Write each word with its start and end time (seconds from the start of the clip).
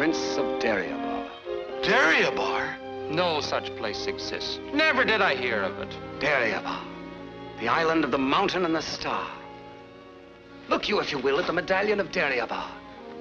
Prince 0.00 0.38
of 0.38 0.58
Dariabar. 0.62 1.28
Dariabar? 1.82 3.10
No 3.10 3.42
such 3.42 3.66
place 3.76 4.06
exists. 4.06 4.58
Never 4.72 5.04
did 5.04 5.20
I 5.20 5.34
hear 5.34 5.60
of 5.60 5.78
it. 5.78 5.94
Dariabar, 6.18 6.82
the 7.60 7.68
island 7.68 8.04
of 8.04 8.10
the 8.10 8.16
mountain 8.16 8.64
and 8.64 8.74
the 8.74 8.80
star. 8.80 9.30
Look 10.70 10.88
you, 10.88 11.00
if 11.00 11.12
you 11.12 11.18
will, 11.18 11.38
at 11.38 11.46
the 11.46 11.52
medallion 11.52 12.00
of 12.00 12.10
Dariabar. 12.10 12.66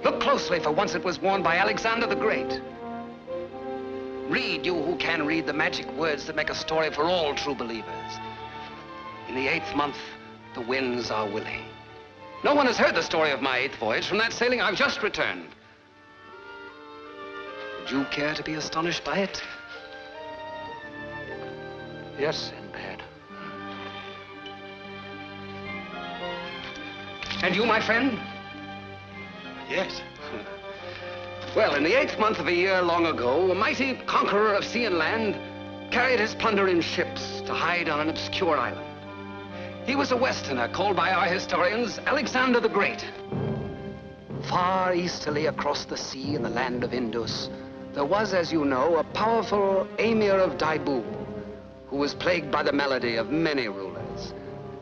Look 0.06 0.22
closely, 0.22 0.62
for 0.62 0.72
once 0.72 0.96
it 0.96 1.04
was 1.04 1.20
worn 1.22 1.44
by 1.44 1.58
Alexander 1.58 2.08
the 2.08 2.16
Great. 2.16 2.62
Read, 4.30 4.66
you 4.66 4.82
who 4.82 4.96
can 4.96 5.26
read, 5.26 5.48
the 5.48 5.52
magic 5.52 5.92
words 5.98 6.28
that 6.28 6.38
make 6.38 6.50
a 6.50 6.56
story 6.56 6.92
for 6.92 7.04
all 7.04 7.36
true 7.36 7.56
believers. 7.56 8.14
In 9.28 9.36
the 9.36 9.50
eighth 9.50 9.76
month, 9.76 9.98
the 10.56 10.62
winds 10.62 11.12
are 11.12 11.28
willing. 11.28 11.66
No 12.46 12.56
one 12.56 12.68
has 12.68 12.78
heard 12.78 12.96
the 12.96 13.04
story 13.04 13.32
of 13.32 13.42
my 13.42 13.58
eighth 13.58 13.76
voyage. 13.76 14.08
From 14.08 14.20
that 14.20 14.32
sailing, 14.32 14.62
I've 14.62 14.78
just 14.78 15.04
returned. 15.04 15.50
You 17.90 18.06
care 18.12 18.36
to 18.36 18.44
be 18.44 18.54
astonished 18.54 19.04
by 19.04 19.18
it? 19.18 19.42
Yes, 22.20 22.52
Sinbad. 22.52 23.02
And 27.42 27.56
you, 27.56 27.66
my 27.66 27.82
friend? 27.82 28.20
Yes. 29.70 30.02
Well, 31.56 31.74
in 31.74 31.84
the 31.84 32.00
eighth 32.00 32.20
month 32.20 32.38
of 32.38 32.46
a 32.46 32.54
year 32.54 32.80
long 32.84 33.08
ago, 33.08 33.50
a 33.50 33.56
mighty 33.56 33.96
conqueror 34.06 34.54
of 34.54 34.64
sea 34.64 34.86
and 34.86 35.00
land 35.00 35.36
carried 35.92 36.20
his 36.20 36.36
plunder 36.36 36.68
in 36.68 36.80
ships 36.80 37.42
to 37.48 37.56
hide 37.56 37.90
on 37.90 38.00
an 38.00 38.10
obscure 38.10 38.56
island. 38.56 38.86
He 39.84 39.96
was 39.96 40.12
a 40.12 40.16
Westerner 40.16 40.68
called 40.68 40.96
by 40.96 41.12
our 41.12 41.26
historians 41.26 41.98
Alexander 42.06 42.60
the 42.60 42.70
Great. 42.70 43.04
Far 44.44 44.94
easterly 44.94 45.48
across 45.48 45.86
the 45.86 45.98
sea 45.98 46.36
in 46.36 46.44
the 46.44 46.50
land 46.50 46.84
of 46.84 46.94
Indus, 46.94 47.50
there 48.00 48.06
was, 48.06 48.34
as 48.34 48.50
you 48.50 48.64
know, 48.64 48.96
a 48.96 49.04
powerful 49.04 49.86
emir 49.98 50.36
of 50.36 50.58
Daibul 50.58 51.04
who 51.88 51.98
was 51.98 52.14
plagued 52.14 52.50
by 52.50 52.64
the 52.64 52.72
malady 52.72 53.18
of 53.18 53.30
many 53.30 53.68
rulers. 53.68 54.34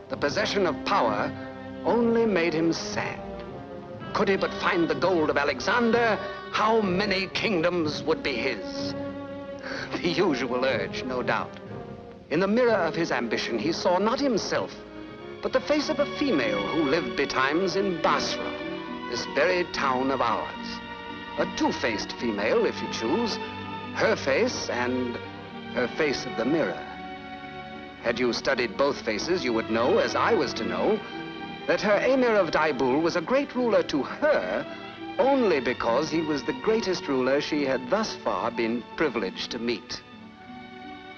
The 0.08 0.16
possession 0.16 0.68
of 0.68 0.84
power 0.84 1.28
only 1.84 2.26
made 2.26 2.54
him 2.54 2.72
sad. 2.72 3.18
Could 4.14 4.28
he 4.28 4.36
but 4.36 4.54
find 4.62 4.86
the 4.86 4.94
gold 4.94 5.30
of 5.30 5.36
Alexander, 5.36 6.14
how 6.52 6.80
many 6.80 7.26
kingdoms 7.34 8.04
would 8.04 8.22
be 8.22 8.34
his? 8.34 8.94
The 10.00 10.08
usual 10.10 10.64
urge, 10.64 11.02
no 11.02 11.20
doubt. 11.20 11.58
In 12.30 12.38
the 12.38 12.46
mirror 12.46 12.84
of 12.86 12.94
his 12.94 13.10
ambition, 13.10 13.58
he 13.58 13.72
saw 13.72 13.98
not 13.98 14.20
himself, 14.20 14.72
but 15.42 15.52
the 15.52 15.66
face 15.72 15.88
of 15.88 15.98
a 15.98 16.18
female 16.18 16.64
who 16.68 16.84
lived 16.84 17.16
betimes 17.16 17.74
in 17.74 18.00
Basra, 18.00 18.48
this 19.10 19.26
very 19.34 19.64
town 19.72 20.12
of 20.12 20.20
ours. 20.20 20.87
A 21.38 21.46
two-faced 21.56 22.12
female, 22.14 22.66
if 22.66 22.80
you 22.82 22.88
choose. 22.92 23.36
Her 23.94 24.16
face 24.16 24.68
and 24.68 25.16
her 25.74 25.88
face 25.96 26.26
of 26.26 26.36
the 26.36 26.44
mirror. 26.44 26.84
Had 28.02 28.18
you 28.18 28.32
studied 28.32 28.76
both 28.76 29.00
faces, 29.02 29.44
you 29.44 29.52
would 29.52 29.70
know, 29.70 29.98
as 29.98 30.16
I 30.16 30.34
was 30.34 30.52
to 30.54 30.64
know, 30.64 30.98
that 31.66 31.80
her 31.80 32.00
Emir 32.04 32.34
of 32.34 32.50
Daibul 32.50 33.00
was 33.00 33.16
a 33.16 33.20
great 33.20 33.54
ruler 33.54 33.82
to 33.84 34.02
her 34.02 34.66
only 35.18 35.60
because 35.60 36.10
he 36.10 36.20
was 36.20 36.42
the 36.42 36.60
greatest 36.62 37.08
ruler 37.08 37.40
she 37.40 37.64
had 37.64 37.90
thus 37.90 38.14
far 38.16 38.50
been 38.50 38.82
privileged 38.96 39.50
to 39.50 39.58
meet. 39.58 40.00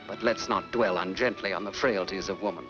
But 0.06 0.22
let's 0.22 0.48
not 0.48 0.72
dwell 0.72 0.98
ungently 0.98 1.52
on 1.52 1.64
the 1.64 1.72
frailties 1.72 2.28
of 2.28 2.42
woman. 2.42 2.66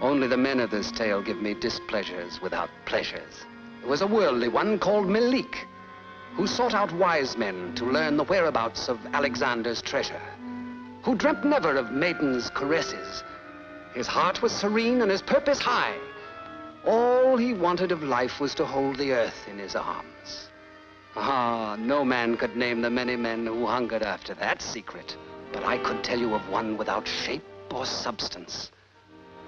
Only 0.00 0.26
the 0.26 0.36
men 0.36 0.60
of 0.60 0.70
this 0.70 0.90
tale 0.90 1.22
give 1.22 1.40
me 1.40 1.54
displeasures 1.54 2.40
without 2.42 2.70
pleasures. 2.84 3.44
There 3.80 3.88
was 3.88 4.02
a 4.02 4.06
worldly 4.06 4.48
one 4.48 4.78
called 4.78 5.06
Melik, 5.06 5.66
who 6.34 6.46
sought 6.46 6.74
out 6.74 6.92
wise 6.92 7.36
men 7.36 7.72
to 7.76 7.84
learn 7.84 8.16
the 8.16 8.24
whereabouts 8.24 8.88
of 8.88 8.98
Alexander's 9.14 9.80
treasure, 9.80 10.20
who 11.02 11.14
dreamt 11.14 11.44
never 11.44 11.76
of 11.76 11.92
maidens' 11.92 12.50
caresses. 12.50 13.22
His 13.94 14.08
heart 14.08 14.42
was 14.42 14.50
serene 14.50 15.02
and 15.02 15.10
his 15.10 15.22
purpose 15.22 15.60
high. 15.60 15.96
All 16.84 17.36
he 17.36 17.54
wanted 17.54 17.92
of 17.92 18.02
life 18.02 18.40
was 18.40 18.54
to 18.56 18.64
hold 18.64 18.98
the 18.98 19.12
earth 19.12 19.46
in 19.48 19.58
his 19.58 19.76
arms. 19.76 20.50
Ah, 21.16 21.76
no 21.78 22.04
man 22.04 22.36
could 22.36 22.56
name 22.56 22.82
the 22.82 22.90
many 22.90 23.14
men 23.14 23.46
who 23.46 23.66
hungered 23.66 24.02
after 24.02 24.34
that 24.34 24.60
secret. 24.60 25.16
But 25.52 25.64
I 25.64 25.78
could 25.78 26.02
tell 26.02 26.18
you 26.18 26.34
of 26.34 26.48
one 26.48 26.76
without 26.76 27.06
shape 27.06 27.44
or 27.72 27.86
substance. 27.86 28.72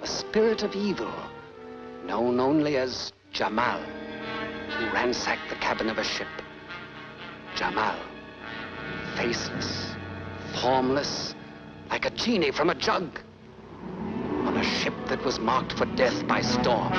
A 0.03 0.07
spirit 0.07 0.63
of 0.63 0.77
evil, 0.77 1.13
known 2.05 2.39
only 2.39 2.77
as 2.77 3.13
Jamal, 3.33 3.81
who 3.81 4.85
ransacked 4.95 5.49
the 5.49 5.57
cabin 5.57 5.91
of 5.91 5.99
a 5.99 6.05
ship. 6.05 6.29
Jamal, 7.57 7.97
faceless, 9.17 9.97
formless, 10.61 11.35
like 11.89 12.05
a 12.05 12.11
genie 12.11 12.51
from 12.51 12.69
a 12.69 12.75
jug, 12.75 13.19
on 14.45 14.59
a 14.59 14.63
ship 14.63 14.93
that 15.09 15.25
was 15.25 15.39
marked 15.39 15.73
for 15.73 15.87
death 15.97 16.27
by 16.29 16.43
storm. 16.43 16.93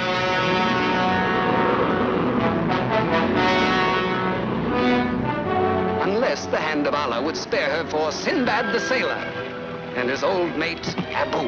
Unless 6.02 6.48
the 6.48 6.58
hand 6.58 6.88
of 6.88 6.96
Allah 6.96 7.22
would 7.22 7.38
spare 7.38 7.70
her 7.70 7.90
for 7.92 8.12
Sinbad 8.12 8.74
the 8.74 8.80
sailor 8.80 9.14
and 9.96 10.10
his 10.10 10.24
old 10.24 10.58
mate 10.58 10.88
Abu. 11.14 11.48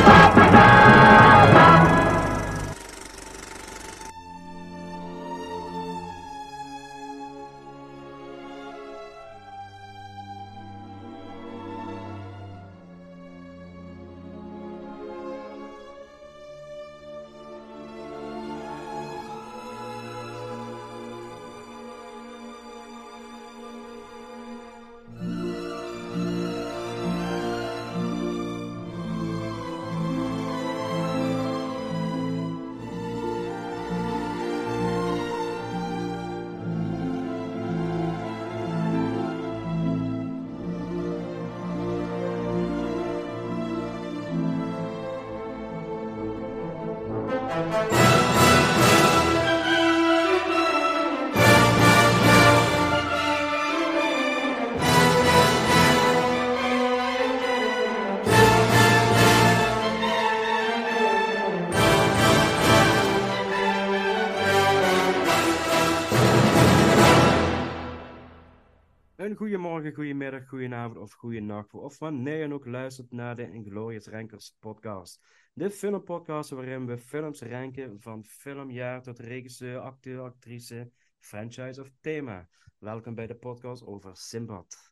Goedemiddag, 70.47 70.49
goedenavond 70.49 70.97
of 70.97 71.13
goedenacht, 71.13 71.73
of 71.73 71.99
wanneer 71.99 72.47
je 72.47 72.53
ook 72.53 72.65
luistert 72.65 73.11
naar 73.11 73.35
de 73.35 73.51
Inglorious 73.51 74.07
Rankers 74.07 74.55
podcast. 74.59 75.21
De 75.53 75.71
filmpodcast 75.71 76.49
waarin 76.49 76.85
we 76.85 76.97
films 76.97 77.41
ranken 77.41 77.99
van 78.01 78.23
filmjaar 78.25 79.01
tot 79.01 79.19
regisseur, 79.19 79.79
acteur, 79.79 80.19
actrice, 80.21 80.91
franchise 81.19 81.81
of 81.81 81.91
thema. 81.99 82.47
Welkom 82.77 83.15
bij 83.15 83.27
de 83.27 83.35
podcast 83.35 83.85
over 83.85 84.17
Simbad. 84.17 84.91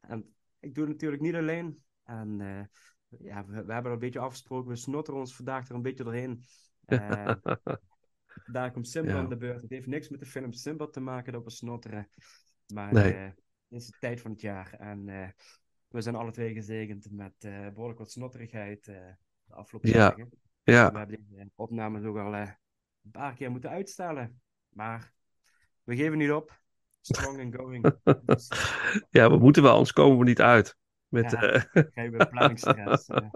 En 0.00 0.34
ik 0.60 0.74
doe 0.74 0.84
het 0.84 0.92
natuurlijk 0.92 1.22
niet 1.22 1.34
alleen. 1.34 1.82
En 2.04 2.40
eh, 2.40 2.62
ja, 3.26 3.44
we, 3.46 3.64
we 3.64 3.72
hebben 3.72 3.92
een 3.92 3.98
beetje 3.98 4.18
afgesproken, 4.18 4.68
we 4.70 4.76
snotteren 4.76 5.20
ons 5.20 5.36
vandaag 5.36 5.68
er 5.68 5.74
een 5.74 5.82
beetje 5.82 6.04
doorheen. 6.04 6.42
Eh, 6.90 7.34
daar 8.44 8.72
komt 8.72 8.88
Simbad 8.88 9.12
Ja. 9.14 9.18
aan 9.18 9.28
de 9.28 9.36
beurt. 9.36 9.60
Het 9.62 9.70
heeft 9.70 9.86
niks 9.86 10.08
met 10.08 10.20
de 10.20 10.26
film 10.26 10.52
Simbad 10.52 10.92
te 10.92 11.00
maken 11.00 11.32
dat 11.32 11.44
we 11.44 11.50
snotteren. 11.50 12.08
Maar 12.74 12.92
Nee. 12.92 13.12
eh, 13.12 13.30
is 13.70 13.86
de 13.86 13.96
tijd 14.00 14.20
van 14.20 14.30
het 14.30 14.40
jaar 14.40 14.72
en 14.78 15.08
eh, 15.08 15.28
we 15.88 16.00
zijn 16.00 16.14
alle 16.14 16.30
twee 16.30 16.54
gezegend 16.54 17.10
met 17.10 17.32
eh, 17.38 17.68
behoorlijk 17.68 17.98
wat 17.98 18.10
snotterigheid 18.10 18.88
eh, 18.88 18.94
de 19.44 19.54
afgelopen 19.54 19.90
Ja. 19.90 19.96
dagen. 20.08 20.30
Ja, 20.62 20.92
We 20.92 20.98
hebben 20.98 21.26
deze 21.28 21.50
opname 21.54 22.08
ook 22.08 22.16
al 22.18 22.34
een 22.34 23.10
paar 23.10 23.34
keer 23.34 23.50
moeten 23.50 23.70
uitstellen. 23.70 24.40
Maar 24.68 25.12
we 25.84 25.96
geven 25.96 26.18
niet 26.18 26.30
op. 26.30 26.60
strong 27.00 27.40
and 27.40 27.54
going. 27.54 27.94
Dus 28.26 28.48
ja, 29.10 29.30
we 29.30 29.36
moeten 29.38 29.62
wel, 29.62 29.72
anders 29.72 29.92
komen 29.92 30.18
we 30.18 30.24
niet 30.24 30.40
uit. 30.40 30.76
Met, 31.08 31.30
Ja. 31.30 31.68
planningsstress. 32.24 33.08
En, 33.08 33.30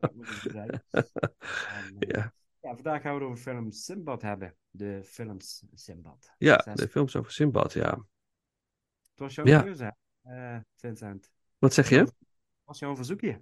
eh, 1.98 2.08
ja. 2.08 2.32
ja, 2.60 2.74
vandaag 2.74 3.02
gaan 3.02 3.18
we 3.18 3.24
het 3.24 3.30
over 3.30 3.36
de 3.36 3.42
film 3.50 3.70
Simbad 3.70 4.22
hebben. 4.22 4.56
De 4.70 5.00
films 5.04 5.64
Simbad. 5.74 6.34
ja, 6.38 6.60
Zes. 6.64 6.74
de 6.74 6.88
films 6.88 7.16
over 7.16 7.32
Simbad, 7.32 7.72
ja. 7.72 7.90
Het 9.10 9.18
was 9.18 9.34
jouw 9.34 9.46
Ja. 9.46 9.62
keuze, 9.62 9.94
eh, 10.24 10.56
Vincent. 10.76 11.30
Wat 11.58 11.74
zeg 11.74 11.88
je? 11.88 12.12
Was 12.64 12.78
jouw 12.78 12.96
verzoekje. 12.96 13.40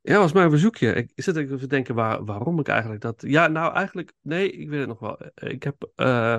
Ja, 0.00 0.18
was 0.18 0.32
mijn 0.32 0.50
verzoekje. 0.50 0.94
Ik 0.94 1.12
zit 1.14 1.36
even 1.36 1.58
te 1.58 1.66
denken 1.66 1.94
waar, 1.94 2.24
waarom 2.24 2.58
ik 2.58 2.68
eigenlijk 2.68 3.00
dat. 3.00 3.22
Ja, 3.26 3.46
nou 3.46 3.74
eigenlijk, 3.74 4.12
nee, 4.20 4.50
ik 4.50 4.68
weet 4.68 4.78
het 4.78 4.88
nog 4.88 4.98
wel. 4.98 5.18
Ik 5.34 5.62
heb 5.62 5.90
eh, 5.94 6.34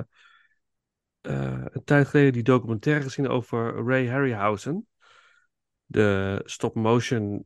eh, 1.21 1.65
een 1.65 1.83
tijd 1.83 2.07
geleden 2.07 2.33
die 2.33 2.43
documentaire 2.43 3.03
gezien 3.03 3.27
over 3.27 3.85
Ray 3.85 4.07
Harryhausen, 4.07 4.87
de 5.85 6.41
stop-motion 6.45 7.45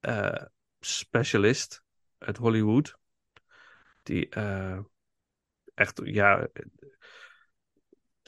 eh, 0.00 0.42
specialist 0.80 1.82
uit 2.18 2.36
Hollywood. 2.36 2.98
Die 4.02 4.28
eh, 4.28 4.78
echt, 5.74 6.00
ja, 6.04 6.48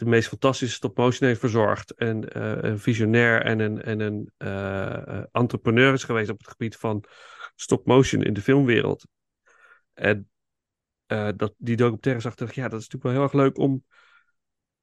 de 0.00 0.06
meest 0.06 0.28
fantastische 0.28 0.74
stop-motion 0.74 1.28
heeft 1.28 1.40
verzorgd. 1.40 1.90
En 1.94 2.32
eh, 2.32 2.70
een 2.70 2.78
visionair 2.78 3.42
en 3.42 3.58
een, 3.58 3.82
en 3.82 4.00
een 4.00 4.30
eh, 4.36 5.08
eh, 5.08 5.24
entrepreneur 5.32 5.92
is 5.92 6.04
geweest 6.04 6.30
op 6.30 6.38
het 6.38 6.48
gebied 6.48 6.76
van 6.76 7.04
stop-motion 7.54 8.22
in 8.22 8.32
de 8.32 8.42
filmwereld. 8.42 9.06
En 9.92 10.30
dat, 11.36 11.54
die 11.56 11.76
documentaire 11.76 12.20
zag 12.20 12.54
ja, 12.54 12.68
dat 12.68 12.80
is 12.80 12.88
natuurlijk 12.88 13.02
wel 13.02 13.12
heel 13.12 13.22
erg 13.22 13.32
leuk 13.32 13.58
om 13.58 13.84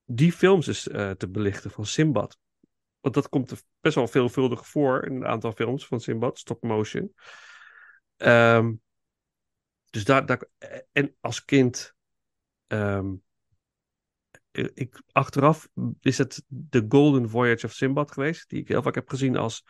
die 0.10 0.32
films 0.32 0.68
eens 0.68 0.88
eh, 0.88 1.12
te 1.12 1.30
belichten 1.30 1.72
van 1.72 1.86
Simbad. 1.86 2.38
Want 3.00 3.16
dat 3.16 3.30
komt 3.30 3.64
best 3.80 3.96
wel 3.96 4.08
veelvuldig 4.08 4.68
voor 4.68 5.06
in 5.06 5.16
een 5.16 5.26
aantal 5.26 5.52
films 5.52 5.88
van 5.88 6.00
Simbad, 6.00 6.40
stop-motion. 6.40 7.14
Ehm, 8.18 8.74
dus 9.90 10.04
daar, 10.04 10.26
daar, 10.26 10.44
en 10.92 11.16
als 11.20 11.46
kind 11.46 11.96
ehm, 12.68 13.14
ik, 14.58 15.02
achteraf 15.12 15.68
is 16.00 16.18
het 16.18 16.44
The 16.70 16.86
Golden 16.90 17.30
Voyage 17.30 17.66
of 17.66 17.72
Simbad 17.72 18.12
geweest, 18.12 18.50
die 18.50 18.60
ik 18.60 18.68
heel 18.68 18.82
vaak 18.82 18.96
heb 18.96 19.10
gezien 19.10 19.38
als 19.38 19.66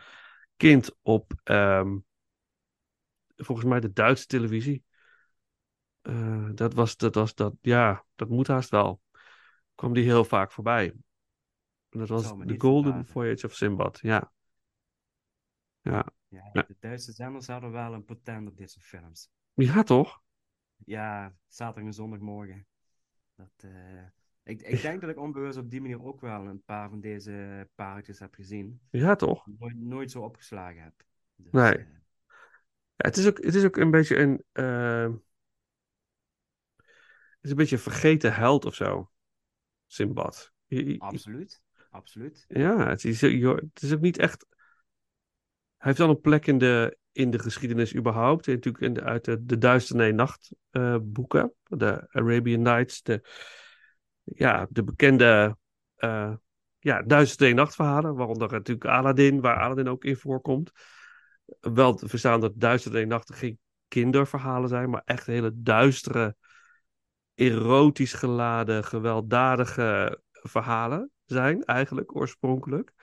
kind 0.55 0.95
op, 1.01 1.33
ehm, 1.43 1.97
volgens 3.35 3.67
mij, 3.67 3.79
de 3.79 3.93
Duitse 3.93 4.25
televisie. 4.25 4.83
Eh, 6.01 6.49
dat 6.53 6.73
was, 6.73 6.97
dat 6.97 7.15
was, 7.15 7.35
dat, 7.35 7.53
ja, 7.61 8.05
dat 8.15 8.29
moet 8.29 8.47
haast 8.47 8.69
wel. 8.69 9.01
Kwam 9.75 9.93
die 9.93 10.03
heel 10.03 10.25
vaak 10.25 10.51
voorbij. 10.51 10.93
En 11.89 11.99
dat 11.99 12.07
was 12.07 12.33
niet 12.33 12.61
Golden. 12.61 13.05
Voyage 13.05 13.45
of 13.45 13.55
Simbad, 13.55 13.99
ja. 14.01 14.31
Ja, 15.81 16.05
Ja. 16.27 16.51
De 16.51 16.75
Duitse 16.79 17.11
zenders 17.11 17.47
hadden 17.47 17.71
wel 17.71 17.93
een 17.93 18.05
patent 18.05 18.47
op 18.47 18.57
deze 18.57 18.79
films. 18.79 19.29
ja 19.53 19.83
toch? 19.83 20.21
Ja, 20.85 21.35
zaterdag 21.47 21.83
en 21.83 21.93
zondagmorgen. 21.93 22.67
Dat, 23.35 23.51
eh, 23.57 24.03
ik, 24.47 24.61
ik 24.61 24.81
denk 24.81 25.01
dat 25.01 25.09
ik 25.09 25.19
onbewust 25.19 25.57
op 25.57 25.69
die 25.69 25.81
manier 25.81 26.03
ook 26.03 26.21
wel 26.21 26.45
een 26.45 26.63
paar 26.63 26.89
van 26.89 27.01
deze 27.01 27.67
pareltjes 27.75 28.19
heb 28.19 28.33
gezien. 28.33 28.81
Ja, 28.89 29.15
toch? 29.15 29.47
Nooit, 29.59 29.77
nooit 29.77 30.11
zo 30.11 30.21
opgeslagen 30.21 30.81
heb. 30.81 30.93
Dus, 31.35 31.51
Nee. 31.51 31.73
eh, 31.73 31.85
Ja, 32.95 33.07
het, 33.07 33.17
is 33.17 33.27
ook, 33.27 33.43
het 33.43 33.55
is 33.55 33.63
ook 33.63 33.77
een 33.77 33.91
beetje 33.91 34.17
een. 34.17 34.43
eh, 34.51 35.03
het 35.03 35.13
is 37.41 37.49
een 37.49 37.55
beetje 37.55 37.75
een 37.75 37.81
vergeten 37.81 38.33
held 38.33 38.65
of 38.65 38.75
zo. 38.75 39.11
Simbad. 39.85 40.53
Je- 40.65 40.85
je- 40.85 40.99
absoluut. 40.99 41.61
Absoluut. 41.89 42.45
Ja, 42.47 42.89
het 42.89 43.05
is, 43.05 43.21
het 43.21 43.81
is 43.81 43.93
ook 43.93 44.01
niet 44.01 44.17
echt. 44.17 44.45
Hij 45.77 45.87
heeft 45.87 45.97
wel 45.97 46.09
een 46.09 46.21
plek 46.21 46.47
in 46.47 46.57
de, 46.57 46.97
in 47.11 47.29
de 47.29 47.39
geschiedenis 47.39 47.95
überhaupt. 47.95 48.47
Natuurlijk 48.47 48.83
in 48.83 48.93
de, 48.93 49.03
uit 49.03 49.25
de, 49.25 49.45
de 49.45 49.85
Nee 49.93 50.13
Nacht 50.13 50.55
eh, 50.69 50.97
boeken. 51.01 51.53
De 51.63 52.07
Arabian 52.09 52.61
Nights. 52.61 53.01
De, 53.01 53.21
ja, 54.35 54.67
de 54.69 54.83
bekende 54.83 55.57
eh 55.95 56.33
ja, 56.79 57.01
Duistere 57.01 57.43
Nee 57.43 57.53
Nacht 57.53 57.75
verhalen. 57.75 58.15
Waaronder 58.15 58.51
natuurlijk 58.51 58.85
Aladdin, 58.85 59.41
waar 59.41 59.59
Aladdin 59.59 59.89
ook 59.89 60.03
in 60.03 60.15
voorkomt. 60.15 60.71
Wel 61.59 61.95
te 61.95 62.07
verstaan 62.07 62.39
dat 62.39 62.53
Duistere 62.55 62.95
Nee 62.95 63.05
Nachten 63.05 63.35
geen 63.35 63.59
kinderverhalen 63.87 64.69
zijn. 64.69 64.89
Maar 64.89 65.01
echt 65.05 65.25
hele 65.25 65.51
duistere, 65.55 66.35
erotisch 67.33 68.13
geladen, 68.13 68.83
gewelddadige 68.83 70.21
verhalen 70.31 71.11
zijn 71.25 71.63
eigenlijk 71.63 72.15
oorspronkelijk. 72.15 72.93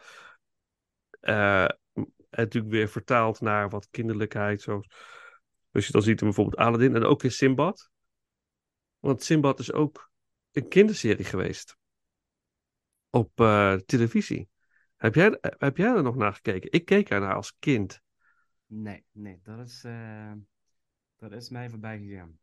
Eh, 1.21 1.63
en 1.65 2.11
natuurlijk 2.31 2.73
weer 2.73 2.89
vertaald 2.89 3.41
naar 3.41 3.69
wat 3.69 3.89
kinderlijkheid, 3.91 4.63
zoals, 4.63 4.87
zoals 5.71 5.87
je 5.87 5.93
dan 5.93 6.03
ziet 6.03 6.21
in 6.21 6.27
bijvoorbeeld 6.27 6.57
Aladdin 6.57 6.95
en 6.95 7.05
ook 7.05 7.23
in 7.23 7.33
Simbad. 7.33 7.91
Want 8.99 9.23
Simbad 9.23 9.59
is 9.59 9.73
ook 9.73 10.13
een 10.55 10.69
kinderserie 10.69 11.25
geweest 11.25 11.77
op 13.11 13.41
eh, 13.41 13.75
televisie. 13.75 14.49
Heb 14.97 15.15
jij, 15.15 15.39
heb 15.41 15.77
jij 15.77 15.95
er 15.95 16.03
nog 16.03 16.17
naar 16.17 16.33
gekeken? 16.33 16.73
Ik 16.73 16.85
keek 16.85 17.11
ernaar 17.11 17.35
als 17.35 17.57
kind. 17.59 18.03
Nee, 18.67 19.05
nee, 19.13 19.41
dat 19.43 19.59
is, 19.67 19.85
eh, 19.85 20.33
dat 21.17 21.33
is 21.33 21.49
mij 21.49 21.71
voorbij 21.71 21.99
gegaan. 21.99 22.39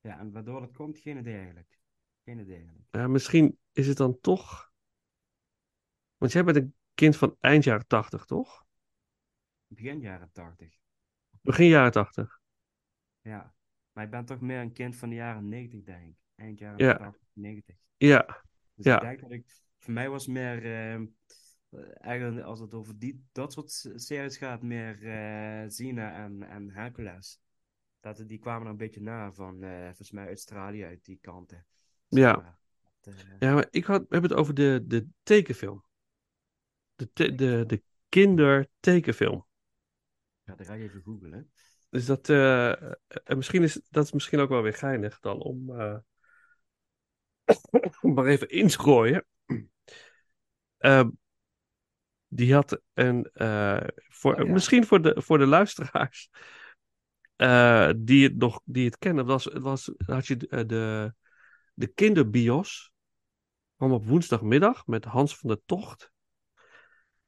Ja, 0.00 0.18
en 0.18 0.32
waardoor 0.32 0.60
dat 0.60 0.72
komt, 0.72 0.98
geen 0.98 1.16
idee 1.16 1.36
eigenlijk. 1.36 1.78
Geen 2.24 2.38
idee 2.38 2.56
eigenlijk. 2.56 2.86
Ja, 2.90 3.08
misschien 3.08 3.58
is 3.72 3.86
het 3.86 3.96
dan 3.96 4.20
toch. 4.20 4.72
Want 6.16 6.32
jij 6.32 6.44
bent 6.44 6.56
een 6.56 6.74
kind 6.94 7.16
van 7.16 7.36
eind 7.40 7.64
jaren 7.64 7.86
tachtig, 7.86 8.24
toch? 8.24 8.66
Begin 9.66 10.00
jaren 10.00 10.30
80. 10.32 10.78
Begin 11.40 11.66
jaren 11.66 11.92
tachtig. 11.92 12.40
Ja. 13.20 13.54
Maar 13.92 14.04
ik 14.04 14.10
ben 14.10 14.24
toch 14.24 14.40
meer 14.40 14.60
een 14.60 14.72
kind 14.72 14.96
van 14.96 15.08
de 15.08 15.14
jaren 15.14 15.48
90, 15.48 15.82
denk 15.82 16.08
ik. 16.08 16.21
Eind 16.42 16.58
jaren 16.58 16.84
Ja. 16.86 16.96
80, 16.96 17.22
90. 17.32 17.76
Ja, 17.96 18.42
Dus 18.74 18.84
Ja. 18.84 18.94
ik 18.94 19.00
denk 19.00 19.20
dat 19.20 19.30
ik... 19.30 19.60
Voor 19.78 19.92
mij 19.92 20.08
was 20.08 20.26
meer... 20.26 20.64
ehm, 20.64 21.06
eh, 21.70 21.80
eigenlijk 22.00 22.46
als 22.46 22.60
het 22.60 22.74
over 22.74 22.98
die, 22.98 23.24
dat 23.32 23.52
soort 23.52 23.70
series 23.94 24.36
gaat, 24.36 24.62
meer 24.62 25.06
eh 25.06 25.68
Xena 25.68 26.24
en, 26.24 26.42
en 26.42 26.70
Hercules. 26.70 27.40
Dat, 28.00 28.24
die 28.26 28.38
kwamen 28.38 28.64
er 28.64 28.70
een 28.70 28.76
beetje 28.76 29.00
na 29.00 29.32
van, 29.32 29.62
eh, 29.62 29.84
volgens 29.84 30.10
mij 30.10 30.26
Australië 30.26 30.84
uit 30.84 31.04
die 31.04 31.18
kanten. 31.20 31.66
Ja. 32.08 32.36
maar, 32.36 32.58
dat, 33.00 33.14
eh, 33.14 33.20
Ja, 33.38 33.54
maar 33.54 33.66
ik 33.70 33.84
had, 33.84 34.00
we 34.00 34.06
hebben 34.08 34.30
het 34.30 34.38
over 34.40 34.54
de, 34.54 34.84
de 34.86 35.06
tekenfilm. 35.22 35.84
De, 36.94 37.12
te- 37.12 37.34
de, 37.34 37.64
de 37.66 37.82
kindertekenfilm. 38.08 39.46
ja, 40.44 40.54
dat 40.54 40.66
ga 40.66 40.74
ik 40.74 40.82
even 40.82 41.02
googlen. 41.02 41.50
Dus 41.88 42.06
dat, 42.06 42.28
eh, 42.28 42.92
misschien 43.36 43.62
is, 43.62 43.80
dat 43.90 44.04
is 44.04 44.12
misschien 44.12 44.38
ook 44.38 44.48
wel 44.48 44.62
weer 44.62 44.74
geinig 44.74 45.20
dan 45.20 45.40
om, 45.40 45.70
om 45.70 46.04
maar 48.14 48.26
even 48.26 48.48
in 48.48 48.66
te 48.66 48.78
gooien. 48.78 49.26
Ehm, 50.78 51.08
die 52.28 52.54
had 52.54 52.80
een, 52.94 53.30
eh, 53.32 53.86
voor, 54.08 54.34
Oh 54.34 54.46
ja. 54.46 54.52
misschien 54.52 54.86
voor 54.86 55.02
de, 55.02 55.22
voor 55.22 55.38
de 55.38 55.46
luisteraars 55.46 56.30
eh, 57.36 57.90
die, 57.96 58.24
het 58.24 58.36
nog, 58.36 58.60
die 58.64 58.84
het 58.84 58.98
kennen, 58.98 59.26
was, 59.26 59.44
het 59.44 59.62
was, 59.62 59.92
had 60.06 60.26
je 60.26 60.36
de, 60.36 60.66
de, 60.66 61.14
de 61.74 61.86
kinderbios. 61.86 62.92
kwam 63.76 63.92
op 63.92 64.06
woensdagmiddag 64.06 64.86
met 64.86 65.04
Hans 65.04 65.36
van 65.36 65.48
der 65.48 65.60
Tocht. 65.66 66.10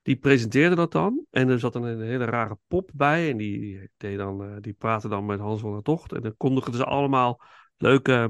Die 0.03 0.17
presenteerde 0.17 0.77
dat 0.77 0.93
dan. 0.93 1.27
En 1.31 1.49
er 1.49 1.59
zat 1.59 1.73
dan 1.73 1.83
een 1.83 2.01
hele 2.01 2.25
rare 2.25 2.59
pop 2.67 2.91
bij. 2.95 3.31
En 3.31 3.37
die, 3.37 3.91
deed 3.97 4.19
dan, 4.19 4.45
eh, 4.45 4.57
die 4.61 4.73
praatte 4.73 5.09
dan 5.09 5.27
met 5.27 5.41
Hans 5.41 5.61
van 5.61 5.73
der 5.73 5.83
Tocht. 5.83 6.13
En 6.13 6.21
dan 6.21 6.37
kondigden 6.37 6.75
ze 6.75 6.85
allemaal 6.85 7.41
leuke 7.77 8.13
eh 8.13 8.29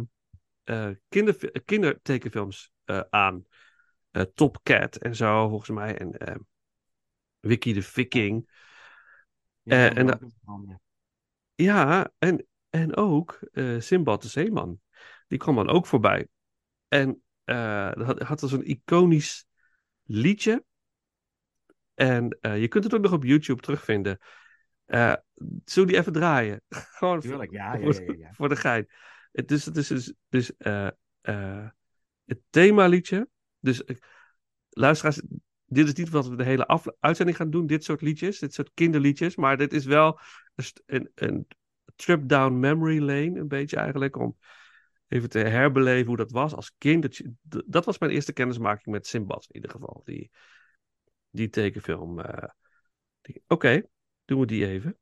kinder, 1.09 1.63
kindertekenfilms 1.65 2.73
eh, 2.85 3.01
aan. 3.11 3.45
Eh, 4.11 4.23
Top 4.23 4.59
Cat 4.63 4.97
en 4.97 5.17
zo, 5.17 5.49
volgens 5.49 5.71
mij. 5.71 5.99
En 5.99 6.19
eh, 6.19 6.35
Wiki 7.41 7.73
de 7.73 7.83
Viking. 7.83 8.51
Ja, 9.63 9.75
Eh, 9.91 9.97
en 9.97 10.07
ja. 10.07 10.19
Ja, 11.55 12.11
en, 12.19 12.47
en 12.71 12.97
ook 12.97 13.39
eh 13.53 13.81
Simbad 13.81 14.23
de 14.23 14.29
Zeeman. 14.29 14.81
Die 15.27 15.39
kwam 15.39 15.55
dan 15.55 15.69
ook 15.69 15.87
voorbij. 15.87 16.29
En 16.89 17.23
eh 17.45 17.93
dat 17.93 18.07
had, 18.07 18.23
had 18.23 18.41
zo'n 18.41 18.69
iconisch 18.69 19.47
liedje. 20.03 20.65
En 21.95 22.39
eh, 22.41 22.61
je 22.61 22.69
kunt 22.69 22.85
het 22.85 22.95
ook 22.95 23.03
nog 23.03 23.13
op 23.13 23.25
YouTube 23.25 23.63
terugvinden. 23.63 24.19
Eh 24.87 25.13
zullen 25.65 25.89
we 25.89 25.93
die 25.93 25.97
even 25.97 26.13
draaien? 26.13 26.63
Gewoon 26.99 27.21
Tuurlijk, 27.21 27.51
ja, 27.51 27.79
voor, 27.81 27.95
ja, 27.95 28.01
ja, 28.01 28.15
ja. 28.19 28.33
voor 28.33 28.49
de 28.49 28.57
gein. 28.57 28.89
Het 29.35 29.51
het 29.51 29.77
is 29.77 29.87
dus, 29.87 30.13
dus 30.29 30.57
eh, 30.57 30.89
eh, 31.21 31.69
het 32.25 32.41
themaliedje. 32.51 33.29
Dus 33.59 33.85
eh, 33.85 33.97
luisteraars, 34.71 35.21
dit 35.65 35.87
is 35.87 35.93
niet 35.93 36.09
wat 36.09 36.29
we 36.29 36.37
de 36.37 36.45
hele 36.45 36.97
uitzending 37.01 37.37
gaan 37.37 37.51
doen. 37.51 37.67
Dit 37.67 37.85
soort 37.85 38.01
liedjes, 38.01 38.39
dit 38.39 38.55
soort 38.55 38.71
kinderliedjes. 38.75 39.37
Maar 39.37 39.57
dit 39.57 39.73
is 39.73 39.85
wel 39.85 40.19
een, 40.87 41.11
een, 41.15 41.47
trip 41.97 42.29
down 42.29 42.59
memory 42.59 42.99
lane, 42.99 43.41
een 43.41 43.49
beetje 43.49 43.77
eigenlijk. 43.77 44.17
Om 44.17 44.37
even 45.09 45.29
te 45.29 45.39
herbeleven 45.39 46.07
hoe 46.07 46.17
dat 46.17 46.31
was 46.31 46.55
als 46.55 46.75
kind. 46.79 47.21
Dat, 47.67 47.85
was 47.85 47.99
mijn 47.99 48.13
eerste 48.13 48.33
kennismaking 48.33 48.95
met 48.95 49.07
Simbad 49.07 49.47
in 49.49 49.55
ieder 49.55 49.71
geval. 49.71 50.03
Die, 50.05 50.31
die 51.31 51.49
tekenfilm. 51.49 52.21
eh, 52.21 52.49
Oké, 53.47 53.83
doen 54.25 54.41
we 54.41 54.47
die 54.47 54.67
even. 54.67 54.99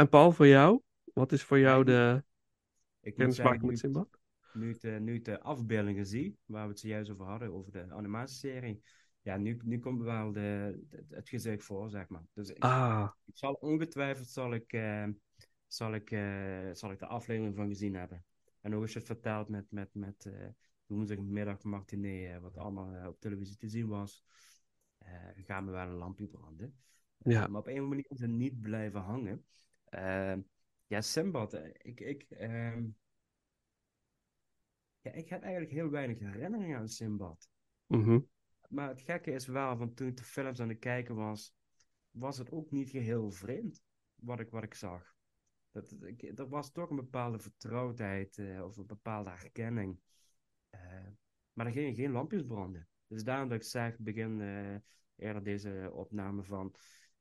En 0.00 0.08
Paul, 0.08 0.32
voor 0.32 0.46
jou? 0.46 0.80
Wat 1.14 1.32
is 1.32 1.42
voor 1.42 1.58
jou 1.58 1.84
de 1.84 2.24
Ik 3.00 3.14
kennismaking 3.14 3.62
met 3.62 3.78
Simbad? 3.78 4.08
nu 4.52 4.70
ik 4.70 4.80
de, 4.80 4.90
nu 4.90 5.14
ik 5.14 5.24
de 5.24 5.40
afbeeldingen 5.40 6.06
zie, 6.06 6.36
waar 6.46 6.62
we 6.62 6.70
het 6.70 6.78
zojuist 6.78 7.10
over 7.10 7.24
hadden, 7.24 7.52
over 7.52 7.72
de 7.72 7.92
animatieserie, 7.92 8.82
ja, 9.22 9.36
nu, 9.36 9.58
nu 9.64 9.78
komt 9.78 10.02
wel 10.02 10.32
de, 10.32 10.80
het, 10.90 11.10
het 11.10 11.28
gezicht 11.28 11.64
voor, 11.64 11.90
zeg 11.90 12.08
maar. 12.08 12.22
Dus 12.34 12.50
ik, 12.50 12.64
Ah, 12.64 13.10
ik 13.26 13.36
zal 13.36 13.52
ongetwijfeld 13.52 14.28
zal 14.28 14.54
ik, 14.54 14.72
eh, 14.72 15.06
zal, 15.66 15.94
ik, 15.94 16.10
eh, 16.10 16.70
zal 16.72 16.90
ik 16.90 16.98
de 16.98 17.06
aflevering 17.06 17.56
van 17.56 17.68
gezien 17.68 17.94
hebben. 17.94 18.24
En 18.60 18.74
ook 18.74 18.82
als 18.82 18.92
je 18.92 18.98
het 18.98 19.06
vertelt 19.06 19.48
met, 19.48 19.66
met, 19.70 19.88
met 19.92 20.26
eh 20.26 20.48
woensdagmiddag 20.86 21.62
matinee, 21.62 22.28
eh, 22.28 22.38
wat 22.40 22.56
allemaal 22.56 23.08
op 23.08 23.20
televisie 23.20 23.56
te 23.56 23.68
zien 23.68 23.88
was, 23.88 24.24
gaan 25.34 25.66
we 25.66 25.72
wel 25.72 25.86
een 25.86 25.94
lampje 25.94 26.26
branden. 26.26 26.74
ja. 27.18 27.46
Maar 27.46 27.60
op 27.60 27.66
een 27.66 27.88
manier 27.88 28.06
is 28.08 28.20
het 28.20 28.30
niet 28.30 28.60
blijven 28.60 29.00
hangen. 29.00 29.44
Ehm, 29.90 30.40
ja, 30.86 31.00
Simbad, 31.00 31.52
eh, 31.52 31.68
ik, 31.78 32.00
ik, 32.00 32.22
ehm, 32.22 32.86
ja, 35.00 35.12
ik 35.12 35.28
heb 35.28 35.42
eigenlijk 35.42 35.72
heel 35.72 35.90
weinig 35.90 36.18
herinneringen 36.18 36.78
aan 36.78 36.88
Simbad. 36.88 37.48
mhm. 37.86 38.20
Maar 38.68 38.88
het 38.88 39.02
gekke 39.02 39.32
is 39.32 39.46
wel, 39.46 39.76
van 39.76 39.94
toen 39.94 40.06
ik 40.08 40.16
de 40.16 40.24
films 40.24 40.60
aan 40.60 40.68
het 40.68 40.78
kijken 40.78 41.14
was, 41.14 41.54
was 42.10 42.38
het 42.38 42.50
ook 42.50 42.70
niet 42.70 42.90
geheel 42.90 43.30
vreemd 43.30 43.82
wat 44.14 44.40
ik, 44.40 44.50
wat 44.50 44.62
ik 44.62 44.74
zag. 44.74 45.14
Dat, 45.70 45.96
ik, 46.02 46.38
er 46.38 46.48
was 46.48 46.72
toch 46.72 46.90
een 46.90 46.96
bepaalde 46.96 47.38
vertrouwdheid 47.38 48.38
eh, 48.38 48.64
of 48.64 48.76
een 48.76 48.86
bepaalde 48.86 49.30
herkenning. 49.30 50.00
Eh, 50.70 51.06
maar 51.52 51.66
er 51.66 51.72
gingen 51.72 51.94
geen 51.94 52.10
lampjes 52.10 52.42
branden. 52.42 52.88
Dus 53.06 53.24
daarom 53.24 53.48
dat 53.48 53.58
ik 53.58 53.66
zeg, 53.66 53.98
begin 53.98 54.40
eh, 54.40 54.76
eerder 55.26 55.42
deze 55.42 55.90
opname 55.92 56.42
van, 56.42 56.74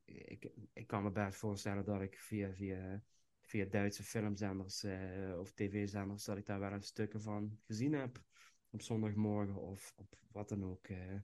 ik, 0.10 0.52
ik 0.74 0.88
kan 0.88 1.04
me 1.04 1.12
best 1.12 1.38
voorstellen 1.38 1.86
dat 1.86 2.02
ik 2.02 2.20
via, 2.20 2.54
via, 2.54 3.04
via 3.42 3.66
Duitse 3.66 4.04
filmzenders 4.04 4.84
eh, 4.84 5.36
of 5.40 5.52
tv-zenders, 5.52 6.24
dat 6.24 6.38
ik 6.38 6.46
daar 6.46 6.60
wel 6.60 6.72
een 6.72 6.84
stukken 6.84 7.22
van 7.22 7.60
gezien 7.66 7.94
heb 7.94 8.22
op 8.70 8.82
zondagmorgen 8.82 9.56
of 9.62 9.94
op 9.96 10.16
wat 10.32 10.50
dan 10.50 10.64
ook. 10.66 10.88
eh, 10.88 11.14
Ja. 11.14 11.22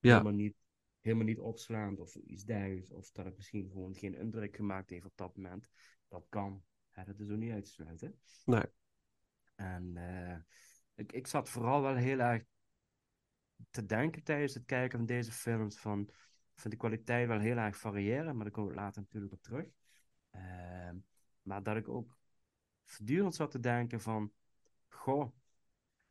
helemaal, 0.00 0.32
niet, 0.32 0.56
helemaal 1.00 1.24
niet 1.26 1.38
opslaand 1.38 2.00
of 2.00 2.14
iets 2.14 2.44
dergelijks. 2.44 2.90
Of 2.90 3.10
dat 3.10 3.24
het 3.24 3.36
misschien 3.36 3.68
gewoon 3.70 3.94
geen 3.94 4.14
indruk 4.14 4.56
gemaakt 4.56 4.90
heeft 4.90 5.04
op 5.04 5.16
dat 5.16 5.36
moment. 5.36 5.68
Dat 6.08 6.26
kan. 6.28 6.64
Hè, 6.90 7.04
dat 7.04 7.20
is 7.20 7.30
ook 7.30 7.38
niet 7.38 7.52
uit 7.52 7.64
te 7.64 7.70
sluiten. 7.70 8.18
Nee. 8.44 8.64
En 9.54 9.96
eh, 9.96 10.38
ik, 10.94 11.12
ik 11.12 11.26
zat 11.26 11.48
vooral 11.48 11.82
wel 11.82 11.94
heel 11.94 12.18
erg 12.18 12.42
te 13.70 13.86
denken 13.86 14.22
tijdens 14.22 14.54
het 14.54 14.64
kijken 14.64 14.98
van 14.98 15.06
deze 15.06 15.32
films 15.32 15.78
van 15.78 16.10
vind 16.54 16.72
de 16.74 16.80
kwaliteit 16.80 17.28
wel 17.28 17.38
heel 17.38 17.56
erg 17.56 17.76
variëren, 17.76 18.34
maar 18.36 18.44
daar 18.44 18.54
kom 18.54 18.68
ik 18.68 18.74
later 18.74 19.02
natuurlijk 19.02 19.32
op 19.32 19.42
terug. 19.42 19.66
Ehm, 20.30 20.96
maar 21.42 21.62
dat 21.62 21.76
ik 21.76 21.88
ook 21.88 22.18
voortdurend 22.84 23.34
zat 23.34 23.50
te 23.50 23.60
denken 23.60 24.00
van 24.00 24.32
goh, 24.88 25.30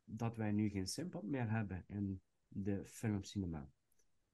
dat 0.04 0.36
wij 0.36 0.52
nu 0.52 0.68
geen 0.68 0.86
Simpad 0.86 1.22
meer 1.22 1.50
hebben 1.50 1.84
in 1.86 2.22
de 2.48 2.84
filmcinema. 2.86 3.70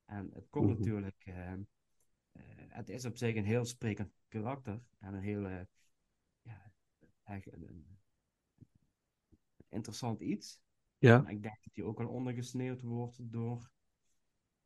En 0.04 0.30
het 0.32 0.48
komt 0.50 0.68
Mhm. 0.68 0.78
natuurlijk, 0.78 1.22
eh, 1.24 1.52
eh, 1.52 1.58
het 2.68 2.88
is 2.88 3.04
op 3.04 3.16
zich 3.16 3.36
een 3.36 3.44
heel 3.44 3.64
sprekend 3.64 4.12
karakter 4.28 4.80
en 4.98 5.14
een 5.14 5.22
heel 5.22 5.48
ja, 6.42 6.72
echt 7.22 7.52
een, 7.52 7.68
een 7.68 7.98
interessant 9.68 10.20
iets. 10.20 10.60
Ja. 10.98 11.28
Ik 11.28 11.42
denk 11.42 11.62
dat 11.62 11.74
die 11.74 11.84
ook 11.84 11.98
wel 11.98 12.08
ondergesneeuwd 12.08 12.80
wordt 12.82 13.18
door 13.32 13.70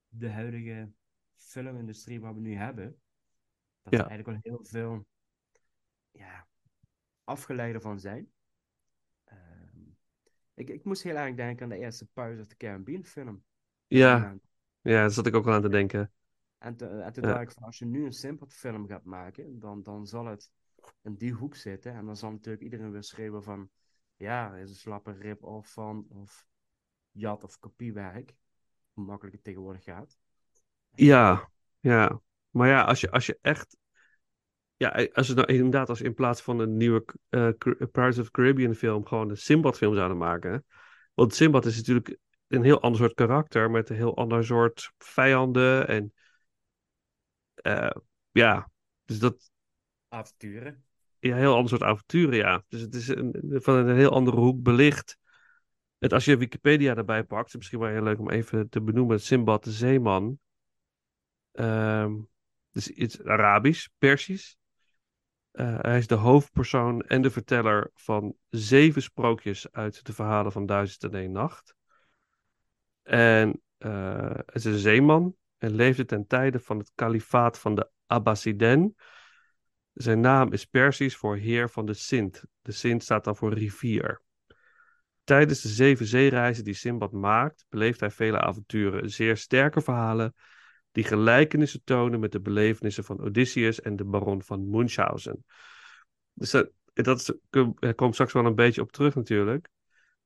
de 0.08 0.30
huidige 0.30 0.92
filmindustrie 1.36 2.20
wat 2.20 2.34
we 2.34 2.40
nu 2.40 2.54
hebben. 2.54 3.00
Dat 3.82 3.92
Ja. 3.92 3.98
er 4.04 4.06
eigenlijk 4.10 4.42
wel 4.44 4.52
heel 4.54 4.64
veel 4.64 5.06
ja, 6.10 6.46
afgeleiden 7.24 7.80
van 7.80 8.00
zijn. 8.00 8.32
Ehm, 9.24 9.80
ik, 10.54 10.68
ik 10.70 10.84
moest 10.84 11.02
heel 11.02 11.16
erg 11.16 11.34
denken 11.34 11.62
aan 11.62 11.68
de 11.68 11.78
eerste 11.78 12.06
Pirates 12.06 12.40
of 12.40 12.46
the 12.46 12.56
Caribbean 12.56 13.04
film. 13.04 13.44
Ja, 13.86 14.36
ja, 14.80 15.00
daar 15.00 15.10
zat 15.10 15.26
ik 15.26 15.34
ook 15.34 15.46
al 15.46 15.52
aan 15.52 15.62
te 15.62 15.68
denken. 15.68 16.12
en, 16.58 16.76
te- 16.76 16.86
en 16.88 17.12
toen 17.12 17.22
dacht 17.22 17.42
ik 17.42 17.50
van, 17.50 17.62
als 17.62 17.78
je 17.78 17.84
nu 17.84 18.04
een 18.04 18.12
Simpad 18.12 18.52
film 18.52 18.86
gaat 18.86 19.04
maken, 19.04 19.58
dan, 19.58 19.82
dan 19.82 20.06
zal 20.06 20.26
het 20.26 20.52
in 21.02 21.14
die 21.14 21.32
hoek 21.32 21.54
zitten. 21.56 21.92
En 21.94 22.06
dan 22.06 22.16
zal 22.16 22.30
natuurlijk 22.30 22.62
iedereen 22.64 22.90
weer 22.90 23.02
schreeuwen 23.02 23.42
van, 23.42 23.70
ja, 24.16 24.56
is 24.56 24.70
een 24.70 24.76
slappe 24.76 25.12
rip-off 25.12 25.72
van, 25.72 26.06
of 26.08 26.46
jat 27.10 27.44
of 27.44 27.58
kopiewerk. 27.58 28.34
Hoe 28.92 29.04
makkelijk 29.04 29.34
het 29.34 29.44
tegenwoordig 29.44 29.84
gaat. 29.84 30.18
Ja, 30.94 31.50
ja. 31.80 32.20
Maar 32.50 32.68
ja, 32.68 32.82
als 32.82 33.00
je, 33.00 33.10
als 33.10 33.26
je 33.26 33.38
echt. 33.40 33.76
Ja, 34.76 35.08
als 35.12 35.26
je 35.26 35.34
nou 35.34 35.46
inderdaad, 35.52 35.88
als 35.88 36.00
in 36.00 36.14
plaats 36.14 36.42
van 36.42 36.58
een 36.58 36.76
nieuwe 36.76 37.04
eh, 37.28 37.48
Car- 37.58 37.86
Pirates 37.86 38.18
of 38.18 38.24
the 38.24 38.30
Caribbean 38.30 38.74
film 38.74 39.06
gewoon 39.06 39.30
een 39.30 39.36
Sinbad 39.36 39.76
film 39.76 39.94
zouden 39.94 40.16
maken. 40.16 40.64
Want 41.14 41.34
Sinbad 41.34 41.66
is 41.66 41.76
natuurlijk 41.76 42.16
een 42.48 42.62
heel 42.62 42.80
ander 42.80 43.00
soort 43.00 43.14
karakter 43.14 43.70
met 43.70 43.90
een 43.90 43.96
heel 43.96 44.16
ander 44.16 44.44
soort 44.44 44.92
vijanden. 44.98 45.88
En 45.88 46.12
eh, 47.54 47.96
ja, 48.30 48.70
dus 49.04 49.18
dat. 49.18 49.50
Avonturen. 50.08 50.84
Ja, 51.18 51.36
heel 51.36 51.54
ander 51.54 51.68
soort 51.68 51.82
avonturen, 51.82 52.36
ja. 52.36 52.64
Dus 52.68 52.80
het 52.80 52.94
is 52.94 53.08
een, 53.08 53.34
van 53.62 53.74
een 53.74 53.96
heel 53.96 54.10
andere 54.10 54.36
hoek 54.36 54.62
belicht. 54.62 55.18
Het, 55.98 56.12
als 56.12 56.24
je 56.24 56.36
Wikipedia 56.36 56.96
erbij 56.96 57.24
pakt, 57.24 57.46
is 57.48 57.56
misschien 57.56 57.78
wel 57.78 57.88
heel 57.88 58.02
leuk 58.02 58.18
om 58.18 58.30
even 58.30 58.68
te 58.68 58.82
benoemen. 58.82 59.20
Simbad 59.20 59.64
de 59.64 59.70
Zeeman. 59.70 60.38
Ehm, 61.54 62.12
dus 62.70 62.88
iets 62.88 63.24
Arabisch, 63.24 63.88
Persisch. 63.98 64.58
Eh, 65.50 65.78
hij 65.80 65.98
is 65.98 66.06
de 66.06 66.14
hoofdpersoon 66.14 67.02
en 67.02 67.22
de 67.22 67.30
verteller 67.30 67.90
van 67.94 68.36
zeven 68.48 69.02
sprookjes 69.02 69.72
uit 69.72 70.06
de 70.06 70.12
verhalen 70.12 70.52
van 70.52 70.66
Duizend 70.66 71.02
en 71.02 71.20
één 71.20 71.32
Nacht. 71.32 71.74
En 73.02 73.62
eh, 73.78 73.90
hij 74.30 74.44
is 74.52 74.64
een 74.64 74.78
zeeman 74.78 75.36
en 75.58 75.74
leefde 75.74 76.04
ten 76.04 76.26
tijde 76.26 76.60
van 76.60 76.78
het 76.78 76.92
kalifaat 76.94 77.58
van 77.58 77.74
de 77.74 77.90
Abbassiden. 78.06 78.94
Zijn 79.92 80.20
naam 80.20 80.52
is 80.52 80.64
Persisch 80.64 81.16
voor 81.16 81.36
heer 81.36 81.70
van 81.70 81.86
de 81.86 81.94
Sint. 81.94 82.44
De 82.62 82.72
Sint 82.72 83.02
staat 83.02 83.24
dan 83.24 83.36
voor 83.36 83.52
rivier. 83.52 84.22
Tijdens 85.24 85.60
de 85.60 85.68
zeven 85.68 86.06
zeereizen 86.06 86.64
die 86.64 86.74
Simbad 86.74 87.12
maakt, 87.12 87.66
beleeft 87.68 88.00
hij 88.00 88.10
vele 88.10 88.40
avonturen, 88.40 89.10
zeer 89.10 89.36
sterke 89.36 89.80
verhalen 89.80 90.34
die 90.94 91.04
gelijkenissen 91.04 91.84
tonen 91.84 92.20
met 92.20 92.32
de 92.32 92.40
belevenissen 92.40 93.04
van 93.04 93.20
Odysseus 93.20 93.80
en 93.80 93.96
de 93.96 94.04
baron 94.04 94.42
van 94.42 94.70
Munchausen. 94.70 95.44
Dus 96.32 96.50
dat, 96.50 96.70
dat 97.50 97.94
komt 97.94 98.14
straks 98.14 98.32
wel 98.32 98.46
een 98.46 98.54
beetje 98.54 98.80
op 98.80 98.92
terug 98.92 99.14
natuurlijk. 99.14 99.68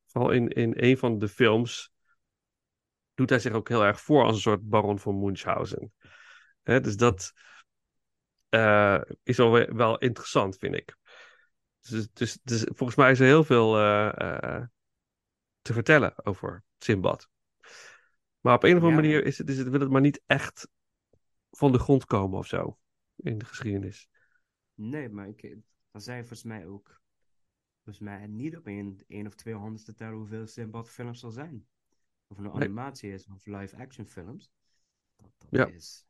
Vooral 0.06 0.30
in, 0.30 0.48
in 0.48 0.72
een 0.76 0.98
van 0.98 1.18
de 1.18 1.28
films 1.28 1.92
doet 3.14 3.30
hij 3.30 3.38
zich 3.38 3.52
ook 3.52 3.68
heel 3.68 3.84
erg 3.84 4.00
voor 4.00 4.24
als 4.24 4.34
een 4.34 4.40
soort 4.40 4.68
baron 4.68 4.98
van 4.98 5.18
Munchausen. 5.18 5.92
Dus 6.62 6.96
dat 6.96 7.32
eh, 8.48 9.00
is 9.22 9.36
wel, 9.36 9.74
wel 9.74 9.98
interessant, 9.98 10.56
vind 10.56 10.74
ik. 10.74 10.96
Dus, 11.80 12.08
dus, 12.12 12.38
dus 12.42 12.64
volgens 12.64 12.98
mij 12.98 13.10
is 13.10 13.20
er 13.20 13.26
heel 13.26 13.44
veel 13.44 13.76
eh, 13.76 14.20
eh, 14.20 14.62
te 15.62 15.72
vertellen 15.72 16.26
over 16.26 16.64
Simbad. 16.78 17.28
Maar 18.48 18.56
op 18.56 18.62
een 18.62 18.76
of 18.76 18.82
andere 18.82 19.02
Ja. 19.02 19.08
manier 19.08 19.24
is 19.24 19.38
het, 19.38 19.48
is 19.48 19.58
het, 19.58 19.68
wil 19.68 19.80
het 19.80 19.90
maar 19.90 20.00
niet 20.00 20.22
echt 20.26 20.68
van 21.50 21.72
de 21.72 21.78
grond 21.78 22.04
komen 22.04 22.38
of 22.38 22.46
zo 22.46 22.78
in 23.16 23.38
de 23.38 23.44
geschiedenis. 23.44 24.08
Nee, 24.74 25.08
maar 25.08 25.28
ik, 25.28 25.56
dat 25.90 26.02
zei 26.02 26.18
volgens 26.18 26.42
mij 26.42 26.66
ook. 26.66 27.00
Volgens 27.82 28.04
mij 28.04 28.26
niet 28.26 28.56
op 28.56 28.66
één, 28.66 29.04
één 29.06 29.26
of 29.26 29.34
twee 29.34 29.54
handen 29.54 29.84
te 29.84 29.94
tellen 29.94 30.16
hoeveel 30.16 30.46
Simbad 30.46 30.90
films 30.90 31.22
er 31.22 31.32
zijn. 31.32 31.66
Of 32.26 32.38
Nee. 32.38 32.50
animatie 32.50 33.12
is 33.12 33.26
of 33.26 33.46
live 33.46 33.76
action 33.76 34.06
films. 34.06 34.50
Dat, 35.16 35.32
dat 35.38 35.48
Ja. 35.50 35.66
is, 35.66 36.06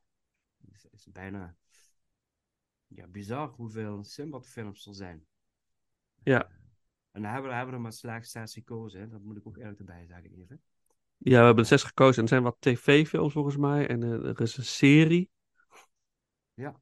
is, 0.73 0.87
is 0.91 1.09
bijna 1.13 1.57
ja, 2.87 3.07
bizar 3.07 3.49
hoeveel 3.49 4.05
Simbad 4.05 4.49
films 4.49 4.87
er 4.87 4.95
zijn. 4.95 5.27
Ja. 6.23 6.51
En 7.11 7.23
daar 7.23 7.33
hebben 7.33 7.51
we, 7.51 7.57
hebben 7.57 7.73
we 7.75 7.77
er 7.81 7.83
maar 7.83 7.93
slechts 7.93 8.31
zes 8.31 8.53
gekozen. 8.53 9.01
Hè. 9.01 9.09
Dat 9.09 9.23
moet 9.23 9.37
ik 9.37 9.47
ook 9.47 9.57
eerlijk 9.57 9.79
erbij 9.79 10.07
zeggen 10.07 10.31
even. 10.31 10.63
Ja, 11.19 11.39
we 11.39 11.45
hebben 11.45 11.65
er 11.65 11.71
zes 11.71 11.83
gekozen. 11.83 12.17
En 12.17 12.23
er 12.23 12.29
zijn 12.29 12.43
wat 12.43 12.57
tv-films 12.59 13.33
volgens 13.33 13.57
mij. 13.57 13.87
En 13.89 14.03
eh, 14.03 14.11
er 14.29 14.41
is 14.41 14.57
een 14.57 14.65
serie. 14.65 15.31
Ja. 16.55 16.81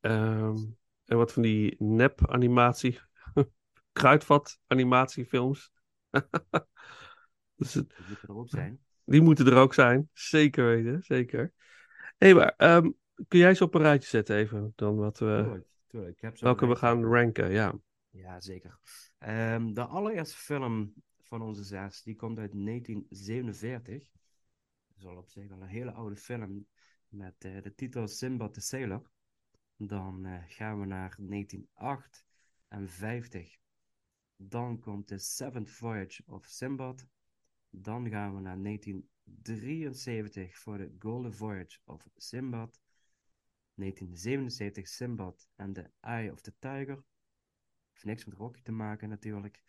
Ehm, 0.00 0.56
en 1.04 1.16
wat 1.16 1.32
van 1.32 1.42
die 1.42 1.76
nep-animatie. 1.78 3.00
Kruidvat-animatiefilms. 3.92 5.72
dus 7.56 7.72
Die 7.72 7.84
moeten 8.08 8.28
er 8.28 8.36
ook 8.36 8.48
zijn. 8.48 8.80
die 9.04 9.20
moeten 9.20 9.46
er 9.46 9.56
ook 9.56 9.74
zijn. 9.74 10.08
Zeker 10.12 10.64
weten, 10.64 11.02
zeker. 11.02 11.52
Hé, 12.18 12.34
maar 12.34 12.54
ehm, 12.56 12.90
kun 13.28 13.38
jij 13.38 13.54
ze 13.54 13.64
op 13.64 13.74
een 13.74 13.80
rijtje 13.80 14.08
zetten 14.08 14.36
even? 14.36 14.72
Dan 14.76 14.96
wat 14.96 15.18
we, 15.18 15.40
Tuurlijk, 15.42 15.66
tuurlijk. 15.86 16.16
Ik 16.16 16.22
heb 16.22 16.36
zo 16.36 16.44
welke 16.44 16.66
we 16.66 16.76
gaan 16.76 17.04
ranken, 17.04 17.50
ja. 17.50 17.74
Ja, 18.10 18.40
zeker. 18.40 18.78
Ehm, 19.18 19.72
de 19.72 19.84
allereerste 19.84 20.36
film 20.36 20.94
van 21.24 21.42
onze 21.42 21.64
zes, 21.64 22.02
die 22.02 22.16
komt 22.16 22.38
uit 22.38 22.52
1947. 22.52 24.10
Dat 24.86 24.96
is 24.96 25.04
al 25.04 25.16
op 25.16 25.28
zich 25.28 25.50
al 25.50 25.62
een 25.62 25.68
hele 25.68 25.92
oude 25.92 26.16
film 26.16 26.66
met 27.08 27.44
eh, 27.44 27.62
de 27.62 27.74
titel 27.74 28.08
Simbad 28.08 28.54
the 28.54 28.60
Sailor. 28.60 29.10
Dan 29.76 30.24
eh, 30.24 30.42
gaan 30.46 30.80
we 30.80 30.86
naar 30.86 31.16
1958. 31.18 33.56
Dan 34.36 34.80
komt 34.80 35.06
The 35.06 35.18
Seventh 35.18 35.70
Voyage 35.70 36.22
of 36.26 36.44
Simbad. 36.44 37.06
Dan 37.70 38.08
gaan 38.08 38.34
we 38.34 38.40
naar 38.40 38.62
1973 38.62 40.58
voor 40.58 40.78
de 40.78 40.94
Golden 40.98 41.34
Voyage 41.34 41.78
of 41.84 42.08
Simbad. 42.16 42.80
1977 43.74 44.88
Simbad 44.88 45.48
and 45.56 45.74
the 45.74 45.90
Eye 46.00 46.32
of 46.32 46.40
the 46.40 46.52
Tiger. 46.58 47.04
Heeft 47.90 48.04
niks 48.04 48.24
met 48.24 48.34
Rocky 48.34 48.62
te 48.62 48.72
maken 48.72 49.08
natuurlijk. 49.08 49.62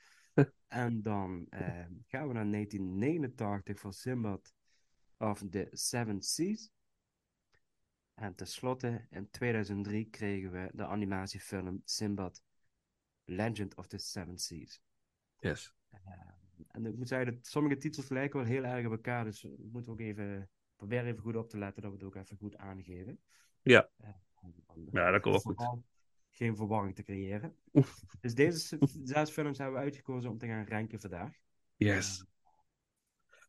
En 0.67 1.01
dan 1.01 1.45
eh, 1.49 1.85
gaan 2.07 2.27
we 2.27 2.33
naar 2.33 2.51
1989 2.51 3.79
voor 3.79 3.93
Simbad 3.93 4.53
of 5.17 5.43
the 5.49 5.67
Seven 5.71 6.21
Seas. 6.21 6.71
En 8.13 8.35
tenslotte 8.35 9.07
in 9.09 9.29
2003 9.29 10.09
kregen 10.09 10.51
we 10.51 10.69
de 10.74 10.85
animatiefilm 10.85 11.81
Simbad 11.83 12.43
Legend 13.24 13.75
of 13.75 13.87
the 13.87 13.98
Seven 13.98 14.37
Seas. 14.37 14.81
Yes. 15.39 15.74
En 16.67 16.85
ik 16.85 16.95
moet 16.95 17.07
zeggen, 17.07 17.33
dat 17.33 17.45
sommige 17.48 17.77
titels 17.77 18.09
lijken 18.09 18.39
wel 18.39 18.48
heel 18.48 18.63
erg 18.63 18.85
op 18.85 18.91
elkaar. 18.91 19.24
Dus 19.24 19.41
we 19.41 19.69
moeten 19.71 19.91
ook 19.91 20.00
even 20.00 20.50
proberen 20.75 21.05
even 21.05 21.21
goed 21.21 21.35
op 21.35 21.50
te 21.50 21.57
letten 21.57 21.81
dat 21.81 21.91
we 21.91 21.98
het 21.98 22.05
ook 22.05 22.15
even 22.15 22.37
goed 22.37 22.57
aangeven. 22.57 23.19
Ja. 23.61 23.89
Eh, 23.98 24.09
om- 24.65 24.87
Ja, 24.91 25.11
dat 25.11 25.21
komt 25.21 25.43
wel 25.43 25.55
goed. 25.55 25.83
Geen 26.35 26.55
verwarring 26.55 26.95
te 26.95 27.03
creëren. 27.03 27.55
dus 28.21 28.35
deze 28.35 28.77
zes 29.03 29.29
films 29.29 29.57
hebben 29.57 29.75
we 29.79 29.83
uitgekozen 29.83 30.31
om 30.31 30.37
te 30.37 30.48
gaan 30.48 30.67
ranken 30.67 31.00
vandaag. 31.00 31.31
Yes. 31.75 32.25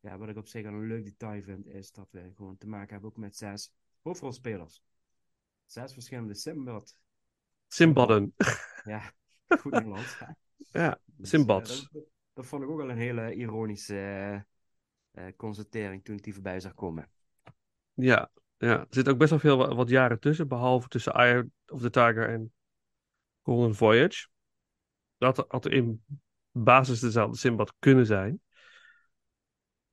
Ja, 0.01 0.17
wat 0.17 0.29
ik 0.29 0.37
op 0.37 0.47
zich 0.47 0.65
al 0.65 0.73
een 0.73 0.87
leuk 0.87 1.03
detail 1.03 1.41
vind, 1.41 1.67
is 1.67 1.91
dat 1.91 2.11
we 2.11 2.31
gewoon 2.35 2.57
te 2.57 2.67
maken 2.67 2.91
hebben 2.91 3.09
ook 3.09 3.17
met 3.17 3.37
zes 3.37 3.73
hoofdrolspelers. 4.01 4.83
Zes 5.65 5.93
verschillende 5.93 6.33
Simbad. 6.33 6.97
Simbadden. 7.67 8.33
Ja, 8.83 9.11
goed 9.47 9.71
Nederlands. 9.71 10.17
Ja, 10.71 10.99
Dus, 11.05 11.31
eh, 11.31 11.39
Simbads. 11.39 11.89
dat, 11.91 12.03
dat 12.33 12.45
vond 12.45 12.63
ik 12.63 12.69
ook 12.69 12.77
wel 12.77 12.89
een 12.89 12.97
hele 12.97 13.33
ironische 13.33 13.95
eh, 13.95 14.35
eh, 15.27 15.33
constatering 15.35 16.03
toen 16.03 16.15
ik 16.15 16.23
die 16.23 16.33
voorbij 16.33 16.59
zag 16.59 16.73
komen. 16.73 17.09
Ja, 17.93 18.31
ja. 18.57 18.79
Er 18.79 18.87
zit 18.89 19.09
ook 19.09 19.17
best 19.17 19.29
wel 19.29 19.39
veel 19.39 19.57
wa- 19.57 19.75
wat 19.75 19.89
jaren 19.89 20.19
tussen, 20.19 20.47
behalve 20.47 20.87
tussen 20.87 21.13
Eye 21.13 21.49
of 21.67 21.81
the 21.81 21.89
Tiger 21.89 22.29
en 22.29 22.51
Golden 23.47 23.75
Voyage. 23.75 24.27
Dat 25.17 25.45
had 25.47 25.67
in 25.67 26.03
basis 26.51 26.99
dezelfde 26.99 27.37
Simbad 27.37 27.73
kunnen 27.79 28.05
zijn. 28.05 28.41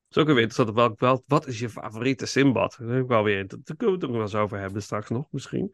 Het 0.07 0.15
is 0.15 0.17
ook 0.17 0.27
weer 0.27 0.41
interessant. 0.43 0.75
Welk, 0.77 0.99
wel, 0.99 1.23
wat 1.27 1.47
is 1.47 1.59
je 1.59 1.69
favoriete 1.69 2.25
Simbad? 2.25 2.77
Dat, 2.79 2.97
ik 3.01 3.07
wel 3.07 3.23
weer, 3.23 3.47
dat, 3.47 3.65
daar 3.65 3.75
kunnen 3.77 3.95
we 3.99 4.01
het 4.01 4.03
ook 4.03 4.17
nog 4.17 4.31
wel 4.31 4.39
eens 4.39 4.45
over 4.45 4.59
hebben 4.59 4.81
straks 4.81 5.09
nog, 5.09 5.27
misschien. 5.31 5.73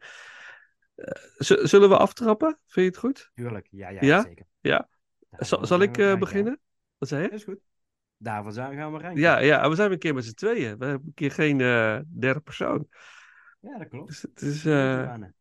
Eh, 0.94 1.06
zullen 1.38 1.88
we 1.88 1.96
aftrappen? 1.96 2.48
Vind 2.66 2.74
je 2.86 2.90
het 2.90 2.96
goed? 2.96 3.30
Tuurlijk, 3.34 3.68
ja, 3.70 3.88
ja, 3.88 3.98
Ja? 4.00 4.22
zeker. 4.22 4.46
Ja? 4.60 4.88
Zal, 5.38 5.80
ik 5.80 5.98
eh, 5.98 6.18
beginnen? 6.18 6.60
Wat 6.98 7.08
zei 7.08 7.22
je? 7.22 7.28
Is 7.28 7.44
goed. 7.44 7.60
Daarvoor 8.16 8.52
zijn- 8.52 8.76
gaan 8.76 8.92
we 8.92 8.98
ranken. 8.98 9.20
Ja, 9.20 9.38
ja, 9.38 9.68
we 9.68 9.74
zijn 9.74 9.92
een 9.92 9.98
keer 9.98 10.14
met 10.14 10.24
z'n 10.24 10.34
tweeën. 10.34 10.78
We 10.78 10.84
hebben 10.84 11.06
een 11.06 11.14
keer 11.14 11.30
geen 11.30 11.60
eh, 11.60 11.98
derde 12.18 12.40
persoon. 12.40 12.88
Ja, 13.60 13.78
dat 13.78 13.88
klopt. 13.88 14.08
Dus 14.08 14.22
het 14.22 14.42
is. 14.42 14.60
Gedaan, 14.60 15.34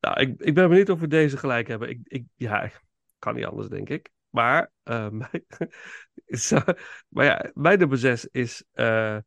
Nou, 0.00 0.20
ik, 0.20 0.40
ik 0.40 0.54
ben 0.54 0.68
benieuwd 0.68 0.88
of 0.88 1.00
we 1.00 1.06
deze 1.06 1.36
gelijk 1.36 1.68
hebben. 1.68 1.88
Ik, 1.88 2.00
ik, 2.02 2.24
ja, 2.34 2.62
ik- 2.62 2.82
kan 3.18 3.34
niet 3.34 3.44
anders, 3.44 3.68
denk 3.68 3.88
ik. 3.88 4.10
Maar, 4.30 4.70
mijn, 5.10 5.44
zo- 6.26 6.62
maar 7.08 7.24
ja, 7.24 7.50
mijn 7.54 7.78
nummer 7.78 7.98
zes 7.98 8.26
is 8.26 8.64
eh 8.72 9.18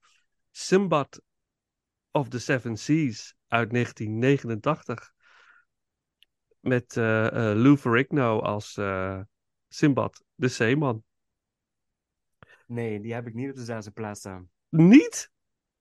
Simbad 0.52 1.22
of 2.12 2.30
the 2.30 2.40
Seven 2.40 2.78
Seas 2.78 3.36
uit 3.48 3.72
1989. 3.72 5.12
Met 6.60 6.98
eh 6.98 7.28
eh, 7.28 7.58
Lou 7.58 7.78
Ferrigno 7.78 8.40
als 8.40 8.80
Simbad, 9.68 10.24
de 10.36 10.48
zeeman. 10.48 11.04
Nee, 12.68 13.00
die 13.00 13.14
heb 13.14 13.28
ik 13.28 13.34
niet 13.34 13.50
op 13.50 13.56
de 13.56 13.64
zesde 13.64 13.92
plaats 13.92 14.20
staan. 14.20 14.50
Niet? 14.70 15.32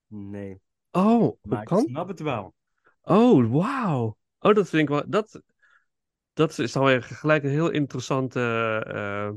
Nee, 0.06 0.60
Oh, 0.90 1.38
maar 1.42 1.60
ik 1.60 1.66
kan? 1.68 1.84
snap 1.88 2.08
het 2.08 2.20
wel. 2.20 2.54
Oh, 3.02 3.50
wauw. 3.50 4.16
Oh, 4.40 4.54
dat 4.54 4.68
vind 4.68 4.82
ik 4.82 4.88
wel. 4.88 5.02
Dat, 5.06 5.42
dat 6.32 6.58
is 6.58 6.72
dan 6.72 6.84
weer 6.84 7.02
gelijk 7.02 7.42
een 7.44 7.50
heel 7.50 7.70
interessante. 7.70 8.40
eh, 8.86 9.30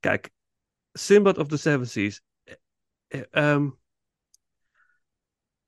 kijk, 0.00 0.30
Simbad 0.92 1.38
of 1.38 1.48
the 1.48 1.56
Seven 1.56 1.86
Seas. 1.86 2.22
Eh, 2.44 2.54
eh, 3.08 3.22
ehm, 3.30 3.68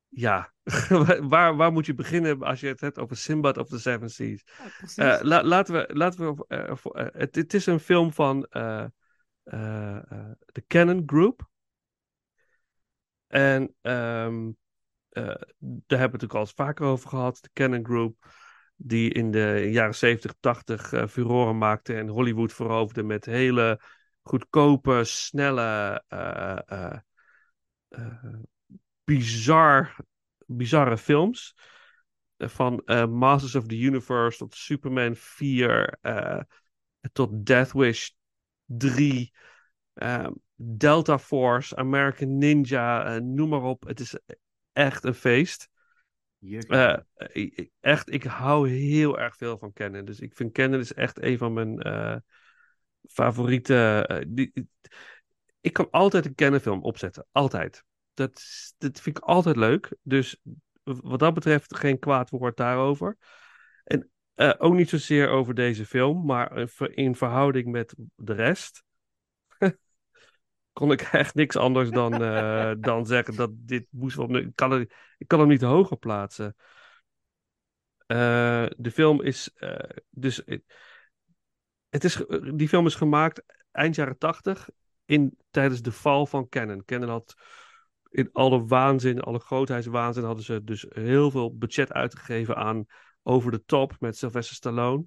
ja, 0.09 0.53
waar, 1.29 1.57
waar 1.57 1.73
moet 1.73 1.87
je 1.87 1.95
beginnen 1.95 2.43
als 2.43 2.61
je 2.61 2.67
het 2.67 2.81
hebt 2.81 2.99
over 2.99 3.17
Simbad 3.17 3.59
of 3.59 3.69
the 3.69 3.79
Seven 3.79 4.11
Seas? 4.11 4.45
Ja, 4.95 5.21
la- 5.23 5.43
laten 5.45 5.75
we. 5.75 5.95
Laten 5.95 6.35
we 6.35 6.45
het, 7.13 7.35
het 7.35 7.55
is 7.55 7.67
een 7.67 7.81
film 7.81 8.13
van 8.13 8.47
de 10.53 10.65
Canon 10.67 11.03
Group. 11.07 11.49
En 13.27 13.75
ehm, 13.81 14.51
eh, 15.11 15.25
daar 15.25 15.39
hebben 15.59 15.87
we 15.89 15.97
het 15.97 16.01
natuurlijk 16.01 16.35
al 16.35 16.41
eens 16.41 16.53
vaker 16.53 16.87
over 16.87 17.09
gehad. 17.09 17.39
De 17.41 17.51
Canon 17.53 17.85
Group, 17.85 18.33
die 18.77 19.13
in 19.13 19.31
de 19.31 19.69
jaren 19.71 19.95
70, 19.95 20.35
80 20.41 20.93
eh 20.93 21.07
furoren 21.07 21.59
maakte 21.59 21.95
en 21.95 22.09
Hollywood 22.09 22.53
veroverde 22.53 23.03
met 23.03 23.25
hele 23.25 23.81
goedkope, 24.23 25.05
snelle, 25.05 26.03
eh, 26.09 26.97
eh, 27.89 28.35
bizar, 29.05 29.97
bizarre 30.47 30.99
films. 30.99 31.55
Van 32.39 32.83
Masters 33.09 33.55
of 33.55 33.67
the 33.67 33.79
Universe 33.79 34.39
tot 34.39 34.55
Superman 34.55 35.17
4, 35.17 35.99
eh, 36.01 36.41
tot 37.13 37.47
Death 37.47 37.73
Wish 37.73 38.11
3, 38.67 39.33
eh, 39.95 40.29
Delta 40.55 41.19
Force, 41.19 41.77
American 41.77 42.39
Ninja, 42.39 43.19
noem 43.19 43.49
maar 43.49 43.63
op. 43.63 43.87
Het 43.87 44.01
is 44.01 44.15
echt 44.79 45.05
een 45.05 45.15
feest. 45.15 45.69
Eh, 46.41 46.97
echt, 47.81 48.13
ik 48.13 48.23
hou 48.23 48.69
heel 48.69 49.19
erg 49.19 49.37
veel 49.37 49.59
van 49.59 49.73
Kennen. 49.73 50.05
Dus 50.05 50.21
ik 50.21 50.35
vind 50.35 50.53
Kennen 50.53 50.81
is 50.81 50.93
echt 50.93 51.23
een 51.23 51.39
van 51.39 51.53
mijn 51.53 51.79
eh, 51.79 52.17
favoriete. 53.09 54.05
eh, 54.09 54.25
die, 54.29 54.69
ik 55.61 55.73
kan 55.73 55.91
altijd 55.91 56.27
een 56.27 56.35
Kennen 56.35 56.61
film 56.61 56.83
opzetten. 56.83 57.27
Altijd. 57.33 57.85
Dat, 58.15 58.43
dat 58.79 59.01
vind 59.01 59.19
ik 59.19 59.25
altijd 59.25 59.57
leuk. 59.57 59.97
Dus 60.03 60.41
wat 60.83 61.19
dat 61.19 61.35
betreft 61.35 61.77
geen 61.77 61.99
kwaad 61.99 62.31
woord 62.31 62.57
daarover. 62.57 63.17
En 63.85 64.11
ook 64.59 64.75
niet 64.75 64.89
zozeer 64.89 65.29
over 65.29 65.55
deze 65.55 65.87
film, 65.87 66.25
maar 66.25 66.69
in 66.91 67.15
verhouding 67.15 67.67
met 67.67 67.95
de 68.15 68.33
rest. 68.33 68.83
Kon 70.79 70.93
ik 70.93 71.01
echt 71.23 71.35
niks 71.35 71.57
anders 71.57 71.91
dan, 71.91 72.23
eh, 72.23 72.73
dan 72.79 73.07
zeggen 73.07 73.37
dat 73.37 73.51
dit 73.55 73.87
moest 73.91 74.17
wel. 74.17 74.37
Ik 74.37 74.51
kan, 74.55 74.71
het- 74.71 74.95
ik 75.19 75.29
kan 75.29 75.39
hem 75.39 75.49
niet 75.49 75.61
hoger 75.63 75.97
plaatsen. 75.97 76.57
Eh, 78.07 78.67
de 78.77 78.91
film 78.91 79.23
is. 79.23 79.51
eh, 79.55 79.89
dus. 80.11 80.43
Het 81.89 82.05
is, 82.05 82.23
die 82.55 82.69
film 82.69 82.87
is 82.87 82.95
gemaakt 82.95 83.43
eind 83.71 83.95
jaren 83.95 84.19
tachtig. 84.19 84.69
Tijdens 85.51 85.83
de 85.83 85.93
val 85.93 86.27
van 86.27 86.49
Canon. 86.49 86.85
Canon 86.85 87.09
had. 87.09 87.35
In 88.11 88.29
alle 88.33 88.67
waanzin, 88.67 89.21
alle 89.21 89.39
grootheidswaanzin. 89.39 90.25
hadden 90.25 90.45
ze 90.45 90.65
dus 90.65 90.87
heel 90.89 91.31
veel 91.31 91.57
budget 91.57 91.93
uitgegeven 91.93 92.57
aan 92.57 92.85
Over 93.23 93.53
the 93.53 93.65
Top 93.65 93.97
met 93.99 94.17
Sylvester 94.17 94.57
Stallone. 94.57 95.05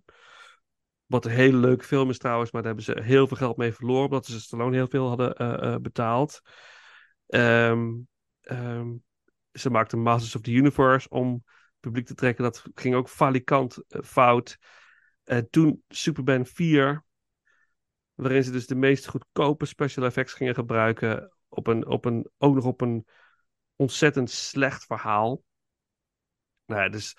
Wat 1.11 1.25
een 1.25 1.31
hele 1.31 1.57
leuke 1.57 1.83
film 1.83 2.09
is 2.09 2.17
trouwens, 2.17 2.51
maar 2.51 2.61
daar 2.61 2.73
hebben 2.75 2.95
ze 2.95 3.01
heel 3.01 3.27
veel 3.27 3.37
geld 3.37 3.57
mee 3.57 3.73
verloren. 3.73 4.05
Omdat 4.05 4.25
ze 4.25 4.39
Stallone 4.39 4.75
heel 4.75 4.87
veel 4.87 5.07
hadden 5.07 5.35
eh, 5.35 5.73
eh, 5.73 5.81
betaald. 5.81 6.41
Ehm, 7.27 7.89
ehm, 8.41 8.89
ze 9.51 9.69
maakten 9.69 9.99
Masters 9.99 10.35
of 10.35 10.41
the 10.41 10.51
Universe 10.51 11.09
om 11.09 11.43
publiek 11.79 12.05
te 12.05 12.13
trekken. 12.13 12.43
Dat 12.43 12.63
ging 12.73 12.95
ook 12.95 13.09
falikant 13.09 13.83
eh, 13.87 14.01
fout. 14.01 14.57
En 15.23 15.49
toen 15.49 15.83
Superman 15.87 16.45
4, 16.45 17.03
waarin 18.13 18.43
ze 18.43 18.51
dus 18.51 18.67
de 18.67 18.75
meest 18.75 19.07
goedkope 19.07 19.65
special 19.65 20.05
effects 20.05 20.33
gingen 20.33 20.53
gebruiken. 20.53 21.33
Op 21.47 21.67
een, 21.67 21.87
op 21.87 22.05
een, 22.05 22.29
ook 22.37 22.55
nog 22.55 22.65
op 22.65 22.81
een 22.81 23.07
ontzettend 23.75 24.29
slecht 24.29 24.85
verhaal. 24.85 25.43
Nou 26.65 26.89
dus 26.89 27.15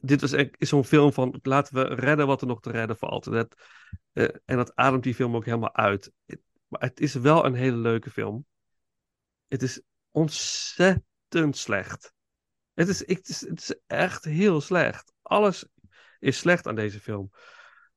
dit 0.00 0.20
was 0.20 0.32
echt- 0.32 0.54
is 0.58 0.68
zo'n 0.68 0.84
film 0.84 1.12
van 1.12 1.38
laten 1.42 1.74
we 1.74 1.94
redden 1.94 2.26
wat 2.26 2.40
er 2.40 2.46
nog 2.46 2.60
te 2.60 2.70
redden 2.70 2.96
valt. 2.96 3.26
En 3.26 3.32
dat, 3.32 3.54
eh, 4.12 4.28
en 4.44 4.76
ademt 4.76 5.02
die 5.02 5.14
film 5.14 5.36
ook 5.36 5.44
helemaal 5.44 5.74
uit. 5.74 6.12
Maar 6.68 6.80
het 6.80 7.00
is 7.00 7.14
wel 7.14 7.44
een 7.44 7.54
hele 7.54 7.76
leuke 7.76 8.10
film. 8.10 8.46
Het 9.48 9.62
is 9.62 9.80
ontzettend 10.10 11.56
slecht. 11.56 12.12
Het 12.74 12.88
is, 12.88 13.02
ik, 13.02 13.16
het 13.16 13.28
is, 13.28 13.40
het 13.40 13.60
is 13.60 13.74
echt 13.86 14.24
heel 14.24 14.60
slecht. 14.60 15.12
Alles 15.22 15.66
is 16.18 16.38
slecht 16.38 16.66
aan 16.66 16.74
deze 16.74 17.00
film. 17.00 17.30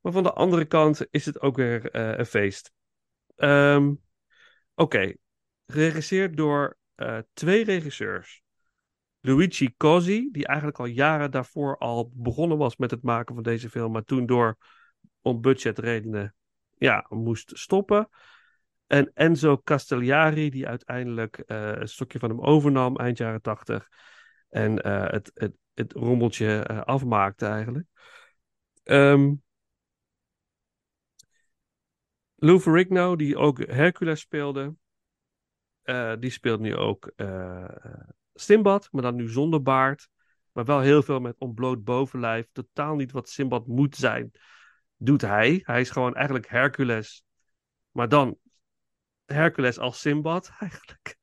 Maar 0.01 0.11
van 0.11 0.23
de 0.23 0.33
andere 0.33 0.65
kant 0.65 1.05
is 1.09 1.25
het 1.25 1.41
ook 1.41 1.55
weer 1.55 1.91
eh, 1.91 2.17
een 2.17 2.25
feest. 2.25 2.71
Ehm, 3.35 3.93
Oké, 4.75 5.13
geregisseerd 5.65 6.37
door 6.37 6.77
eh, 6.95 7.19
twee 7.33 7.63
regisseurs. 7.63 8.42
Luigi 9.25 9.73
Cosi, 9.77 10.29
die 10.31 10.47
eigenlijk 10.47 10.79
al 10.79 10.85
jaren 10.85 11.31
daarvoor 11.31 11.77
al 11.77 12.11
begonnen 12.13 12.57
was 12.57 12.77
met 12.77 12.91
het 12.91 13.01
maken 13.01 13.35
van 13.35 13.43
deze 13.43 13.69
film, 13.69 13.91
maar 13.91 14.03
toen 14.03 14.25
door 14.25 14.57
om 15.21 15.41
budgetredenen 15.41 16.35
ja, 16.77 17.05
moest 17.09 17.51
stoppen. 17.57 18.09
En 18.87 19.11
Enzo 19.13 19.61
Castellari, 19.63 20.49
die 20.49 20.67
uiteindelijk 20.67 21.37
eh, 21.37 21.71
een 21.75 21.87
stokje 21.87 22.19
van 22.19 22.29
hem 22.29 22.41
overnam 22.41 22.97
eind 22.97 23.17
jaren 23.17 23.41
tachtig. 23.41 23.89
En 24.49 24.81
eh, 24.81 25.11
het, 25.11 25.31
het, 25.33 25.53
het 25.73 25.93
rommeltje 25.93 26.63
eh, 26.63 26.81
afmaakte 26.81 27.45
eigenlijk. 27.45 27.87
Ehm 28.83 29.33
Lou 32.35 32.59
Ferrigno, 32.59 33.15
die 33.15 33.37
ook 33.37 33.57
Hercules 33.57 34.19
speelde. 34.19 34.75
die 36.19 36.29
speelt 36.29 36.59
nu 36.59 36.75
ook 36.75 37.13
Simbad, 38.33 38.87
maar 38.91 39.01
dan 39.01 39.15
nu 39.15 39.29
zonder 39.29 39.61
baard. 39.61 40.09
Maar 40.51 40.65
wel 40.65 40.79
heel 40.79 41.03
veel 41.03 41.19
met 41.19 41.35
ontbloot 41.37 41.83
bovenlijf. 41.83 42.47
Totaal 42.51 42.95
niet 42.95 43.11
wat 43.11 43.29
Simbad 43.29 43.67
moet 43.67 43.95
zijn, 43.95 44.31
doet 44.97 45.21
hij. 45.21 45.61
Hij 45.63 45.81
is 45.81 45.89
gewoon 45.89 46.15
eigenlijk 46.15 46.49
Hercules. 46.49 47.23
Maar 47.91 48.09
dan 48.09 48.37
Hercules 49.25 49.79
als 49.79 49.99
Simbad 49.99 50.51
eigenlijk. 50.59 51.17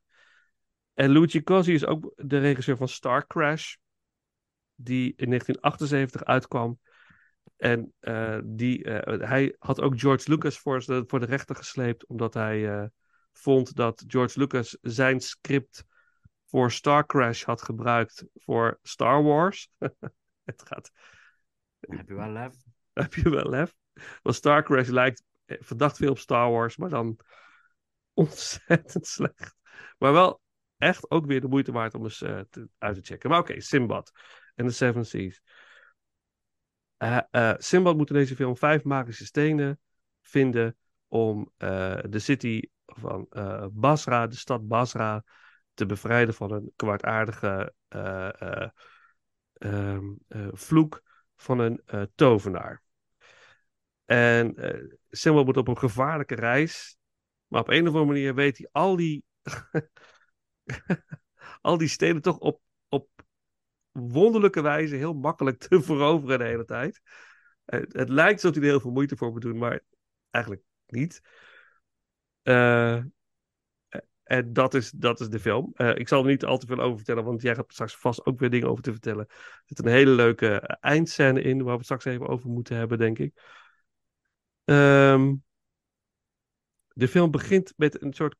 En 0.98 1.12
Luigi 1.12 1.42
Cosi 1.42 1.74
is 1.74 1.87
ook 1.87 2.12
de 2.16 2.38
regisseur 2.38 2.76
van 2.76 2.88
Star 2.88 3.26
Crash. 3.26 3.74
Die 4.74 5.12
in 5.16 5.26
1978 5.26 6.24
uitkwam. 6.24 6.78
En 7.56 7.92
eh, 8.00 8.38
die, 8.44 8.84
eh, 8.84 9.28
hij 9.28 9.56
had 9.58 9.80
ook 9.80 9.98
George 10.00 10.30
Lucas 10.30 10.58
voor, 10.58 10.80
de- 10.84 11.04
voor 11.06 11.20
de 11.20 11.26
rechter 11.26 11.56
gesleept. 11.56 12.06
Omdat 12.06 12.34
hij 12.34 12.68
eh, 12.78 12.87
vond 13.32 13.76
dat 13.76 14.04
George 14.06 14.38
Lucas 14.38 14.78
zijn 14.80 15.20
script 15.20 15.84
voor 16.46 16.70
Star 16.70 17.06
Crash 17.06 17.44
had 17.44 17.62
gebruikt 17.62 18.24
voor 18.34 18.78
Star 18.82 19.22
Wars. 19.22 19.68
Het 20.44 20.62
gaat, 20.66 20.90
Heb 21.80 22.08
je 22.08 22.14
wel 22.14 22.30
lef? 22.30 22.54
heb 22.92 23.14
je 23.14 23.30
wel 23.30 23.48
lef. 23.48 23.74
Want 24.22 24.37
Star 24.37 24.62
Crash 24.62 24.88
lijkt 24.88 25.22
verdacht 25.46 25.96
veel 25.96 26.11
op 26.11 26.18
Star 26.18 26.50
Wars, 26.50 26.76
maar 26.76 26.88
dan 26.90 27.18
ontzettend 28.12 29.06
slecht. 29.06 29.54
Maar 29.98 30.12
wel 30.12 30.40
echt 30.79 31.11
ook 31.11 31.27
weer 31.27 31.41
de 31.41 31.49
moeite 31.49 31.73
waard 31.73 31.95
om 31.95 32.05
eens 32.05 32.23
eh, 32.23 32.41
uit 32.79 32.95
te 32.95 33.01
checken. 33.03 33.31
Maar 33.31 33.38
oké, 33.38 33.61
Simbad 33.61 34.12
en 34.55 34.67
de 34.67 34.73
Seven 34.73 35.07
Seas. 35.07 35.41
Eh 36.97 37.19
eh, 37.31 37.55
Simbad 37.59 37.97
moet 37.97 38.11
in 38.11 38.17
deze 38.17 38.35
film 38.35 38.57
vijf 38.57 38.85
magische 38.85 39.25
stenen 39.25 39.81
vinden 40.21 40.77
om 41.09 41.53
de 41.57 42.19
city 42.19 42.62
van 42.87 43.29
Basra, 43.73 44.27
de 44.27 44.37
stad 44.37 44.69
Basra, 44.69 45.25
te 45.79 45.87
bevrijden 45.87 46.35
van 46.35 46.53
een 46.53 46.73
kwaadaardige 46.77 47.75
eh, 47.88 48.43
eh, 48.43 48.69
ehm, 49.53 50.05
eh, 50.29 50.49
vloek 50.53 51.03
van 51.37 51.59
een 51.59 51.81
tovenaar. 52.14 52.83
En 54.05 54.55
Simbad 55.11 55.45
moet 55.45 55.57
op 55.57 55.69
een 55.69 55.79
gevaarlijke 55.79 56.35
reis, 56.35 56.99
maar 57.47 57.61
op 57.61 57.69
een 57.69 57.81
of 57.81 57.87
andere 57.87 58.05
manier 58.05 58.35
weet 58.35 58.59
hij 58.59 58.69
al 58.73 58.97
die, 58.97 59.25
al 61.61 61.78
die 61.78 61.88
stenen 61.88 62.22
toch 62.22 62.38
op, 62.38 62.61
op 62.88 63.09
wonderlijke 63.92 64.61
wijze 64.61 64.96
heel 64.96 65.14
makkelijk 65.14 65.59
te 65.59 65.83
veroveren 65.88 66.38
de 66.38 66.44
hele 66.44 66.64
tijd. 66.64 67.00
Het, 67.64 67.92
het 67.92 68.09
lijkt 68.09 68.44
alsof 68.44 68.54
hij 68.54 68.62
er 68.62 68.70
heel 68.70 68.81
veel 68.81 68.90
moeite 68.90 69.16
voor 69.16 69.31
moet 69.31 69.42
doen, 69.42 69.59
maar 69.59 69.81
eigenlijk 70.31 70.62
niet. 70.87 71.20
Eh, 72.42 73.02
en 74.28 74.52
dat 74.52 74.74
is, 74.74 74.90
dat 74.90 75.20
is 75.20 75.28
de 75.28 75.40
film. 75.40 75.70
Eh, 75.74 75.96
ik 75.96 76.09
zal 76.09 76.20
er 76.20 76.31
niet 76.31 76.44
al 76.44 76.59
te 76.59 76.66
veel 76.66 76.78
over 76.78 76.96
vertellen, 76.96 77.24
want 77.24 77.42
jij 77.42 77.54
gaat 77.54 77.72
straks 77.72 77.96
vast 77.96 78.26
ook 78.26 78.38
weer 78.38 78.50
dingen 78.50 78.68
over 78.68 78.83
te 78.83 78.90
vertellen. 78.90 79.26
Er 79.28 79.62
zit 79.64 79.78
een 79.78 79.87
hele 79.87 80.11
leuke 80.11 80.57
eindscène 80.81 81.42
in, 81.42 81.57
waar 81.57 81.64
we 81.64 81.70
het 81.70 81.85
straks 81.85 82.04
even 82.04 82.26
over 82.26 82.50
moeten 82.50 82.76
hebben, 82.76 82.98
denk 82.98 83.18
ik. 83.18 83.33
Ehm, 84.64 85.35
de 86.88 87.09
film 87.09 87.31
begint 87.31 87.72
met 87.76 88.02
een 88.02 88.12
soort 88.12 88.37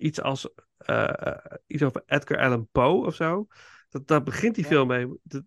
iets 0.00 0.20
als 0.20 0.48
eh, 0.76 1.34
iets 1.66 1.82
over 1.82 2.02
Edgar 2.06 2.38
Allan 2.38 2.68
Poe 2.72 3.06
of 3.06 3.14
zo. 3.14 3.46
Dat, 3.88 4.06
daar 4.06 4.22
begint 4.22 4.54
die 4.54 4.64
Ja. 4.64 4.70
film 4.70 4.88
mee. 4.88 5.06
Dat, 5.22 5.42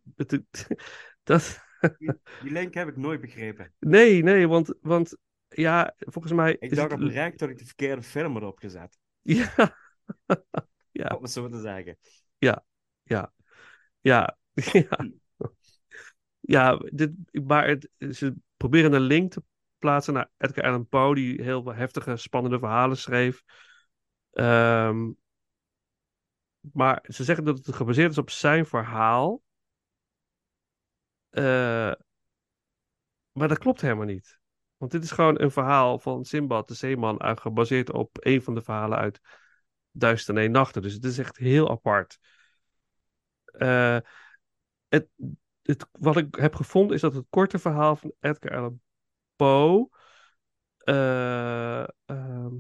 dat, 1.24 1.62
Die 2.42 2.52
link 2.52 2.74
heb 2.74 2.88
ik 2.88 2.98
nooit 2.98 3.22
begrepen. 3.22 3.74
nee, 3.80 4.24
nee, 4.24 4.48
want, 4.48 4.74
want 4.82 5.18
ja, 5.48 5.94
volgens 5.98 6.34
mij. 6.34 6.56
Ik 6.60 6.76
dacht 6.76 6.92
het- 6.92 7.02
oprecht 7.02 7.40
dat 7.40 7.50
ik 7.50 7.58
de 7.58 7.66
verkeerde 7.66 8.02
film 8.02 8.34
had 8.34 8.44
opgezet. 8.44 8.98
Ja. 9.22 9.76
ja. 10.92 11.16
Om 11.16 11.22
het 11.24 11.32
zo 11.32 11.50
te 11.50 11.60
zeggen. 11.60 11.98
Ja, 12.38 12.64
ja, 13.04 13.32
ja. 14.02 14.38
Ja, 16.40 16.78
dit, 16.92 17.12
maar 17.48 17.68
het, 17.68 17.90
ze 18.12 18.36
proberen 18.58 18.94
een 18.94 19.02
link 19.02 19.32
te 19.32 19.44
plaatsen 19.78 20.14
naar 20.14 20.30
Edgar 20.38 20.64
Allan 20.66 20.88
Poe, 20.88 21.16
die 21.16 21.42
heel 21.42 21.74
heftige, 21.74 22.16
spannende 22.18 22.60
verhalen 22.60 22.98
schreef. 22.98 23.44
Ehm, 24.34 25.12
maar 26.72 27.06
ze 27.08 27.24
zeggen 27.24 27.46
dat 27.46 27.66
het 27.66 27.76
gebaseerd 27.76 28.12
is 28.12 28.18
op 28.18 28.30
zijn 28.30 28.66
verhaal. 28.66 29.42
Eh, 31.30 31.92
maar 33.32 33.48
dat 33.48 33.58
klopt 33.58 33.82
helemaal 33.82 34.06
niet. 34.06 34.40
Want 34.78 34.92
dit 34.92 35.04
is 35.04 35.12
gewoon 35.12 35.42
een 35.42 35.52
verhaal 35.52 36.00
van 36.00 36.26
Simbad, 36.26 36.68
de 36.68 36.74
zeeman, 36.74 37.38
gebaseerd 37.38 37.92
op 37.92 38.18
een 38.20 38.42
van 38.42 38.56
de 38.56 38.62
verhalen 38.62 38.98
uit 38.98 39.20
Duizend 39.92 40.38
en 40.38 40.52
Nachten. 40.52 40.82
Dus 40.82 40.94
het 40.94 41.04
is 41.04 41.18
echt 41.18 41.38
heel 41.38 41.70
apart. 41.70 42.20
Eh, 43.46 43.98
het, 44.88 45.08
wat 45.92 46.18
ik 46.18 46.36
heb 46.36 46.56
gevonden 46.56 46.96
is 46.96 47.02
dat 47.02 47.14
het 47.14 47.26
korte 47.30 47.60
verhaal 47.60 47.96
van 47.96 48.14
Edgar 48.20 48.58
Allan 48.58 48.82
Poe. 49.36 49.90
ehm, 52.06 52.54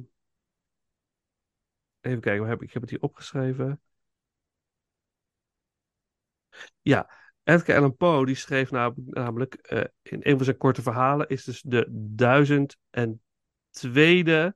even 2.04 2.22
kijken, 2.22 2.42
waar 2.42 2.50
heb 2.50 2.62
ik, 2.62 2.68
ik 2.68 2.74
heb 2.74 2.82
het 2.82 2.92
hier 2.92 3.02
opgeschreven. 3.02 3.82
Ja, 6.82 7.10
Edgar 7.44 7.78
Allan 7.78 7.96
Poe 7.96 8.26
die 8.26 8.36
schreef 8.36 8.72
nam- 8.72 8.94
namelijk 8.96 9.54
eh, 9.54 9.84
in 10.02 10.20
een 10.22 10.36
van 10.36 10.46
zijn 10.46 10.58
korte 10.58 10.82
verhalen 10.82 11.28
is 11.28 11.44
dus 11.44 11.62
de 11.62 11.88
duizend 12.16 12.78
en 12.90 13.22
tweede 13.70 14.56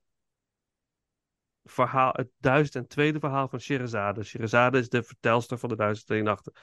verhaal, 1.64 2.12
het 2.14 2.30
duizend 2.38 2.76
en 2.76 2.88
tweede 2.88 3.20
verhaal 3.20 3.48
van 3.48 3.60
Sherazade. 3.60 4.24
Sherazade 4.24 4.78
is 4.78 4.90
de 4.90 5.04
vertelster 5.04 5.58
van 5.58 5.70
de 5.70 5.76
duizend 5.76 6.10
en 6.10 6.24
nachten. 6.24 6.54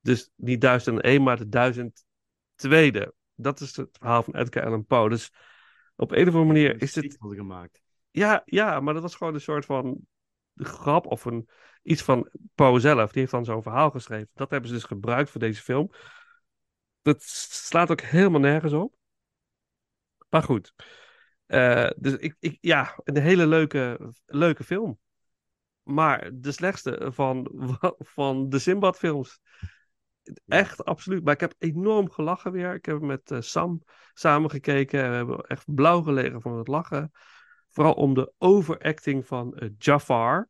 Dus 0.00 0.30
niet 0.36 0.60
duizend 0.60 0.96
en 0.96 1.02
één, 1.02 1.22
maar 1.22 1.36
de 1.36 1.48
duizend 1.48 2.04
tweede. 2.54 3.14
Dat 3.34 3.60
is 3.60 3.76
het 3.76 3.96
verhaal 3.98 4.22
van 4.22 4.34
Edgar 4.34 4.64
Allan 4.64 4.86
Poe. 4.86 5.08
Dus 5.08 5.32
op 5.96 6.10
een 6.12 6.28
of 6.28 6.34
andere 6.34 6.44
manier 6.44 6.82
is 6.82 6.92
sequel 6.92 7.30
gemaakt. 7.30 7.83
Ja, 8.14 8.42
ja, 8.44 8.80
maar 8.80 8.94
dat 8.94 9.02
was 9.02 9.14
gewoon 9.14 9.34
een 9.34 9.40
soort 9.40 9.64
van 9.64 10.06
grap 10.54 11.06
of 11.06 11.24
een, 11.24 11.48
iets 11.82 12.02
van 12.02 12.30
Poe 12.54 12.80
zelf. 12.80 13.12
Die 13.12 13.20
heeft 13.20 13.32
dan 13.32 13.44
zo'n 13.44 13.62
verhaal 13.62 13.90
geschreven. 13.90 14.30
Dat 14.34 14.50
hebben 14.50 14.68
ze 14.68 14.74
dus 14.74 14.84
gebruikt 14.84 15.30
voor 15.30 15.40
deze 15.40 15.62
film. 15.62 15.90
Dat 17.02 17.22
slaat 17.22 17.90
ook 17.90 18.00
helemaal 18.00 18.40
nergens 18.40 18.72
op. 18.72 18.94
Maar 20.28 20.42
goed. 20.42 20.74
Eh, 21.46 21.90
dus 21.96 22.16
ik, 22.16 22.36
ik, 22.38 22.58
ja, 22.60 23.00
een 23.04 23.16
hele 23.16 23.46
leuke, 23.46 24.12
leuke 24.26 24.64
film. 24.64 24.98
Maar 25.82 26.30
de 26.34 26.52
slechtste 26.52 27.10
van, 27.12 27.50
van 27.98 28.48
de 28.48 28.58
Simbad 28.58 28.98
films. 28.98 29.40
Echt, 30.46 30.84
absoluut. 30.84 31.24
Maar 31.24 31.34
ik 31.34 31.40
heb 31.40 31.54
enorm 31.58 32.10
gelachen 32.10 32.52
weer. 32.52 32.74
Ik 32.74 32.84
heb 32.84 33.00
met 33.00 33.30
eh, 33.30 33.40
Sam 33.40 33.82
samen 34.12 34.50
gekeken. 34.50 35.10
We 35.10 35.16
hebben 35.16 35.40
echt 35.40 35.74
blauw 35.74 36.02
gelegen 36.02 36.40
van 36.40 36.58
het 36.58 36.68
lachen. 36.68 37.12
Vooral 37.74 37.94
om 37.94 38.14
de 38.14 38.32
overacting 38.38 39.26
van 39.26 39.56
eh, 39.56 39.68
Jafar. 39.78 40.48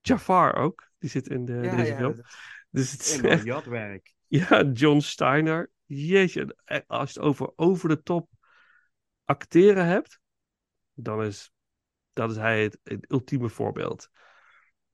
Jafar 0.00 0.54
ook. 0.54 0.90
Die 0.98 1.10
zit 1.10 1.28
in 1.28 1.44
de, 1.44 1.60
deze 1.60 1.94
film. 1.94 2.16
dat 2.16 2.26
Dus 2.70 2.92
het 2.92 3.00
is 3.00 3.20
echt, 3.20 3.44
jatwerk. 3.44 4.14
ja, 4.26 4.62
John 4.62 4.98
Steiner. 4.98 5.70
Jeetje, 5.84 6.56
eh, 6.64 6.80
als 6.86 7.12
je 7.12 7.18
het 7.18 7.28
over 7.28 7.52
over 7.56 7.88
de 7.88 8.02
top 8.02 8.30
acteren 9.24 9.86
hebt, 9.86 10.20
dan 10.92 11.22
is, 11.22 11.52
dan 12.12 12.30
is 12.30 12.36
hij 12.36 12.62
het, 12.62 12.78
het 12.82 13.10
ultieme 13.10 13.48
voorbeeld. 13.48 14.10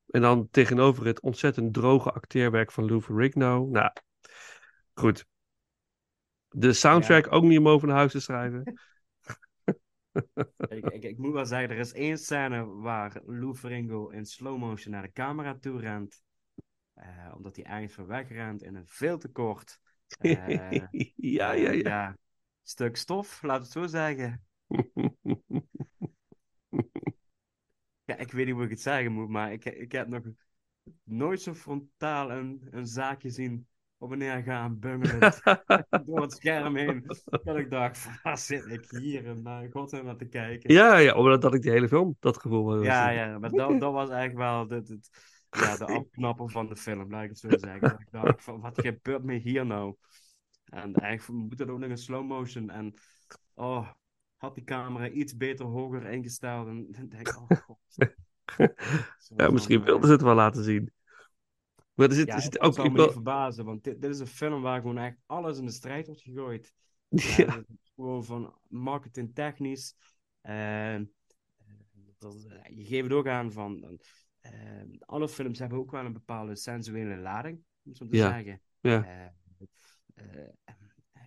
En 0.06 0.20
dan 0.20 0.48
tegenover 0.50 1.06
het 1.06 1.20
ontzettend 1.20 1.74
droge 1.74 2.12
acteerwerk 2.12 2.72
van 2.72 2.86
Lou 2.86 3.00
Ferrigno. 3.00 3.66
Nou, 3.66 3.92
goed. 4.94 5.26
De 6.48 6.72
soundtrack 6.72 7.32
ook 7.32 7.42
niet 7.42 7.58
om 7.58 7.68
over 7.68 7.88
naar 7.88 7.96
huis 7.96 8.12
te 8.12 8.20
schrijven. 8.20 8.62
ik, 10.68 10.86
ik, 10.90 11.02
ik 11.02 11.18
moet 11.18 11.32
wel 11.32 11.46
zeggen, 11.46 11.70
er 11.70 11.78
is 11.78 11.92
één 11.92 12.18
scène 12.18 12.64
waar 12.64 13.20
Lou 13.24 13.54
Ferrigno 13.54 14.08
in 14.08 14.24
slow 14.24 14.58
motion 14.58 14.92
naar 14.92 15.02
de 15.02 15.12
camera 15.12 15.58
toe 15.58 15.80
rent. 15.80 16.22
Eh, 16.94 17.32
omdat 17.36 17.56
hij 17.56 17.64
eigenlijk 17.64 17.94
van 17.94 18.06
wegrent 18.06 18.62
in 18.62 18.74
een 18.74 18.86
veel 18.86 19.18
te 19.18 19.28
kort 19.28 19.80
ja, 20.20 20.46
ja, 21.16 21.54
eh, 21.54 21.80
ja. 21.80 22.16
stuk 22.62 22.96
stof, 22.96 23.42
laat 23.42 23.62
het 23.62 23.70
zo 23.70 23.86
zeggen. 23.86 24.44
Ja, 28.04 28.16
ik 28.16 28.32
weet 28.32 28.46
niet 28.46 28.54
hoe 28.54 28.64
ik 28.64 28.70
het 28.70 28.80
zeggen 28.80 29.12
moet, 29.12 29.28
maar 29.28 29.52
ik, 29.52 29.64
ik 29.64 29.92
heb 29.92 30.08
nog 30.08 30.22
nooit 31.02 31.42
zo 31.42 31.54
frontaal 31.54 32.30
een, 32.30 32.68
een 32.70 32.86
zaakje 32.86 33.30
zien 33.30 33.66
op 34.02 34.12
en 34.12 34.18
neer 34.18 34.42
gaan 34.42 34.78
bungelen 34.78 35.32
door 36.06 36.20
het 36.20 36.32
scherm 36.32 36.76
heen. 36.76 37.04
Dat 37.44 37.56
ik 37.56 37.70
dacht, 37.70 38.22
waar 38.22 38.38
zit 38.38 38.66
ik 38.66 38.90
hier 38.90 39.26
en 39.26 39.42
naar 39.42 39.68
God 39.70 40.02
naar 40.02 40.16
te 40.16 40.24
kijken. 40.24 40.74
ja, 40.74 40.96
ja, 40.96 41.14
omdat 41.14 41.42
dat 41.42 41.54
ik 41.54 41.62
die 41.62 41.70
hele 41.70 41.88
film 41.88 42.16
dat 42.20 42.38
gevoel 42.38 42.74
had. 42.74 42.84
Ja, 42.84 43.10
ja, 43.10 43.38
maar 43.38 43.50
dat, 43.50 43.80
dat 43.80 43.92
was 43.92 44.08
eigenlijk 44.10 44.38
wel 44.38 44.66
de, 44.66 44.82
de, 44.82 45.00
ja, 45.50 45.76
de 45.76 45.84
afknapper 45.84 46.50
van 46.50 46.66
de 46.66 46.76
film, 46.76 47.10
laat 47.10 47.22
ik 47.22 47.28
het 47.28 47.38
zo 47.38 47.48
zeggen. 47.48 47.80
Dat 47.80 48.00
ik 48.00 48.10
dacht, 48.10 48.46
wat 48.46 48.80
gebeurt 48.80 49.22
me 49.22 49.34
hier 49.34 49.66
nou? 49.66 49.94
En 50.64 50.94
eigenlijk 50.94 51.42
moet 51.42 51.58
het 51.58 51.68
ook 51.68 51.78
nog 51.78 51.90
in 51.90 51.98
slow 51.98 52.26
motion. 52.26 52.70
En 52.70 52.94
oh, 53.54 53.88
had 54.36 54.54
die 54.54 54.64
camera 54.64 55.08
iets 55.08 55.36
beter 55.36 55.66
hoger 55.66 56.06
ingesteld. 56.06 56.66
En 56.68 56.86
dan 56.90 57.08
denk 57.08 57.28
ik, 57.28 57.36
oh 57.36 57.58
god. 57.66 57.78
Ja, 59.36 59.50
misschien 59.50 59.80
eh, 59.80 59.86
wilden 59.86 60.06
ze 60.06 60.12
het 60.12 60.22
wel 60.22 60.34
laten 60.34 60.64
zien. 60.64 60.92
Maar 61.94 62.08
er 62.08 62.14
zit, 62.14 62.26
Ja, 62.28 62.34
er 62.34 62.42
zit 62.42 62.52
dat 62.52 62.62
ook... 62.62 62.74
zou 62.74 62.90
me 62.90 63.10
verbazen, 63.12 63.64
want 63.64 63.84
dit, 63.84 64.00
dit 64.02 64.10
is 64.10 64.18
een 64.18 64.26
film 64.26 64.62
waar 64.62 64.80
gewoon 64.80 64.98
echt 64.98 65.16
alles 65.26 65.58
in 65.58 65.64
de 65.66 65.72
strijd 65.72 66.06
wordt 66.06 66.22
gegooid. 66.22 66.72
ja, 67.08 67.36
Ja, 67.36 67.64
gewoon 67.94 68.24
van 68.24 68.54
marketing 68.68 69.34
technisch. 69.34 69.94
eh, 70.40 71.00
dat, 72.18 72.44
eh, 72.44 72.76
je 72.76 72.84
geeft 72.84 73.02
het 73.04 73.12
ook 73.12 73.28
aan 73.28 73.52
van. 73.52 73.98
eh, 74.40 74.52
alle 75.00 75.28
films 75.28 75.58
hebben 75.58 75.78
ook 75.78 75.90
wel 75.90 76.04
een 76.04 76.12
bepaalde 76.12 76.56
sensuele 76.56 77.16
lading, 77.16 77.56
om 77.56 77.90
het 77.90 77.96
zo 77.96 78.06
te 78.06 78.16
Ja, 78.16 78.28
zeggen. 78.28 78.60
ja. 78.80 79.04
Eh, 79.04 79.24
eh, 80.14 80.48
eh, 81.12 81.22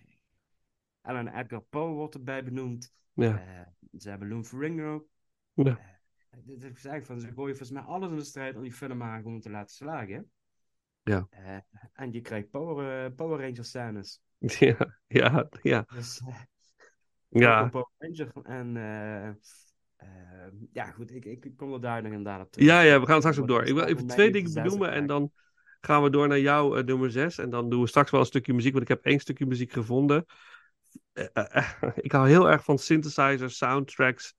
Alan 1.00 1.28
Edgar 1.28 1.60
Poe 1.60 1.88
wordt 1.94 2.14
erbij 2.14 2.44
benoemd. 2.44 2.92
ja, 3.12 3.38
Eh, 3.38 3.98
ze 4.00 4.08
hebben 4.08 4.28
Lou 4.28 4.44
Ferrigno. 4.44 5.06
ja. 5.54 5.78
Eh, 6.30 6.38
dit 6.44 6.56
is 6.62 6.64
eigenlijk 6.84 7.06
van, 7.06 7.20
ze 7.20 7.26
gooien 7.26 7.56
volgens 7.56 7.70
mij 7.70 7.82
alles 7.82 8.10
in 8.10 8.16
de 8.16 8.24
strijd 8.24 8.56
om 8.56 8.62
die 8.62 8.72
film 8.72 8.96
maar 8.96 9.22
gewoon 9.22 9.40
te 9.40 9.50
laten 9.50 9.74
slagen. 9.74 10.30
Ja. 11.10 11.26
Eh, 11.30 11.56
en 11.92 12.12
je 12.12 12.20
krijgt 12.20 12.50
Power, 12.50 13.04
eh, 13.04 13.14
Power 13.14 13.40
Ranger 13.40 13.64
scènes. 13.64 14.20
Ja, 14.58 14.98
ja, 15.06 15.48
ja. 15.62 15.84
Dus, 15.94 16.20
eh, 16.20 16.40
Ja, 17.28 17.68
Power 17.68 17.90
Ranger 17.98 18.30
en 18.42 18.76
ja, 20.72 20.90
goed, 20.90 21.14
ik, 21.14 21.24
ik 21.24 21.56
kom 21.56 21.72
er 21.72 21.80
daar 21.80 22.02
nog 22.02 22.12
inderdaad 22.12 22.46
op 22.46 22.52
terug. 22.52 22.68
ja, 22.68 22.80
ja, 22.80 23.00
we 23.00 23.06
gaan 23.06 23.18
straks 23.18 23.38
op 23.38 23.48
door. 23.48 23.64
Ik 23.64 23.74
wil 23.74 23.84
even 23.84 24.06
twee 24.06 24.30
dingen 24.30 24.52
benoemen 24.52 24.92
en 24.92 25.06
dan 25.06 25.32
gaan 25.80 26.02
we 26.02 26.10
door 26.10 26.28
naar 26.28 26.38
jouw 26.38 26.76
eh, 26.76 26.84
nummer 26.84 27.10
6. 27.10 27.38
En 27.38 27.50
dan 27.50 27.70
doen 27.70 27.80
we 27.80 27.86
straks 27.86 28.10
wel 28.10 28.20
een 28.20 28.26
stukje 28.26 28.54
muziek, 28.54 28.72
want 28.72 28.82
ik 28.82 28.88
heb 28.88 29.04
één 29.04 29.20
stukje 29.20 29.46
muziek 29.46 29.72
gevonden. 29.72 30.24
Ik 31.96 32.12
hou 32.12 32.28
heel 32.28 32.50
erg 32.50 32.64
van 32.64 32.78
synthesizers, 32.78 33.56
soundtracks, 33.56 34.34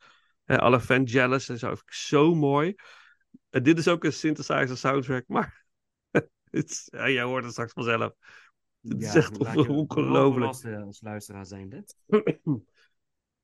alle 0.45 0.80
Vangelis 0.80 1.49
en 1.49 1.58
zo. 1.58 1.67
Vind 1.67 1.82
ik 1.82 1.93
zo 1.93 2.36
mooi. 2.36 2.75
Dit 3.49 3.77
is 3.77 3.88
ook 3.88 4.03
een 4.03 4.13
synthesizer 4.13 4.77
soundtrack, 4.77 5.27
maar 5.38 5.65
het 6.60 6.88
ja, 6.91 7.10
jij 7.10 7.23
hoort 7.23 7.43
het 7.43 7.51
straks 7.51 7.73
vanzelf. 7.73 8.13
Het 8.81 9.01
is 9.01 9.15
echt 9.15 9.38
ongelooflijk. 9.67 10.65
als 10.86 11.01
luisteraar 11.01 11.45
zijn 11.45 11.69
dit. 11.69 11.95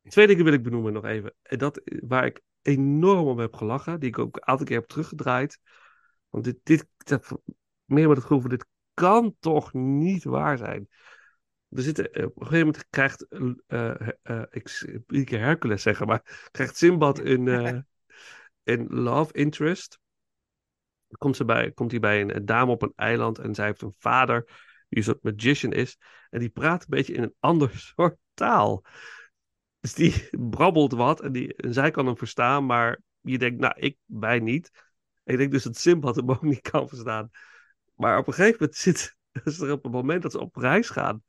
Twee 0.04 0.28
dingen 0.28 0.44
wil 0.44 0.54
ik 0.54 0.64
benoemen 0.64 0.94
nog 0.94 1.06
even. 1.06 1.34
En 1.42 1.58
dat 1.58 1.78
eh, 1.78 2.00
waar 2.08 2.26
ik 2.26 2.42
enorm 2.62 3.28
om 3.28 3.40
heb 3.40 3.56
gelachen, 3.56 4.00
die 4.00 4.10
ik 4.10 4.20
ook 4.20 4.36
een 4.36 4.48
aantal 4.48 4.66
keer 4.66 4.78
heb 4.78 4.88
teruggedraaid. 4.88 5.60
Want 6.30 6.44
dit, 6.44 6.60
dit 6.64 6.82
ik 6.98 7.08
heb 7.08 7.42
meer 7.86 8.08
met 8.08 8.18
het 8.18 8.26
gevoel 8.26 8.42
van 8.42 8.50
dit 8.50 8.66
kan 8.94 9.36
toch 9.40 9.74
niet 9.74 10.24
waar 10.24 10.58
zijn. 10.58 10.88
Er 11.70 11.82
zitten, 11.82 12.12
eh, 12.12 12.26
op 12.26 12.36
een 12.36 12.48
gegeven 12.48 12.66
moment 12.66 12.90
krijgt, 12.90 13.28
eh, 13.68 14.42
ik 14.50 15.26
keer 15.26 15.40
Hercules 15.40 15.82
zeggen, 15.82 16.08
maar 16.08 16.48
krijgt 16.52 16.78
Simbad 16.78 17.20
een, 17.20 17.48
een 18.64 18.88
love 18.88 19.34
interest. 19.34 20.00
Komt, 21.18 21.36
ze 21.36 21.46
bij, 21.46 21.72
komt 21.72 21.92
hij 21.92 22.00
bij 22.00 22.22
een, 22.22 22.36
een 22.36 22.46
dame 22.46 22.72
op 22.72 22.82
een 22.82 22.94
eiland 22.96 23.40
en 23.40 23.56
zij 23.56 23.66
heeft 23.66 23.82
een 23.82 23.96
vader 23.98 24.44
die 24.90 24.98
een 24.98 25.04
soort 25.04 25.24
magician 25.24 25.72
is. 25.72 25.98
En 26.30 26.40
die 26.40 26.50
praat 26.50 26.82
een 26.82 26.88
beetje 26.90 27.14
in 27.14 27.24
een 27.24 27.36
ander 27.50 27.72
soort 27.78 28.18
taal. 28.34 28.86
Dus 29.80 29.94
die 29.94 30.28
brabbelt 30.50 30.92
wat 30.92 31.22
en, 31.22 31.32
die, 31.32 31.56
en 31.56 31.74
zij 31.74 31.92
kan 31.92 32.06
hem 32.06 32.18
verstaan, 32.18 32.66
maar 32.66 33.02
je 33.22 33.38
denkt, 33.38 33.60
nou, 33.60 33.74
ik, 33.78 33.98
wij 34.06 34.40
niet. 34.40 34.72
En 35.24 35.34
ik 35.34 35.40
denk 35.40 35.52
dus 35.52 35.64
dat 35.64 35.78
Simbad 35.78 36.16
hem 36.16 36.30
ook 36.32 36.42
niet 36.42 36.70
kan 36.70 36.88
verstaan. 36.88 37.30
Maar 37.96 38.18
op 38.18 38.28
een 38.28 38.34
gegeven 38.34 38.58
moment 38.60 38.78
zit 38.78 39.16
is 39.44 39.60
er 39.60 39.72
op 39.72 39.84
het 39.84 39.92
moment 39.92 40.22
dat 40.22 40.32
ze 40.32 40.40
op 40.40 40.56
reis 40.56 40.90
gaan. 40.90 41.24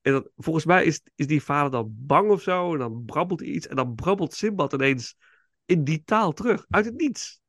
En 0.00 0.12
dat, 0.12 0.30
volgens 0.36 0.64
mij 0.64 0.84
is, 0.84 1.00
is 1.14 1.26
die 1.26 1.42
vader 1.42 1.70
dan 1.70 1.94
bang 1.96 2.30
of 2.30 2.42
zo. 2.42 2.72
En 2.72 2.78
dan 2.78 3.04
brabbelt 3.04 3.40
hij 3.40 3.48
iets. 3.48 3.66
En 3.66 3.76
dan 3.76 3.94
brabbelt 3.94 4.34
Simbad 4.34 4.72
ineens 4.72 5.16
in 5.64 5.84
die 5.84 6.02
taal 6.04 6.32
terug. 6.32 6.66
Uit 6.68 6.84
het 6.84 6.94
niets. 6.94 7.40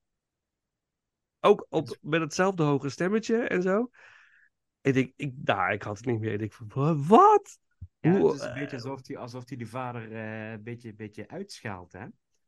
Ook 1.40 1.66
op, 1.70 1.98
met 2.02 2.22
hetzelfde 2.22 2.64
hoge 2.64 2.90
stemmetje 2.90 3.38
en 3.38 3.62
zo. 3.62 3.90
Ik, 4.82 5.14
ik, 5.16 5.34
nou, 5.44 5.74
ik 5.74 5.84
had 5.84 5.98
het 5.98 6.06
niet 6.06 6.20
meer. 6.20 6.32
Ik 6.32 6.40
denk 6.40 6.54
wat? 7.08 7.60
Ja, 8.00 8.14
het 8.14 8.34
is 8.34 8.42
een 8.42 8.54
beetje 8.54 8.76
alsof 8.76 9.08
hij 9.08 9.18
alsof 9.18 9.44
die, 9.44 9.58
de 9.58 9.66
vader 9.66 10.12
eh, 10.12 10.52
een 10.52 10.64
beetje, 10.64 10.94
beetje 10.94 11.28
uitschaalt, 11.28 11.92
hè? 11.92 12.06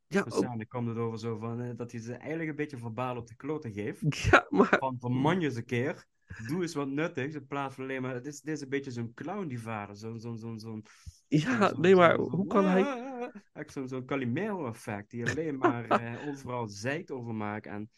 Ja, 0.07 0.23
dan 0.23 0.65
komt 0.67 0.87
het 0.87 0.97
over 0.97 1.19
zo 1.19 1.37
van, 1.37 1.61
eh, 1.61 1.69
dat 1.75 1.91
hij 1.91 2.01
ze 2.01 2.13
eigenlijk 2.13 2.49
een 2.49 2.55
beetje 2.55 2.77
verbaal 2.77 3.17
op 3.17 3.27
de 3.27 3.35
kloten 3.35 3.71
geeft. 3.71 4.01
ja, 4.31 4.45
maar 4.49 4.75
Van, 4.79 4.97
van 4.99 5.13
man 5.13 5.39
je 5.39 5.45
eens 5.45 5.55
een 5.55 5.65
keer, 5.65 6.05
doe 6.47 6.61
eens 6.61 6.73
wat 6.73 6.87
nuttigs, 6.87 7.35
in 7.35 7.47
plaats 7.47 7.75
van 7.75 7.83
alleen 7.83 8.01
maar, 8.01 8.25
is, 8.25 8.41
dit 8.41 8.55
is 8.55 8.61
een 8.61 8.69
beetje 8.69 8.91
zo'n 8.91 9.13
clown 9.13 9.47
die 9.47 9.61
vader, 9.61 9.95
zo'n, 9.95 10.19
zo'n, 10.19 10.37
zo'n, 10.37 10.59
zo'n... 10.59 10.85
Ja, 11.27 11.73
nee, 11.77 11.95
maar 11.95 12.17
hoe 12.17 12.47
kan 12.47 12.65
hij... 12.65 12.83
Zo'n, 13.65 13.87
zo'n 13.87 14.05
Calimero-effect, 14.05 15.09
die 15.09 15.29
alleen 15.29 15.57
maar 15.57 15.85
eh, 15.85 16.27
overal 16.27 16.67
zeikt 16.85 17.11
over 17.11 17.35
maakt 17.35 17.65
en 17.65 17.89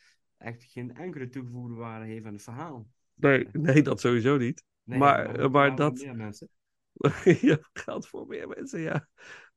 echt 0.44 0.64
geen 0.64 0.96
enkele 0.96 1.30
toegevoegde 1.30 1.76
waarde 1.76 2.06
heeft 2.06 2.26
aan 2.26 2.34
het 2.34 2.44
verhaal. 2.44 2.88
Nee, 3.14 3.48
nee, 3.52 3.82
dat 3.82 4.00
sowieso 4.00 4.38
niet. 4.38 4.64
Nee, 4.84 5.00
Maar- 5.00 5.50
maar 5.52 5.62
halen 5.62 5.76
dat- 5.76 6.02
meer 6.04 6.16
mensen. 6.16 6.50
ja, 7.50 7.58
geld 7.74 8.08
voor 8.08 8.28
meer 8.28 8.48
mensen, 8.48 8.80
ja. 8.80 9.08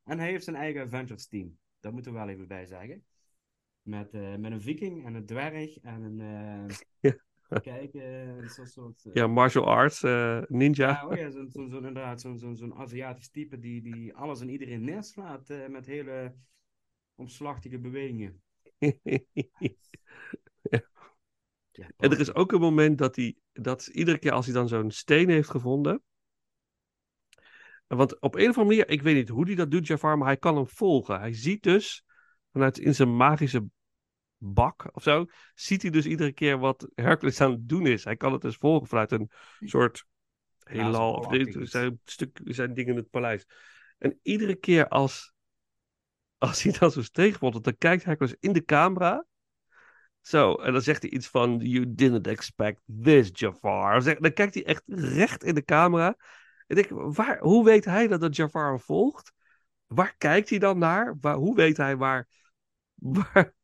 En 0.04 0.18
hij 0.18 0.28
heeft 0.30 0.44
zijn 0.44 0.56
eigen 0.56 0.82
Avengers 0.82 1.26
team. 1.26 1.58
Dat 1.80 1.92
moeten 1.92 2.12
we 2.12 2.18
wel 2.18 2.28
even 2.28 2.48
bij 2.48 2.66
zeggen. 2.66 3.04
Met, 3.82 4.14
eh, 4.14 4.36
met 4.36 4.52
een 4.52 4.60
viking 4.62 5.04
en 5.06 5.14
een 5.14 5.26
dwerg 5.26 5.78
en 5.80 6.02
een... 6.02 6.20
eh 6.20 6.76
Ja. 7.48 7.58
Kijk, 7.58 7.94
eh, 7.94 8.48
soort... 8.48 8.70
soort 8.70 9.04
eh, 9.04 9.12
Ja, 9.14 9.26
martial 9.26 9.66
arts, 9.66 10.02
eh, 10.02 10.42
ninja. 10.48 10.88
Ja, 10.88 11.06
oh 11.06 11.16
ja, 11.16 11.30
zo'n 11.30 11.50
zo, 11.50 11.68
zo, 11.68 11.76
inderdaad, 11.76 12.20
zo'n 12.20 12.38
zo, 12.38 12.54
zo'n 12.54 12.74
Aziatisch 12.74 13.30
type 13.30 13.58
die, 13.58 13.82
die 13.82 14.14
alles 14.14 14.40
en 14.40 14.48
iedereen 14.48 14.84
neerslaat 14.84 15.50
eh, 15.50 15.66
met 15.68 15.86
hele 15.86 16.34
omslachtige 17.14 17.78
bewegingen. 17.78 18.42
Ja, 21.76 21.90
En 21.96 22.10
er 22.10 22.20
is 22.20 22.34
ook 22.34 22.52
een 22.52 22.60
moment 22.60 22.98
dat 22.98 23.16
hij, 23.16 23.36
dat 23.52 23.86
iedere 23.86 24.18
keer 24.18 24.32
als 24.32 24.44
hij 24.44 24.54
dan 24.54 24.68
zo'n 24.68 24.90
steen 24.90 25.28
heeft 25.28 25.50
gevonden. 25.50 26.02
Want 27.86 28.20
op 28.20 28.34
een 28.34 28.48
of 28.48 28.58
andere 28.58 28.64
manier, 28.64 28.88
ik 28.88 29.02
weet 29.02 29.14
niet 29.14 29.28
hoe 29.28 29.44
hij 29.44 29.54
dat 29.54 29.70
doet, 29.70 29.86
Jafar, 29.86 30.18
maar 30.18 30.26
hij 30.26 30.36
kan 30.36 30.56
hem 30.56 30.68
volgen. 30.68 31.18
Hij 31.18 31.32
ziet 31.32 31.62
dus 31.62 32.04
vanuit 32.52 32.78
in 32.78 32.94
zijn 32.94 33.16
magische 33.16 33.64
bak 34.36 34.88
of 34.92 35.02
zo, 35.02 35.26
ziet 35.54 35.82
hij 35.82 35.90
dus 35.90 36.06
iedere 36.06 36.32
keer 36.32 36.58
wat 36.58 36.88
Hercules 36.94 37.40
aan 37.40 37.50
het 37.50 37.68
doen 37.68 37.86
is. 37.86 38.04
Hij 38.04 38.16
kan 38.16 38.32
het 38.32 38.42
dus 38.42 38.56
volgen 38.56 38.88
vanuit 38.88 39.12
een 39.12 39.30
soort 39.60 40.06
heelal, 40.62 41.14
of 41.14 41.26
dit, 41.26 41.56
zijn, 41.60 42.00
stuk, 42.04 42.40
zijn 42.44 42.74
dingen 42.74 42.92
in 42.92 42.98
het 42.98 43.10
paleis. 43.10 43.46
En 43.98 44.18
iedere 44.22 44.54
keer 44.54 44.88
als, 44.88 45.32
als 46.38 46.62
hij 46.62 46.72
dan 46.78 46.90
zo'n 46.90 47.02
steen 47.02 47.32
gevonden, 47.32 47.62
dan 47.62 47.76
kijkt 47.78 48.04
Hercules 48.04 48.36
in 48.40 48.52
de 48.52 48.64
camera. 48.64 49.24
Zo, 50.26 50.54
en 50.54 50.72
dan 50.72 50.82
zegt 50.82 51.02
hij 51.02 51.10
iets 51.10 51.28
van: 51.28 51.58
You 51.58 51.94
didn't 51.94 52.26
expect 52.26 52.80
this, 53.02 53.30
Jafar. 53.32 54.20
Dan 54.20 54.32
kijkt 54.32 54.54
hij 54.54 54.64
echt 54.64 54.82
recht 54.86 55.44
in 55.44 55.54
de 55.54 55.64
camera. 55.64 56.16
En 56.66 56.76
ik 56.76 56.88
waar, 56.90 57.38
hoe 57.38 57.64
weet 57.64 57.84
hij 57.84 58.06
dat 58.08 58.20
dat 58.20 58.36
Jafar 58.36 58.80
volgt? 58.80 59.32
Waar 59.86 60.16
kijkt 60.16 60.50
hij 60.50 60.58
dan 60.58 60.78
naar? 60.78 61.16
Waar, 61.20 61.34
hoe 61.34 61.54
weet 61.54 61.76
hij 61.76 61.96
waar. 61.96 62.28
waar 62.94 63.54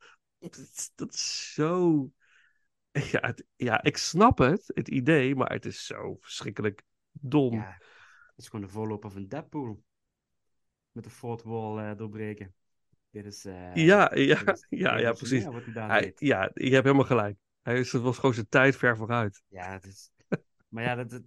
dat, 0.95 1.15
is, 1.15 1.53
zo. 1.55 2.11
Ja, 2.93 3.35
ja, 3.57 3.83
ik 3.83 3.97
snap 3.97 4.39
het, 4.39 4.71
het 4.75 4.89
idee, 4.89 5.35
maar 5.35 5.53
het 5.53 5.65
is 5.65 5.87
zo 5.87 6.17
verschrikkelijk 6.21 6.83
dom. 7.11 7.55
Ja, 7.55 7.77
het 7.79 8.37
is 8.37 8.49
gewoon 8.49 8.65
de 8.65 8.73
voorloper 8.73 9.11
van 9.11 9.27
Deadpool. 9.27 9.83
Met 10.93 11.05
de 11.05 11.11
fourth 11.11 11.43
wall 11.43 11.91
eh, 11.91 11.97
doorbreken. 11.97 12.55
Dit 13.13 13.25
is... 13.25 13.45
eh, 13.45 13.75
Ja, 13.75 14.15
ja, 14.15 14.47
is 14.47 14.67
ja, 14.69 14.97
ja, 15.05 15.13
precies. 15.13 15.45
hij 15.45 15.87
Hij, 15.87 16.13
ja, 16.17 16.51
je 16.55 16.71
hebt 16.71 16.85
helemaal 16.85 17.07
gelijk. 17.07 17.37
Hij 17.63 17.79
is, 17.79 17.93
het 17.93 18.03
was 18.03 18.17
gewoon 18.19 18.35
zijn 18.35 18.49
tijd 18.49 18.77
ver 18.77 18.97
vooruit. 18.97 19.43
Ja, 19.49 19.73
het 19.73 19.85
is... 19.85 20.11
maar 20.69 20.85
ja, 20.85 20.95
dat. 21.05 21.21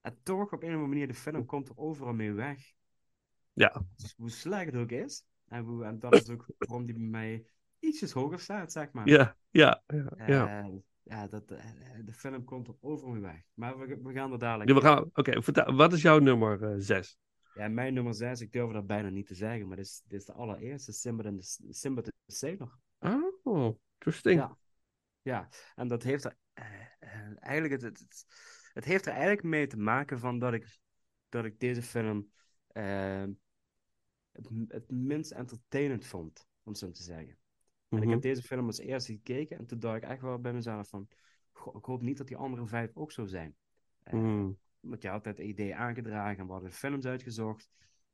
En 0.00 0.18
toch, 0.22 0.52
op 0.52 0.62
een 0.62 0.68
of 0.68 0.74
andere 0.74 0.86
manier, 0.86 1.06
de 1.06 1.14
film 1.14 1.46
komt 1.46 1.68
er 1.68 1.76
overal 1.76 2.12
mee 2.12 2.32
weg. 2.32 2.58
Ja. 3.52 3.82
Dus 3.96 4.14
hoe 4.16 4.30
slecht 4.30 4.64
het 4.66 4.74
ook 4.74 4.90
is. 4.90 5.24
En, 5.48 5.64
hoe, 5.64 5.84
en 5.84 5.98
dat 5.98 6.14
is 6.14 6.28
ook 6.28 6.46
waarom 6.58 6.86
die 6.86 6.94
bij 6.94 7.04
mij 7.04 7.44
ietsjes 7.78 8.12
hoger 8.12 8.40
staat, 8.40 8.72
zeg 8.72 8.92
maar. 8.92 9.08
Ja, 9.08 9.36
ja, 9.50 9.82
ja. 9.86 10.26
ja. 10.26 10.62
Eh, 10.62 10.72
ja, 11.02 11.26
dat, 11.26 11.50
eh, 11.50 11.64
de 12.04 12.12
film 12.12 12.44
komt 12.44 12.68
er 12.68 12.74
overal 12.80 13.12
mee 13.12 13.22
weg. 13.22 13.42
Maar 13.54 13.78
we, 13.78 13.98
we 14.02 14.12
gaan 14.12 14.32
er 14.32 14.38
dadelijk... 14.38 14.70
Ja, 14.70 14.74
we 14.76 14.80
gaan, 14.80 15.10
oké, 15.14 15.72
wat 15.74 15.92
is 15.92 16.02
jouw 16.02 16.18
nummer 16.18 16.62
eh, 16.62 16.74
zes? 16.78 17.16
Ja, 17.54 17.68
mijn 17.68 17.94
nummer 17.94 18.14
6, 18.14 18.40
ik 18.40 18.52
durf 18.52 18.72
dat 18.72 18.86
bijna 18.86 19.08
niet 19.08 19.26
te 19.26 19.34
zeggen, 19.34 19.68
maar 19.68 19.76
dit 19.76 19.86
is, 19.86 20.02
dit 20.06 20.20
is 20.20 20.26
de 20.26 20.32
allereerste, 20.32 20.92
Simba 20.92 21.22
de, 21.22 21.36
Simba 21.70 22.00
de 22.00 22.12
Sailor. 22.26 22.78
Oh, 23.42 23.76
interesting. 23.94 24.40
Ja. 24.40 24.56
Ja, 25.22 25.48
en 25.74 25.88
dat 25.88 26.02
heeft 26.02 26.24
er 26.24 26.36
eh, 26.52 26.82
eh, 26.98 27.32
eigenlijk, 27.38 27.82
het, 27.82 27.98
het, 27.98 28.24
het 28.72 28.84
heeft 28.84 29.06
er 29.06 29.12
eigenlijk 29.12 29.42
mee 29.42 29.66
te 29.66 29.76
maken 29.76 30.18
van 30.18 30.38
dat 30.38 30.52
ik, 30.52 30.78
dat 31.28 31.44
ik 31.44 31.60
deze 31.60 31.82
film 31.82 32.30
eh, 32.66 33.24
het, 34.32 34.48
het 34.68 34.90
minst 34.90 35.30
entertainend 35.30 36.06
vond, 36.06 36.46
om 36.62 36.74
zo 36.74 36.90
te 36.90 37.02
zeggen. 37.02 37.38
En 37.88 38.02
ik 38.02 38.08
heb 38.08 38.20
deze 38.20 38.42
film 38.42 38.66
als 38.66 38.78
eerste 38.78 39.12
gekeken 39.12 39.58
en 39.58 39.66
toen 39.66 39.78
dacht 39.78 39.96
ik 39.96 40.08
echt 40.08 40.22
wel 40.22 40.38
bij 40.38 40.52
mezelf 40.52 40.88
van, 40.88 41.08
goh, 41.52 41.76
ik 41.76 41.84
hoop 41.84 42.02
niet 42.02 42.18
dat 42.18 42.26
die 42.26 42.36
andere 42.36 42.66
vijf 42.66 42.90
ook 42.94 43.12
zo 43.12 43.26
zijn. 43.26 43.56
Eh, 44.02 44.12
Mm, 44.12 44.58
want 44.82 45.02
je 45.02 45.08
had 45.08 45.24
het 45.24 45.38
idee 45.38 45.76
aangedragen 45.76 46.38
en 46.38 46.46
we 46.46 46.52
hadden 46.52 46.72
films 46.72 47.04
uitgezocht. 47.06 47.70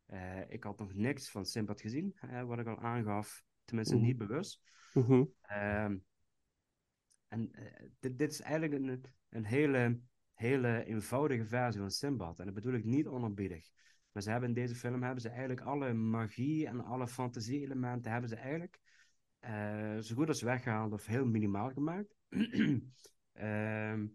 Eh, 0.06 0.50
ik 0.50 0.64
had 0.64 0.78
nog 0.78 0.94
niks 0.94 1.30
van 1.30 1.44
Simbad 1.44 1.80
gezien, 1.80 2.12
eh, 2.20 2.42
wat 2.42 2.58
ik 2.58 2.66
al 2.66 2.78
aangaf. 2.78 3.42
Tenminste, 3.64 3.94
Mhm. 3.96 4.04
niet 4.04 4.16
bewust. 4.16 4.60
mhm, 4.92 5.24
Ehm, 5.42 5.96
en 7.28 7.52
eh, 7.52 7.86
dit, 7.98 8.18
dit 8.18 8.32
is 8.32 8.40
eigenlijk 8.40 8.82
een, 8.82 9.04
een 9.28 9.44
hele, 9.44 10.00
hele 10.34 10.84
eenvoudige 10.84 11.44
versie 11.46 11.80
van 11.80 11.90
Simbad. 11.90 12.38
En 12.38 12.44
dat 12.44 12.54
bedoel 12.54 12.72
ik 12.74 12.84
niet 12.84 13.06
onerbiedig. 13.06 13.68
Maar 14.12 14.22
ze 14.22 14.30
hebben 14.30 14.48
in 14.48 14.54
deze 14.54 14.74
film 14.74 15.02
hebben 15.02 15.22
ze 15.22 15.28
eigenlijk 15.28 15.60
alle 15.60 15.92
magie 15.92 16.66
en 16.66 16.84
alle 16.84 17.08
fantasie-elementen 17.08 18.10
hebben 18.12 18.30
ze 18.30 18.36
eigenlijk 18.36 18.78
eh, 19.38 19.98
zo 19.98 20.14
goed 20.14 20.28
als 20.28 20.42
weggehaald 20.42 20.92
of 20.92 21.06
heel 21.06 21.26
minimaal 21.26 21.70
gemaakt. 21.70 22.14
Ehm, 23.32 24.06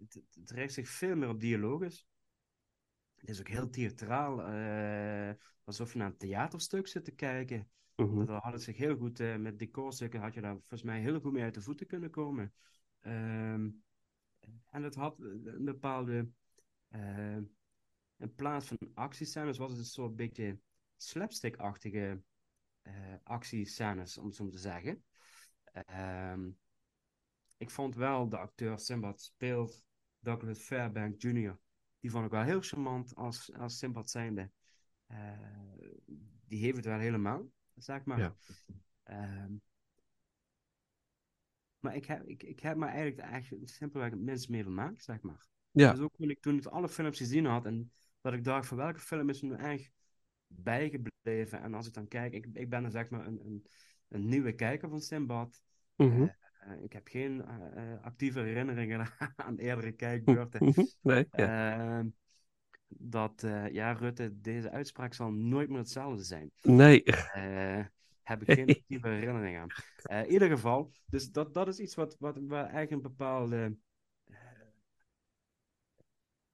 het, 0.00 0.14
het- 0.34 0.50
richt 0.50 0.72
zich 0.72 0.88
veel 0.88 1.16
meer 1.16 1.28
op 1.28 1.40
dialoges. 1.40 2.06
Het 3.14 3.28
is 3.28 3.40
ook 3.40 3.48
heel 3.48 3.70
theatraal, 3.70 4.42
eh, 4.42 5.34
alsof 5.64 5.92
je 5.92 5.98
naar 5.98 6.06
een 6.06 6.16
theaterstuk 6.16 6.86
zit 6.86 7.04
te 7.04 7.10
kijken. 7.10 7.70
mhm. 7.96 8.24
Daar 8.24 8.42
had 8.42 8.52
het 8.52 8.62
zich 8.62 8.76
heel 8.76 8.96
goed, 8.96 9.20
eh, 9.20 9.36
met 9.36 9.58
decorstukken 9.58 10.20
had 10.20 10.34
je 10.34 10.40
daar 10.40 10.56
volgens 10.56 10.82
mij 10.82 11.00
heel 11.00 11.20
goed 11.20 11.32
mee 11.32 11.42
uit 11.42 11.54
de 11.54 11.62
voeten 11.62 11.86
kunnen 11.86 12.10
komen. 12.10 12.54
Ehm, 13.00 13.70
en 14.70 14.82
het 14.82 14.94
had 14.94 15.18
een 15.20 15.64
bepaalde, 15.64 16.28
eh, 16.88 17.36
in 18.16 18.34
plaats 18.34 18.66
van 18.66 18.78
actiescènes 18.94 19.58
was 19.58 19.70
het 19.70 19.78
een 19.78 19.84
soort 19.84 20.16
beetje 20.16 20.58
slapstick-achtige 20.96 22.22
eh 22.82 23.14
actiescènes, 23.22 24.18
om 24.18 24.26
het 24.26 24.34
zo 24.34 24.42
maar 24.44 24.52
te 24.52 24.58
zeggen. 24.58 25.04
Ehm, 25.72 26.50
ik 27.56 27.70
vond 27.70 27.94
wel 27.94 28.28
de 28.28 28.36
acteur 28.38 28.78
Simbad 28.78 29.20
speelt, 29.20 29.84
Douglas 30.20 30.58
Fairbank 30.58 31.22
Jr., 31.22 31.58
die 32.00 32.10
vond 32.10 32.24
ik 32.24 32.30
wel 32.30 32.42
heel 32.42 32.60
charmant 32.60 33.14
als, 33.14 33.52
als 33.54 33.78
Simbad 33.78 34.10
zijnde. 34.10 34.50
Eh, 35.06 35.38
die 36.48 36.62
heeft 36.62 36.76
het 36.76 36.84
wel 36.84 36.98
helemaal, 36.98 37.50
zeg 37.74 38.04
maar. 38.04 38.18
Ja. 38.18 38.34
Ehm, 39.02 39.52
maar 41.80 41.96
ik 41.96 42.04
heb, 42.04 42.26
ik, 42.26 42.42
ik 42.42 42.60
heb 42.60 42.76
me 42.76 42.86
eigenlijk 42.86 43.30
echt 43.30 43.52
simpelweg 43.64 44.10
het 44.10 44.20
minst 44.20 44.48
mee 44.48 44.62
vermaakt, 44.62 45.04
zeg 45.04 45.20
maar. 45.20 45.46
Ja. 45.70 45.90
Dus 45.92 46.00
ook 46.00 46.16
toen 46.16 46.30
ik, 46.30 46.40
toen 46.40 46.58
ik 46.58 46.66
alle 46.66 46.88
films 46.88 47.18
gezien 47.18 47.44
had 47.44 47.66
en 47.66 47.92
dat 48.20 48.32
ik 48.32 48.44
dacht 48.44 48.66
van 48.66 48.76
welke 48.76 49.00
film 49.00 49.28
is 49.28 49.42
er 49.42 49.48
nu 49.48 49.54
echt 49.54 49.90
bijgebleven. 50.46 51.60
En 51.60 51.74
als 51.74 51.86
ik 51.86 51.92
dan 51.92 52.08
kijk, 52.08 52.32
ik, 52.32 52.46
ik 52.52 52.68
ben 52.68 52.84
er 52.84 52.90
zeg 52.90 53.10
maar 53.10 53.26
een, 53.26 53.46
een, 53.46 53.66
een 54.08 54.28
nieuwe 54.28 54.52
kijker 54.52 54.88
van 54.88 55.00
Simbad. 55.00 55.62
Mhm, 55.96 56.22
Eh, 56.22 56.28
ik 56.82 56.92
heb 56.92 57.08
geen 57.08 57.44
eh, 57.44 57.92
eh, 57.92 58.02
actieve 58.02 58.40
herinneringen 58.40 59.06
aan 59.36 59.56
eerdere 59.56 59.92
kijkbeurten. 59.92 60.74
Nee, 61.02 61.26
ja. 61.30 61.98
Ehm, 61.98 62.08
dat, 62.88 63.42
eh, 63.42 63.68
ja, 63.68 63.92
Rutte, 63.92 64.40
deze 64.40 64.70
uitspraak 64.70 65.14
zal 65.14 65.30
nooit 65.32 65.68
meer 65.68 65.78
hetzelfde 65.78 66.22
zijn. 66.22 66.50
Nee. 66.62 67.02
Eh, 67.02 67.84
heb 68.22 68.42
ik 68.42 68.52
geen 68.58 68.68
actieve 68.68 69.08
herinnering 69.08 69.58
aan. 69.58 69.68
Eh, 70.02 70.22
in 70.22 70.30
ieder 70.32 70.48
geval, 70.48 70.90
dus 71.06 71.30
dat, 71.30 71.54
dat 71.54 71.68
is 71.68 71.78
iets 71.78 71.94
wat, 71.94 72.16
wat 72.18 72.38
waar 72.40 72.62
eigenlijk 72.62 72.90
een 72.90 73.02
bepaalde. 73.02 73.76
eh, 74.24 74.36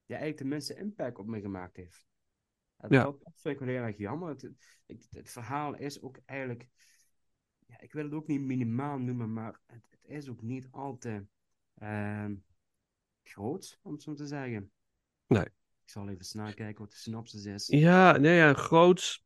ja, 0.05 0.17
eigenlijk 0.17 0.39
de 0.39 0.45
minste 0.45 0.75
impact 0.75 1.19
op 1.19 1.27
me 1.27 1.41
gemaakt 1.41 1.77
heeft. 1.77 2.07
Ja. 2.89 3.03
Dat, 3.03 3.23
dat 3.23 3.41
vind 3.41 3.55
ik 3.55 3.59
wel 3.67 3.75
heel 3.75 3.83
erg 3.83 3.97
jammer. 3.97 4.29
Het, 4.29 4.43
het, 4.87 5.09
het 5.11 5.31
verhaal 5.31 5.77
is 5.77 6.03
ook 6.03 6.19
eigenlijk. 6.25 6.69
Ja, 7.67 7.81
ik 7.81 7.93
wil 7.93 8.05
het 8.05 8.13
ook 8.13 8.27
niet 8.27 8.41
minimaal 8.41 8.99
noemen, 8.99 9.33
maar 9.33 9.61
het, 9.67 9.87
het 9.91 10.01
is 10.11 10.29
ook 10.29 10.43
niet 10.43 10.69
al 10.71 10.99
te 10.99 11.25
ehm, 11.75 12.35
groot, 13.23 13.79
om 13.83 13.93
het 13.93 14.03
zo 14.03 14.15
te 14.15 14.27
zeggen. 14.27 14.71
Nee. 15.27 15.45
Ik 15.45 15.93
zal 15.93 16.09
even 16.09 16.25
snel 16.25 16.55
kijken 16.55 16.83
wat 16.83 16.91
de 16.91 16.97
synopsis 16.97 17.45
is. 17.45 17.67
Ja, 17.67 18.17
nee, 18.17 18.37
ja, 18.37 18.55
groots. 18.55 19.25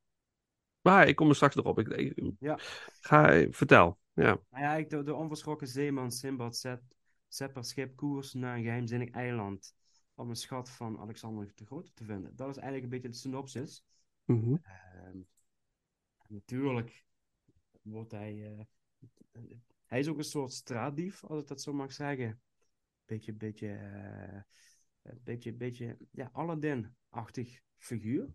Maar 0.81 1.09
ik 1.09 1.17
kom 1.17 1.29
er 1.29 1.35
straks 1.35 1.55
nog 1.55 1.65
op. 1.65 1.79
Ik, 1.79 1.89
ik- 1.89 2.33
Ja. 2.39 2.59
Ga, 3.01 3.47
vertel. 3.51 3.99
Ja. 4.13 4.41
Nou 4.51 4.65
ja, 4.65 4.75
ik, 4.75 4.91
de, 4.91 5.03
de 5.03 5.15
onverschrokken 5.15 5.69
zeeman 5.69 6.11
Simbad 6.13 6.57
zet, 6.57 6.81
zet 7.29 7.53
per 7.53 7.65
schip 7.65 7.97
koers 7.97 8.33
naar 8.33 8.57
een 8.57 8.63
geheimzinnig 8.63 9.11
eiland 9.11 9.75
om 10.15 10.29
een 10.29 10.37
schat 10.37 10.71
van 10.71 10.99
Alexander 10.99 11.53
de 11.55 11.67
Grote 11.67 11.93
te 11.95 12.05
vinden. 12.05 12.37
Dat 12.37 12.49
is 12.49 12.57
eigenlijk 12.57 12.85
een 12.85 12.91
beetje 12.91 13.09
de 13.09 13.17
synopsis. 13.23 13.85
Mhm, 14.25 14.57
Ehm, 14.63 15.19
natuurlijk 16.29 17.05
wordt 17.91 18.11
hij... 18.11 18.57
eh, 19.33 19.43
hij 19.87 19.99
is 19.99 20.09
ook 20.09 20.19
een 20.19 20.25
soort 20.25 20.53
straatdief, 20.53 21.25
als 21.25 21.41
ik 21.43 21.47
dat 21.49 21.61
zo 21.63 21.73
mag 21.73 21.93
zeggen. 21.93 22.41
Beetje, 23.05 23.33
beetje... 23.33 23.69
eh, 25.03 25.13
beetje, 25.23 25.53
beetje... 25.53 25.97
Ja, 26.11 26.29
Aladdin-achtig 26.33 27.61
figuur. 27.77 28.29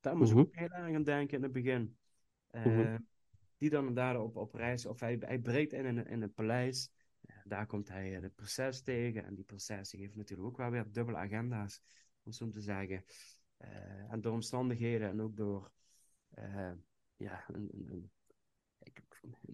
Daar 0.00 0.16
moest 0.16 0.30
Mhm. 0.32 0.40
ik 0.40 0.46
ook 0.46 0.54
heel 0.56 0.68
erg 0.68 0.94
aan 0.94 1.02
denken 1.02 1.36
in 1.36 1.42
het 1.42 1.52
begin. 1.52 1.96
Eh, 2.46 2.64
Mhm. 2.66 2.98
Die 3.58 3.70
dan 3.70 3.94
daar 3.94 4.20
op, 4.20 4.36
op 4.36 4.54
reis... 4.54 4.86
Of 4.86 5.00
hij, 5.00 5.16
hij 5.20 5.38
breekt 5.38 5.72
in, 5.72 5.84
in, 5.84 6.06
in 6.06 6.22
het 6.22 6.34
paleis. 6.34 6.90
En 7.26 7.42
daar 7.44 7.66
komt 7.66 7.88
hij 7.88 8.20
de 8.20 8.28
prinses 8.30 8.82
tegen. 8.82 9.24
En 9.24 9.34
die 9.34 9.44
prinses 9.44 9.90
die 9.90 10.00
heeft 10.00 10.14
natuurlijk 10.16 10.48
ook 10.48 10.56
wel 10.56 10.70
weer 10.70 10.92
dubbele 10.92 11.16
agenda's, 11.18 11.82
om 12.22 12.32
zo 12.32 12.48
te 12.48 12.60
zeggen. 12.60 13.04
En 14.08 14.20
door 14.20 14.32
omstandigheden 14.32 15.08
en 15.08 15.20
ook 15.20 15.36
door, 15.36 15.72
ja, 17.16 17.44
een, 17.48 18.10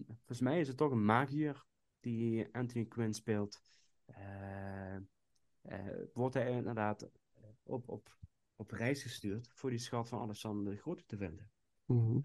volgens 0.07 0.41
mij 0.41 0.59
is 0.59 0.67
het 0.67 0.77
toch 0.77 0.91
een 0.91 1.05
magier 1.05 1.65
die 1.99 2.47
Anthony 2.55 2.85
Quinn 2.85 3.13
speelt. 3.13 3.61
Eh, 4.05 4.95
eh, 4.95 5.01
wordt 6.13 6.33
hij 6.33 6.51
inderdaad 6.51 7.09
op, 7.63 7.89
op, 7.89 8.17
op 8.55 8.71
reis 8.71 9.01
gestuurd 9.01 9.49
voor 9.53 9.69
die 9.69 9.79
schat 9.79 10.09
van 10.09 10.19
Alexander 10.21 10.73
de 10.73 10.79
Grote 10.79 11.05
te 11.05 11.17
vinden. 11.17 11.51
Mhm. 11.85 12.19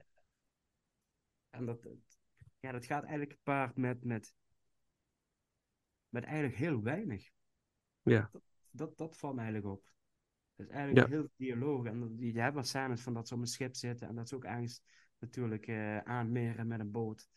En 1.51 1.65
dat, 1.67 1.89
ja, 2.61 2.73
dat 2.73 2.87
gaat 2.87 3.03
eigenlijk 3.03 3.33
gepaard 3.33 3.77
met, 3.77 4.05
met, 4.05 4.35
met 6.09 6.25
eigenlijk 6.25 6.57
heel 6.57 6.83
weinig. 6.83 7.31
Ja. 8.03 8.29
Dat, 8.33 8.43
dat, 8.71 8.99
dat 8.99 9.17
valt 9.17 9.35
me 9.35 9.41
eigenlijk 9.41 9.75
op. 9.75 9.91
Het 10.55 10.67
is 10.67 10.73
eigenlijk 10.73 11.09
Ja. 11.09 11.13
heel 11.15 11.23
veel 11.23 11.35
dialoog. 11.37 11.87
En 11.87 12.01
dat- 12.01 12.19
je 12.19 12.41
hebt 12.41 12.55
wel 12.55 12.63
scènes 12.63 13.03
van 13.03 13.15
dat 13.15 13.29
ze 13.29 13.35
op 13.35 13.41
een 13.41 13.47
schip 13.47 13.75
zitten 13.75 14.09
en 14.09 14.15
dat 14.15 14.29
ze 14.29 14.35
ook 14.35 14.45
ergens 14.45 14.83
natuurlijk 15.23 15.67
eh 15.67 15.99
aanmeren 15.99 16.67
met 16.67 16.81
een 16.81 16.91
boot. 16.91 17.29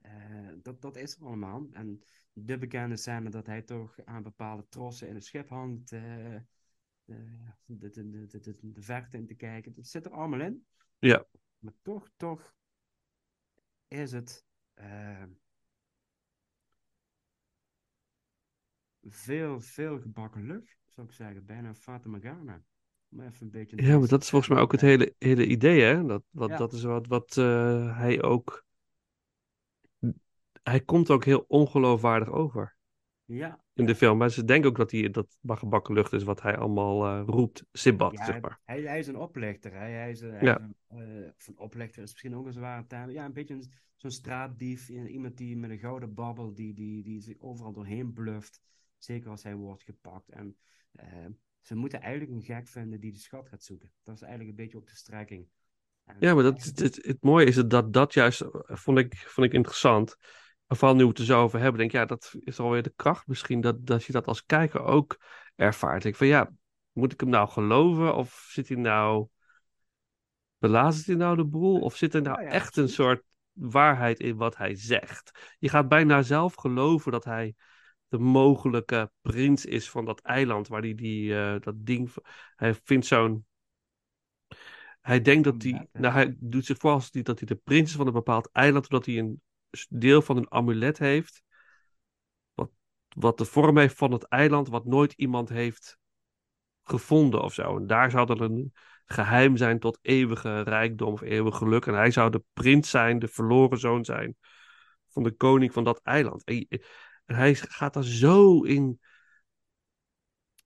Eh, 0.00 0.52
dat, 0.62 0.82
dat 0.82 0.96
is 0.96 1.16
er 1.16 1.24
allemaal. 1.24 1.66
En 1.72 2.02
de 2.32 2.58
bekende 2.58 2.96
scène 2.96 3.30
dat 3.30 3.46
hij 3.46 3.62
toch 3.62 4.04
aan 4.04 4.22
bepaalde 4.22 4.66
trossen 4.68 5.08
in 5.08 5.14
het 5.14 5.24
schip 5.24 5.48
hangt. 5.48 5.92
eh, 5.92 6.34
eh, 6.34 6.42
de, 7.64 7.90
de, 7.90 8.26
de, 8.26 8.40
de, 8.40 8.58
de, 8.60 8.82
verte 8.82 9.16
in 9.16 9.26
te 9.26 9.34
kijken. 9.34 9.72
Dat 9.72 9.86
zit 9.86 10.06
er 10.06 10.12
allemaal 10.12 10.40
in. 10.40 10.66
Ja. 10.98 11.26
Maar 11.58 11.74
toch, 11.82 12.10
toch 12.16 12.54
is 13.88 14.12
het 14.12 14.46
eh, 14.74 15.24
veel, 19.02 19.60
veel 19.60 20.00
gebakken 20.00 20.46
lucht, 20.46 20.78
zou 20.86 21.06
ik 21.06 21.12
zeggen. 21.12 21.44
Bijna 21.44 21.74
Fata 21.74 22.08
Morgana. 22.08 22.64
Om 23.10 23.20
even 23.20 23.34
een 23.46 23.50
beetje 23.50 23.82
Ja, 23.82 23.98
maar 23.98 24.08
dat 24.08 24.22
is 24.22 24.30
volgens 24.30 24.50
mij 24.50 24.60
ook 24.60 24.72
het 24.72 24.80
hele, 24.80 25.14
hele 25.18 25.46
idee, 25.46 25.80
hè? 25.80 26.04
Dat, 26.06 26.22
wat, 26.30 26.48
Ja. 26.48 26.56
dat 26.56 26.72
is 26.72 26.82
wat, 26.82 27.06
wat 27.06 27.36
eh, 27.36 27.98
hij 27.98 28.22
ook. 28.22 28.66
Hij 30.62 30.80
komt 30.80 31.10
ook 31.10 31.24
heel 31.24 31.44
ongeloofwaardig 31.48 32.30
over 32.30 32.76
Ja, 33.24 33.64
in 33.72 33.86
de 33.86 33.94
film. 33.94 34.18
Maar 34.18 34.30
ze 34.30 34.44
denken 34.44 34.70
ook 34.70 34.76
dat 34.76 34.90
hij 34.90 35.10
dat 35.10 35.38
gebakken 35.42 35.94
lucht 35.94 36.12
is 36.12 36.22
wat 36.22 36.42
hij 36.42 36.56
allemaal 36.56 37.06
eh, 37.06 37.22
roept. 37.26 37.64
Simbad, 37.72 38.12
ja, 38.12 38.24
zeg 38.24 38.40
maar. 38.40 38.60
hij, 38.64 38.82
hij 38.82 38.98
is 38.98 39.06
een 39.06 39.16
oplichter. 39.16 39.72
Hè? 39.72 39.78
Hij 39.78 40.10
is, 40.10 40.20
een- 40.20 40.30
hij 40.30 40.42
Ja. 40.44 40.58
is 40.58 40.64
een, 40.88 41.24
eh, 41.24 41.30
of 41.36 41.46
een 41.48 41.58
oplichter 41.58 42.02
is 42.02 42.10
misschien 42.10 42.36
ook 42.36 42.46
een 42.46 42.52
zware 42.52 42.86
term. 42.86 43.10
Ja, 43.10 43.24
een 43.24 43.32
beetje 43.32 43.60
zo'n 43.96 44.10
straatdief. 44.10 44.88
Iemand 44.88 45.36
die 45.36 45.56
met 45.56 45.70
een 45.70 45.78
gouden 45.78 46.14
babbel, 46.14 46.54
die, 46.54 46.74
die, 46.74 47.02
die 47.02 47.20
zich 47.20 47.38
overal 47.38 47.72
doorheen 47.72 48.12
bluft. 48.12 48.60
Zeker 48.98 49.30
als 49.30 49.42
hij 49.42 49.54
wordt 49.54 49.82
gepakt. 49.82 50.28
En 50.28 50.56
eh, 50.92 51.26
ze 51.62 51.74
moeten 51.74 52.00
eigenlijk 52.00 52.32
een 52.32 52.42
gek 52.42 52.68
vinden 52.68 53.00
die 53.00 53.12
de 53.12 53.18
schat 53.18 53.48
gaat 53.48 53.62
zoeken. 53.62 53.92
Dat 54.02 54.14
is 54.14 54.22
eigenlijk 54.22 54.50
een 54.50 54.64
beetje 54.64 54.78
ook 54.78 54.88
de 54.88 54.96
strekking. 54.96 55.48
En- 56.04 56.16
Ja, 56.20 56.34
maar 56.34 56.42
dat, 56.42 56.62
het, 56.64 56.78
het, 56.78 56.98
het 57.02 57.22
mooie 57.22 57.46
is 57.46 57.54
dat 57.54 57.92
dat, 57.92 58.14
juist, 58.14 58.40
eh, 58.40 58.48
vond 58.66 58.98
ik, 58.98 59.16
vond 59.16 59.46
ik 59.46 59.52
interessant. 59.52 60.16
Vooral 60.66 60.96
nu 60.96 61.02
we 61.02 61.08
het 61.08 61.18
er 61.18 61.24
zo 61.24 61.42
over 61.42 61.60
hebben, 61.60 61.78
denk 61.78 61.92
ik, 61.92 61.96
ja, 61.96 62.06
dat 62.06 62.34
is 62.40 62.58
alweer 62.58 62.82
de 62.82 62.92
kracht 62.96 63.26
misschien, 63.26 63.60
dat, 63.60 63.86
dat 63.86 64.04
je 64.04 64.12
dat 64.12 64.26
als 64.26 64.44
kijker 64.44 64.82
ook 64.82 65.20
ervaart. 65.54 66.04
Ik 66.04 66.16
van, 66.16 66.26
ja, 66.26 66.52
moet 66.92 67.12
ik 67.12 67.20
hem 67.20 67.28
nou 67.28 67.48
geloven? 67.48 68.14
Of 68.14 68.46
zit 68.50 68.68
hij 68.68 68.76
nou, 68.76 69.26
belazert 70.58 71.06
hij 71.06 71.14
nou 71.14 71.36
de 71.36 71.44
boel? 71.44 71.80
Of 71.80 71.96
zit 71.96 72.14
er 72.14 72.22
nou 72.22 72.40
Ja, 72.40 72.46
ja, 72.46 72.52
echt 72.52 72.76
een 72.76 72.88
soort 72.88 73.22
waarheid 73.52 74.20
in 74.20 74.36
wat 74.36 74.56
hij 74.56 74.74
zegt? 74.74 75.54
Je 75.58 75.68
gaat 75.68 75.88
bijna 75.88 76.22
zelf 76.22 76.54
geloven 76.54 77.12
dat 77.12 77.24
hij 77.24 77.54
de 78.08 78.18
mogelijke 78.18 79.10
prins 79.20 79.64
is 79.64 79.90
van 79.90 80.04
dat 80.04 80.20
eiland 80.20 80.68
waar 80.68 80.80
hij 80.82 80.94
die, 80.94 81.38
eh, 81.38 81.60
dat 81.60 81.74
ding, 81.86 82.10
hij 82.56 82.74
vindt 82.74 83.06
zo'n 83.06 83.46
hij 85.00 85.20
denkt 85.20 85.44
dat 85.44 85.62
hij, 85.62 85.88
nou 85.92 86.14
hij 86.14 86.36
doet 86.38 86.64
zich 86.64 86.78
voor 86.78 86.90
als 86.90 87.10
die, 87.10 87.22
dat 87.22 87.38
hij 87.38 87.48
de 87.48 87.60
prins 87.64 87.90
is 87.90 87.96
van 87.96 88.06
een 88.06 88.12
bepaald 88.12 88.50
eiland, 88.52 88.84
omdat 88.84 89.06
hij 89.06 89.18
een 89.18 89.42
deel 89.88 90.22
van 90.22 90.36
een 90.36 90.50
amulet 90.50 90.98
heeft, 90.98 91.42
wat, 92.54 92.70
wat 93.08 93.38
de 93.38 93.44
vorm 93.44 93.78
heeft 93.78 93.96
van 93.96 94.12
het 94.12 94.24
eiland, 94.24 94.68
wat 94.68 94.84
nooit 94.84 95.12
iemand 95.12 95.48
heeft 95.48 95.98
gevonden 96.82 97.42
of 97.42 97.54
zo. 97.54 97.76
En 97.76 97.86
daar 97.86 98.10
zou 98.10 98.26
dan 98.26 98.40
een 98.40 98.72
geheim 99.04 99.56
zijn 99.56 99.78
tot 99.78 99.98
eeuwige 100.02 100.60
rijkdom 100.60 101.12
of 101.12 101.20
eeuwig 101.20 101.56
geluk. 101.56 101.86
En 101.86 101.94
hij 101.94 102.10
zou 102.10 102.30
de 102.30 102.42
prins 102.52 102.90
zijn, 102.90 103.18
de 103.18 103.28
verloren 103.28 103.78
zoon 103.78 104.04
zijn 104.04 104.36
van 105.08 105.22
de 105.22 105.32
koning 105.32 105.72
van 105.72 105.84
dat 105.84 106.00
eiland. 106.02 106.44
En, 106.44 106.66
en 107.28 107.34
hij 107.34 107.54
gaat 107.54 107.94
daar 107.94 108.04
zo 108.04 108.62
in. 108.62 109.00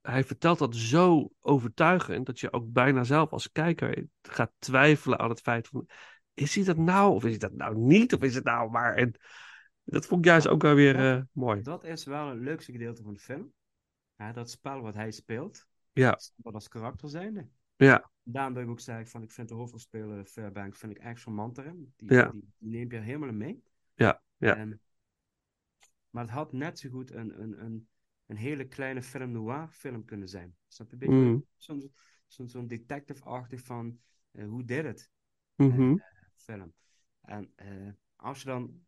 Hij 0.01 0.23
vertelt 0.23 0.59
dat 0.59 0.75
zo 0.75 1.29
overtuigend 1.39 2.25
dat 2.25 2.39
je 2.39 2.53
ook 2.53 2.71
bijna 2.71 3.03
zelf 3.03 3.31
als 3.31 3.51
kijker 3.51 4.05
gaat 4.21 4.51
twijfelen 4.59 5.19
aan 5.19 5.29
het 5.29 5.41
feit 5.41 5.67
van. 5.67 5.87
Is 6.33 6.55
hij 6.55 6.63
dat 6.63 6.77
nou? 6.77 7.13
Of 7.13 7.23
is 7.23 7.29
hij 7.29 7.39
dat 7.39 7.53
nou 7.53 7.77
niet? 7.77 8.13
Of 8.13 8.21
is 8.21 8.35
het 8.35 8.43
nou 8.43 8.69
maar. 8.71 8.95
En 8.95 9.15
dat 9.83 10.05
vond 10.05 10.19
ik 10.19 10.31
juist 10.31 10.47
ook 10.47 10.61
wel 10.61 10.75
weer 10.75 10.95
eh, 11.15 11.21
mooi. 11.31 11.61
Dat 11.61 11.83
is 11.83 12.05
wel 12.05 12.29
het 12.29 12.39
leukste 12.39 12.71
gedeelte 12.71 13.03
van 13.03 13.13
de 13.13 13.19
film. 13.19 13.53
Ja, 14.15 14.31
dat 14.31 14.49
spel 14.49 14.81
wat 14.81 14.93
hij 14.95 15.11
speelt. 15.11 15.67
Ja. 15.91 16.19
Wat 16.35 16.53
als 16.53 16.67
karakter 16.67 17.09
zijnde. 17.09 17.47
Ja, 17.75 18.11
Daarom 18.23 18.53
dat 18.53 18.63
ik 18.63 18.69
ook 18.69 18.79
zeg 18.79 19.09
van 19.09 19.23
ik 19.23 19.31
vind 19.31 19.49
de 19.49 19.55
hoofdrolspeler 19.55 20.25
Fairbank 20.25 20.75
vind 20.75 20.91
ik 20.91 20.97
echt 20.97 21.21
charmant 21.21 21.57
erin. 21.57 21.93
Die, 21.97 22.13
Ja. 22.13 22.29
die, 22.31 22.53
die 22.57 22.69
neemt 22.69 22.91
je 22.91 22.97
helemaal 22.97 23.31
mee. 23.31 23.63
Ja, 23.93 24.21
ja. 24.37 24.55
En- 24.55 24.81
maar 26.13 26.23
het 26.23 26.33
had 26.33 26.53
net 26.53 26.79
zo 26.79 26.89
goed 26.89 27.11
een, 27.11 27.41
een, 27.41 27.63
een, 27.65 27.87
een 28.25 28.37
hele 28.37 28.67
kleine 28.67 29.01
film 29.03 29.31
noir 29.31 29.69
film 29.71 30.05
kunnen 30.05 30.29
zijn. 30.29 30.55
Snap 30.67 30.87
je? 30.87 30.93
Een 30.93 30.99
beetje 30.99 31.25
Mm. 31.25 31.43
zo'n 31.55 31.93
zo'n 32.27 32.49
zo'n 32.49 32.67
detective-achtig 32.67 33.61
van 33.63 33.99
eh, 34.31 34.47
hoe 34.47 34.65
dit 34.65 34.85
het 34.85 35.11
mhm, 35.59 35.95
film. 36.35 36.73
En 37.21 37.51
eh, 37.55 37.89
als 38.15 38.39
je 38.39 38.45
dan 38.45 38.85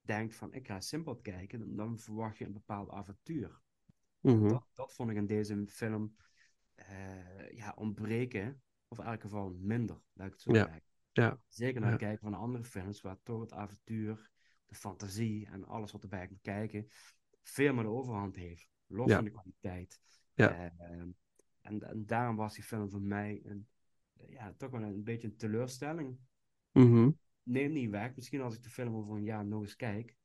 denkt 0.00 0.34
van 0.34 0.52
ik 0.54 0.66
ga 0.66 0.80
Simbad 0.80 1.22
kijken, 1.22 1.58
dan, 1.58 1.76
dan 1.76 1.98
verwacht 1.98 2.38
je 2.38 2.44
een 2.44 2.52
bepaald 2.52 2.90
avontuur. 2.90 3.60
mhm. 4.22 4.48
Dat, 4.48 4.66
dat 4.74 4.94
vond 4.94 5.10
ik 5.10 5.16
in 5.16 5.26
deze 5.26 5.64
film 5.68 6.16
ja, 7.50 7.72
ontbreken, 7.76 8.62
of 8.88 8.98
in 8.98 9.04
elk 9.04 9.20
geval 9.20 9.50
minder, 9.60 10.00
laat 10.12 10.26
ik 10.26 10.32
het 10.32 10.42
zo 10.42 10.54
Ja, 10.54 10.56
zeggen. 10.56 10.82
ja, 11.12 11.38
Zeker 11.48 11.80
naar 11.80 11.90
het 11.90 12.00
ja. 12.00 12.06
kijken 12.06 12.22
van 12.30 12.34
andere 12.34 12.64
films, 12.64 13.00
waar 13.00 13.18
toch 13.22 13.40
het 13.40 13.52
avontuur, 13.52 14.30
de 14.70 14.76
fantasie 14.76 15.46
en 15.46 15.64
alles 15.64 15.92
wat 15.92 16.02
erbij 16.02 16.26
komt 16.26 16.40
kijken, 16.40 16.88
veel 17.42 17.74
meer 17.74 17.82
de 17.82 17.88
overhand 17.90 18.36
heeft. 18.36 18.68
Los 18.86 19.08
Ja. 19.08 19.14
van 19.14 19.24
de 19.24 19.30
kwaliteit. 19.30 20.00
Ja. 20.34 20.50
Eh, 20.50 20.88
en, 20.90 21.16
en 21.60 22.06
daarom 22.06 22.36
was 22.36 22.54
die 22.54 22.64
film 22.64 22.90
voor 22.90 23.00
mij 23.02 23.40
een, 23.44 23.68
ja, 24.12 24.52
toch 24.56 24.70
wel 24.70 24.82
een 24.82 25.04
beetje 25.04 25.28
een 25.28 25.36
teleurstelling. 25.36 26.18
mhm. 26.72 27.10
Neem 27.42 27.72
niet 27.72 27.90
weg, 27.90 28.16
misschien 28.16 28.40
als 28.40 28.54
ik 28.54 28.62
de 28.62 28.70
film 28.70 28.94
over 28.94 29.16
een 29.16 29.24
jaar 29.24 29.44
nog 29.44 29.62
eens 29.62 29.76
kijk, 29.76 30.16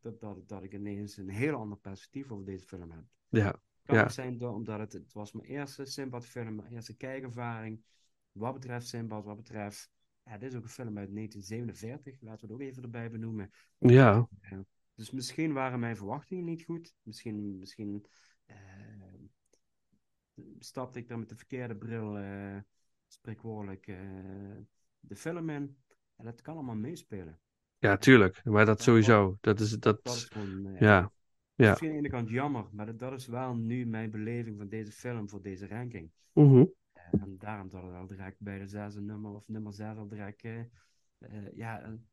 dat, 0.00 0.20
dat, 0.20 0.48
dat 0.48 0.62
ik 0.62 0.74
ineens 0.74 1.16
een 1.16 1.28
heel 1.28 1.54
ander 1.54 1.78
perspectief 1.78 2.30
over 2.30 2.44
deze 2.44 2.66
film 2.66 2.90
heb. 2.90 3.04
Ja, 3.28 3.60
Kan 3.84 3.96
Ja. 3.96 4.08
zijn 4.08 4.38
door, 4.38 4.52
omdat 4.54 4.78
het, 4.78 4.92
het 4.92 5.12
was 5.12 5.32
mijn 5.32 5.48
eerste 5.48 5.84
Sinbad 5.84 6.26
film, 6.26 6.54
mijn 6.54 6.72
eerste 6.72 6.96
kijkervaring. 6.96 7.84
Wat 8.32 8.52
betreft 8.54 8.86
Sinbad, 8.86 9.24
wat 9.24 9.36
betreft... 9.36 9.90
Ja, 10.24 10.38
dit 10.38 10.50
is 10.50 10.56
ook 10.58 10.62
een 10.62 10.68
film 10.68 10.98
uit 10.98 11.14
1947, 11.14 12.20
laten 12.20 12.46
we 12.48 12.52
het 12.54 12.62
ook 12.62 12.68
even 12.68 12.82
erbij 12.82 13.10
benoemen. 13.10 13.50
ja, 13.78 14.28
Dus 14.94 15.10
misschien 15.10 15.52
waren 15.52 15.80
mijn 15.80 15.96
verwachtingen 15.96 16.44
niet 16.44 16.64
goed. 16.64 16.94
Misschien, 17.02 17.58
misschien 17.58 18.06
eh, 18.46 18.56
stapte 20.58 20.98
ik 20.98 21.10
er 21.10 21.18
met 21.18 21.28
de 21.28 21.36
verkeerde 21.36 21.76
bril, 21.76 22.18
eh 22.18 22.56
spreekwoordelijk, 23.06 23.86
eh, 23.86 23.96
de 25.00 25.16
film 25.16 25.50
in. 25.50 25.76
En 26.16 26.24
dat 26.24 26.42
kan 26.42 26.54
allemaal 26.54 26.74
meespelen. 26.74 27.38
ja, 27.78 27.96
tuurlijk. 27.96 28.44
Maar 28.44 28.66
dat 28.66 28.82
sowieso. 28.82 29.36
Dat 29.40 29.60
is, 29.60 29.70
dat, 29.70 30.04
Dat 30.04 30.14
is 30.14 30.24
gewoon... 30.24 30.66
eh, 30.66 30.80
ja, 30.80 31.10
ja. 31.54 31.68
Misschien 31.68 31.88
aan 31.88 31.94
de 31.94 32.00
ene 32.00 32.08
kant 32.08 32.28
jammer, 32.28 32.64
maar 32.72 32.86
dat, 32.86 32.98
dat 32.98 33.12
is 33.12 33.26
wel 33.26 33.54
nu 33.54 33.86
mijn 33.86 34.10
beleving 34.10 34.56
van 34.58 34.68
deze 34.68 34.92
film 34.92 35.28
voor 35.28 35.42
deze 35.42 35.66
ranking. 35.66 36.10
mhm. 36.32 36.64
En 37.10 37.36
daarom 37.38 37.68
dat 37.68 37.82
het 37.82 37.94
al 37.94 38.06
direct 38.06 38.36
bij 38.38 38.58
de 38.58 38.66
zesde 38.66 39.00
nummer 39.00 39.30
of 39.34 39.42
nummer 39.46 39.72
zes 39.72 39.96
al 39.96 40.08
direct 40.08 40.44
eh, 40.44 40.58
eh, 40.58 40.66
ja, 41.54 41.84
een 41.84 42.06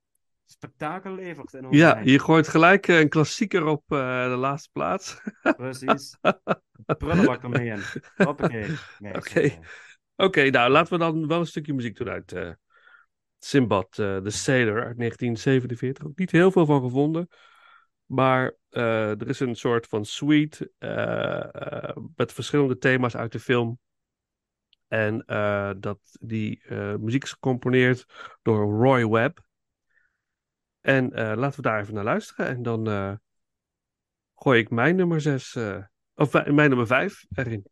spektakel 0.46 1.16
levert. 1.16 1.54
In 1.54 1.68
Ja, 1.70 1.88
ranking. 1.88 2.10
je 2.12 2.20
gooit 2.20 2.48
gelijk 2.48 2.88
eh, 2.88 3.00
een 3.00 3.10
klassieker 3.10 3.66
op 3.66 3.84
de 3.88 4.36
laatste 4.38 4.70
plaats. 4.72 5.22
Precies. 5.42 6.18
Prullenbak 6.98 7.44
ermee 7.44 7.68
in. 7.68 7.80
Hoppakee. 8.16 8.68
Nee, 9.00 9.14
Oké. 10.16 10.50
nou 10.50 10.72
laten 10.72 10.94
we 10.94 11.00
dan 11.00 11.28
wel 11.28 11.40
een 11.40 11.46
stukje 11.46 11.74
muziek 11.74 11.98
doen 11.98 12.10
uit 12.10 12.58
Simbad, 13.40 14.00
eh 14.00 14.18
The 14.18 14.30
Sailor 14.30 14.86
uit 14.86 14.98
1947. 14.98 16.06
Ook 16.06 16.18
niet 16.18 16.32
heel 16.32 16.52
veel 16.52 16.66
van 16.66 16.82
gevonden. 16.82 17.28
Maar 18.06 18.54
er 18.70 19.28
is 19.28 19.40
een 19.40 19.56
soort 19.56 19.88
van 19.88 20.06
suite 20.06 20.72
met 22.16 22.34
verschillende 22.34 22.78
thema's 22.78 23.16
uit 23.16 23.32
de 23.32 23.40
film. 23.40 23.80
En 24.90 25.26
eh, 25.26 25.72
dat, 25.78 26.00
die 26.22 26.64
eh, 26.64 26.96
muziek 26.96 27.24
is 27.24 27.32
gecomponeerd 27.32 28.06
door 28.42 28.86
Roy 28.86 29.08
Webb. 29.08 29.40
En 30.82 31.14
eh, 31.14 31.38
laten 31.38 31.56
we 31.56 31.70
daar 31.70 31.80
even 31.80 31.94
naar 31.94 32.04
luisteren. 32.04 32.48
En 32.48 32.64
dan 32.64 33.20
gooi 34.36 34.60
ik 34.60 34.70
mijn 34.70 34.96
nummer 34.96 35.22
6, 35.22 35.58
of 36.14 36.34
mijn 36.34 36.70
nummer 36.70 36.88
5 36.88 37.26
erin. 37.34 37.66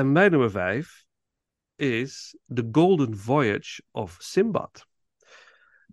En 0.00 0.12
mijn 0.12 0.30
nummer 0.30 0.50
5 0.50 1.04
is 1.76 2.36
The 2.54 2.68
Golden 2.72 3.16
Voyage 3.16 3.82
of 3.90 4.16
Simbad. 4.18 4.86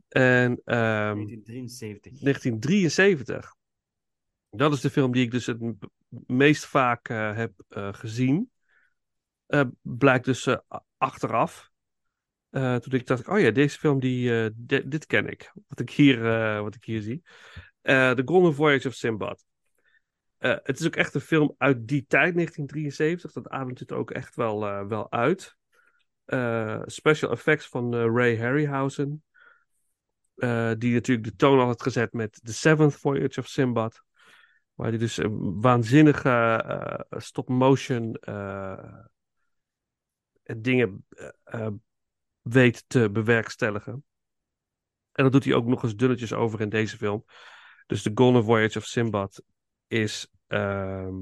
En 0.08 0.62
ehm, 0.66 1.16
1973. 1.16 2.20
1973. 2.20 3.56
Dat 4.50 4.74
is 4.74 4.82
de 4.82 4.90
film 4.90 5.12
die 5.12 5.24
ik 5.24 5.32
dus 5.32 5.46
het 5.46 5.60
meest 6.10 6.66
vaak 6.66 7.10
eh, 7.10 7.36
heb 7.36 7.52
eh, 7.68 7.94
gezien. 7.94 8.52
Eh, 9.46 9.64
blijkt 9.82 10.26
dus 10.26 10.48
achteraf. 10.98 11.72
Toen 12.50 12.94
ik 12.94 13.08
dacht, 13.08 13.28
oh 13.28 13.40
ja, 13.40 13.52
deze 13.52 13.80
film, 13.80 14.00
die, 14.00 14.52
di- 14.56 14.88
dit 14.88 15.06
ken 15.06 15.28
ik. 15.28 15.52
Wat 15.68 15.80
ik 15.80 15.90
hier, 15.90 16.22
wat 16.64 16.76
ik 16.76 16.84
hier 16.84 17.02
zie. 17.02 17.24
The 17.82 18.22
Golden 18.26 18.54
Voyage 18.54 18.88
of 18.88 18.94
Simbad. 18.94 19.47
Eh, 20.38 20.56
het 20.64 20.80
is 20.80 20.86
ook 20.86 20.96
echt 20.96 21.14
een 21.14 21.22
film 21.22 21.56
uit 21.58 21.88
die 21.88 22.06
tijd, 22.08 22.36
1973. 22.36 23.32
Dat 23.32 23.50
ademt 23.50 23.80
het 23.80 23.92
ook 23.92 24.12
echt 24.12 24.36
wel, 24.36 24.68
eh, 24.68 24.88
wel 24.88 25.12
uit. 25.12 25.56
Eh, 26.26 26.82
special 26.86 27.32
effects 27.32 27.68
van 27.68 27.96
Ray 27.96 28.38
Harryhausen. 28.38 29.22
Die 30.78 30.94
natuurlijk 30.94 31.28
de 31.28 31.36
toon 31.36 31.60
al 31.60 31.66
had 31.66 31.82
gezet 31.82 32.14
met 32.14 32.40
The 32.44 32.54
Seventh 32.54 32.96
Voyage 32.96 33.40
of 33.40 33.48
Simbad. 33.48 34.04
Waar 34.74 34.90
hij 34.90 34.98
dus 34.98 35.20
waanzinnige 35.40 37.06
stop-motion 37.10 38.18
dingen 40.58 41.06
weet 42.42 42.84
te 42.88 43.10
bewerkstelligen. 43.12 44.04
En 45.12 45.24
dat 45.24 45.32
doet 45.32 45.44
hij 45.44 45.54
ook 45.54 45.66
nog 45.66 45.84
eens 45.84 45.96
dunnetjes 45.96 46.34
over 46.34 46.62
in 46.62 46.70
deze 46.70 46.98
film. 46.98 47.26
Dus 47.88 48.02
The 48.02 48.12
Golden 48.14 48.44
Voyage 48.44 48.78
of 48.78 48.86
Simbad 48.86 49.44
is, 49.88 50.32
ehm, 50.48 51.16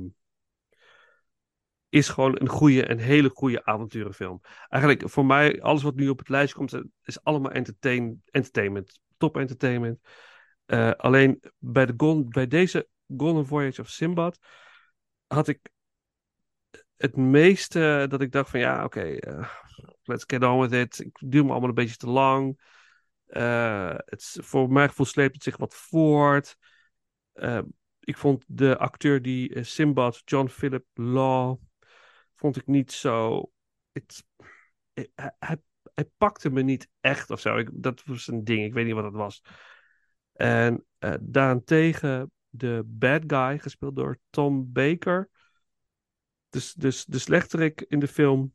is 1.89 2.09
gewoon 2.09 2.39
een 2.39 2.49
goede, 2.49 2.89
een 2.89 2.99
hele 2.99 3.30
goede 3.30 3.66
avonturenfilm. 3.66 4.41
Eigenlijk 4.70 5.09
voor 5.09 5.26
mij, 5.26 5.61
alles 5.61 5.84
wat 5.84 5.95
nu 5.95 6.09
op 6.09 6.20
het 6.20 6.30
lijstje 6.30 6.57
komt, 6.57 6.82
is 7.03 7.24
allemaal 7.24 7.51
entertain, 7.51 8.22
entertainment. 8.26 8.99
Top 9.18 9.38
entertainment. 9.38 9.99
Eh, 10.66 10.91
alleen 10.91 11.43
bij, 11.57 11.86
de 11.86 12.26
bij 12.30 12.47
deze 12.47 12.88
Golden 13.18 13.45
Voyage 13.45 13.82
of 13.82 13.89
Simbad 13.89 14.39
had 15.28 15.47
ik 15.47 15.59
het 16.95 17.16
meeste 17.16 18.05
dat 18.09 18.22
ik 18.22 18.32
dacht 18.32 18.49
van 18.49 18.59
ja, 18.59 18.84
oké, 18.84 19.01
eh, 19.01 19.49
let's 20.03 20.24
get 20.28 20.43
on 20.43 20.59
with 20.59 20.72
it. 20.72 20.99
Ik 20.99 21.18
duur 21.20 21.45
me 21.45 21.51
allemaal 21.51 21.70
een 21.70 21.76
beetje 21.76 21.95
te 21.97 22.09
lang. 22.09 22.59
Eh, 23.26 23.95
het, 23.95 24.38
voor 24.41 24.72
mijn 24.72 24.89
gevoel 24.89 25.05
sleept 25.05 25.34
het 25.34 25.43
zich 25.43 25.57
wat 25.57 25.76
voort. 25.76 26.57
Ik 28.05 28.17
vond 28.17 28.43
de 28.47 28.77
acteur 28.77 29.21
die 29.21 29.53
eh, 29.53 29.63
Simbad, 29.63 30.21
John 30.25 30.47
Philip 30.47 30.85
Law, 30.93 31.57
vond 32.35 32.55
ik 32.55 32.67
niet 32.67 32.91
zo. 32.91 33.51
Het, 33.91 34.23
eh, 34.93 35.05
hij, 35.39 35.57
hij, 35.93 36.09
pakte 36.17 36.49
me 36.49 36.61
niet 36.61 36.89
echt 36.99 37.29
of 37.29 37.39
zo. 37.39 37.57
Ik, 37.57 37.69
dat 37.73 38.03
was 38.03 38.27
een 38.27 38.43
ding, 38.43 38.65
ik 38.65 38.73
weet 38.73 38.85
niet 38.85 38.93
wat 38.93 39.03
dat 39.03 39.13
was. 39.13 39.41
En 40.33 40.85
eh, 40.97 41.13
daarentegen 41.21 42.31
de 42.49 42.83
bad 42.85 43.23
guy, 43.27 43.59
gespeeld 43.59 43.95
door 43.95 44.19
Tom 44.29 44.71
Baker. 44.71 45.29
Dus, 46.49 46.73
dus 46.73 47.05
de 47.05 47.19
slechterik 47.19 47.81
in 47.81 47.99
de 47.99 48.07
film. 48.07 48.53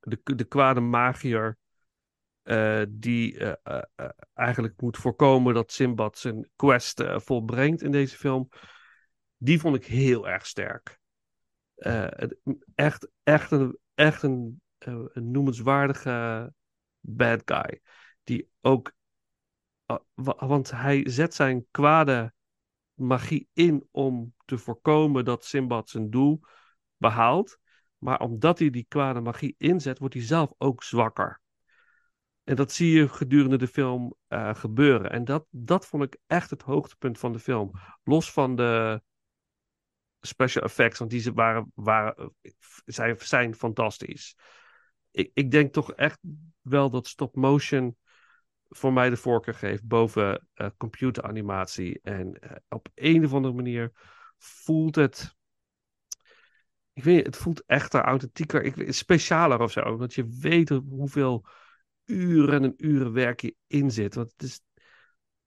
De, 0.00 0.20
de 0.22 0.44
kwade 0.44 0.80
magier. 0.80 1.58
Eh, 2.42 2.82
die 2.88 3.38
eh, 3.38 3.82
eh, 3.94 4.08
eigenlijk 4.34 4.80
moet 4.80 4.96
voorkomen 4.96 5.54
dat 5.54 5.72
Simbad 5.72 6.18
zijn 6.18 6.50
quest 6.56 7.02
volbrengt 7.06 7.82
in 7.82 7.90
deze 7.90 8.16
film. 8.16 8.48
Die 9.36 9.60
vond 9.60 9.76
ik 9.76 9.84
heel 9.84 10.28
erg 10.28 10.46
sterk. 10.46 11.00
Echt, 12.74 13.08
echt 13.22 13.50
een, 13.50 13.78
echt 13.94 14.22
een, 14.22 14.60
noemenswaardige 15.12 16.52
bad 17.00 17.42
guy. 17.44 17.80
Die 18.24 18.48
ook. 18.60 18.92
ah, 19.86 20.00
wa- 20.14 20.46
want 20.46 20.70
hij 20.70 21.08
zet 21.08 21.34
zijn 21.34 21.66
kwade 21.70 22.32
magie 22.94 23.48
in 23.52 23.88
om 23.90 24.34
te 24.44 24.58
voorkomen 24.58 25.24
dat 25.24 25.44
Simbad 25.44 25.88
zijn 25.88 26.10
doel 26.10 26.40
behaalt. 26.96 27.58
Maar 27.98 28.20
omdat 28.20 28.58
hij 28.58 28.70
die 28.70 28.86
kwade 28.88 29.20
magie 29.20 29.54
inzet, 29.58 29.98
wordt 29.98 30.14
hij 30.14 30.24
zelf 30.24 30.52
ook 30.58 30.82
zwakker. 30.82 31.41
En 32.44 32.56
dat 32.56 32.72
zie 32.72 32.92
je 32.92 33.08
gedurende 33.08 33.58
de 33.58 33.66
film 33.66 34.14
eh, 34.28 34.54
gebeuren. 34.54 35.10
En 35.10 35.24
dat, 35.24 35.46
dat 35.50 35.86
vond 35.86 36.02
ik 36.02 36.16
echt 36.26 36.50
het 36.50 36.62
hoogtepunt 36.62 37.18
van 37.18 37.32
de 37.32 37.38
film. 37.38 37.70
Los 38.04 38.32
van 38.32 38.56
de 38.56 39.02
special 40.20 40.64
effects, 40.64 40.98
want 40.98 41.10
die 41.10 41.32
waren, 41.32 41.72
waren, 41.74 42.34
zijn, 42.84 43.16
zijn 43.18 43.54
fantastisch. 43.54 44.36
Ik, 45.10 45.30
ik 45.34 45.50
denk 45.50 45.72
toch 45.72 45.92
echt 45.92 46.18
wel 46.60 46.90
dat 46.90 47.06
stop 47.06 47.36
motion 47.36 47.96
voor 48.74 48.92
mij 48.92 49.10
de 49.10 49.16
voorkeur 49.16 49.54
geeft 49.54 49.84
boven 49.84 50.48
eh, 50.54 50.66
computeranimatie. 50.76 52.00
En 52.02 52.40
eh, 52.40 52.56
op 52.68 52.88
een 52.94 53.24
of 53.24 53.32
andere 53.32 53.54
manier 53.54 53.92
voelt 54.38 54.94
het. 54.94 55.36
Ik 56.92 57.04
weet 57.04 57.26
het 57.26 57.36
voelt 57.36 57.62
echter, 57.66 58.00
authentieker, 58.00 58.62
ik, 58.62 58.92
specialer 58.92 59.60
of 59.60 59.72
zo. 59.72 59.96
Want 59.96 60.14
je 60.14 60.26
weet 60.40 60.68
hoeveel 60.68 61.46
uren 62.12 62.62
en 62.62 62.74
uren 62.76 63.12
werk 63.12 63.54
in 63.66 63.90
zit. 63.90 64.14
Want 64.14 64.32
het 64.32 64.42
is 64.42 64.60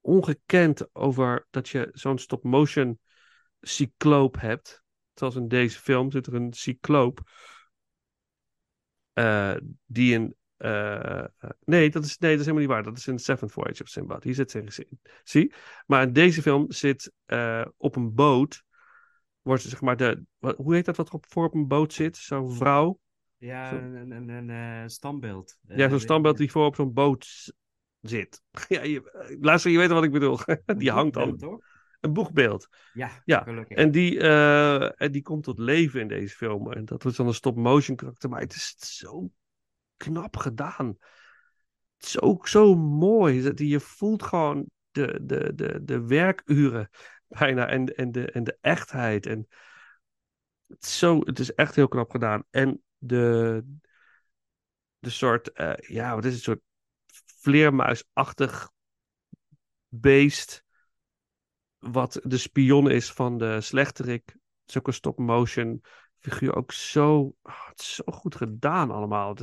ongekend 0.02 0.96
over 0.96 1.48
dat 1.50 1.70
je 1.70 1.90
zo'n 1.92 2.18
stop-motion 2.18 3.00
cycloop 3.62 4.40
hebt. 4.40 4.84
Zoals 5.14 5.36
in 5.36 5.48
deze 5.48 5.80
film 5.80 6.12
zit 6.12 6.28
er 6.28 6.34
een 6.34 6.54
cycloop. 6.54 7.22
eh, 9.14 9.56
die 9.86 10.16
een. 10.16 10.36
eh, 10.58 11.26
nee, 11.66 11.90
dat 11.90 12.04
is, 12.04 12.18
nee, 12.18 12.32
dat 12.32 12.40
is 12.40 12.46
helemaal 12.46 12.68
niet 12.68 12.76
waar. 12.76 12.84
Dat 12.84 12.98
is 12.98 13.08
in 13.08 13.20
Seventh 13.20 13.52
Voyage 13.52 13.84
of 13.84 13.90
Sinbad. 13.90 14.24
Hier 14.24 14.34
zit 14.34 14.52
ze. 14.52 14.92
Zie? 15.24 15.54
Maar 15.86 16.04
in 16.04 16.14
deze 16.14 16.42
film 16.42 16.72
zit 16.72 17.12
eh, 17.26 17.66
op 17.78 17.96
een 17.96 18.14
boot. 18.14 18.64
Wordt 19.42 19.62
zeg 19.62 19.82
maar 19.82 19.98
de. 19.98 20.24
hoe 20.58 20.74
heet 20.74 20.86
dat 20.86 20.98
wat 20.98 21.12
op, 21.12 21.26
voor 21.28 21.46
op 21.46 21.54
een 21.54 21.68
boot 21.68 21.94
zit? 21.94 22.18
Zo'n 22.18 22.52
vrouw. 22.52 23.00
Ja, 23.38 23.70
Zo. 23.70 23.76
een, 23.76 24.12
een, 24.12 24.30
een, 24.30 24.50
eh, 24.50 24.88
standbeeld. 24.88 25.58
Eh, 25.68 25.78
Ja, 25.78 25.90
zo'n 25.90 26.00
standbeeld 26.00 26.38
die 26.38 26.52
voor 26.52 26.66
op 26.66 26.76
zo'n 26.76 26.94
boot 26.94 27.54
zit. 28.02 28.42
Ja, 28.68 28.84
je, 28.84 29.38
luister, 29.42 29.72
je 29.72 29.78
weet 29.78 29.90
wat 29.90 30.04
ik 30.04 30.12
bedoel. 30.12 30.38
Die 30.78 30.92
hangt 30.92 31.14
dan. 31.14 31.38
Toch? 31.38 31.60
Een 32.00 32.14
boegbeeld. 32.14 32.68
Ja, 32.94 33.22
Ja, 33.26 33.44
gelukkig. 33.44 33.78
En 33.78 33.92
die, 33.92 34.20
eh, 34.20 35.02
en 35.02 35.12
die 35.12 35.22
komt 35.22 35.44
tot 35.44 35.60
leven 35.60 36.02
in 36.02 36.08
deze 36.08 36.36
film. 36.36 36.72
En 36.72 36.86
dat 36.86 37.06
is 37.06 37.16
dan 37.16 37.28
een 37.28 37.34
stop-motion 37.34 37.96
karakter. 37.96 38.30
Maar 38.30 38.40
het 38.40 38.56
is 38.56 38.76
zo 38.78 39.30
knap 39.98 40.38
gedaan. 40.38 40.98
Zo, 41.98 42.40
zo 42.44 42.76
mooi. 42.76 43.42
Dat 43.42 43.60
Je 43.60 43.80
voelt 43.80 44.24
gewoon 44.24 44.70
de, 44.92 45.20
de, 45.24 45.52
de, 45.56 45.84
de 45.84 46.06
werkuren 46.06 46.90
bijna. 47.40 47.68
En, 47.68 47.96
en, 47.96 48.12
de, 48.12 48.32
en 48.32 48.44
de 48.44 48.58
echtheid. 48.62 49.26
En 49.26 49.48
het, 50.68 50.84
is 50.84 50.98
zo, 50.98 51.20
het 51.20 51.40
is 51.40 51.54
echt 51.54 51.76
heel 51.76 51.88
knap 51.88 52.10
gedaan. 52.10 52.44
En 52.50 52.84
de, 53.08 53.64
de 55.00 55.10
soort, 55.10 55.52
eh, 55.52 55.74
ja, 55.78 56.16
wat 56.16 56.26
is 56.26 56.34
het? 56.34 56.44
Soort 56.44 56.62
vleermuisachtig 57.40 58.70
beest. 59.88 60.64
Wat 61.78 62.20
de 62.24 62.38
spion 62.38 62.90
is 62.90 63.12
van 63.12 63.38
de 63.38 63.62
slechterik. 63.62 64.36
Een 64.66 64.94
stop-motion 64.94 65.84
figuur. 66.20 66.56
Ook 66.56 66.72
zo, 66.72 67.36
ah, 67.42 67.68
het 67.68 67.80
is 67.80 67.96
zo 67.96 68.04
goed 68.06 68.36
gedaan 68.36 68.92
allemaal. 68.92 69.36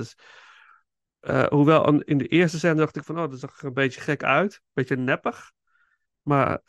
Eh, 1.21 1.47
hoewel 1.47 2.03
in 2.03 2.19
de 2.19 2.27
eerste 2.27 2.59
scène 2.59 2.75
dacht 2.75 2.97
ik 2.97 3.05
van, 3.05 3.19
oh, 3.19 3.31
dat 3.31 3.39
zag 3.39 3.59
er 3.59 3.67
een 3.67 3.73
beetje 3.73 4.01
gek 4.01 4.23
uit. 4.23 4.55
Een 4.55 4.61
beetje 4.73 4.97
neppig. 4.97 5.53
Maar 6.23 6.61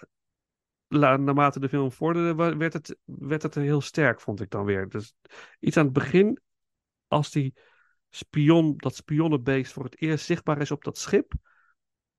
naarmate 0.88 1.60
de 1.60 1.70
film 1.70 1.92
vorderde, 1.92 2.56
werd 2.58 2.74
het, 2.74 2.98
werd 3.06 3.44
het 3.44 3.56
heel 3.56 3.82
sterk, 3.82 4.22
vond 4.22 4.42
ik 4.42 4.50
dan 4.50 4.66
weer. 4.66 4.90
Dus 4.90 5.14
iets 5.60 5.78
aan 5.78 5.84
het 5.84 5.94
begin, 5.94 6.42
als 7.14 7.32
die 7.32 7.54
spion, 8.10 8.78
dat 8.78 8.96
spionnenbeest 8.96 9.72
voor 9.72 9.84
het 9.84 10.02
eerst 10.02 10.26
zichtbaar 10.26 10.62
is 10.62 10.72
op 10.72 10.84
dat 10.84 10.98
schip, 10.98 11.34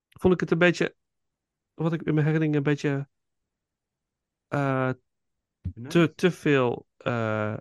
vond 0.08 0.34
ik 0.34 0.40
het 0.40 0.50
een 0.50 0.58
beetje, 0.58 0.96
wat 1.74 1.92
ik 1.92 2.02
in 2.02 2.14
mijn 2.14 2.26
herinnering 2.26 2.56
een 2.56 2.62
beetje 2.62 3.08
eh, 4.48 4.90
te, 5.88 6.12
te 6.14 6.30
veel, 6.30 6.86
eh, 6.96 7.56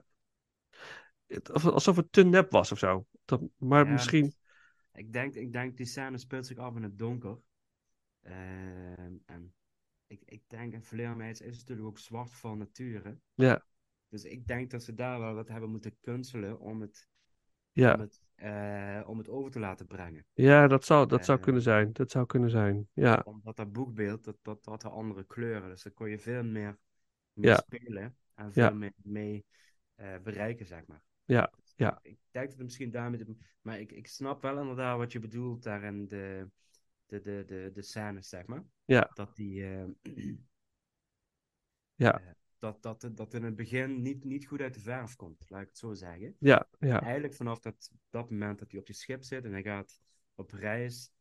alsof 1.51 1.95
het 1.95 2.11
te 2.11 2.23
nep 2.23 2.51
was 2.51 2.71
of 2.71 2.77
zo. 2.79 3.05
Dat, 3.25 3.41
maar 3.57 3.85
Ja, 3.85 3.91
misschien, 3.91 4.33
Ik 4.93 5.13
denk, 5.13 5.33
ik 5.33 5.51
denk 5.51 5.77
die 5.77 5.85
scène 5.85 6.17
speelt 6.17 6.45
zich 6.45 6.57
af 6.57 6.75
in 6.75 6.83
het 6.83 6.97
donker. 6.97 7.37
Ehm, 8.21 9.15
en 9.25 9.53
ik, 10.07 10.21
ik 10.25 10.41
denk, 10.47 10.83
vleermuis 10.83 11.41
is 11.41 11.57
natuurlijk 11.57 11.87
ook 11.87 11.99
zwart 11.99 12.33
van 12.33 12.57
nature. 12.57 13.17
ja, 13.33 13.65
Dus 14.09 14.23
ik 14.23 14.47
denk 14.47 14.71
dat 14.71 14.83
ze 14.83 14.93
daar 14.93 15.19
wel 15.19 15.33
wat 15.33 15.47
hebben 15.47 15.69
moeten 15.69 15.97
kunstelen 16.01 16.59
om 16.59 16.81
het, 16.81 17.07
ja, 17.73 17.93
om 17.93 17.99
het, 17.99 18.21
eh, 18.35 19.01
om 19.05 19.17
het 19.17 19.29
over 19.29 19.51
te 19.51 19.59
laten 19.59 19.87
brengen. 19.87 20.25
ja, 20.33 20.67
dat 20.67 20.85
zou, 20.85 21.07
dat 21.07 21.25
zou 21.25 21.37
Eh, 21.37 21.43
kunnen 21.43 21.61
zijn. 21.61 21.93
Dat 21.93 22.11
zou 22.11 22.25
kunnen 22.25 22.49
zijn, 22.49 22.87
ja. 22.93 23.21
Omdat 23.25 23.55
dat 23.55 23.71
boekbeeld, 23.71 24.23
dat, 24.23 24.37
dat, 24.41 24.63
dat 24.63 24.81
had 24.81 24.91
andere 24.93 25.23
kleuren. 25.23 25.69
Dus 25.69 25.83
daar 25.83 25.93
kon 25.93 26.09
je 26.09 26.19
veel 26.19 26.43
meer 26.43 26.77
mee 27.33 27.49
Ja. 27.49 27.55
spelen 27.55 28.15
en 28.35 28.53
veel 28.53 28.73
meer 28.73 28.93
mee 29.03 29.45
eh, 29.95 30.15
bereiken, 30.23 30.65
zeg 30.65 30.85
maar. 30.85 31.01
Ja, 31.25 31.51
Dus 31.55 31.73
ja. 31.75 31.99
Ik, 32.01 32.17
denk 32.31 32.45
dat 32.49 32.57
het 32.57 32.63
misschien 32.63 32.91
daarmee... 32.91 33.37
Maar 33.61 33.79
ik, 33.79 33.91
ik 33.91 34.07
snap 34.07 34.41
wel 34.41 34.59
inderdaad 34.59 34.97
wat 34.97 35.11
je 35.11 35.19
bedoelt 35.19 35.63
daar 35.63 35.83
in 35.83 36.07
de, 36.07 36.47
de, 37.05 37.21
de, 37.21 37.43
de, 37.47 37.69
de 37.73 37.81
scènes, 37.81 38.29
zeg 38.29 38.45
maar. 38.45 38.63
Ja. 38.85 39.09
Dat 39.13 39.35
die... 39.35 39.65
Ja. 41.95 42.21
Eh, 42.63 42.73
dat, 42.81 43.01
dat, 43.01 43.17
dat 43.17 43.33
in 43.33 43.43
het 43.43 43.55
begin 43.55 44.01
niet, 44.01 44.23
niet 44.23 44.45
goed 44.45 44.61
uit 44.61 44.73
de 44.73 44.79
verf 44.79 45.15
komt, 45.15 45.45
laat 45.49 45.61
ik 45.61 45.67
het 45.67 45.77
zo 45.77 45.93
zeggen. 45.93 46.35
Ja, 46.39 46.67
ja, 46.79 47.01
Eigenlijk 47.01 47.33
vanaf 47.33 47.59
dat, 47.59 47.91
dat 48.09 48.29
moment 48.29 48.59
dat 48.59 48.71
hij 48.71 48.79
op 48.79 48.85
die 48.85 48.95
schip 48.95 49.23
zit 49.23 49.45
en 49.45 49.51
hij 49.51 49.63
gaat 49.63 50.01
op 50.35 50.51
reis, 50.51 51.11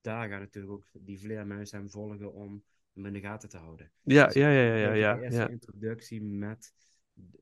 daar 0.00 0.28
gaat 0.28 0.40
natuurlijk 0.40 0.72
ook 0.72 0.86
die 0.92 1.18
vleermuis 1.20 1.70
hem 1.70 1.90
volgen 1.90 2.32
om 2.32 2.64
hem 2.92 3.06
in 3.06 3.12
de 3.12 3.20
gaten 3.20 3.48
te 3.48 3.56
houden. 3.56 3.90
ja, 4.02 4.24
Dus 4.24 4.34
ja, 4.34 4.50
ja, 4.50 4.74
ja, 4.76 4.92
ja, 4.92 5.14
De 5.14 5.22
eerste 5.22 5.40
ja, 5.40 5.48
introductie 5.48 6.22
met 6.22 6.72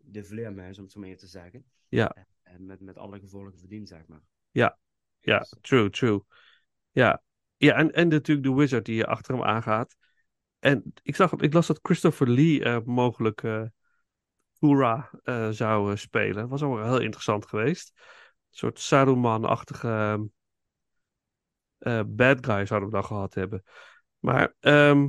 de 0.00 0.24
vleermuis, 0.24 0.76
om 0.76 0.82
het 0.82 0.92
zo 0.92 1.00
maar 1.00 1.08
even 1.08 1.20
te 1.20 1.26
zeggen. 1.26 1.64
Ja. 1.88 2.26
En 2.42 2.66
met, 2.66 2.80
met 2.80 2.96
alle 2.98 3.18
gevolgen 3.18 3.58
verdien, 3.58 3.86
zeg 3.86 4.06
maar. 4.06 4.22
ja, 4.50 4.78
Dus- 5.20 5.54
true, 5.60 5.90
true. 5.90 6.22
Ja, 6.90 7.22
ja 7.56 7.74
en, 7.74 7.92
en 7.92 8.08
natuurlijk 8.08 8.46
de 8.46 8.54
wizard 8.54 8.84
die 8.84 9.04
achter 9.04 9.34
hem 9.34 9.44
aangaat. 9.44 9.96
En 10.64 10.92
ik, 11.02 11.16
zag, 11.16 11.32
ik 11.32 11.52
las 11.52 11.66
dat 11.66 11.78
Christopher 11.82 12.28
Lee 12.28 12.64
eh, 12.64 12.78
mogelijk 12.84 13.42
eh 13.42 13.62
Hoera 14.58 15.10
eh, 15.22 15.48
zou 15.48 15.90
eh, 15.90 15.96
spelen. 15.96 16.48
Was 16.48 16.62
ook 16.62 16.74
wel 16.74 16.84
heel 16.84 17.00
interessant 17.00 17.46
geweest. 17.46 17.92
Een 17.94 18.02
soort 18.50 18.78
Saruman-achtige 18.80 20.28
eh, 21.78 22.00
bad 22.06 22.46
guy 22.46 22.66
zouden 22.66 22.88
we 22.88 22.94
dan 22.94 23.04
gehad 23.04 23.34
hebben. 23.34 23.62
Maar 24.18 24.54
ehm, 24.60 25.08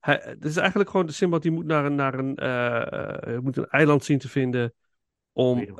hij, 0.00 0.20
het 0.22 0.44
is 0.44 0.56
eigenlijk 0.56 0.90
gewoon 0.90 1.06
de 1.06 1.12
Simbad 1.12 1.42
die 1.42 1.50
moet 1.50 1.66
naar 1.66 1.84
een, 1.84 1.94
naar 1.94 2.14
een, 2.14 2.36
eh, 2.36 3.34
eh, 3.34 3.42
moet 3.42 3.56
een 3.56 3.68
eiland 3.68 4.04
zien 4.04 4.18
te 4.18 4.28
vinden 4.28 4.74
om... 5.32 5.78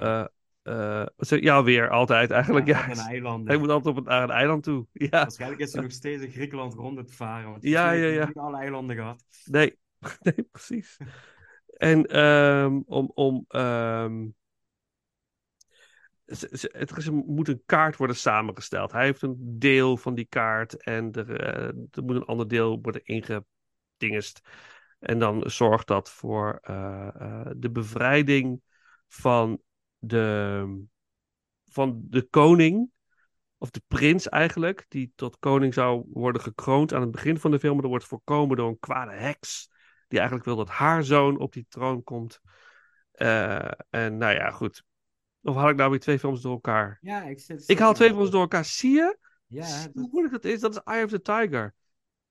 zeg- 1.16 1.40
ja, 1.40 1.62
weer, 1.62 1.88
altijd 1.90 2.30
eigenlijk. 2.30 2.66
Ja, 2.66 2.80
op 2.84 2.90
een 2.90 2.98
eiland. 2.98 3.48
Hij 3.48 3.56
moet 3.56 3.68
altijd 3.68 3.96
op 3.96 4.00
een, 4.00 4.10
naar 4.10 4.22
een 4.22 4.30
eiland 4.30 4.62
toe. 4.62 4.86
Ja, 4.92 5.08
Waarschijnlijk 5.10 5.60
is 5.60 5.72
hij 5.72 5.82
nog 5.82 5.92
steeds 5.92 6.22
in 6.22 6.30
Griekenland 6.30 6.74
rond 6.74 6.98
het 6.98 7.14
varen. 7.14 7.50
Want 7.50 7.62
Ja, 7.62 7.84
hij 7.86 7.98
heeft 7.98 8.14
ja, 8.14 8.20
ja. 8.20 8.26
niet 8.26 8.36
alle 8.36 8.58
eilanden 8.58 8.96
gehad. 8.96 9.24
nee, 9.44 9.78
nee, 10.20 10.48
precies. 10.50 10.96
En 11.76 12.06
ehm, 12.06 12.80
om, 12.86 13.10
om 13.14 13.44
ehm, 13.48 14.26
het 16.24 16.50
is, 16.50 16.68
er 17.04 17.14
moet 17.14 17.48
een 17.48 17.62
kaart 17.66 17.96
worden 17.96 18.16
samengesteld. 18.16 18.92
Hij 18.92 19.04
heeft 19.04 19.22
een 19.22 19.36
deel 19.58 19.96
van 19.96 20.14
die 20.14 20.26
kaart 20.28 20.82
en 20.82 21.12
er, 21.12 21.40
eh, 21.40 21.64
er 21.90 22.02
moet 22.04 22.16
een 22.16 22.24
ander 22.24 22.48
deel 22.48 22.78
worden 22.82 23.04
ingedingest. 23.04 24.40
En 24.98 25.18
dan 25.18 25.50
zorgt 25.50 25.86
dat 25.86 26.10
voor 26.10 26.58
eh, 26.62 27.46
de 27.56 27.70
bevrijding 27.70 28.60
van 29.08 29.60
de, 29.98 30.84
van 31.64 32.00
de 32.08 32.22
koning, 32.22 32.90
of 33.58 33.70
de 33.70 33.82
prins 33.86 34.28
eigenlijk, 34.28 34.84
die 34.88 35.12
tot 35.14 35.38
koning 35.38 35.74
zou 35.74 36.04
worden 36.12 36.42
gekroond 36.42 36.94
aan 36.94 37.00
het 37.00 37.10
begin 37.10 37.38
van 37.38 37.50
de 37.50 37.58
film. 37.58 37.72
Maar 37.72 37.82
dat 37.82 37.90
wordt 37.90 38.06
voorkomen 38.06 38.56
door 38.56 38.68
een 38.68 38.78
kwade 38.78 39.12
heks, 39.12 39.70
die 40.08 40.18
eigenlijk 40.18 40.48
wil 40.48 40.56
dat 40.56 40.68
haar 40.68 41.04
zoon 41.04 41.38
op 41.38 41.52
die 41.52 41.66
troon 41.68 42.02
komt. 42.02 42.40
Eh, 43.12 43.70
en 43.90 44.16
nou 44.16 44.34
ja, 44.34 44.50
goed. 44.50 44.84
Of 45.42 45.54
haal 45.54 45.68
ik 45.68 45.76
nou 45.76 45.90
weer 45.90 46.00
twee 46.00 46.18
films 46.18 46.40
door 46.40 46.52
elkaar? 46.52 46.98
Ja, 47.00 47.22
ik 47.22 47.40
zit... 47.40 47.68
Ik 47.68 47.78
haal 47.78 47.94
twee 47.94 48.10
films 48.10 48.30
door 48.30 48.40
elkaar. 48.40 48.64
Zie 48.64 48.92
je? 48.94 49.18
Ja, 49.46 49.82
dat- 49.82 49.90
hoe 49.94 50.08
moeilijk 50.10 50.34
dat 50.42 50.52
is? 50.52 50.60
Dat 50.60 50.72
is 50.74 50.80
Eye 50.84 51.04
of 51.04 51.10
the 51.10 51.22
Tiger. 51.22 51.74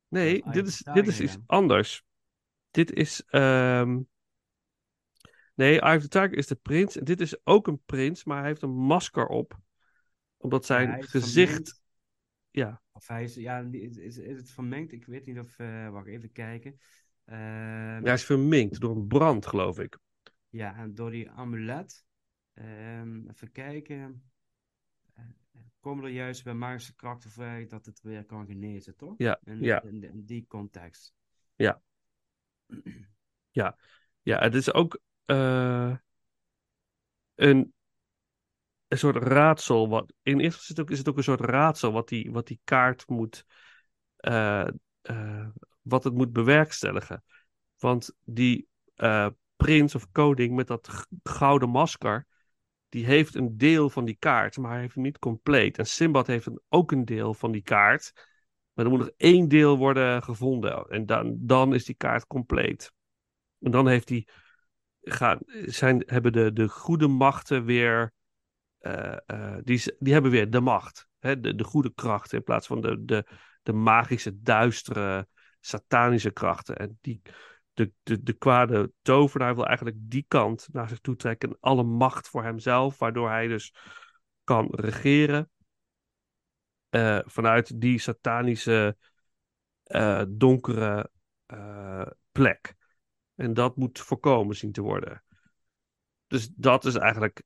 Nee, 0.07 0.35
is 0.43 0.51
dit 0.51 0.67
is, 0.67 0.81
dit 0.93 1.07
is 1.07 1.19
iets 1.19 1.37
anders. 1.45 2.03
Dit 2.71 2.91
is. 2.91 3.23
ehm, 3.27 3.99
Nee, 5.57 5.81
Eye 5.81 5.95
of 5.95 6.01
the 6.01 6.07
Tiger 6.07 6.33
is 6.37 6.47
de 6.47 6.55
prins. 6.55 6.97
En 6.97 7.05
dit 7.05 7.21
is 7.21 7.45
ook 7.45 7.67
een 7.67 7.81
prins, 7.85 8.23
maar 8.23 8.37
hij 8.37 8.47
heeft 8.47 8.61
een 8.61 8.75
masker 8.75 9.27
op. 9.27 9.59
Omdat 10.37 10.65
zijn 10.65 11.03
gezicht. 11.03 11.81
Ja, 12.51 12.81
Of 12.91 13.07
hij 13.07 13.23
is... 13.23 13.35
Ja, 13.35 13.59
is, 13.71 13.97
is, 13.97 14.17
is 14.17 14.37
het 14.37 14.51
vermengd? 14.51 14.91
Ik 14.91 15.05
weet 15.05 15.25
niet 15.25 15.39
of... 15.39 15.59
eh, 15.59 15.89
wacht, 15.89 16.07
even 16.07 16.31
kijken. 16.31 16.79
Ehm, 17.25 18.03
hij 18.03 18.13
is 18.13 18.25
verminkt 18.25 18.79
door 18.79 18.95
een 18.95 19.07
brand, 19.07 19.45
geloof 19.45 19.79
ik. 19.79 19.97
Ja, 20.49 20.75
en 20.75 20.95
door 20.95 21.11
die 21.11 21.29
amulet. 21.29 22.05
ehm, 22.53 23.27
even 23.29 23.51
kijken. 23.51 24.23
komen 25.79 26.03
er 26.03 26.09
juist 26.09 26.43
bij 26.43 26.53
magische 26.53 26.95
krachten 26.95 27.29
vrij 27.31 27.67
dat 27.67 27.85
het 27.85 28.01
weer 28.01 28.25
kan 28.25 28.45
genezen, 28.45 28.95
toch? 28.95 29.13
Ja, 29.17 29.39
In, 29.43 29.63
ja. 29.63 29.83
in, 29.83 30.03
in 30.03 30.25
die 30.25 30.45
context. 30.47 31.13
Ja, 34.23 34.39
het 34.39 34.55
is 34.55 34.73
ook 34.73 34.99
eh, 35.27 35.95
een, 37.35 37.73
een 38.87 38.97
soort 38.97 39.15
raadsel. 39.15 39.89
Wat, 39.89 40.13
in 40.21 40.39
eerste 40.39 40.59
instantie 40.67 40.93
is 40.93 40.99
het 40.99 41.09
ook 41.09 41.17
een 41.17 41.23
soort 41.23 41.39
raadsel 41.41 41.91
wat 41.91 42.07
die, 42.07 42.31
wat 42.31 42.47
die 42.47 42.59
kaart 42.63 43.07
moet. 43.07 43.45
eh, 44.17 44.67
eh, 45.01 45.47
wat 45.81 46.03
het 46.03 46.13
moet 46.13 46.33
bewerkstelligen. 46.33 47.23
Want 47.77 48.15
die 48.23 48.67
prins 49.55 49.95
of 49.95 50.11
koning 50.11 50.55
met 50.55 50.67
dat 50.67 51.07
gouden 51.23 51.69
masker. 51.69 52.27
Die 52.89 53.05
heeft 53.05 53.35
een 53.35 53.57
deel 53.57 53.89
van 53.89 54.05
die 54.05 54.15
kaart, 54.19 54.57
maar 54.57 54.71
hij 54.71 54.79
heeft 54.81 54.93
hem 54.93 55.03
niet 55.03 55.19
compleet. 55.19 55.77
En 55.77 55.85
Simbad 55.85 56.27
heeft 56.27 56.49
ook 56.69 56.91
een 56.91 57.05
deel 57.05 57.33
van 57.33 57.51
die 57.51 57.61
kaart. 57.61 58.11
Maar 58.73 58.85
er 58.85 58.91
moet 58.91 58.99
nog 58.99 59.11
één 59.17 59.47
deel 59.47 59.77
worden 59.77 60.23
gevonden. 60.23 60.89
En 60.89 61.05
dan, 61.05 61.37
dan 61.39 61.73
is 61.73 61.85
die 61.85 61.95
kaart 61.95 62.27
compleet. 62.27 62.91
En 63.59 63.71
dan 63.71 63.87
heeft 63.87 64.09
hij, 64.09 64.27
gaan, 65.11 65.39
zijn, 65.65 66.03
hebben 66.05 66.31
de, 66.31 66.53
de 66.53 66.67
goede 66.67 67.07
machten 67.07 67.65
weer, 67.65 68.13
eh, 68.77 69.17
eh, 69.25 69.57
die, 69.63 69.95
die 69.99 70.13
hebben 70.13 70.31
weer 70.31 70.49
de 70.49 70.59
macht. 70.59 71.07
Hè? 71.19 71.39
De, 71.39 71.55
de 71.55 71.63
goede 71.63 71.93
krachten 71.93 72.37
in 72.37 72.43
plaats 72.43 72.67
van 72.67 72.81
de, 72.81 73.05
de, 73.05 73.25
de 73.63 73.73
magische, 73.73 74.41
duistere, 74.41 75.27
satanische 75.59 76.31
krachten. 76.31 76.77
En 76.77 76.97
die, 77.01 77.21
de, 77.73 77.91
de, 78.03 78.23
de 78.23 78.33
kwade 78.33 78.91
tovenaar 79.01 79.55
wil 79.55 79.65
eigenlijk 79.65 79.97
die 79.99 80.25
kant 80.27 80.67
naar 80.71 80.89
zich 80.89 80.99
toe 80.99 81.15
trekken. 81.15 81.49
En 81.49 81.57
alle 81.59 81.83
macht 81.83 82.27
voor 82.29 82.43
hemzelf, 82.43 82.97
waardoor 82.99 83.29
hij 83.29 83.47
dus 83.47 83.73
kan 84.43 84.67
regeren. 84.71 85.49
eh, 86.89 87.19
vanuit 87.25 87.81
die 87.81 87.99
satanische, 87.99 88.97
donkere 90.27 91.11
plek. 92.31 92.76
En 93.37 93.53
dat 93.53 93.75
moet 93.75 93.99
voorkomen 93.99 94.55
zien 94.55 94.71
te 94.71 94.81
worden. 94.81 95.23
Dus 96.27 96.49
dat 96.55 96.85
is 96.85 96.95
eigenlijk. 96.95 97.43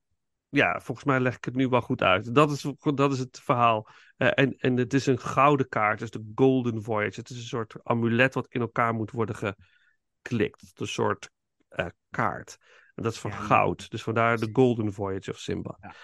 Ja, 0.49 0.79
volgens 0.79 1.05
mij 1.07 1.19
leg 1.19 1.35
ik 1.35 1.45
het 1.45 1.55
nu 1.55 1.67
wel 1.67 1.81
goed 1.81 2.01
uit. 2.01 2.35
Dat 2.35 2.51
is, 2.51 2.73
dat 2.95 3.11
is 3.11 3.19
het 3.19 3.39
verhaal. 3.43 3.89
Eh, 4.17 4.31
en, 4.33 4.57
en 4.57 4.77
het 4.77 4.93
is 4.93 5.05
een 5.05 5.19
gouden 5.19 5.69
kaart, 5.69 5.99
dus 5.99 6.11
de 6.11 6.31
Golden 6.35 6.83
Voyage. 6.83 7.19
Het 7.19 7.29
is 7.29 7.37
een 7.37 7.43
soort 7.43 7.75
amulet 7.83 8.33
wat 8.33 8.47
in 8.49 8.61
elkaar 8.61 8.93
moet 8.93 9.11
worden 9.11 9.35
geklikt. 9.35 10.61
Het 10.61 10.73
is 10.73 10.79
Een 10.79 10.87
soort 10.87 11.29
eh, 11.67 11.85
kaart. 12.09 12.57
En 12.95 13.03
dat 13.03 13.11
is 13.11 13.19
van 13.19 13.31
Ja, 13.31 13.37
goud. 13.37 13.89
Dus 13.89 14.03
vandaar 14.03 14.37
de. 14.37 14.49
Golden 14.53 14.93
Voyage 14.93 15.31
of 15.31 15.37
Simba. 15.37 15.77
Ja. 15.81 15.95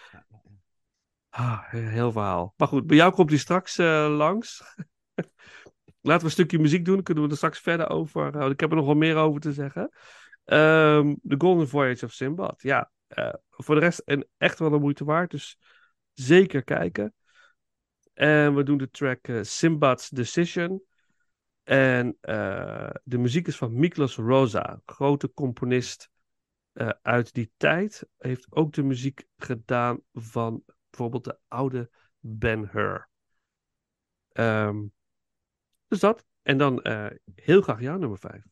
Ah, 1.30 1.70
heel 1.70 2.12
verhaal. 2.12 2.54
Maar 2.58 2.68
goed, 2.68 2.88
bij 2.88 2.98
jou 2.98 3.14
komt 3.14 3.30
hij 3.30 3.40
straks 3.40 3.78
eh, 3.78 4.08
langs. 4.10 4.64
Laten 6.02 6.20
we 6.20 6.26
een 6.26 6.32
stukje 6.32 6.60
muziek 6.60 6.86
doen. 6.86 7.04
Kunnen 7.04 7.24
we 7.24 7.30
er 7.30 7.36
straks 7.36 7.60
verder 7.60 7.90
over. 7.90 8.36
eh, 8.36 8.50
ik 8.50 8.60
heb 8.60 8.70
er 8.70 8.76
nog 8.76 8.86
wel 8.86 8.96
meer 8.96 9.16
over 9.16 9.42
te 9.42 9.54
zeggen. 9.54 9.90
Ehm 10.44 11.16
The 11.28 11.36
Golden 11.38 11.68
Voyage 11.68 12.06
of 12.06 12.12
Simbad. 12.12 12.62
Ja, 12.62 12.92
eh, 13.08 13.34
voor 13.50 13.76
de 13.76 13.82
rest 13.82 14.02
een, 14.06 14.28
echt 14.38 14.60
wel 14.60 14.70
de 14.70 14.80
moeite 14.80 15.06
waard. 15.06 15.32
Dus 15.32 15.58
zeker 16.14 16.64
kijken. 16.64 17.14
En 18.14 18.56
we 18.56 18.64
doen 18.64 18.78
de 18.78 18.90
track 18.90 19.28
eh, 19.28 19.40
Simbad's 19.42 20.10
Decision. 20.10 20.84
En 21.64 22.18
eh, 22.22 22.90
de 23.04 23.18
muziek 23.18 23.48
is 23.48 23.58
van 23.58 23.80
Miklos 23.80 24.16
Rosa, 24.16 24.82
grote 24.86 25.34
componist 25.34 26.10
uit 27.02 27.34
die 27.34 27.52
tijd. 27.58 28.08
Heeft 28.18 28.48
ook 28.50 28.74
de 28.74 28.84
muziek 28.84 29.26
gedaan 29.38 30.00
van 30.14 30.64
bijvoorbeeld 30.90 31.24
de 31.24 31.38
oude 31.48 31.90
Ben 32.20 32.70
Hur. 32.72 33.10
Ehm, 34.32 34.84
dus 35.88 36.00
dat. 36.00 36.26
En 36.42 36.58
dan 36.58 36.82
eh, 36.82 37.06
heel 37.36 37.62
graag 37.62 37.82
jouw 37.82 37.98
nummer 37.98 38.18
5. 38.20 38.44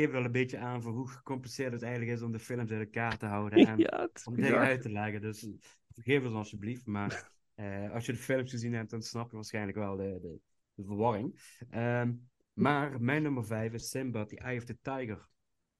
Geeft 0.00 0.12
wel 0.12 0.24
een 0.24 0.32
beetje 0.32 0.58
aan 0.58 0.82
voor 0.82 0.92
hoe 0.92 1.08
gecompliceerd 1.08 1.72
het 1.72 1.82
eigenlijk 1.82 2.12
is 2.12 2.22
om 2.22 2.32
de 2.32 2.38
films 2.38 2.70
uit 2.70 2.80
elkaar 2.80 3.18
te 3.18 3.26
houden. 3.26 3.58
En 3.66 3.78
ja, 3.78 4.00
het 4.00 4.22
om 4.26 4.34
dingen 4.34 4.50
bizar. 4.50 4.66
uit 4.66 4.82
te 4.82 4.92
leggen. 4.92 5.20
Dus 5.20 5.48
vergeef 5.90 6.24
ons 6.24 6.34
alsjeblieft. 6.34 6.86
Maar 6.86 7.30
eh, 7.54 7.92
als 7.92 8.06
je 8.06 8.12
de 8.12 8.18
films 8.18 8.50
gezien 8.50 8.72
hebt, 8.72 8.90
dan 8.90 9.02
snap 9.02 9.30
je 9.30 9.36
waarschijnlijk 9.36 9.76
wel 9.78 9.96
de, 9.96 10.18
de, 10.20 10.40
de 10.74 10.84
verwarring. 10.84 11.40
Ehm, 11.70 12.12
maar 12.52 13.02
mijn 13.02 13.22
nummer 13.22 13.44
5 13.44 13.72
is 13.72 13.88
Simba, 13.88 14.24
The 14.24 14.38
Eye 14.38 14.58
of 14.58 14.64
the 14.64 14.78
Tiger. 14.82 15.28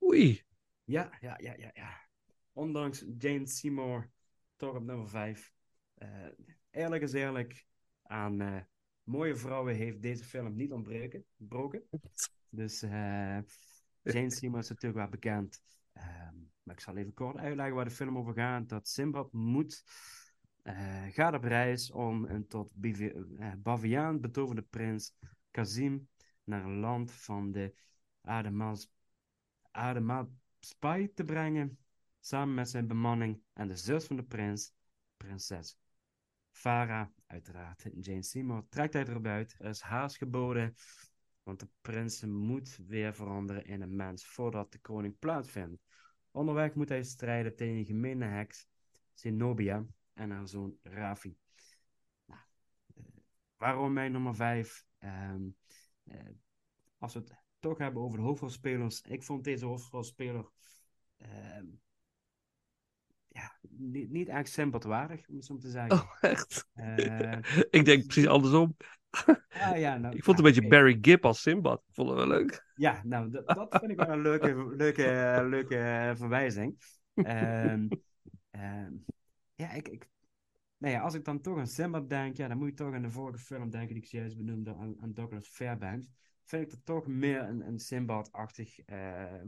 Oei. 0.02 0.42
Ja, 0.84 1.16
ja, 1.20 1.38
ja, 1.40 1.54
ja, 1.56 1.70
ja. 1.74 2.08
Ondanks 2.52 3.04
Jane 3.18 3.46
Seymour, 3.46 4.10
toch 4.56 4.76
op 4.76 4.84
nummer 4.84 5.08
5. 5.08 5.52
eerlijk 6.70 7.02
is 7.02 7.12
eerlijk, 7.12 7.66
aan 8.02 8.40
eh, 8.40 8.60
mooie 9.02 9.36
vrouwen 9.36 9.74
heeft 9.74 10.02
deze 10.02 10.24
film 10.24 10.54
niet 10.54 10.72
ontbreken. 10.72 11.24
Broken. 11.36 11.82
Dus 12.48 12.82
eh, 12.82 13.38
Seymour 14.10 14.62
is 14.62 14.68
natuurlijk 14.68 15.00
wel 15.00 15.08
bekend. 15.08 15.62
Ehm, 15.92 16.34
maar 16.62 16.74
ik 16.74 16.80
zal 16.80 16.96
even 16.96 17.14
kort 17.14 17.36
uitleggen 17.36 17.74
waar 17.74 17.84
de 17.84 17.90
film 17.90 18.18
over 18.18 18.34
gaat. 18.34 18.68
Dat 18.68 18.88
Simbad 18.88 19.32
moet, 19.32 19.84
eh, 20.62 21.06
gaat 21.08 21.34
op 21.34 21.44
reis 21.44 21.90
om 21.90 22.24
een 22.24 22.46
tot 22.46 22.72
eh, 22.80 23.52
Baviaan 23.58 24.20
betoverde 24.20 24.62
prins 24.62 25.14
Kazim 25.50 26.08
naar 26.44 26.64
een 26.64 26.78
land 26.78 27.12
van 27.12 27.52
de 27.52 27.74
Ademaalspai 29.70 31.12
te 31.14 31.24
brengen, 31.24 31.78
samen 32.20 32.54
met 32.54 32.68
zijn 32.68 32.86
bemanning 32.86 33.42
en 33.52 33.68
de 33.68 33.76
zus 33.76 34.04
van 34.04 34.16
de 34.16 34.24
prins, 34.24 34.72
prinses 35.16 35.78
Farah, 36.52 37.06
uiteraard. 37.26 37.86
Jane 38.00 38.22
Seymour 38.22 38.64
trekt 38.68 38.92
hij 38.92 39.06
erop 39.06 39.26
uit. 39.26 39.56
Er 39.58 39.68
is 39.68 39.80
haast 39.80 40.16
geboden, 40.16 40.74
want 41.42 41.60
de 41.60 41.68
prins 41.80 42.24
moet 42.24 42.78
weer 42.86 43.14
veranderen 43.14 43.64
in 43.64 43.82
een 43.82 43.96
mens 43.96 44.26
voordat 44.26 44.72
de 44.72 44.78
koning 44.78 45.18
plaatsvindt. 45.18 45.82
Onderweg 46.30 46.74
moet 46.74 46.88
hij 46.88 47.02
strijden 47.02 47.56
tegen 47.56 47.76
een 47.76 47.84
gemene 47.84 48.24
heks, 48.24 48.66
Zenobia, 49.12 49.86
en 50.14 50.30
haar 50.30 50.48
zoon 50.48 50.78
Rafi. 50.82 51.36
Nou, 52.24 52.40
eh, 52.94 53.04
waarom 53.56 53.92
mijn 53.92 54.12
nummer 54.12 54.34
5? 54.34 54.88
als 56.98 57.14
we 57.14 57.18
het 57.18 57.32
toch 57.58 57.78
hebben 57.78 58.02
over 58.02 58.18
de 58.18 58.24
hoofdrolspelers. 58.24 59.00
Ik 59.00 59.22
vond 59.22 59.44
deze 59.44 59.64
hoofdrolspeler 59.64 60.50
ehm, 61.16 61.66
ja, 63.28 63.58
niet, 63.68 64.10
niet 64.10 64.28
echt 64.28 64.48
sympathwaardig, 64.48 65.28
om 65.28 65.36
het 65.36 65.44
zo 65.44 65.56
te 65.56 65.70
zeggen. 65.70 66.00
Oh, 66.00 66.16
echt? 66.20 66.68
Eh, 66.72 67.38
ik 67.78 67.84
denk 67.84 68.04
precies 68.04 68.26
andersom. 68.26 68.76
ah, 69.48 69.78
ja, 69.78 69.98
nou, 69.98 70.16
Ik 70.16 70.24
vond 70.24 70.36
het 70.38 70.46
een 70.46 70.52
beetje. 70.52 70.68
Barry 70.68 70.98
Gibb 71.00 71.24
als 71.24 71.42
Simbad. 71.42 71.82
Vond 71.90 72.08
het 72.08 72.18
wel 72.18 72.26
leuk. 72.26 72.64
Ja, 72.74 73.00
nou, 73.04 73.30
dat, 73.30 73.46
dat 73.56 73.76
vind 73.78 73.90
ik 73.90 73.96
wel 73.96 74.08
een 74.08 74.22
leuke, 74.22 74.74
leuke, 74.76 75.46
leuke 75.48 75.76
eh, 75.76 76.16
verwijzing. 76.16 76.78
Ehm, 77.14 77.88
ehm, 78.50 78.92
ja, 79.54 79.72
ik, 79.72 79.88
ik, 79.88 80.08
nou 80.76 80.94
ja, 80.94 81.00
als 81.00 81.14
ik 81.14 81.24
dan 81.24 81.40
toch 81.40 81.58
aan 81.58 81.66
Simba 81.66 82.00
denk, 82.00 82.36
ja, 82.36 82.48
dan 82.48 82.58
moet 82.58 82.68
je 82.68 82.74
toch 82.74 82.94
aan 82.94 83.02
de 83.02 83.10
vorige 83.10 83.38
film 83.38 83.70
denken 83.70 83.94
die 83.94 84.02
ik 84.02 84.10
juist 84.10 84.36
benoemde, 84.36 84.74
aan, 84.74 84.96
aan 85.00 85.12
Douglas 85.12 85.48
Fairbanks. 85.48 86.10
Vind 86.44 86.64
ik 86.64 86.70
het 86.70 86.84
toch 86.84 87.06
meer 87.06 87.40
een, 87.40 87.66
een 87.66 87.78
Sinbad-achtig 87.78 88.78
eh, 88.78 89.42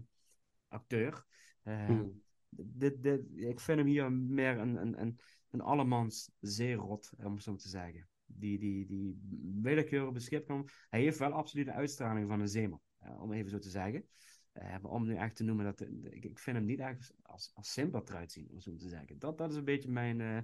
acteur. 0.68 1.24
Ehm, 1.62 1.86
Hmm. 1.86 2.22
dit, 2.48 3.02
dit, 3.02 3.20
ik 3.34 3.60
vind 3.60 3.78
hem 3.78 3.86
hier 3.86 4.12
meer 4.12 4.58
een, 4.58 4.76
een, 4.76 5.00
een, 5.00 5.18
een 5.50 5.60
allemans 5.60 6.30
zeerot, 6.40 7.10
om 7.16 7.32
het 7.34 7.42
zo 7.42 7.56
te 7.56 7.68
zeggen. 7.68 8.08
Die, 8.35 8.59
die, 8.59 8.87
die 8.87 9.20
willekeurig 9.62 10.09
op 10.09 10.14
het 10.14 10.22
schip. 10.22 10.49
Hij 10.91 11.01
heeft 11.01 11.18
wel 11.18 11.33
absoluut 11.33 11.66
de 11.66 11.72
uitstraling 11.72 12.28
van 12.28 12.41
een 12.41 12.49
zeeman, 12.49 12.80
eh, 12.99 13.22
om 13.22 13.33
even 13.33 13.51
zo 13.51 13.59
te 13.59 13.70
zeggen. 13.70 14.05
Eh, 14.53 14.70
maar 14.70 14.91
om 14.91 15.07
nu 15.07 15.14
echt 15.14 15.37
te 15.37 15.45
noemen 15.45 15.64
dat. 15.64 15.80
ik, 16.11 16.39
vind 16.39 16.57
hem 16.57 16.64
niet 16.64 16.78
echt 16.80 17.14
als, 17.22 17.53
Simba 17.61 18.03
eruit 18.05 18.33
zien, 18.33 18.49
om 18.51 18.61
zo 18.61 18.76
te 18.76 18.89
zeggen. 18.89 19.18
Dat, 19.18 19.39
dat 19.39 19.51
is 19.51 19.57
een 19.57 19.64
beetje 19.64 19.91
mijn, 19.91 20.20
eh, 20.20 20.37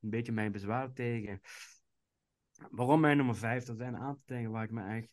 een 0.00 0.10
beetje 0.10 0.32
mijn 0.32 0.52
bezwaar 0.52 0.92
tegen. 0.92 1.40
Waarom 2.70 3.00
mijn 3.00 3.16
nummer 3.16 3.36
5? 3.36 3.68
Er 3.68 3.76
zijn 3.76 3.94
een 3.94 4.00
aantal 4.00 4.22
dingen 4.26 4.50
waar 4.50 4.64
ik 4.64 4.70
me 4.70 4.96
echt. 4.96 5.08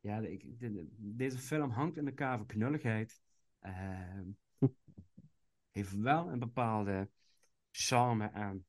Ja, 0.00 0.18
ik, 0.18 0.58
de- 0.60 0.88
deze 0.98 1.38
film 1.38 1.70
hangt 1.70 1.96
in 1.96 2.04
de 2.04 2.12
van 2.16 2.46
knulligheid. 2.46 3.20
Ehm, 3.60 4.24
heeft 5.70 5.96
wel 5.96 6.30
een 6.30 6.38
bepaalde 6.38 7.10
charme 7.70 8.26
en 8.26 8.66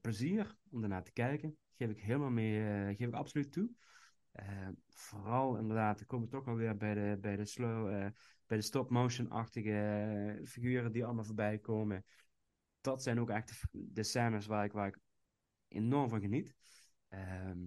plezier 0.00 0.56
om 0.70 0.82
ernaar 0.82 1.04
te 1.04 1.12
kijken. 1.12 1.56
Geef 1.76 1.90
ik 1.90 1.98
helemaal 1.98 2.30
mee, 2.30 2.68
eh, 2.68 2.96
geef 2.96 3.08
ik 3.08 3.14
absoluut 3.14 3.52
toe. 3.52 3.70
Eh, 4.32 4.68
vooral 4.88 5.56
inderdaad, 5.56 5.98
dan 5.98 6.06
komen 6.06 6.26
we 6.26 6.32
toch 6.32 6.48
alweer 6.48 6.76
bij 6.76 6.94
de, 6.94 7.18
bij 7.20 7.36
de 7.36 7.44
slow, 7.44 7.88
eh, 7.88 8.10
bij 8.46 8.56
de 8.56 8.62
stop-motion-achtige 8.62 10.40
figuren 10.44 10.92
die 10.92 11.04
allemaal 11.04 11.24
voorbij 11.24 11.58
komen. 11.58 12.04
Dat 12.80 13.02
zijn 13.02 13.20
ook 13.20 13.30
echt 13.30 13.64
de, 13.70 14.02
scènes 14.02 14.46
waar 14.46 14.64
ik, 14.64 14.72
waar 14.72 14.88
ik 14.88 14.98
enorm 15.68 16.08
van 16.08 16.20
geniet. 16.20 16.54
Ehm, 17.08 17.64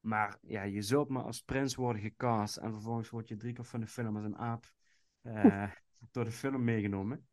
maar 0.00 0.38
ja, 0.40 0.62
je 0.62 0.82
zult 0.82 1.08
maar 1.08 1.22
als 1.22 1.42
prins 1.42 1.74
worden 1.74 2.02
gecast 2.02 2.56
en 2.56 2.72
vervolgens 2.72 3.10
word 3.10 3.28
je 3.28 3.36
drie 3.36 3.52
keer 3.52 3.64
van 3.64 3.80
de 3.80 3.86
film 3.86 4.16
als 4.16 4.24
een 4.24 4.38
aap 4.38 4.72
door 6.12 6.24
de 6.24 6.32
film 6.32 6.64
meegenomen. 6.64 7.26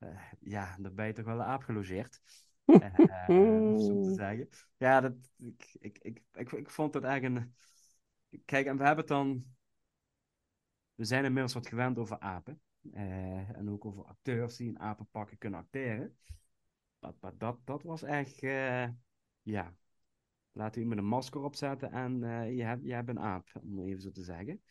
Eh, 0.00 0.32
ja, 0.40 0.76
dan 0.80 0.94
ben 0.94 1.06
je 1.06 1.12
toch 1.12 1.24
wel 1.24 1.38
een 1.38 1.44
aap 1.46 1.62
gelogeerd. 1.62 2.20
Eh, 2.78 3.62
om 3.64 3.78
zo 3.78 3.98
te 4.00 4.10
zeggen. 4.12 4.48
Ja, 4.76 5.00
dat, 5.00 5.12
ik, 5.38 5.76
ik, 5.80 5.98
ik, 5.98 6.22
ik, 6.34 6.52
ik 6.52 6.70
vond 6.70 6.94
het 6.94 7.04
eigenlijk 7.04 7.44
een... 7.44 7.54
Kijk, 8.44 8.66
en 8.66 8.76
we 8.76 8.84
hebben 8.84 8.98
het 9.04 9.08
dan... 9.08 9.44
We 10.94 11.04
zijn 11.04 11.24
inmiddels 11.24 11.54
wat 11.54 11.66
gewend 11.68 11.98
over 11.98 12.18
apen. 12.18 12.60
eh, 12.92 13.56
en 13.56 13.70
ook 13.70 13.84
over 13.84 14.04
acteurs 14.04 14.56
die 14.56 14.68
in 14.68 14.78
apenpakken 14.78 15.38
kunnen 15.38 15.60
acteren. 15.60 16.16
Maar, 16.98 17.12
maar 17.20 17.38
dat, 17.38 17.58
dat 17.64 17.82
was 17.82 18.02
echt... 18.02 18.42
eh, 18.42 18.88
ja, 19.42 19.74
laat 20.52 20.76
u 20.76 20.84
met 20.86 20.98
een 20.98 21.06
masker 21.06 21.40
opzetten 21.42 21.92
en 21.92 22.24
eh, 22.24 22.56
je, 22.56 22.62
hebt, 22.64 22.84
je 22.84 22.92
hebt 22.94 23.08
een 23.08 23.20
aap, 23.20 23.50
om 23.62 23.78
het 23.78 23.88
even 23.88 24.02
zo 24.02 24.10
te 24.10 24.22
zeggen. 24.24 24.62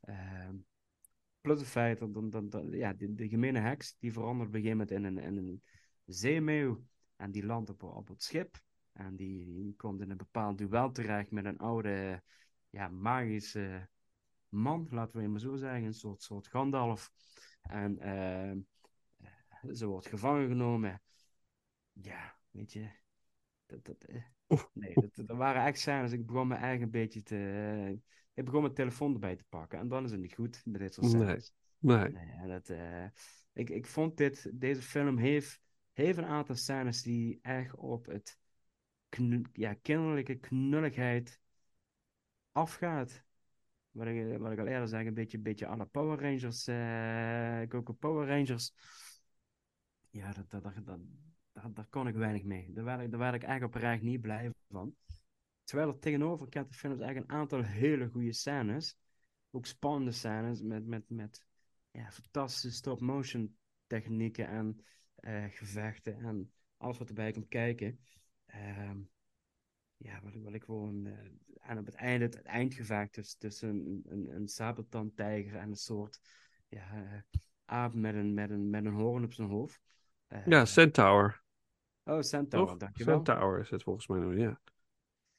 Ehm, 0.00 0.56
plus 1.40 1.60
het 1.60 1.68
feit 1.68 1.98
dat, 1.98 2.14
dat, 2.14 2.32
dat, 2.32 2.50
dat- 2.52 2.72
ja, 2.72 2.92
de, 2.92 3.14
de 3.14 3.28
gemene 3.28 3.58
heks, 3.60 3.96
die 3.98 4.12
verandert 4.12 4.48
op 4.48 4.54
een 4.54 4.62
gegeven 4.62 4.86
moment 4.88 5.18
in 5.18 5.18
een, 5.18 5.36
in 5.36 5.36
een 5.48 5.62
zeemeeuw. 6.06 6.84
En 7.22 7.30
die 7.30 7.46
landt 7.46 7.70
op, 7.70 7.82
op 7.82 8.08
het 8.08 8.22
schip. 8.22 8.60
En 8.92 9.16
die, 9.16 9.44
die 9.44 9.76
komt 9.76 10.00
in 10.00 10.10
een 10.10 10.16
bepaald 10.16 10.58
duel 10.58 10.90
terecht 10.90 11.30
met 11.30 11.44
een 11.44 11.58
oude, 11.58 12.22
ja, 12.70 12.88
magische 12.88 13.88
man, 14.48 14.86
laten 14.90 15.16
we 15.16 15.22
het 15.22 15.30
maar 15.30 15.40
zo 15.40 15.56
zeggen. 15.56 15.84
Een 15.84 15.94
soort, 15.94 16.22
soort 16.22 16.46
Gandalf. 16.46 17.12
En 17.62 17.98
ehm, 17.98 18.58
eh, 19.16 19.72
ze 19.72 19.86
wordt 19.86 20.06
gevangen 20.06 20.48
genomen. 20.48 21.02
Ja, 21.92 22.36
weet 22.50 22.72
je. 22.72 22.90
Dat, 23.66 23.84
dat, 23.84 24.04
eh, 24.04 24.22
nee, 24.72 24.94
dat, 24.94 25.26
dat 25.26 25.36
waren 25.36 25.64
echt 25.64 25.78
scènes. 25.78 26.12
Ik 26.12 26.26
begon 26.26 26.46
me 26.48 26.54
eigenlijk 26.54 26.82
een 26.82 27.00
beetje 27.00 27.22
te... 27.22 27.36
eh, 27.36 27.90
ik 28.34 28.44
begon 28.44 28.62
mijn 28.62 28.74
telefoon 28.74 29.12
erbij 29.12 29.36
te 29.36 29.44
pakken. 29.48 29.78
En 29.78 29.88
dan 29.88 30.04
is 30.04 30.10
het 30.10 30.20
niet 30.20 30.34
goed 30.34 30.62
met 30.64 30.80
dit 30.80 30.94
soort 30.94 31.06
scènes. 31.06 31.52
Nee. 31.78 32.08
Nee, 32.08 32.46
dat, 32.46 32.68
eh, 32.68 33.06
ik, 33.52 33.70
ik 33.70 33.86
vond 33.86 34.16
dit, 34.16 34.50
deze 34.54 34.82
film 34.82 35.16
heeft, 35.16 35.60
heeft 35.92 36.18
een 36.18 36.24
aantal 36.24 36.54
scènes 36.54 37.02
die 37.02 37.38
echt 37.42 37.74
op 37.74 38.06
het 38.06 38.38
ja, 39.52 39.74
kinderlijke 39.74 40.38
knulligheid 40.38 41.40
afgaat. 42.52 43.24
Wat 43.90 44.06
ik, 44.06 44.16
ik 44.40 44.58
al 44.58 44.66
eerder 44.66 44.88
zei, 44.88 45.06
een 45.06 45.14
beetje, 45.14 45.38
beetje 45.38 45.76
la 45.76 45.84
Power 45.84 46.20
Rangers, 46.20 46.66
eh 46.66 47.68
Coco 47.68 47.92
Power 47.92 48.26
Rangers. 48.28 48.72
Ja, 50.10 50.32
dat, 50.32 50.50
dat, 50.50 50.62
dat, 50.62 50.84
dat, 50.84 51.00
daar, 51.74 51.86
kon 51.90 52.08
ik 52.08 52.14
weinig 52.14 52.44
mee. 52.44 52.72
Daar 52.72 52.84
werd 52.84 53.00
ik, 53.00 53.10
daar 53.10 53.20
werd 53.20 53.34
ik 53.34 53.42
eigenlijk 53.42 53.74
oprecht 53.74 54.02
niet 54.02 54.20
blij 54.20 54.52
van. 54.68 54.96
Terwijl 55.64 55.88
er 55.88 55.98
tegenover 55.98 56.48
kent 56.48 56.68
de 56.68 56.74
films 56.74 57.00
eigenlijk 57.00 57.30
een 57.30 57.38
aantal 57.38 57.62
hele 57.62 58.08
goede 58.08 58.32
scènes. 58.32 58.96
Ook 59.50 59.66
spannende 59.66 60.12
scènes 60.12 60.62
met, 60.62 60.86
met, 60.86 61.04
met 61.08 61.44
ja, 61.90 62.10
fantastische 62.10 62.70
stop-motion 62.70 63.56
technieken 63.86 64.48
en 64.48 64.84
gevechten 65.50 66.18
en 66.18 66.52
alles 66.76 66.98
wat 66.98 67.08
erbij 67.08 67.32
komt 67.32 67.48
kijken. 67.48 67.98
Ehm, 68.46 68.98
ja, 69.96 70.20
wat, 70.22 70.34
ik- 70.34 70.42
wat 70.44 70.54
ik 70.54 70.64
gewoon. 70.64 71.06
eh, 71.06 71.12
en 71.60 71.78
op 71.78 71.86
het 71.86 71.94
einde, 71.94 72.24
het, 72.24 72.42
eindgevecht 72.42 73.14
dus, 73.14 73.34
tussen 73.34 73.68
een, 73.68 74.02
een, 74.08 74.34
een 74.36 74.48
sabeltandtijger 74.48 75.56
en 75.56 75.68
een 75.68 75.76
soort 75.76 76.20
ja, 76.68 77.04
eh, 77.04 77.38
aap 77.64 77.94
met 77.94 78.14
een, 78.14 78.34
met, 78.34 78.50
een, 78.50 78.70
met 78.70 78.84
een 78.84 78.92
hoorn 78.92 79.24
op 79.24 79.32
zijn 79.32 79.48
hoofd. 79.48 79.80
Eh, 80.26 80.46
Ja, 80.46 80.64
Centaur. 80.64 81.42
oh, 82.06 82.22
Centaur, 82.22 82.78
dankjewel. 82.78 83.22
Centaur 83.24 83.58
is 83.60 83.70
het 83.70 83.82
volgens 83.82 84.06
mij 84.06 84.18
nu, 84.20 84.40
ja. 84.40 84.60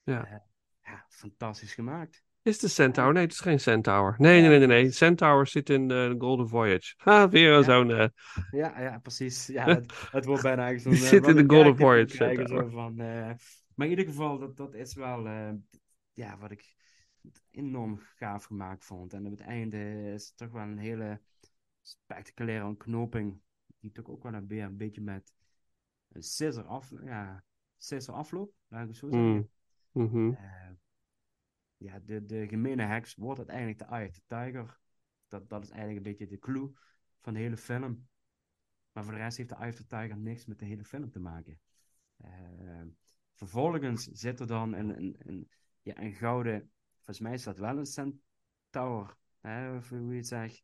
Ja. 0.04 0.30
Eh, 0.30 0.38
ja, 0.84 1.06
fantastisch 1.10 1.74
gemaakt. 1.74 2.24
Is 2.44 2.62
een 2.62 2.70
Centaur? 2.70 3.14
Nee, 3.14 3.24
het 3.24 3.32
is 3.32 3.40
geen 3.40 3.60
Centaur. 3.60 4.16
Nee, 4.18 4.40
nee, 4.42 4.50
nee, 4.50 4.58
nee. 4.60 4.68
nee. 4.68 4.92
Centaur 4.92 5.48
zit 5.48 5.70
in 5.70 5.82
eh, 5.82 5.88
de 6.10 6.16
Golden 6.18 6.48
Voyage. 6.50 6.94
Ha, 7.04 7.30
weer 7.30 7.52
Ja. 7.52 7.62
zo'n... 7.62 7.92
eh, 7.92 8.08
Ja, 8.52 8.80
ja, 8.82 9.00
precies. 9.00 9.48
Ja, 9.48 9.66
het, 9.76 9.94
het 10.12 10.26
wordt 10.26 10.42
bijna 10.42 10.64
eigenlijk 10.66 10.98
zo'n... 10.98 11.10
Die 11.10 11.18
eh, 11.20 11.26
zit 11.26 11.38
in 11.38 11.48
de 11.48 11.56
Golden 11.56 11.78
Voyage, 11.78 12.46
zo 12.48 12.70
van, 12.70 12.96
maar 13.76 13.86
in 13.88 13.90
ieder 13.90 14.06
geval, 14.06 14.40
dat, 14.40 14.58
dat 14.58 14.74
is 14.74 14.94
wel... 14.94 15.28
ja, 16.14 16.38
wat 16.38 16.52
ik... 16.52 16.76
enorm 17.52 18.00
gaaf 18.16 18.44
gemaakt 18.44 18.86
vond. 18.86 19.14
En 19.14 19.26
op 19.26 19.32
het 19.32 19.42
einde 19.42 20.12
is 20.14 20.28
het 20.28 20.38
toch 20.38 20.52
wel 20.52 20.62
een 20.62 20.78
hele 20.78 21.22
spectaculaire 21.82 22.66
ontknoping. 22.66 23.40
Die 23.80 23.92
toch 23.92 24.10
ook 24.10 24.24
wel 24.24 24.34
een, 24.34 24.52
een 24.52 24.78
beetje 24.78 25.02
met 25.02 25.34
een 26.12 26.24
scissor, 26.24 26.64
af, 26.66 26.92
ja, 27.04 27.44
scissor 27.78 28.16
afloopt, 28.16 28.54
laat 28.68 28.82
ik 28.82 28.88
het 28.88 28.98
zo 28.98 29.10
zeggen. 29.10 29.30
Mm. 29.30 29.50
Mhm. 29.92 30.32
Eh, 30.32 30.70
ja, 31.84 32.00
de, 32.00 32.26
de 32.26 32.48
gemene 32.48 32.84
heks 32.84 33.16
wordt 33.16 33.40
uiteindelijk 33.40 33.80
de 33.80 33.86
Eye 33.86 34.08
of 34.08 34.14
the 34.14 34.24
Tiger. 34.28 34.80
Dat, 35.28 35.50
dat 35.50 35.64
is 35.64 35.70
eigenlijk 35.70 35.98
een 35.98 36.12
beetje 36.12 36.28
de 36.28 36.40
clue 36.40 36.72
van 37.22 37.34
de 37.34 37.40
hele 37.40 37.58
film. 37.58 38.08
Maar 38.92 39.04
voor 39.04 39.14
de 39.14 39.20
rest 39.20 39.38
heeft 39.38 39.50
de 39.50 39.56
Eye 39.56 39.70
of 39.70 39.76
the 39.76 39.86
Tiger 39.86 40.18
niks 40.18 40.46
met 40.46 40.60
de 40.60 40.66
hele 40.66 40.84
film 40.84 41.12
te 41.12 41.20
maken. 41.20 41.60
Eh, 42.18 42.82
vervolgens 43.34 44.04
zit 44.04 44.40
er 44.40 44.48
dan 44.48 44.74
een, 44.74 44.98
een, 44.98 45.16
een, 45.20 45.50
ja, 45.82 45.98
een 45.98 46.14
gouden, 46.14 46.72
volgens 46.96 47.20
mij 47.20 47.34
is 47.34 47.44
dat 47.44 47.58
wel 47.58 47.78
een 47.78 47.86
centaur, 47.86 49.18
hè, 49.40 49.76
of 49.76 49.90
hoe 49.90 50.12
je 50.12 50.18
het 50.18 50.28
zegt. 50.28 50.64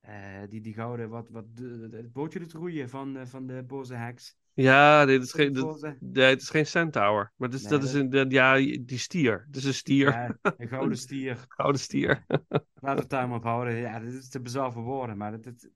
Eh, 0.00 0.42
die, 0.48 0.60
die 0.60 0.74
gouden, 0.74 1.08
wat, 1.08 1.28
wat 1.28 1.46
het 1.90 2.12
bootje 2.12 2.38
doet 2.38 2.52
roeien 2.52 2.88
van, 2.88 3.16
eh, 3.16 3.26
van 3.26 3.46
de 3.46 3.62
boze 3.62 3.94
heks. 3.94 4.36
Ja, 4.56 5.04
dit 5.04 5.22
is 5.22 5.32
geen, 5.32 5.52
nee, 6.00 6.24
het 6.24 6.42
is 6.42 6.50
geen 6.50 6.66
centaur. 6.66 7.32
Maar 7.36 7.54
is, 7.54 7.62
Nee, 7.62 7.70
dat 7.70 7.82
is 7.82 7.92
een, 7.92 8.10
dat- 8.10 8.32
ja, 8.32 8.54
die 8.80 8.98
stier. 8.98 9.44
Het 9.46 9.56
is 9.56 9.64
een 9.64 9.74
stier. 9.74 10.10
Ja, 10.10 10.38
een 10.42 10.68
gouden 10.68 10.98
stier. 10.98 11.44
Gouden 11.48 11.80
stier. 11.80 12.24
Laten 12.28 12.64
we 12.80 12.88
het 12.88 13.10
daar 13.10 13.28
maar 13.28 13.36
op 13.36 13.42
houden. 13.44 13.74
Ja, 13.74 14.00
dit 14.00 14.12
is 14.12 14.28
te 14.28 14.40
bizar 14.40 14.72
voor 14.72 14.82
woorden, 14.82 15.16
maar 15.16 15.40
dat, 15.40 15.68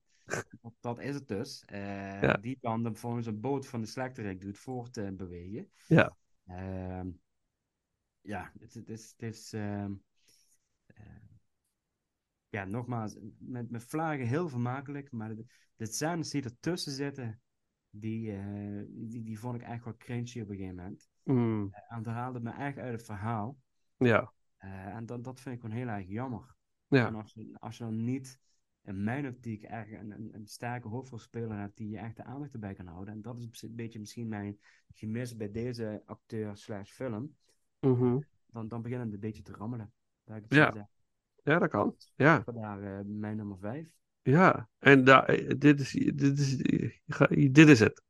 dat, 0.79 0.99
is 0.99 1.15
het 1.15 1.27
dus. 1.27 1.63
Eh, 1.65 2.21
Ja. 2.21 2.33
Die 2.33 2.57
kan 2.61 2.83
dan 2.83 2.95
volgens 2.95 3.25
een 3.25 3.39
boot 3.39 3.67
van 3.67 3.81
de 3.81 3.87
slechterik 3.87 4.41
doet 4.41 4.57
voortbewegen. 4.57 5.69
Ja. 5.87 6.15
Ehm, 6.47 7.07
ja, 8.21 8.51
het, 8.59 8.73
het 8.73 8.89
is... 8.89 9.13
Het 9.17 9.35
is 9.35 9.53
ehm, 9.53 9.91
eh, 10.85 11.05
ja, 12.49 12.65
nogmaals, 12.65 13.15
met, 13.37 13.69
met 13.69 13.83
vlagen 13.83 14.27
heel 14.27 14.49
vermakelijk, 14.49 15.11
maar 15.11 15.35
de, 15.35 15.45
de 15.75 15.85
scènes 15.85 16.29
die 16.29 16.43
ertussen 16.43 16.91
zitten, 16.91 17.41
die, 17.91 18.31
eh, 18.31 18.83
die, 18.87 19.23
die 19.23 19.39
vond 19.39 19.55
ik 19.55 19.61
echt 19.61 19.83
wel 19.83 19.97
cringy 19.97 20.41
op 20.41 20.49
een 20.49 20.55
gegeven 20.55 20.75
moment. 20.75 21.09
Mm, 21.23 21.73
En 21.87 22.03
dat 22.03 22.13
haalde 22.13 22.39
me 22.39 22.51
echt 22.51 22.77
uit 22.77 22.91
het 22.91 23.03
verhaal. 23.03 23.57
ja. 23.97 24.31
Eh, 24.57 24.95
en 24.95 25.05
dat, 25.05 25.23
dat 25.23 25.39
vind 25.39 25.55
ik 25.55 25.61
gewoon 25.61 25.75
heel 25.77 25.87
erg 25.87 26.07
jammer. 26.07 26.55
Ja. 26.87 27.07
En 27.07 27.15
als 27.15 27.33
je, 27.33 27.55
als 27.59 27.77
je 27.77 27.83
dan 27.83 28.03
niet 28.03 28.39
in 28.81 29.03
mijn 29.03 29.27
optiek 29.27 29.63
echt 29.63 29.91
een, 29.91 30.11
een, 30.11 30.29
een 30.33 30.47
sterke 30.47 30.87
hoofdrolspeler 30.87 31.57
hebt 31.59 31.77
die 31.77 31.89
je 31.89 31.97
echt 31.97 32.15
de 32.15 32.23
aandacht 32.23 32.53
erbij 32.53 32.73
kan 32.73 32.87
houden. 32.87 33.13
En 33.13 33.21
dat 33.21 33.37
is 33.39 33.61
een 33.61 33.75
beetje 33.75 33.99
misschien 33.99 34.27
mijn 34.27 34.59
gemis 34.93 35.35
bij 35.35 35.51
deze 35.51 36.03
acteur 36.05 36.57
slash 36.57 36.91
film. 36.91 37.35
Mhm. 37.79 38.19
Dan, 38.45 38.67
dan 38.67 38.81
begint 38.81 39.03
het 39.03 39.13
een 39.13 39.19
beetje 39.19 39.43
te 39.43 39.53
rammelen. 39.53 39.93
Ja. 40.25 40.41
zeggen. 40.47 40.89
Ja, 41.43 41.59
dat 41.59 41.69
kan. 41.69 41.95
Ja. 42.15 42.43
Eh, 42.45 42.99
mijn 43.05 43.35
nummer 43.37 43.57
5. 43.57 43.87
Ja. 44.21 44.69
En 44.79 45.03
daar, 45.03 45.57
dit, 45.57 45.79
is, 45.79 45.91
dit, 45.91 46.39
is, 46.39 46.57
dit 47.51 47.67
is 47.67 47.79
het. 47.79 48.03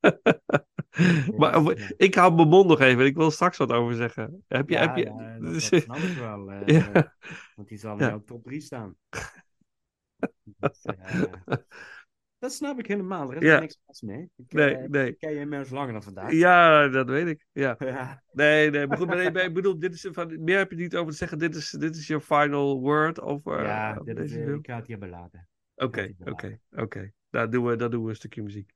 maar 1.36 1.62
ja. 1.62 1.90
ik 1.96 2.14
hou 2.14 2.34
mijn 2.34 2.48
mond 2.48 2.68
nog 2.68 2.80
even. 2.80 3.04
Ik 3.04 3.16
wil 3.16 3.30
straks 3.30 3.56
wat 3.56 3.72
over 3.72 3.94
zeggen. 3.94 4.44
Heb 4.48 4.68
je, 4.68 4.74
Ja, 4.74 4.80
heb 4.80 4.96
je, 4.96 5.04
ja, 5.04 5.38
dat, 5.38 5.52
dus- 5.52 5.70
dat 5.70 5.82
snap 5.82 5.96
ik 5.96 6.16
wel. 6.16 6.50
eh, 6.52 6.66
Ja. 6.66 7.16
Want 7.54 7.68
die 7.68 7.78
zal 7.78 7.98
in 7.98 8.06
jouw 8.06 8.24
top 8.24 8.44
3 8.44 8.60
staan. 8.60 8.96
Dus, 10.42 10.84
eh, 10.84 11.22
dat 12.40 12.52
snap 12.52 12.78
ik 12.78 12.86
helemaal. 12.86 13.30
Er 13.30 13.36
is 13.36 13.42
Ja. 13.42 13.60
niks 13.60 13.78
mis 13.86 14.00
mee. 14.00 14.30
Ik, 14.36 14.52
nee, 14.52 14.76
eh, 14.76 14.88
nee. 14.88 15.12
ken 15.12 15.32
je 15.32 15.40
inmiddels 15.40 15.70
langer 15.70 15.92
dan 15.92 16.02
vandaag. 16.02 16.32
Ja, 16.32 16.88
dat 16.88 17.08
weet 17.08 17.26
ik. 17.26 17.46
Ja. 17.52 17.76
Ja. 17.78 18.22
Nee, 18.32 18.70
nee, 18.70 18.86
maar 18.86 18.96
goed, 18.96 19.06
maar 19.06 19.16
nee, 19.22 19.30
maar 19.30 19.44
ik 19.44 19.54
bedoel, 19.54 19.78
dit 19.78 19.94
is 19.94 20.08
van, 20.10 20.44
meer 20.44 20.58
heb 20.58 20.70
je 20.70 20.76
niet 20.76 20.96
over 20.96 21.12
te 21.12 21.18
zeggen. 21.18 21.38
Dit 21.38 21.54
is, 21.54 21.70
dit 21.70 21.96
is 21.96 22.06
je 22.06 22.20
final 22.20 22.80
word 22.80 23.20
over 23.20 23.62
Ja, 23.62 23.90
over 23.90 24.04
dit 24.04 24.18
is, 24.18 24.32
deze 24.32 24.44
eh, 24.44 24.54
ik 24.54 24.66
ga 24.66 24.76
het 24.76 24.86
hierbij 24.86 25.08
laten. 25.08 25.48
Oké, 25.74 26.14
oké, 26.24 26.60
oké. 26.70 27.12
Dan 27.30 27.50
doen 27.50 27.64
we, 27.64 27.76
dan 27.76 27.90
doen 27.90 28.02
we 28.02 28.08
een 28.10 28.16
stukje 28.16 28.42
muziek. 28.42 28.70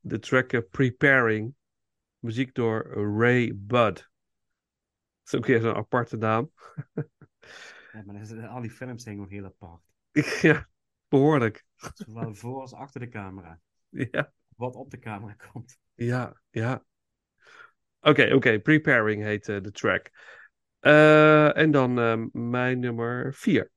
De 0.00 0.18
track 0.18 0.52
eh, 0.52 0.60
Preparing. 0.70 1.54
Muziek 2.18 2.54
door 2.54 2.86
Ray 3.18 3.52
Bud. 3.56 3.94
Dat 3.94 4.06
is 5.24 5.34
ook 5.34 5.46
weer 5.46 5.60
zo'n 5.60 5.74
aparte 5.74 6.16
naam. 6.16 6.50
Ja, 7.92 8.02
maar 8.06 8.48
al 8.48 8.60
die 8.60 8.70
films 8.70 9.02
zijn 9.02 9.14
gewoon 9.14 9.30
heel 9.30 9.44
apart. 9.44 9.82
ja, 10.42 10.68
behoorlijk. 11.08 11.64
Zowel 11.94 12.34
voor 12.34 12.60
als 12.60 12.74
achter 12.74 13.00
de 13.00 13.08
camera. 13.08 13.60
Ja, 13.88 14.32
Wat 14.56 14.74
op 14.74 14.90
de 14.90 14.98
camera 14.98 15.36
komt. 15.52 15.78
ja, 15.94 16.40
ja. 16.50 16.84
Oké, 18.00 18.34
oké. 18.34 18.60
Preparing 18.60 19.22
heet 19.22 19.48
eh, 19.48 19.60
de 19.62 19.70
track. 19.70 20.10
Eh, 20.80 21.56
en 21.56 21.70
dan 21.70 21.98
eh, 21.98 22.22
mijn 22.32 22.78
nummer 22.78 23.34
vier. 23.34 23.70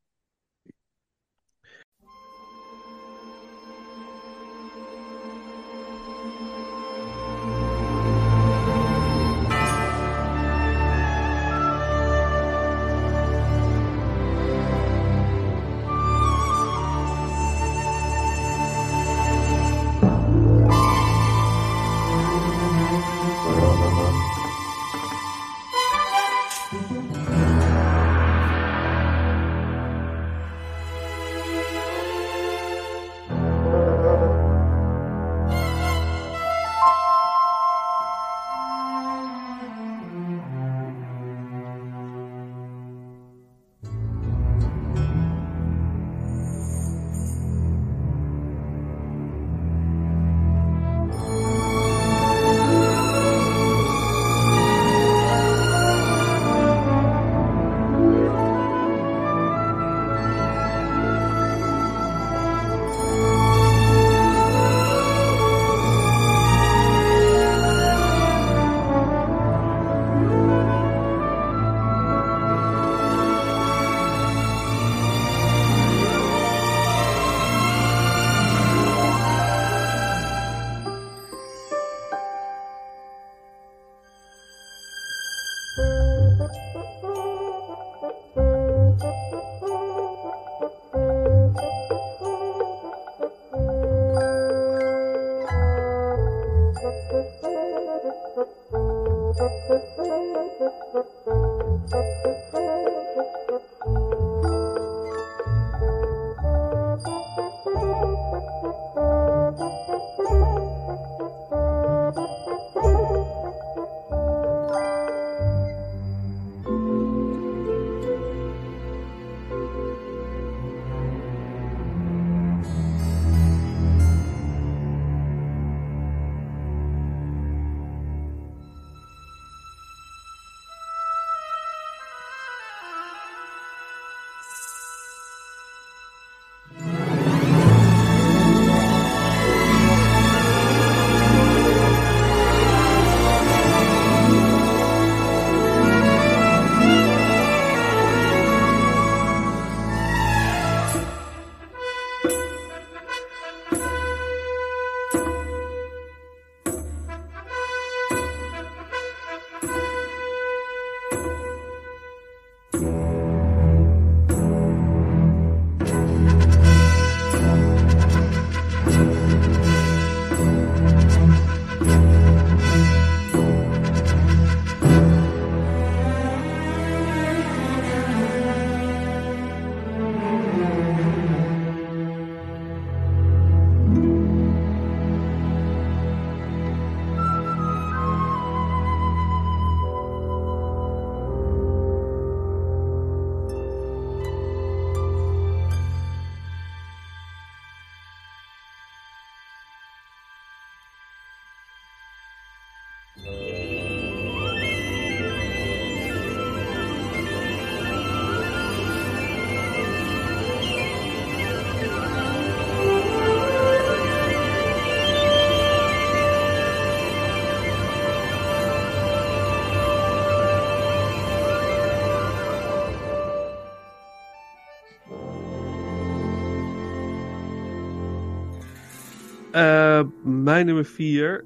Eh, 230.06 230.24
mijn 230.24 230.66
nummer 230.66 230.86
vier. 230.86 231.46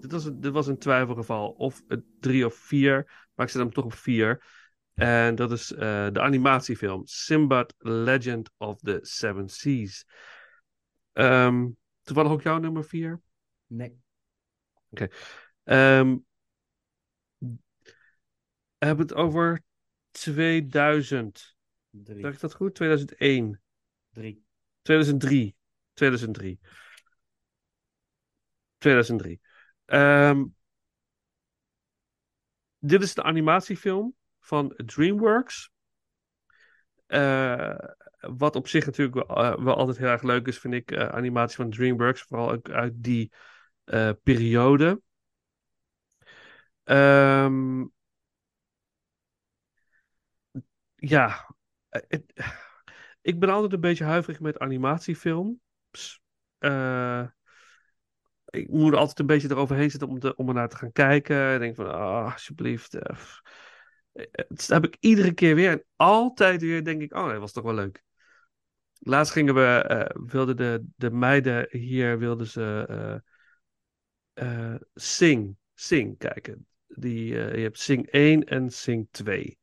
Dit 0.00 0.12
was, 0.12 0.24
een- 0.24 0.40
dit 0.40 0.52
was 0.52 0.66
een 0.66 0.78
twijfelgeval. 0.78 1.50
Of 1.50 1.82
het 1.88 2.02
drie 2.20 2.46
of 2.46 2.54
vier. 2.54 3.28
Maar 3.34 3.46
ik 3.46 3.52
zet 3.52 3.62
hem 3.62 3.72
toch 3.72 3.84
op 3.84 3.94
vier. 3.94 4.44
En 4.94 5.34
dat 5.34 5.52
is 5.52 5.72
eh, 5.72 6.06
de 6.12 6.20
animatiefilm 6.20 7.06
Simbad 7.06 7.74
Legend 7.78 8.50
of 8.56 8.80
the 8.80 8.98
Seven 9.02 9.48
Seas. 9.48 10.06
Ehm 11.12 11.68
toevallig 12.02 12.30
ook 12.32 12.42
jouw 12.42 12.58
nummer 12.58 12.84
vier? 12.84 13.20
Nee. 13.66 14.00
Ehm 15.64 16.16
we 18.78 18.88
hebben 18.88 19.06
het 19.06 19.14
over 19.14 19.62
2000. 20.10 21.56
Drie. 21.90 22.26
Ik 22.26 22.40
dat 22.40 22.54
goed? 22.54 22.74
2001. 22.74 23.60
Drie. 24.10 24.44
2003. 24.82 25.56
2003. 25.92 26.58
2003. 28.82 29.40
Ehm, 29.84 30.44
dit 32.78 33.02
is 33.02 33.14
de 33.14 33.22
animatiefilm 33.22 34.14
van 34.40 34.72
DreamWorks. 34.76 35.70
Eh, 37.06 37.74
wat 38.20 38.56
op 38.56 38.68
zich 38.68 38.86
natuurlijk 38.86 39.26
wel, 39.26 39.44
eh, 39.44 39.64
wel 39.64 39.76
altijd 39.76 39.98
heel 39.98 40.08
erg 40.08 40.22
leuk 40.22 40.46
is, 40.46 40.58
vind 40.58 40.74
ik, 40.74 40.90
eh, 40.90 41.08
animatie 41.08 41.56
van 41.56 41.70
DreamWorks. 41.70 42.22
Vooral 42.22 42.50
ook 42.50 42.70
uit 42.70 42.92
die 42.96 43.32
periode. 44.22 45.00
Ehm, 46.84 47.84
ja, 50.96 51.54
ik 53.20 53.38
ben 53.38 53.48
altijd 53.48 53.72
een 53.72 53.80
beetje 53.80 54.04
huiverig 54.04 54.40
met 54.40 54.58
animatiefilms. 54.58 56.20
Eh, 58.52 58.60
ik 58.60 58.68
moet 58.68 58.92
er 58.92 58.98
altijd 58.98 59.18
een 59.18 59.26
beetje 59.26 59.50
eroverheen 59.50 59.90
zitten 59.90 60.08
om, 60.08 60.18
te, 60.18 60.36
om 60.36 60.48
er 60.48 60.54
naar 60.54 60.68
te 60.68 60.76
gaan 60.76 60.92
kijken. 60.92 61.54
Ik 61.54 61.60
denk 61.60 61.74
van, 61.74 61.92
ah, 61.94 62.32
alsjeblieft. 62.32 62.94
eh, 62.94 63.14
pff. 63.16 63.40
Eh, 64.12 64.24
Dat 64.48 64.66
heb 64.66 64.84
ik 64.84 64.96
iedere 65.00 65.32
keer 65.32 65.54
weer. 65.54 65.70
En 65.70 65.84
altijd 65.96 66.60
weer 66.60 66.84
denk 66.84 67.02
ik, 67.02 67.14
oh, 67.14 67.28
dat 67.28 67.38
was 67.38 67.52
toch 67.52 67.64
wel 67.64 67.74
leuk. 67.74 68.02
Laatst 68.98 69.32
gingen 69.32 69.54
we, 69.54 69.60
eh, 69.88 70.22
wilden 70.30 70.56
de, 70.56 70.86
de 70.96 71.10
meiden 71.10 71.66
hier, 71.70 72.18
wilden 72.18 72.46
ze 72.46 72.84
eh, 74.34 74.72
eh, 74.74 74.80
Sing, 74.94 75.56
Sing 75.74 76.18
kijken. 76.18 76.66
Die, 76.86 77.44
eh, 77.44 77.56
je 77.56 77.62
hebt 77.62 77.78
Sing 77.78 78.06
1 78.10 78.44
en 78.44 78.70
Sing 78.70 79.08
2. 79.10 79.58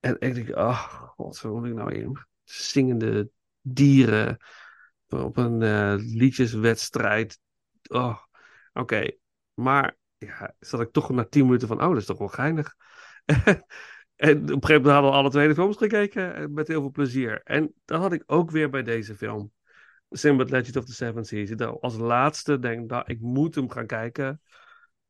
En 0.00 0.16
ik 0.18 0.34
denk, 0.34 0.56
oh, 0.56 0.82
god, 1.16 1.40
wat 1.40 1.52
moet 1.52 1.66
ik 1.66 1.74
nou 1.74 1.94
in? 1.94 2.18
Zingende 2.44 3.30
dieren 3.60 4.36
op 5.08 5.36
een 5.36 5.62
eh, 5.62 5.94
liedjeswedstrijd. 5.96 7.38
Oh, 7.88 8.18
oké. 8.72 9.10
Maar 9.54 9.96
ja, 10.18 10.54
zat 10.58 10.80
ik 10.80 10.92
toch 10.92 11.10
na 11.10 11.24
tien 11.24 11.44
minuten 11.44 11.68
van, 11.68 11.82
oh, 11.82 11.88
dat 11.88 11.96
is 11.96 12.06
toch 12.06 12.18
wel 12.18 12.28
geinig. 12.28 12.74
en 14.16 14.42
op 14.42 14.48
een 14.48 14.48
gegeven 14.48 14.82
moment 14.82 14.86
hadden 14.86 15.10
we 15.10 15.16
alle 15.16 15.30
twee 15.30 15.48
de 15.48 15.54
films 15.54 15.76
gekeken 15.76 16.34
eh, 16.34 16.46
met 16.46 16.68
heel 16.68 16.80
veel 16.80 16.90
plezier. 16.90 17.40
En 17.42 17.74
dat 17.84 18.00
had 18.00 18.12
ik 18.12 18.22
ook 18.26 18.50
weer 18.50 18.70
bij 18.70 18.82
deze 18.82 19.14
film. 19.14 19.52
Sinbad 20.10 20.50
Legend 20.50 20.76
of 20.76 20.84
the 20.84 20.92
Seven 20.92 21.24
Seas. 21.24 21.80
Als 21.80 21.96
laatste 21.96 22.58
denk 22.58 22.82
ik, 22.82 22.90
nou, 22.90 23.02
ik 23.06 23.20
moet 23.20 23.54
hem 23.54 23.70
gaan 23.70 23.86
kijken. 23.86 24.40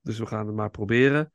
Dus 0.01 0.19
we 0.19 0.27
gaan 0.27 0.47
het 0.47 0.57
maar 0.57 0.71
proberen. 0.71 1.33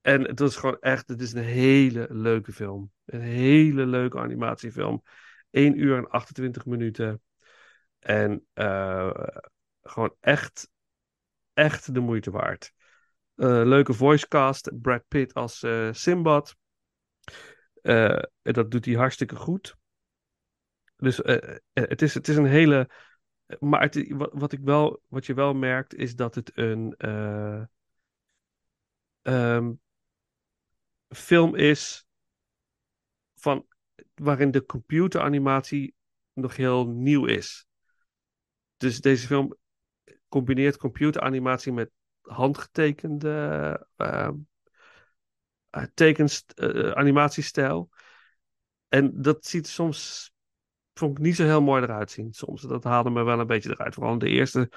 En 0.00 0.22
het 0.22 0.38
was 0.38 0.56
gewoon 0.56 0.78
echt, 0.80 1.08
het 1.08 1.20
is 1.20 1.32
een 1.32 1.42
hele 1.42 2.06
leuke 2.10 2.52
film. 2.52 2.90
Een 3.04 3.20
hele 3.20 3.86
leuke 3.86 4.18
animatiefilm. 4.18 5.02
1 5.50 5.80
uur 5.80 5.96
en 5.96 6.08
28 6.08 6.66
minuten. 6.66 7.22
En 7.98 8.46
eh, 8.52 9.10
gewoon 9.82 10.14
echt, 10.20 10.70
echt 11.52 11.94
de 11.94 12.00
moeite 12.00 12.30
waard. 12.30 12.72
Eh, 13.34 13.62
leuke 13.64 13.92
voicecast. 13.92 14.70
Brad 14.80 15.04
Pitt 15.08 15.34
als 15.34 15.62
eh 15.62 15.92
Simbad. 15.92 16.56
Eh, 17.82 18.22
dat 18.42 18.70
doet 18.70 18.84
hij 18.84 18.94
hartstikke 18.94 19.36
goed. 19.36 19.76
Dus 20.96 21.16
het, 21.72 22.02
is, 22.02 22.14
het 22.14 22.28
is 22.28 22.36
een 22.36 22.46
hele. 22.46 22.90
Maar 23.58 23.90
wat, 24.08 24.30
wat, 24.32 24.52
ik 24.52 24.60
wel, 24.62 25.02
wat 25.06 25.26
je 25.26 25.34
wel 25.34 25.54
merkt 25.54 25.94
is 25.94 26.14
dat 26.14 26.34
het 26.34 26.50
een 26.54 26.94
eh, 26.96 27.62
ehm, 29.22 29.72
film 31.08 31.54
is 31.54 32.06
van, 33.34 33.66
waarin 34.14 34.50
de 34.50 34.66
computeranimatie 34.66 35.94
nog 36.32 36.56
heel 36.56 36.86
nieuw 36.86 37.24
is. 37.24 37.66
Dus 38.76 39.00
deze 39.00 39.26
film 39.26 39.56
combineert 40.30 40.76
computeranimatie 40.76 41.72
met 41.72 41.90
handgetekende 42.20 43.86
eh, 43.96 44.28
tekens, 45.94 46.44
eh, 46.54 46.90
animatiestijl. 46.90 47.90
En 48.88 49.22
dat 49.22 49.46
ziet 49.46 49.66
soms, 49.66 50.32
vond 50.94 51.18
ik 51.18 51.24
niet 51.24 51.36
zo 51.36 51.44
heel 51.44 51.62
mooi 51.62 51.82
eruit 51.82 52.10
zien. 52.10 52.32
Soms, 52.32 52.62
dat 52.62 52.84
haalde 52.84 53.10
me 53.10 53.22
wel 53.22 53.40
een 53.40 53.46
beetje 53.46 53.70
eruit. 53.70 53.94
Vooral 53.94 54.12
in 54.12 54.18
de 54.18 54.28
eerste 54.28 54.70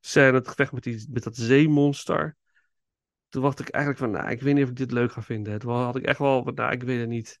scène, 0.00 0.32
het 0.32 0.48
gevecht 0.48 0.72
met, 0.72 0.82
die, 0.82 1.06
met 1.10 1.22
dat 1.22 1.36
zeemonster. 1.36 2.36
Toen 3.28 3.42
dacht 3.42 3.60
ik 3.60 3.68
eigenlijk 3.68 4.04
van, 4.04 4.22
nou, 4.22 4.30
ik 4.30 4.42
weet 4.42 4.54
niet 4.54 4.64
of 4.64 4.70
ik 4.70 4.76
dit 4.76 4.92
leuk 4.92 5.12
ga 5.12 5.22
vinden. 5.22 5.58
Toen 5.58 5.72
had 5.72 5.96
ik 5.96 6.04
echt 6.04 6.18
wel, 6.18 6.42
nou, 6.42 6.72
ik 6.72 6.82
weet 6.82 7.00
het 7.00 7.08
niet. 7.08 7.38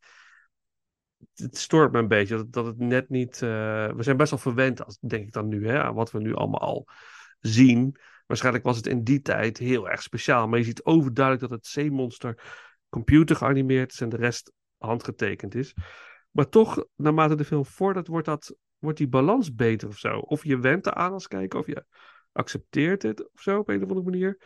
Het 1.34 1.58
stoort 1.58 1.92
me 1.92 1.98
een 1.98 2.08
beetje 2.08 2.36
dat, 2.36 2.52
dat 2.52 2.66
het 2.66 2.78
net 2.78 3.08
niet. 3.08 3.34
eh, 3.34 3.92
we 3.92 4.02
zijn 4.02 4.16
best 4.16 4.30
wel 4.30 4.38
verwend, 4.38 4.84
als, 4.84 4.98
denk 5.00 5.26
ik 5.26 5.32
dan 5.32 5.48
nu, 5.48 5.68
hè, 5.68 5.82
aan 5.82 5.94
wat 5.94 6.10
we 6.10 6.20
nu 6.20 6.34
allemaal 6.34 6.60
al 6.60 6.88
zien. 7.46 7.96
Waarschijnlijk 8.26 8.64
was 8.64 8.76
het 8.76 8.86
in 8.86 9.04
die 9.04 9.20
tijd 9.20 9.58
heel 9.58 9.88
erg 9.88 10.02
speciaal. 10.02 10.48
Maar 10.48 10.58
je 10.58 10.64
ziet 10.64 10.84
overduidelijk 10.84 11.48
dat 11.48 11.58
het 11.58 11.66
zeemonster 11.66 12.42
computer 12.88 13.36
geanimeerd 13.36 13.92
is 13.92 14.00
en 14.00 14.08
de 14.08 14.16
rest 14.16 14.52
handgetekend 14.78 15.54
is. 15.54 15.74
Maar 16.30 16.48
toch, 16.48 16.84
naarmate 16.96 17.34
de 17.34 17.44
film 17.44 17.64
vordert, 17.64 18.06
wordt, 18.06 18.26
dat, 18.26 18.56
wordt 18.78 18.98
die 18.98 19.08
balans 19.08 19.54
beter 19.54 19.88
of 19.88 19.98
zo. 19.98 20.18
Of 20.18 20.44
je 20.44 20.58
went 20.58 20.86
eraan 20.86 21.12
als 21.12 21.28
kijker, 21.28 21.58
of 21.58 21.66
je 21.66 21.84
accepteert 22.32 23.02
het 23.02 23.32
of 23.32 23.40
zo 23.40 23.58
op 23.58 23.68
een 23.68 23.82
of 23.82 23.88
andere 23.88 24.10
manier. 24.10 24.38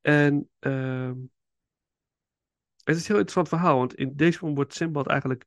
En 0.00 0.50
ehm, 0.58 1.16
het 2.84 2.96
is 2.96 3.00
een 3.00 3.06
heel 3.06 3.22
interessant 3.22 3.48
verhaal, 3.48 3.78
want 3.78 3.94
in 3.94 4.16
deze 4.16 4.38
film 4.38 4.54
wordt 4.54 4.74
Simbad 4.74 5.08
eigenlijk 5.08 5.44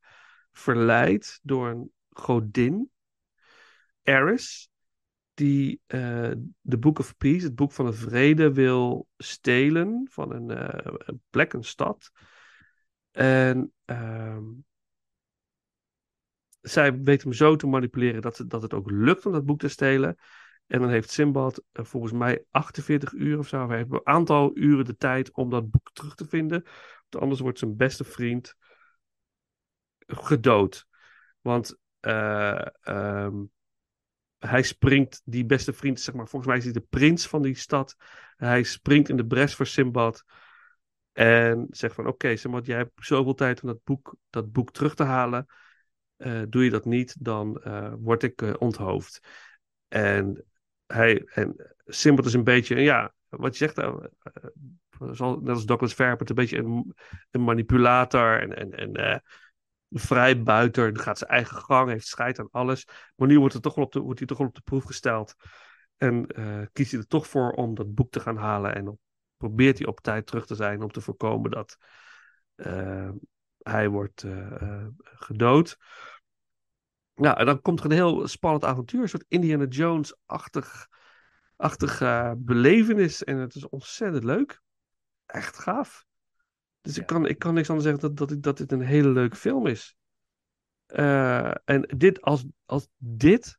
verleid 0.52 1.40
door 1.42 1.68
een 1.68 1.92
godin, 2.08 2.90
Eris, 4.02 4.70
die 5.38 5.80
eh 5.86 6.32
de 6.60 6.78
Book 6.78 6.98
of 6.98 7.16
Peace, 7.16 7.44
het 7.44 7.54
boek 7.54 7.72
van 7.72 7.86
de 7.86 7.92
vrede, 7.92 8.52
wil 8.52 9.08
stelen 9.16 10.06
van 10.10 10.32
een, 10.32 10.50
eh, 10.50 10.92
een 10.98 11.22
plek, 11.30 11.52
een 11.52 11.64
stad. 11.64 12.10
En 13.10 13.72
ehm, 13.84 14.44
zij 16.60 17.02
weet 17.02 17.22
hem 17.22 17.32
zo 17.32 17.56
te 17.56 17.66
manipuleren 17.66 18.22
dat, 18.22 18.38
het- 18.38 18.50
dat 18.50 18.62
het 18.62 18.74
ook 18.74 18.90
lukt 18.90 19.26
om 19.26 19.32
dat 19.32 19.46
boek 19.46 19.58
te 19.58 19.68
stelen. 19.68 20.16
En 20.66 20.80
dan 20.80 20.90
heeft 20.90 21.10
Simbad 21.10 21.62
eh, 21.72 21.84
volgens 21.84 22.12
mij 22.12 22.44
48 22.50 23.12
uur 23.12 23.38
of 23.38 23.48
zo. 23.48 23.68
Hij 23.68 23.76
heeft 23.76 23.92
een 23.92 24.06
aantal 24.06 24.50
uren 24.56 24.84
de 24.84 24.96
tijd 24.96 25.32
om 25.32 25.50
dat 25.50 25.70
boek 25.70 25.90
terug 25.92 26.14
te 26.14 26.28
vinden. 26.28 26.62
Want 27.08 27.22
anders 27.22 27.40
wordt 27.40 27.58
zijn 27.58 27.76
beste 27.76 28.04
vriend 28.04 28.54
gedood. 30.06 30.86
Want 31.40 31.78
ehm, 32.00 33.44
hij 34.38 34.62
springt, 34.62 35.22
die 35.24 35.46
beste 35.46 35.72
vriend, 35.72 36.00
zeg 36.00 36.14
maar, 36.14 36.28
volgens 36.28 36.46
mij 36.46 36.56
is 36.56 36.64
hij 36.64 36.72
de 36.72 36.86
prins 36.88 37.26
van 37.26 37.42
die 37.42 37.54
stad. 37.54 37.96
Hij 38.36 38.62
springt 38.62 39.08
in 39.08 39.16
de 39.16 39.26
bres 39.26 39.54
voor 39.54 39.66
Simbad. 39.66 40.24
En 41.12 41.66
zegt 41.70 41.94
van, 41.94 42.06
oké 42.06 42.36
Simbad, 42.36 42.66
jij 42.66 42.76
hebt 42.76 42.90
zoveel 42.94 43.34
tijd 43.34 43.62
om 43.62 43.68
dat 43.68 43.84
boek, 43.84 44.16
dat 44.30 44.52
boek 44.52 44.72
terug 44.72 44.94
te 44.94 45.02
halen. 45.02 45.46
Eh, 46.16 46.42
doe 46.48 46.64
je 46.64 46.70
dat 46.70 46.84
niet, 46.84 47.24
dan 47.24 47.62
eh, 47.62 47.92
word 47.98 48.22
ik 48.22 48.42
eh, 48.42 48.54
onthoofd. 48.58 49.20
En, 49.88 50.44
hij, 50.86 51.24
en 51.24 51.74
Simbad 51.84 52.26
is 52.26 52.34
een 52.34 52.44
beetje, 52.44 52.80
ja, 52.80 53.14
wat 53.28 53.56
je 53.56 53.64
zegt, 53.64 53.76
net 54.98 55.48
als 55.48 55.66
Douglas 55.66 55.92
Fairbanks, 55.92 56.30
een 56.30 56.36
beetje 56.36 56.58
een, 56.58 56.94
een 57.30 57.44
manipulator 57.44 58.40
en, 58.40 58.56
en, 58.56 58.92
en 58.94 59.22
een 59.90 59.98
vrijbuiter. 60.00 60.92
Die 60.92 61.02
gaat 61.02 61.18
zijn 61.18 61.30
eigen 61.30 61.56
gang, 61.56 61.90
heeft 61.90 62.06
scheid 62.06 62.38
aan 62.38 62.48
alles. 62.50 62.86
Maar 63.16 63.28
nu 63.28 63.38
wordt, 63.38 63.54
het 63.54 63.62
toch 63.62 63.74
wel 63.74 63.84
op 63.84 63.92
de, 63.92 64.00
wordt 64.00 64.18
hij 64.18 64.28
toch 64.28 64.38
wel 64.38 64.46
op 64.46 64.54
de 64.54 64.60
proef 64.60 64.84
gesteld. 64.84 65.34
En 65.96 66.26
eh, 66.26 66.62
kiest 66.72 66.90
hij 66.90 67.00
er 67.00 67.06
toch 67.06 67.26
voor 67.26 67.50
om 67.50 67.74
dat 67.74 67.94
boek 67.94 68.10
te 68.10 68.20
gaan 68.20 68.36
halen. 68.36 68.74
En 68.74 68.84
dan 68.84 68.98
probeert 69.36 69.78
hij 69.78 69.86
op 69.86 70.00
tijd 70.00 70.26
terug 70.26 70.46
te 70.46 70.54
zijn 70.54 70.82
om 70.82 70.90
te 70.90 71.00
voorkomen 71.00 71.50
dat 71.50 71.76
eh, 72.54 73.10
hij 73.58 73.88
wordt 73.88 74.22
eh, 74.22 74.86
gedood. 75.02 75.76
Ja, 77.14 77.38
en 77.38 77.46
dan 77.46 77.60
komt 77.60 77.78
er 77.78 77.84
een 77.84 77.90
heel 77.90 78.26
spannend 78.26 78.64
avontuur. 78.64 79.02
Een 79.02 79.08
soort 79.08 79.24
Indiana 79.28 79.64
Jones-achtig 79.64 80.88
achtig, 81.58 82.00
eh, 82.00 82.32
belevenis. 82.36 83.24
En 83.24 83.36
het 83.36 83.54
is 83.54 83.68
ontzettend 83.68 84.24
leuk. 84.24 84.60
Echt 85.26 85.58
gaaf. 85.58 86.06
Dus 86.88 86.98
ik, 86.98 87.06
kan, 87.06 87.26
ik 87.26 87.38
kan 87.38 87.54
niks 87.54 87.68
anders 87.70 87.86
zeggen 87.88 88.08
dat, 88.08 88.16
dat, 88.16 88.30
ik- 88.30 88.42
dat 88.42 88.56
dit 88.56 88.72
een 88.72 88.80
hele 88.80 89.08
leuke 89.08 89.36
film 89.36 89.66
is. 89.66 89.96
Eh, 90.86 91.54
en 91.64 91.82
dit, 91.96 92.20
als, 92.20 92.44
als 92.64 92.88
dit 92.96 93.58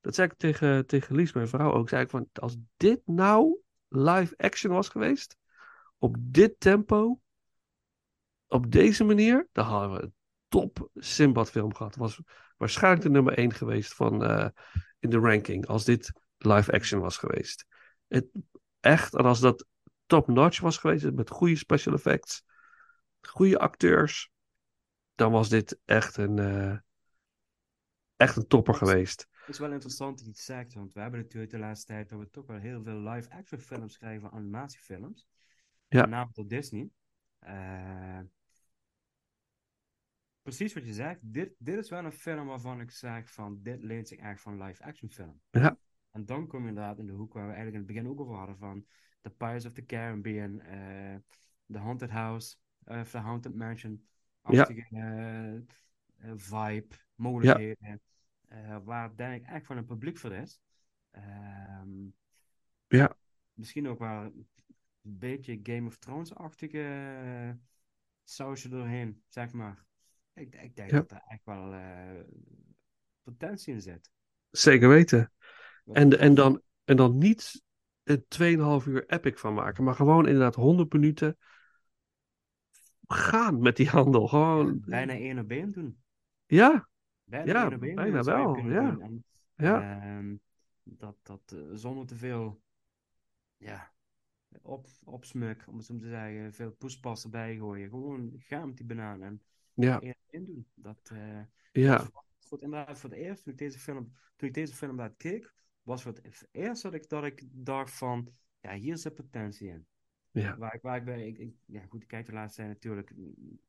Dat 0.00 0.14
zei 0.14 0.28
ik 0.28 0.36
tegen, 0.36 0.86
tegen 0.86 1.16
Lies, 1.16 1.32
mijn 1.32 1.48
vrouw 1.48 1.72
ook. 1.72 1.88
Zei 1.88 2.02
ik 2.02 2.10
van, 2.10 2.28
als 2.32 2.56
dit 2.76 3.00
nou 3.04 3.58
live 3.88 4.34
action 4.36 4.72
was 4.72 4.88
geweest, 4.88 5.36
op 5.98 6.16
dit 6.18 6.60
tempo, 6.60 7.20
op 8.46 8.70
deze 8.72 9.04
manier, 9.04 9.48
dan 9.52 9.64
hadden 9.64 9.92
we 9.92 10.02
een 10.02 10.14
top 10.48 10.88
Simbad 10.94 11.50
film 11.50 11.74
gehad. 11.74 11.96
Was 11.96 12.20
waarschijnlijk 12.56 13.02
de 13.02 13.10
nummer 13.10 13.38
1 13.38 13.52
geweest 13.52 13.94
van, 13.94 14.24
eh, 14.24 14.48
in 14.98 15.10
de 15.10 15.18
ranking, 15.18 15.66
als 15.66 15.84
dit 15.84 16.12
live 16.36 16.72
action 16.72 17.00
was 17.00 17.16
geweest. 17.16 17.66
Het, 18.08 18.26
echt, 18.80 19.14
en 19.14 19.24
als 19.24 19.40
dat 19.40 19.66
top 20.12 20.26
notch 20.26 20.60
was 20.60 20.78
geweest, 20.78 21.12
met 21.12 21.30
goede 21.30 21.56
special 21.56 21.94
effects, 21.94 22.44
goede 23.20 23.58
acteurs, 23.58 24.32
dan 25.14 25.32
was 25.32 25.48
dit 25.48 25.80
echt 25.84 26.16
een, 26.16 26.38
eh, 26.38 26.78
echt 28.16 28.36
een 28.36 28.46
topper 28.46 28.74
geweest. 28.74 29.28
Het 29.30 29.48
is 29.48 29.58
wel 29.58 29.72
interessant 29.72 30.16
dat 30.16 30.24
je 30.24 30.30
het 30.30 30.40
zegt, 30.40 30.74
want 30.74 30.92
we 30.92 31.00
hebben 31.00 31.20
natuurlijk 31.20 31.52
de 31.52 31.58
laatste 31.58 31.86
tijd 31.86 32.08
dat 32.08 32.18
we 32.18 32.30
toch 32.30 32.46
wel 32.46 32.58
heel 32.58 32.82
veel 32.82 32.98
live-action 32.98 33.60
films 33.60 33.98
krijgen, 33.98 34.30
animatiefilms. 34.30 35.28
Ja. 35.88 36.00
Met 36.00 36.10
name 36.10 36.30
door 36.32 36.46
Disney. 36.46 36.90
Eh, 37.38 38.20
precies 40.42 40.74
wat 40.74 40.84
je 40.86 40.92
zegt, 40.92 41.18
dit, 41.22 41.54
dit 41.58 41.78
is 41.78 41.90
wel 41.90 42.04
een 42.04 42.12
film 42.12 42.46
waarvan 42.46 42.80
ik 42.80 42.90
zeg 42.90 43.32
van, 43.32 43.58
dit 43.62 43.82
leent 43.82 44.08
zich 44.08 44.18
echt 44.18 44.40
van 44.40 44.62
live-action 44.62 45.10
film. 45.10 45.40
Ja. 45.50 45.78
En 46.10 46.24
dan 46.26 46.46
kom 46.46 46.62
je 46.62 46.68
inderdaad 46.68 46.98
in 46.98 47.06
de 47.06 47.12
hoek 47.12 47.32
waar 47.32 47.46
we 47.46 47.52
eigenlijk 47.52 47.76
in 47.76 47.82
het 47.88 47.94
begin 47.94 48.10
ook 48.10 48.20
over 48.20 48.36
hadden 48.36 48.56
van 48.56 48.86
The 49.22 49.30
Pirates 49.30 49.66
of 49.66 49.72
the 49.72 49.84
Caribbean, 49.86 50.60
eh 50.60 51.16
The 51.66 51.78
Haunted 51.78 52.10
House, 52.10 52.56
eh, 52.84 53.00
of 53.00 53.10
The 53.10 53.18
Haunted 53.18 53.54
Mansion, 53.54 54.06
achtige 54.40 54.86
eh, 54.90 56.30
vibe, 56.36 56.94
mogelijkheden, 57.14 58.00
waar 58.84 59.16
denk 59.16 59.42
ik 59.42 59.48
echt 59.50 59.66
van 59.66 59.76
een 59.76 59.84
publiek 59.86 60.18
voor 60.18 60.32
is. 60.32 60.60
Ehm, 61.10 61.88
Ja. 62.86 63.16
Misschien 63.52 63.88
ook 63.88 63.98
wel 63.98 64.22
een 64.22 64.46
beetje 65.02 65.60
Game 65.62 65.86
of 65.86 65.96
Thrones-achtige 65.96 67.58
sausje 68.24 68.68
doorheen, 68.68 69.22
zeg 69.28 69.52
maar. 69.52 69.84
Ik, 70.34 70.54
ik 70.54 70.76
denk 70.76 70.90
Ja. 70.90 70.96
dat 70.96 71.10
er 71.10 71.22
echt 71.28 71.44
wel 71.44 71.72
eh, 71.72 72.20
potentie 73.22 73.74
in 73.74 73.80
zit. 73.80 74.10
Zeker 74.50 74.88
weten. 74.88 75.32
En, 75.84 76.18
en, 76.18 76.34
dan, 76.34 76.62
en 76.84 76.96
dan 76.96 77.18
niet 77.18 77.62
een 78.04 78.24
2,5 78.82 78.86
uur 78.88 79.06
epic 79.06 79.36
van 79.36 79.54
maken, 79.54 79.84
maar 79.84 79.94
gewoon 79.94 80.26
inderdaad 80.26 80.54
100 80.54 80.92
minuten 80.92 81.36
gaan 83.06 83.60
met 83.60 83.76
die 83.76 83.88
handel. 83.88 84.28
Gewoon, 84.28 84.80
bijna 84.84 85.12
één 85.12 85.38
op 85.38 85.50
één 85.50 85.72
doen. 85.72 86.02
ja, 86.46 86.88
Bijna 87.24 87.52
Ja, 87.52 87.64
één 87.64 87.74
op 87.74 87.82
één 87.82 87.94
bijna 87.94 88.22
wel, 88.22 88.56
ja. 88.56 88.98
En, 89.00 89.24
ja, 89.56 90.00
ehm, 90.02 90.36
dat 90.82 91.16
dat 91.22 91.52
eh, 91.54 91.58
zonder 91.72 92.06
te 92.06 92.16
veel 92.16 92.60
ja, 93.56 93.92
op, 94.62 94.86
opsmuk, 95.04 95.64
om 95.68 95.76
het 95.76 95.86
zo 95.86 95.96
te 95.96 96.08
zeggen, 96.08 96.52
veel 96.52 96.72
poespas 96.72 97.24
erbij 97.24 97.56
gooien. 97.56 97.88
Gewoon 97.88 98.32
gaan 98.38 98.66
met 98.66 98.76
die 98.76 98.86
banaan 98.86 99.22
en 99.22 99.42
ja, 99.74 100.00
één 100.00 100.44
doen. 100.44 100.66
Dat, 100.74 101.10
eh, 101.12 101.40
ja, 101.72 102.10
inderdaad, 102.60 102.98
voor 102.98 103.10
het 103.10 103.18
eerst, 103.18 103.42
toen 103.42 103.52
ik 103.52 103.58
deze 103.58 103.78
film, 103.78 104.12
toen 104.36 104.48
ik 104.48 104.54
deze 104.54 104.74
film 104.74 104.90
inderdaad 104.90 105.16
keek, 105.16 105.52
was 105.82 106.02
voor 106.02 106.12
het 106.12 106.48
eerst 106.50 106.82
dat 106.82 106.94
ik, 106.94 107.08
dat 107.08 107.24
ik 107.24 107.42
dacht 107.50 107.94
van, 107.94 108.28
ja, 108.60 108.74
hier 108.74 108.96
zit 108.96 109.14
potentie 109.14 109.68
in. 109.68 109.86
ja, 110.30 110.56
Waar 110.56 110.74
ik, 110.74 110.82
waar 110.82 110.96
ik 110.96 111.04
bij, 111.04 111.26
ik, 111.26 111.38
ik- 111.38 111.56
ja 111.66 111.84
goed, 111.88 112.02
ik 112.02 112.08
kijk 112.08 112.26
de 112.26 112.32
laatste 112.32 112.62
tijd 112.62 112.72
natuurlijk 112.72 113.12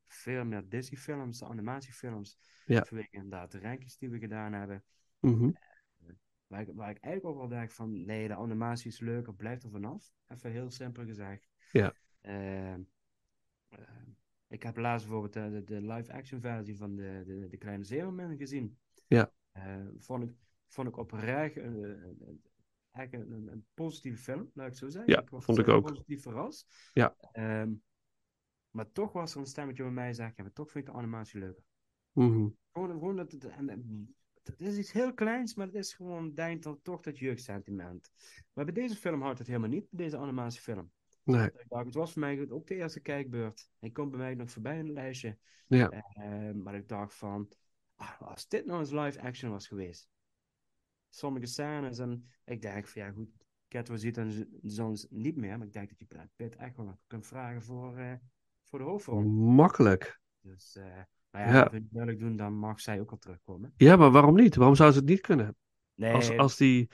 veel 0.07 0.45
meer 0.45 0.69
Disney-films, 0.69 1.39
de 1.39 1.45
animatiefilms. 1.45 2.37
Ja. 2.65 2.83
Vanwege 2.85 3.07
inderdaad 3.11 3.51
de 3.51 3.59
rankings 3.59 3.97
die 3.97 4.09
we 4.09 4.19
gedaan 4.19 4.53
hebben. 4.53 4.83
mhm, 5.19 5.51
Waar 6.47 6.61
ik, 6.61 6.69
waar 6.73 6.89
ik 6.89 6.97
eigenlijk 6.97 7.25
ook 7.35 7.49
wel 7.49 7.57
denk 7.59 7.71
van, 7.71 8.05
nee, 8.05 8.27
de 8.27 8.35
animatie 8.35 8.87
is 8.91 8.99
leuker, 8.99 9.33
blijf 9.35 9.63
er 9.63 9.69
vanaf. 9.69 10.13
Even 10.27 10.51
heel 10.51 10.71
simpel 10.71 11.05
gezegd. 11.05 11.47
Ja. 11.71 11.93
Ehm, 12.21 12.81
ehm, 13.69 14.09
ik 14.47 14.63
heb 14.63 14.77
laatst 14.77 15.07
bijvoorbeeld 15.07 15.35
eh, 15.35 15.51
de, 15.51 15.63
de 15.63 15.81
live-action 15.93 16.41
versie 16.41 16.77
van 16.77 16.95
de, 16.95 17.23
de, 17.25 17.47
de 17.49 17.57
Kleine 17.57 17.83
Zeemermin 17.83 18.37
gezien. 18.37 18.77
Ja. 19.07 19.31
Eh, 19.51 19.75
vond, 19.97 20.23
ik, 20.23 20.35
vond 20.73 20.87
ik 20.87 20.97
oprecht 20.97 21.55
een, 21.55 21.83
een, 21.83 22.41
een, 22.91 23.31
een, 23.31 23.47
een 23.47 23.65
positieve 23.73 24.21
film, 24.21 24.51
laat 24.53 24.67
ik 24.67 24.73
zo 24.77 24.89
zeggen. 24.89 25.11
Ja, 25.13 25.23
was 25.29 25.45
vond 25.45 25.57
ik 25.57 25.67
ook. 25.67 25.85
positief 25.85 26.21
verrast. 26.21 26.89
Ja. 26.93 27.15
Ehm, 27.31 27.71
maar 28.69 28.91
toch 28.91 29.11
was 29.11 29.33
er 29.33 29.39
een 29.39 29.45
stemmetje 29.45 29.83
bij 29.83 29.91
mij 29.91 30.13
zegt, 30.13 30.35
ja, 30.37 30.43
maar 30.43 30.53
toch 30.53 30.71
vind 30.71 30.87
ik 30.87 30.93
de 30.93 30.97
animatie 30.99 31.39
leuker. 31.39 31.63
mhm, 32.11 32.47
Gewoon, 32.71 32.89
gewoon 32.89 33.15
dat, 33.15 33.31
het- 33.31 33.45
en, 33.45 33.69
en- 33.69 34.15
het 34.43 34.61
is 34.61 34.77
iets 34.77 34.91
heel 34.91 35.13
kleins, 35.13 35.55
maar 35.55 35.65
het 35.65 35.75
is 35.75 35.93
gewoon, 35.93 36.33
denk 36.33 36.63
dan 36.63 36.81
toch 36.81 37.01
dat 37.01 37.17
jeugdsentiment. 37.17 38.11
Maar 38.53 38.65
bij 38.65 38.73
deze 38.73 38.95
film 38.95 39.21
houdt 39.21 39.37
het 39.39 39.47
helemaal 39.47 39.69
niet, 39.69 39.87
bij 39.89 40.03
deze 40.05 40.17
animatiefilm. 40.17 40.91
nee, 41.23 41.45
Ik 41.45 41.53
Het 41.67 41.93
was 41.93 42.11
voor 42.11 42.21
mij 42.21 42.49
ook 42.49 42.67
de 42.67 42.75
eerste 42.75 42.99
kijkbeurt. 42.99 43.69
Hij 43.79 43.89
komt 43.91 44.09
bij 44.11 44.19
mij 44.19 44.35
nog 44.35 44.51
voorbij 44.51 44.77
in 44.77 44.85
het 44.85 44.93
lijstje. 44.93 45.37
Ja. 45.67 45.89
Eh, 45.89 46.51
maar 46.51 46.75
ik 46.75 46.87
dacht 46.87 47.13
van, 47.15 47.51
ah, 47.95 48.21
als 48.21 48.47
dit 48.47 48.65
nou 48.65 48.79
eens 48.79 48.91
live 48.91 49.21
action 49.21 49.51
was 49.51 49.67
geweest. 49.67 50.07
Sommige 51.15 51.45
scènes 51.45 51.99
en 51.99 52.25
ik 52.45 52.61
denk 52.61 52.87
van 52.87 53.01
ja 53.01 53.11
goed, 53.11 53.29
Catwoman 53.67 54.01
ziet 54.01 54.15
dan 54.15 54.45
soms 54.63 55.07
niet 55.09 55.35
meer. 55.35 55.57
Maar 55.57 55.67
ik 55.67 55.73
denk 55.73 55.89
dat 55.89 55.99
je 55.99 56.05
Brad 56.05 56.27
Pitt 56.35 56.55
echt 56.55 56.77
wel 56.77 56.97
kunt 57.07 57.27
vragen 57.27 57.61
voor, 57.61 57.97
eh, 57.97 58.13
voor 58.63 58.79
de 58.79 58.85
hoofdrol. 58.85 59.21
makkelijk. 59.21 60.19
Dus, 60.41 60.75
eh 60.75 60.85
maar 61.29 61.41
ja, 61.41 61.53
Ja. 61.53 61.61
als 61.61 61.71
we 61.71 61.77
het 61.77 61.91
moeilijk 61.91 62.19
doen, 62.19 62.35
dan 62.35 62.53
mag 62.53 62.79
zij 62.79 62.99
ook 62.99 63.11
al 63.11 63.17
terugkomen. 63.17 63.73
Ja, 63.77 63.95
maar 63.95 64.11
waarom 64.11 64.35
niet? 64.35 64.55
Waarom 64.55 64.75
zou 64.75 64.91
ze 64.91 64.97
het 64.97 65.07
niet 65.07 65.21
kunnen? 65.21 65.55
Nee, 65.95 66.13
Als, 66.13 66.37
als 66.37 66.57
die, 66.57 66.89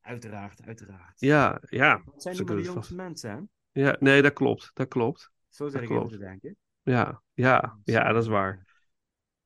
uiteraard, 0.00 0.62
uiteraard. 0.62 1.20
ja, 1.20 1.60
ja, 1.68 2.02
Dat 2.04 2.22
zijn 2.22 2.36
niet 2.36 2.46
meer 2.46 2.56
de 2.56 2.62
jongste 2.62 2.94
mensen, 2.94 3.30
hè? 3.30 3.80
ja, 3.82 3.96
nee, 4.00 4.22
dat 4.22 4.32
klopt, 4.32 4.70
dat 4.74 4.88
klopt. 4.88 5.30
Zo 5.48 5.64
zit 5.68 5.72
Dat 5.72 5.82
ik 5.82 5.88
even 5.90 6.00
klopt. 6.00 6.12
te 6.12 6.18
denken. 6.18 6.56
Ja, 6.82 7.22
ja, 7.32 7.78
Dus, 7.84 7.94
ja, 7.94 8.06
eh, 8.06 8.12
dat 8.14 8.22
is 8.22 8.28
waar. 8.28 8.64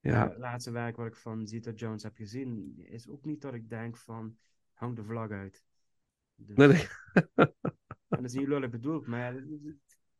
Ja, 0.07 0.29
Het 0.29 0.39
laatste 0.39 0.71
werk 0.71 0.97
wat 0.97 1.07
ik 1.07 1.17
van 1.17 1.47
Zita 1.47 1.71
Jones 1.71 2.03
heb 2.03 2.17
gezien, 2.17 2.79
is 2.85 3.09
ook 3.09 3.25
niet 3.25 3.41
dat 3.41 3.55
ik 3.55 3.69
denk 3.69 3.97
van, 3.97 4.39
hang 4.73 4.97
de 4.97 5.05
vlag 5.05 5.31
uit. 5.31 5.65
Dus, 6.35 6.57
nee, 6.57 6.69
nee, 6.69 6.87
En 8.09 8.23
dat 8.23 8.25
is 8.25 8.33
niet 8.35 8.49
lullig 8.49 8.71
bedoeld, 8.71 9.07
maar 9.07 9.21
ja, 9.35 9.41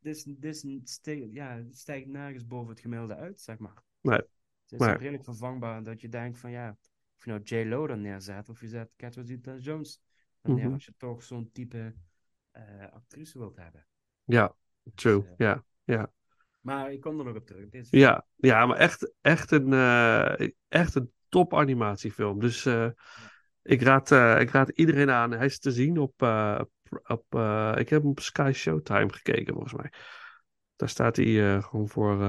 dit- 0.01 1.33
ja, 1.33 1.57
het 1.57 1.79
stijgt 1.79 2.07
nergens 2.07 2.47
boven 2.47 2.71
het 2.71 2.81
gemiddelde 2.81 3.15
uit, 3.15 3.41
zeg 3.41 3.59
maar. 3.59 3.83
Nee, 4.01 4.19
Het 4.19 4.73
is 4.73 4.79
nee. 4.79 4.97
redelijk 4.97 5.25
vervangbaar 5.25 5.83
dat 5.83 6.01
je 6.01 6.09
denkt 6.09 6.39
van, 6.39 6.51
ja, 6.51 6.77
of 7.17 7.25
je 7.25 7.31
nou 7.31 7.43
J-Lo 7.43 7.87
dan 7.87 8.01
neerzet, 8.01 8.49
of 8.49 8.61
je 8.61 8.69
zet 8.69 8.93
Catherine 8.97 9.27
Zeta-Jones 9.27 10.01
dan 10.41 10.55
neer, 10.55 10.65
Mhm. 10.65 10.73
als 10.73 10.85
je 10.85 10.95
toch 10.97 11.23
zo'n 11.23 11.53
type 11.53 11.95
eh, 12.51 12.93
actrice 12.93 13.39
wilt 13.39 13.57
hebben. 13.57 13.87
ja, 14.25 14.55
true, 14.95 15.21
Dus, 15.21 15.31
eh, 15.31 15.59
ja. 15.85 16.13
Maar 16.67 16.93
ik 16.93 17.01
kom 17.01 17.19
er 17.19 17.25
nog 17.25 17.37
op 17.37 17.47
terug. 17.47 17.69
Dit 17.69 17.83
is- 17.83 17.89
Ja, 17.91 18.27
ja, 18.37 18.67
maar 18.67 18.77
echt, 18.77 19.13
echt, 19.21 19.51
een, 19.51 19.73
eh, 19.73 20.49
echt 20.69 20.95
een 20.95 21.13
top 21.29 21.55
animatiefilm. 21.55 22.41
Dus 22.41 22.67
eh, 22.67 22.89
ik, 23.63 23.83
raad, 23.83 24.11
eh, 24.13 24.41
ik 24.41 24.51
raad 24.51 24.69
iedereen 24.69 25.11
aan. 25.11 25.31
Hij 25.31 25.47
is 25.47 25.59
te 25.59 25.71
zien 25.71 25.99
op, 25.99 26.23
op 27.07 27.25
ik 27.79 27.89
heb 27.89 28.01
hem 28.03 28.11
op 28.11 28.21
Sky 28.21 28.51
Showtime 28.55 29.13
gekeken 29.13 29.53
volgens 29.53 29.75
mij. 29.75 29.93
Daar 30.77 30.89
staat 30.89 31.17
hij 31.17 31.63
gewoon 31.63 31.89
voor, 31.89 32.23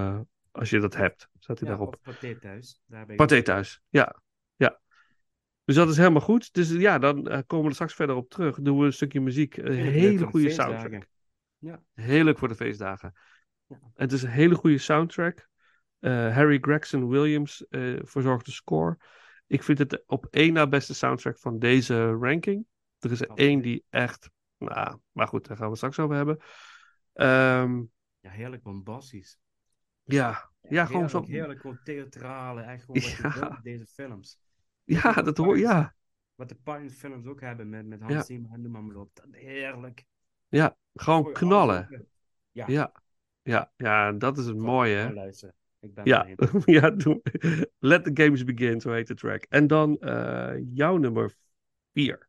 als 0.52 0.70
je 0.70 0.80
dat 0.80 0.96
hebt, 0.96 1.28
staat 1.40 1.60
hij 1.60 1.70
Ja, 1.70 1.76
daarop. 1.76 1.98
Pathé 2.02 2.40
thuis. 2.40 2.82
Daar 2.86 3.02
ben 3.06 3.12
ik 3.12 3.18
Pathé 3.18 3.42
thuis, 3.42 3.82
ja. 3.90 4.16
ja. 4.56 4.80
Dus 5.64 5.76
dat 5.76 5.90
is 5.90 5.98
helemaal 5.98 6.22
goed. 6.22 6.54
Dus 6.54 6.72
ja, 6.72 7.00
dan 7.00 7.24
komen 7.24 7.64
we 7.64 7.70
er 7.70 7.74
straks 7.74 7.94
verder 7.94 8.16
op 8.16 8.30
terug. 8.30 8.60
Doen 8.62 8.80
we 8.80 8.86
een 8.86 8.94
stukje 8.94 9.22
muziek. 9.22 9.58
Een 9.58 9.74
hele 9.74 10.26
goede 10.26 10.50
soundtrack. 10.50 11.08
Ja. 11.58 11.82
Heel 11.94 12.24
leuk 12.24 12.38
voor 12.38 12.48
de 12.48 12.56
feestdagen. 12.56 13.14
Ja. 13.68 13.80
Het 13.96 14.12
is 14.12 14.22
een 14.24 14.30
hele 14.30 14.56
goede 14.56 14.78
soundtrack. 14.78 15.48
Eh, 16.00 16.12
Harry 16.36 16.58
Gregson 16.62 17.08
Williams 17.10 17.68
eh, 17.68 18.00
verzorgt 18.02 18.46
de 18.46 18.52
score. 18.52 18.98
Ik 19.48 19.64
vind 19.64 19.78
het 19.78 20.04
op 20.06 20.26
één 20.30 20.54
na 20.54 20.68
beste 20.68 20.94
soundtrack 20.94 21.40
van 21.40 21.60
deze 21.60 22.10
ranking. 22.12 22.66
Er 23.00 23.12
is 23.12 23.22
er 23.22 23.30
één 23.30 23.62
die 23.62 23.84
echt. 23.90 24.30
Nou, 24.58 24.98
maar 25.12 25.28
goed, 25.28 25.48
daar 25.48 25.56
gaan 25.58 25.66
we 25.66 25.70
het 25.72 25.78
straks 25.78 26.00
over 26.00 26.16
hebben. 26.16 26.38
Ehm, 27.14 27.84
Ja, 28.20 28.30
heerlijk 28.30 28.64
bombastisch. 28.64 29.38
ja, 30.04 30.50
ja, 30.62 30.86
gewoon 30.86 31.10
zo. 31.10 31.24
Heerlijk, 31.24 31.60
gewoon 31.60 31.80
theatrale. 31.84 32.62
Echt 32.62 32.84
gewoon 32.84 33.02
je 33.02 33.18
Ja. 33.40 33.60
deze 33.64 33.86
films. 33.86 34.40
Ja, 34.84 35.12
dat 35.14 35.38
hoor 35.38 35.58
ja. 35.58 35.96
Wat 36.36 36.50
de 36.50 36.56
Pines 36.56 36.94
films 36.94 37.26
ook 37.26 37.42
hebben 37.42 37.70
met, 37.70 37.86
met 37.86 38.00
Ja. 38.00 38.06
Hans 38.06 38.26
Zimmer 38.26 38.52
en. 38.54 38.94
Dat, 38.94 39.26
heerlijk. 39.32 40.06
Ja, 40.48 40.78
gewoon 40.94 41.34
knallen. 41.34 42.08
Ja. 42.52 42.66
Ja, 42.68 42.92
ja, 43.48 43.72
ja, 43.78 44.12
dat 44.12 44.38
is 44.38 44.46
het 44.46 44.58
mooie, 44.58 44.96
hè? 44.96 45.14
Luisteren. 45.14 45.56
Ik 45.80 45.94
ben 45.94 46.06
Ja, 46.06 46.28
ja 46.66 46.90
doe. 46.90 47.22
Let 47.80 48.04
the 48.04 48.12
games 48.14 48.44
begin, 48.44 48.82
zo 48.82 48.92
heet 48.92 49.08
de 49.08 49.16
track. 49.16 49.46
En 49.50 49.68
dan 49.68 49.98
eh, 50.00 50.54
jouw 50.74 50.98
nummer 50.98 51.36
vier. 51.94 52.27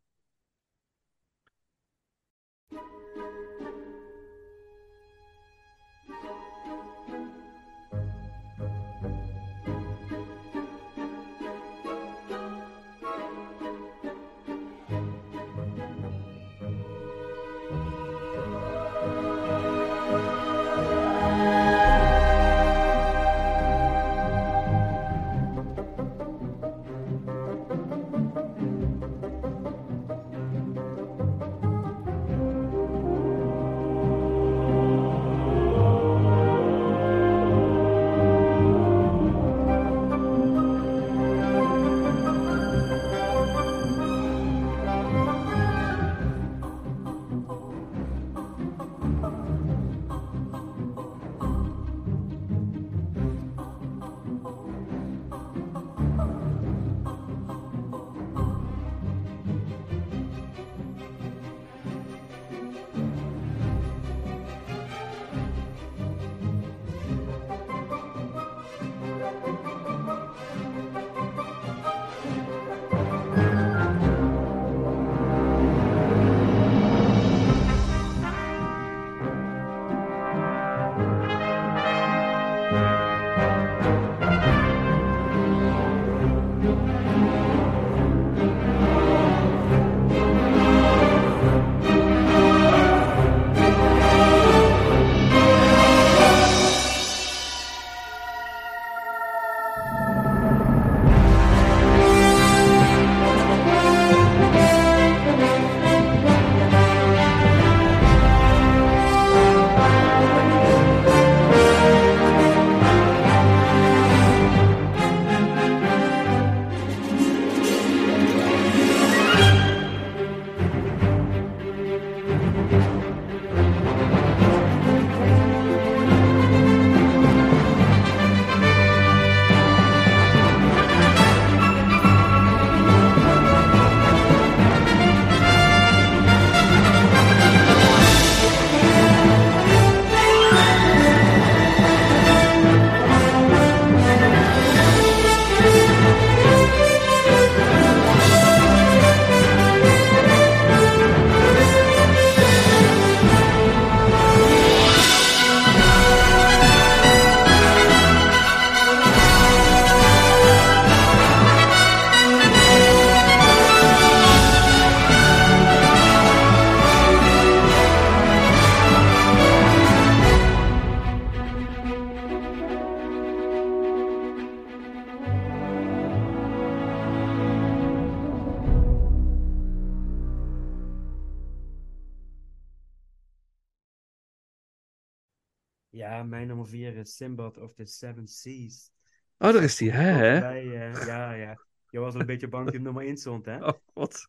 Ja, 186.71 186.89
mijn 186.89 186.93
nummer 186.93 186.93
4 186.93 186.95
is 186.95 187.15
Simbad 187.15 187.57
of 187.57 187.73
the 187.73 187.85
Seven 187.85 188.27
Seas. 188.27 188.91
Oh, 189.37 189.53
daar 189.53 189.63
is 189.63 189.77
die, 189.77 189.91
hè? 189.91 190.11
hè? 190.11 190.39
Bij, 190.39 190.91
eh, 190.91 191.05
ja, 191.05 191.33
ja. 191.33 191.59
Je 191.89 191.99
was 191.99 192.13
al 192.13 192.19
een 192.19 192.25
beetje 192.25 192.47
bang 192.47 192.65
dat 192.65 192.73
je 192.73 192.79
nummer 192.79 193.03
1 193.03 193.17
stond, 193.17 193.45
hè? 193.45 193.57
Oh, 193.67 193.73
wat? 193.93 194.27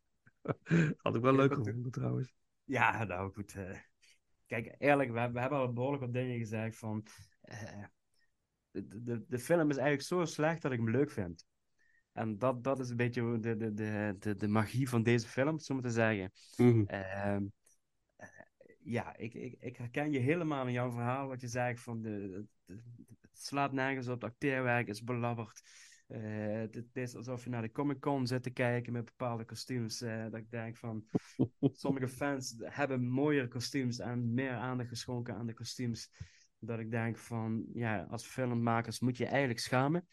Had 0.97 1.17
ik 1.17 1.23
wel 1.23 1.35
leuk 1.35 1.55
gevonden, 1.55 1.91
trouwens. 1.91 2.35
Ja, 2.65 3.05
nou 3.05 3.33
goed. 3.33 3.55
eh. 3.55 3.79
kijk, 4.47 4.75
eerlijk, 4.79 5.13
we, 5.13 5.31
we 5.33 5.41
hebben 5.41 5.59
al 5.59 5.73
behoorlijk 5.73 6.03
wat 6.03 6.13
dingen 6.13 6.39
gezegd 6.39 6.77
van... 6.77 7.07
eh, 7.41 7.85
de, 8.71 9.03
de, 9.03 9.25
de 9.29 9.39
film 9.39 9.71
is 9.71 9.77
eigenlijk 9.77 10.09
zo 10.09 10.25
slecht 10.25 10.63
dat 10.63 10.73
ik 10.73 10.79
hem 10.79 10.91
leuk 10.91 11.11
vind. 11.11 11.45
En 12.13 12.39
dat, 12.39 12.65
dat 12.65 12.81
is 12.81 12.91
een 12.91 12.97
beetje 12.97 13.39
de, 13.41 13.57
de, 13.57 13.75
de, 13.75 14.17
de, 14.19 14.37
de 14.37 14.49
magie 14.49 14.89
van 14.89 15.03
deze 15.03 15.29
film, 15.29 15.59
zo 15.59 15.75
maar 15.75 15.83
te 15.83 15.91
zeggen. 15.91 16.33
Eh, 16.87 17.37
ja, 18.91 19.17
ik, 19.17 19.35
ik, 19.35 19.55
ik 19.59 19.77
herken 19.77 20.13
je 20.13 20.19
helemaal 20.19 20.67
in 20.67 20.73
jouw 20.73 20.91
verhaal, 20.91 21.29
wat 21.29 21.41
je 21.41 21.49
zegt 21.49 21.81
van 21.81 22.03
de, 22.03 22.47
de- 22.67 22.83
het 23.21 23.43
slaat 23.43 23.73
nergens 23.73 24.07
op, 24.09 24.23
het 24.23 24.31
acteerwerk 24.31 24.89
is 24.89 25.05
belabberd. 25.05 25.63
Eh, 26.07 26.21
het, 26.53 26.75
het 26.75 26.97
is 26.97 27.15
alsof 27.17 27.45
je 27.45 27.51
naar 27.51 27.63
de 27.63 27.73
Comic 27.73 28.01
Con 28.01 28.27
zit 28.27 28.43
te 28.43 28.51
kijken 28.51 28.93
met 28.93 29.05
bepaalde 29.05 29.45
kostuums. 29.45 30.01
eh, 30.01 30.23
dat 30.23 30.35
ik 30.35 30.51
denk 30.51 30.77
van, 30.77 31.05
sommige 31.73 32.09
fans 32.23 32.55
hebben 32.59 33.07
mooiere 33.09 33.49
kostuums 33.49 33.99
en 33.99 34.35
meer 34.35 34.53
aandacht 34.53 34.89
geschonken 34.89 35.35
aan 35.35 35.47
de 35.47 35.55
kostuums. 35.55 36.11
Dat 36.59 36.79
ik 36.79 36.91
denk 36.91 37.19
van, 37.19 37.65
ja, 37.73 38.07
als 38.11 38.27
filmmakers 38.27 39.01
moet 39.01 39.17
je 39.17 39.27
eigenlijk 39.27 39.61
schamen. 39.61 40.09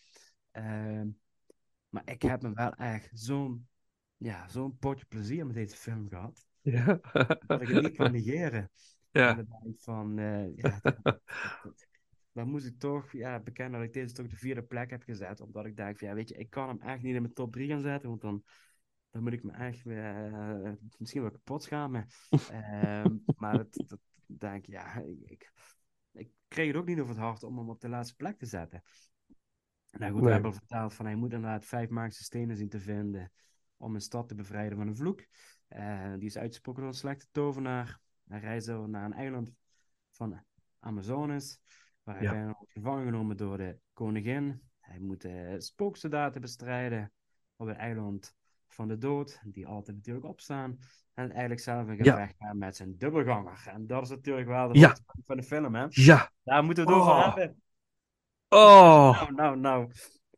Ehm, 0.51 1.07
maar 1.89 2.01
ik 2.05 2.21
heb 2.21 2.41
me 2.41 2.53
wel 2.53 2.71
echt 2.73 3.09
zo'n 3.13 3.67
ja, 4.17 4.47
zo'n 4.47 4.77
potje 4.77 5.05
plezier 5.05 5.45
met 5.45 5.55
deze 5.55 5.75
film 5.75 6.09
gehad 6.09 6.46
Ja. 6.71 6.99
dat 7.47 7.61
ik 7.61 7.67
het 7.67 7.83
niet 7.83 7.95
kan 7.95 8.11
negeren. 8.11 8.71
En 9.11 9.21
ja. 9.21 9.45
van, 9.75 10.19
eh, 10.19 10.55
ja, 10.55 10.81
dan 12.31 12.49
moest 12.49 12.65
ik 12.65 12.79
toch 12.79 13.11
ja, 13.11 13.39
bekennen 13.39 13.79
dat 13.79 13.87
ik 13.87 13.93
deze 13.93 14.13
toch 14.13 14.25
op 14.25 14.31
de 14.31 14.37
vierde 14.37 14.63
plek 14.63 14.89
heb 14.89 15.03
gezet. 15.03 15.41
Omdat 15.41 15.65
ik 15.65 15.75
denk 15.75 15.97
van, 15.97 16.07
ja, 16.07 16.13
weet 16.13 16.29
je, 16.29 16.35
ik 16.35 16.49
kan 16.49 16.67
hem 16.67 16.81
echt 16.81 17.01
niet 17.01 17.15
in 17.15 17.21
mijn 17.21 17.33
top 17.33 17.51
3 17.51 17.69
gaan 17.69 17.81
zetten. 17.81 18.09
Want 18.09 18.21
dan, 18.21 18.43
dan 19.09 19.23
moet 19.23 19.33
ik 19.33 19.43
me 19.43 19.51
echt 19.51 19.85
eh, 19.85 20.71
misschien 20.97 21.21
wel 21.21 21.31
kapot 21.31 21.63
schamen. 21.63 22.07
Ehm, 22.51 23.17
maar 23.37 23.57
dat, 23.57 23.83
dat 23.87 23.99
denk 24.25 24.65
ik, 24.67 24.73
ja, 24.73 25.03
ik, 25.25 25.51
ik, 26.11 26.29
kreeg 26.47 26.67
het 26.67 26.75
ook 26.75 26.87
niet 26.87 26.99
over 26.99 27.15
het 27.15 27.23
hart 27.23 27.43
om 27.43 27.57
hem 27.57 27.69
op 27.69 27.81
de 27.81 27.89
laatste 27.89 28.15
plek 28.15 28.37
te 28.37 28.45
zetten. 28.45 28.83
Nou 29.91 30.11
goed, 30.11 30.23
we 30.23 30.31
hebben 30.31 30.51
al 30.51 30.57
verteld 30.57 30.93
van 30.93 31.05
hij 31.05 31.15
moet 31.15 31.33
inderdaad 31.33 31.65
vijf 31.65 31.89
magische 31.89 32.23
stenen 32.23 32.57
zien 32.57 32.69
te 32.69 32.79
vinden 32.79 33.31
om 33.77 33.95
een 33.95 34.01
stad 34.01 34.27
te 34.27 34.35
bevrijden 34.35 34.77
van 34.77 34.87
een 34.87 34.95
vloek. 34.95 35.25
Eh, 35.67 36.11
die 36.13 36.25
is 36.27 36.37
uitgesproken 36.37 36.81
door 36.81 36.91
een 36.91 36.97
slechte 36.97 37.27
tovenaar. 37.31 37.99
Hij 38.27 38.39
reist 38.39 38.69
over 38.69 38.89
naar 38.89 39.05
een 39.05 39.13
eiland 39.13 39.51
van 40.11 40.43
Amazones, 40.79 41.59
waar 42.03 42.15
hij 42.15 42.23
Ja. 42.23 42.31
bijna 42.31 42.53
wordt 42.57 42.71
gevangen 42.71 43.05
genomen 43.05 43.37
door 43.37 43.57
de 43.57 43.77
koningin. 43.93 44.61
Hij 44.79 44.99
moet 44.99 45.25
eh 45.25 45.53
spooksoldaten 45.57 46.41
bestrijden 46.41 47.11
op 47.55 47.67
het 47.67 47.77
eiland 47.77 48.35
van 48.67 48.87
de 48.87 48.97
dood, 48.97 49.39
die 49.45 49.67
altijd 49.67 49.95
natuurlijk 49.97 50.25
opstaan. 50.25 50.77
En 51.13 51.31
eigenlijk 51.31 51.59
zelf 51.59 51.87
Ja. 51.87 51.95
gevecht 51.95 52.35
gaan 52.37 52.57
met 52.57 52.75
zijn 52.75 52.97
dubbelganger. 52.97 53.63
En 53.67 53.87
dat 53.87 54.03
is 54.03 54.09
natuurlijk 54.09 54.47
wel 54.47 54.67
de 54.67 54.79
Ja. 54.79 54.97
van 55.25 55.37
de 55.37 55.43
film, 55.43 55.75
hè? 55.75 55.85
Ja. 55.89 56.31
Daar 56.43 56.63
moeten 56.63 56.85
we 56.85 56.91
het 56.91 56.99
over 57.01 57.13
Oh. 57.13 57.35
hebben. 57.35 57.61
Oh. 58.49 59.21
Nou, 59.21 59.33
nou, 59.33 59.57
nou. 59.57 59.91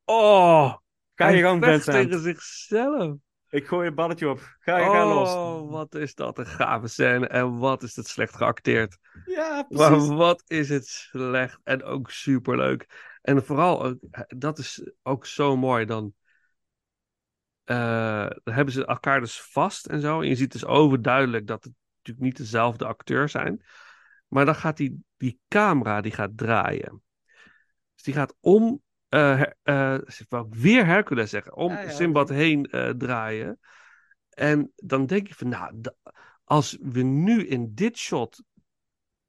Oh. 0.06 0.76
Ga 1.15 1.27
je 1.27 1.41
gang, 1.41 1.64
Vincent. 1.64 1.95
tegen 1.95 2.19
zichzelf. 2.19 3.18
Ik 3.49 3.67
gooi 3.67 3.88
een 3.88 3.95
balletje 3.95 4.30
op. 4.30 4.55
Ga 4.59 4.77
je 4.77 4.85
gaan 4.85 5.07
los. 5.07 5.34
Oh, 5.34 5.71
wat 5.71 5.95
is 5.95 6.15
dat 6.15 6.38
een 6.38 6.45
gave 6.45 6.88
scène. 6.88 7.27
En 7.27 7.57
wat 7.57 7.84
is 7.84 7.95
het 7.95 8.07
slecht 8.07 8.35
geacteerd. 8.35 8.97
Ja, 9.26 9.65
Maar 9.69 9.89
precies. 9.89 10.09
wat 10.09 10.43
is 10.47 10.69
het 10.69 10.85
slecht. 10.85 11.59
En 11.63 11.84
ook 11.84 12.11
superleuk. 12.11 13.17
En 13.21 13.45
vooral, 13.45 13.84
ook, 13.84 13.97
dat 14.27 14.57
is 14.57 14.91
ook 15.03 15.26
zo 15.26 15.57
mooi. 15.57 15.85
Dan, 15.85 16.13
eh, 17.63 18.30
dan 18.43 18.53
hebben 18.53 18.73
ze 18.73 18.85
elkaar 18.85 19.19
dus 19.19 19.41
vast 19.41 19.85
en 19.85 20.01
zo. 20.01 20.21
En 20.21 20.27
je 20.27 20.35
ziet 20.35 20.51
dus 20.51 20.65
overduidelijk 20.65 21.47
dat 21.47 21.63
het 21.63 21.73
natuurlijk 21.97 22.26
niet 22.26 22.38
dezelfde 22.38 22.85
acteur 22.85 23.30
zijn. 23.30 23.65
Maar 24.27 24.45
dan 24.45 24.55
gaat 24.55 24.77
die, 24.77 25.03
die 25.17 25.39
camera 25.47 26.01
die 26.01 26.11
gaat 26.11 26.38
draaien. 26.38 27.03
Dus 27.93 28.03
die 28.03 28.13
gaat 28.13 28.35
om, 28.39 28.81
eh, 29.10 29.94
ik 29.94 30.26
wou 30.30 30.48
weer 30.49 30.86
Hercules 30.86 31.30
zeggen, 31.30 31.56
om 31.56 31.72
Ja, 31.72 31.81
ja, 31.81 31.90
Simbad 31.90 32.30
heen 32.30 32.65
eh, 32.65 32.90
draaien. 32.90 33.60
En 34.30 34.72
dan 34.76 35.06
denk 35.06 35.27
je 35.27 35.36
van, 35.36 35.49
nou, 35.49 35.81
als 36.44 36.77
we 36.81 37.02
nu 37.02 37.48
in 37.48 37.73
dit 37.73 37.98
shot 37.98 38.44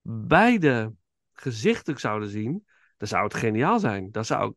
beide 0.03 0.95
gezichten 1.33 1.99
zouden 2.01 2.29
zien, 2.29 2.67
dan 2.97 3.09
zou 3.09 3.25
het 3.25 3.35
geniaal 3.35 3.79
zijn. 3.79 4.11
Dan 4.11 4.25
zou, 4.25 4.55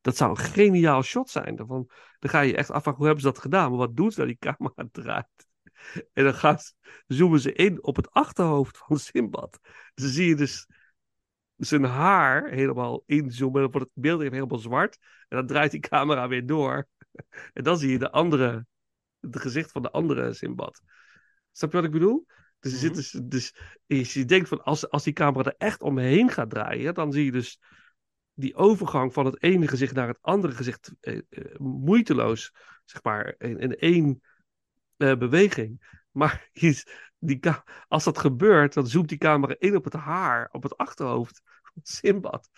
dat 0.00 0.16
zou 0.16 0.30
een 0.30 0.36
geniaal 0.36 1.02
shot 1.02 1.30
zijn. 1.30 1.56
Dan, 1.56 1.90
ga 2.20 2.40
je 2.40 2.56
echt 2.56 2.70
afvragen, 2.70 2.96
hoe 2.98 3.06
hebben 3.06 3.24
ze 3.24 3.30
dat 3.30 3.42
gedaan? 3.42 3.68
Maar 3.68 3.78
wat 3.78 3.96
doen 3.96 4.10
ze 4.10 4.18
dat 4.18 4.28
die 4.28 4.38
camera 4.38 4.88
draait? 4.92 5.46
En 6.12 6.24
dan 6.24 6.34
gaat, 6.34 6.74
zoomen 7.06 7.40
ze 7.40 7.52
in 7.52 7.84
op 7.84 7.96
het 7.96 8.10
achterhoofd 8.10 8.78
van 8.78 8.98
Simbad. 8.98 9.58
Dan 9.94 10.08
zie 10.08 10.28
je 10.28 10.34
dus 10.34 10.66
zijn 11.56 11.84
haar 11.84 12.48
helemaal 12.48 13.02
inzoomen. 13.06 13.60
Dan 13.60 13.70
wordt 13.70 13.86
het 13.94 14.02
beeld 14.02 14.20
even 14.20 14.34
helemaal 14.34 14.58
zwart. 14.58 14.98
En 15.28 15.36
dan 15.36 15.46
draait 15.46 15.70
die 15.70 15.80
camera 15.80 16.28
weer 16.28 16.46
door. 16.46 16.88
En 17.52 17.64
dan 17.64 17.78
zie 17.78 17.90
je 17.90 17.98
de 17.98 18.10
andere, 18.10 18.66
het 19.20 19.38
gezicht 19.40 19.72
van 19.72 19.82
de 19.82 19.90
andere 19.90 20.32
Simbad. 20.32 20.82
Snap 21.52 21.70
je 21.70 21.76
wat 21.76 21.86
ik 21.86 21.92
bedoel? 21.92 22.26
Dus, 22.60 22.72
je 22.72 22.78
zit 22.78 23.14
Mhm. 23.14 23.28
dus, 23.28 23.54
dus 23.86 24.12
je 24.12 24.24
denkt 24.24 24.48
van 24.48 24.62
als, 24.62 24.88
als 24.88 25.04
die 25.04 25.12
camera 25.12 25.50
er 25.50 25.54
echt 25.58 25.82
omheen 25.82 26.30
gaat 26.30 26.50
draaien, 26.50 26.94
dan 26.94 27.12
zie 27.12 27.24
je 27.24 27.32
dus 27.32 27.60
die 28.34 28.54
overgang 28.54 29.12
van 29.12 29.24
het 29.24 29.42
ene 29.42 29.68
gezicht 29.68 29.94
naar 29.94 30.08
het 30.08 30.18
andere 30.20 30.54
gezicht 30.54 30.92
eh, 31.00 31.16
eh, 31.28 31.58
moeiteloos, 31.58 32.52
zeg 32.84 33.02
maar, 33.02 33.34
in, 33.38 33.58
in 33.58 33.76
één 33.76 34.20
eh, 34.96 35.16
beweging. 35.16 36.00
Maar 36.16 36.48
die 36.52 37.40
als 37.88 38.04
dat 38.04 38.18
gebeurt, 38.18 38.74
dan 38.74 38.86
zoomt 38.86 39.08
die 39.08 39.18
camera 39.18 39.54
in 39.58 39.76
op 39.76 39.84
het 39.84 39.92
haar, 39.92 40.48
op 40.52 40.62
het 40.62 40.76
achterhoofd 40.76 41.42
van 41.62 41.82
Simbad. 41.82 42.50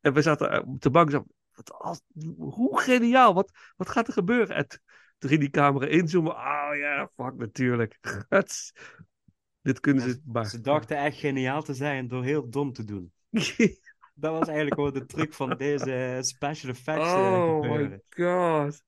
En 0.00 0.12
we 0.12 0.22
zaten 0.22 0.50
eh, 0.50 0.68
op 0.68 0.80
de 0.80 0.90
bank 0.90 1.10
zo, 1.10 1.24
wat, 1.52 1.72
als, 1.72 2.00
hoe 2.36 2.80
geniaal, 2.80 3.34
wat, 3.34 3.52
wat 3.76 3.88
gaat 3.88 4.06
er 4.06 4.12
gebeuren? 4.12 4.56
En 4.56 4.66
toen 5.18 5.30
ging 5.30 5.40
die 5.40 5.50
camera 5.50 5.86
inzoomen, 5.86 6.32
oh 6.32 6.76
ja, 6.78 7.10
fuck 7.16 7.34
natuurlijk. 7.36 7.98
Is- 8.28 8.72
Dit 9.62 9.80
kunnen 9.80 10.02
ze 10.02 10.20
maar. 10.24 10.46
Ze 10.46 10.60
dachten 10.60 10.96
echt 10.96 11.16
geniaal 11.18 11.62
te 11.62 11.74
zijn 11.74 12.08
door 12.08 12.24
heel 12.24 12.50
dom 12.50 12.72
te 12.72 12.84
doen. 12.84 13.12
Dat 14.14 14.32
was 14.32 14.46
eigenlijk 14.46 14.74
gewoon 14.74 14.92
de 14.92 15.06
truc 15.06 15.34
van 15.34 15.56
deze 15.56 16.18
special 16.20 16.70
effects 16.70 17.12
eh, 17.12 17.14
oh 17.14 17.54
gebeuren. 17.54 17.90
my 17.90 18.24
god. 18.24 18.82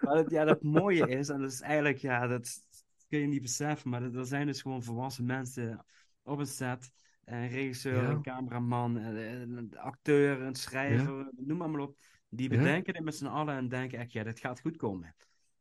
Maar 0.00 0.16
het, 0.16 0.30
ja, 0.30 0.44
dat 0.44 0.62
mooie 0.62 1.08
is, 1.08 1.28
en 1.28 1.40
dat 1.40 1.52
is 1.52 1.60
eigenlijk, 1.60 1.98
ja, 1.98 2.26
dat 2.26 2.60
kun 3.08 3.18
je 3.18 3.26
niet 3.26 3.42
beseffen, 3.42 3.90
maar 3.90 4.02
er 4.02 4.26
zijn 4.26 4.46
dus 4.46 4.62
gewoon 4.62 4.82
volwassen 4.82 5.26
mensen 5.26 5.84
op 6.22 6.38
een 6.38 6.46
set. 6.46 6.90
Een 7.24 7.48
regisseur, 7.48 8.02
Ja. 8.02 8.08
een 8.10 8.22
cameraman, 8.22 8.96
een, 8.96 9.56
een 9.56 9.78
acteur, 9.78 10.40
een 10.40 10.54
schrijver, 10.54 11.30
noem 11.36 11.56
maar, 11.58 11.70
maar 11.70 11.80
op. 11.80 11.96
Die 12.28 12.48
bedenken 12.48 12.92
dit 12.92 13.02
met 13.04 13.14
z'n 13.14 13.26
allen 13.26 13.56
en 13.56 13.68
denken 13.68 13.98
echt, 13.98 14.12
ja, 14.12 14.22
dit 14.22 14.40
gaat 14.40 14.60
goed 14.60 14.76
komen. 14.76 15.14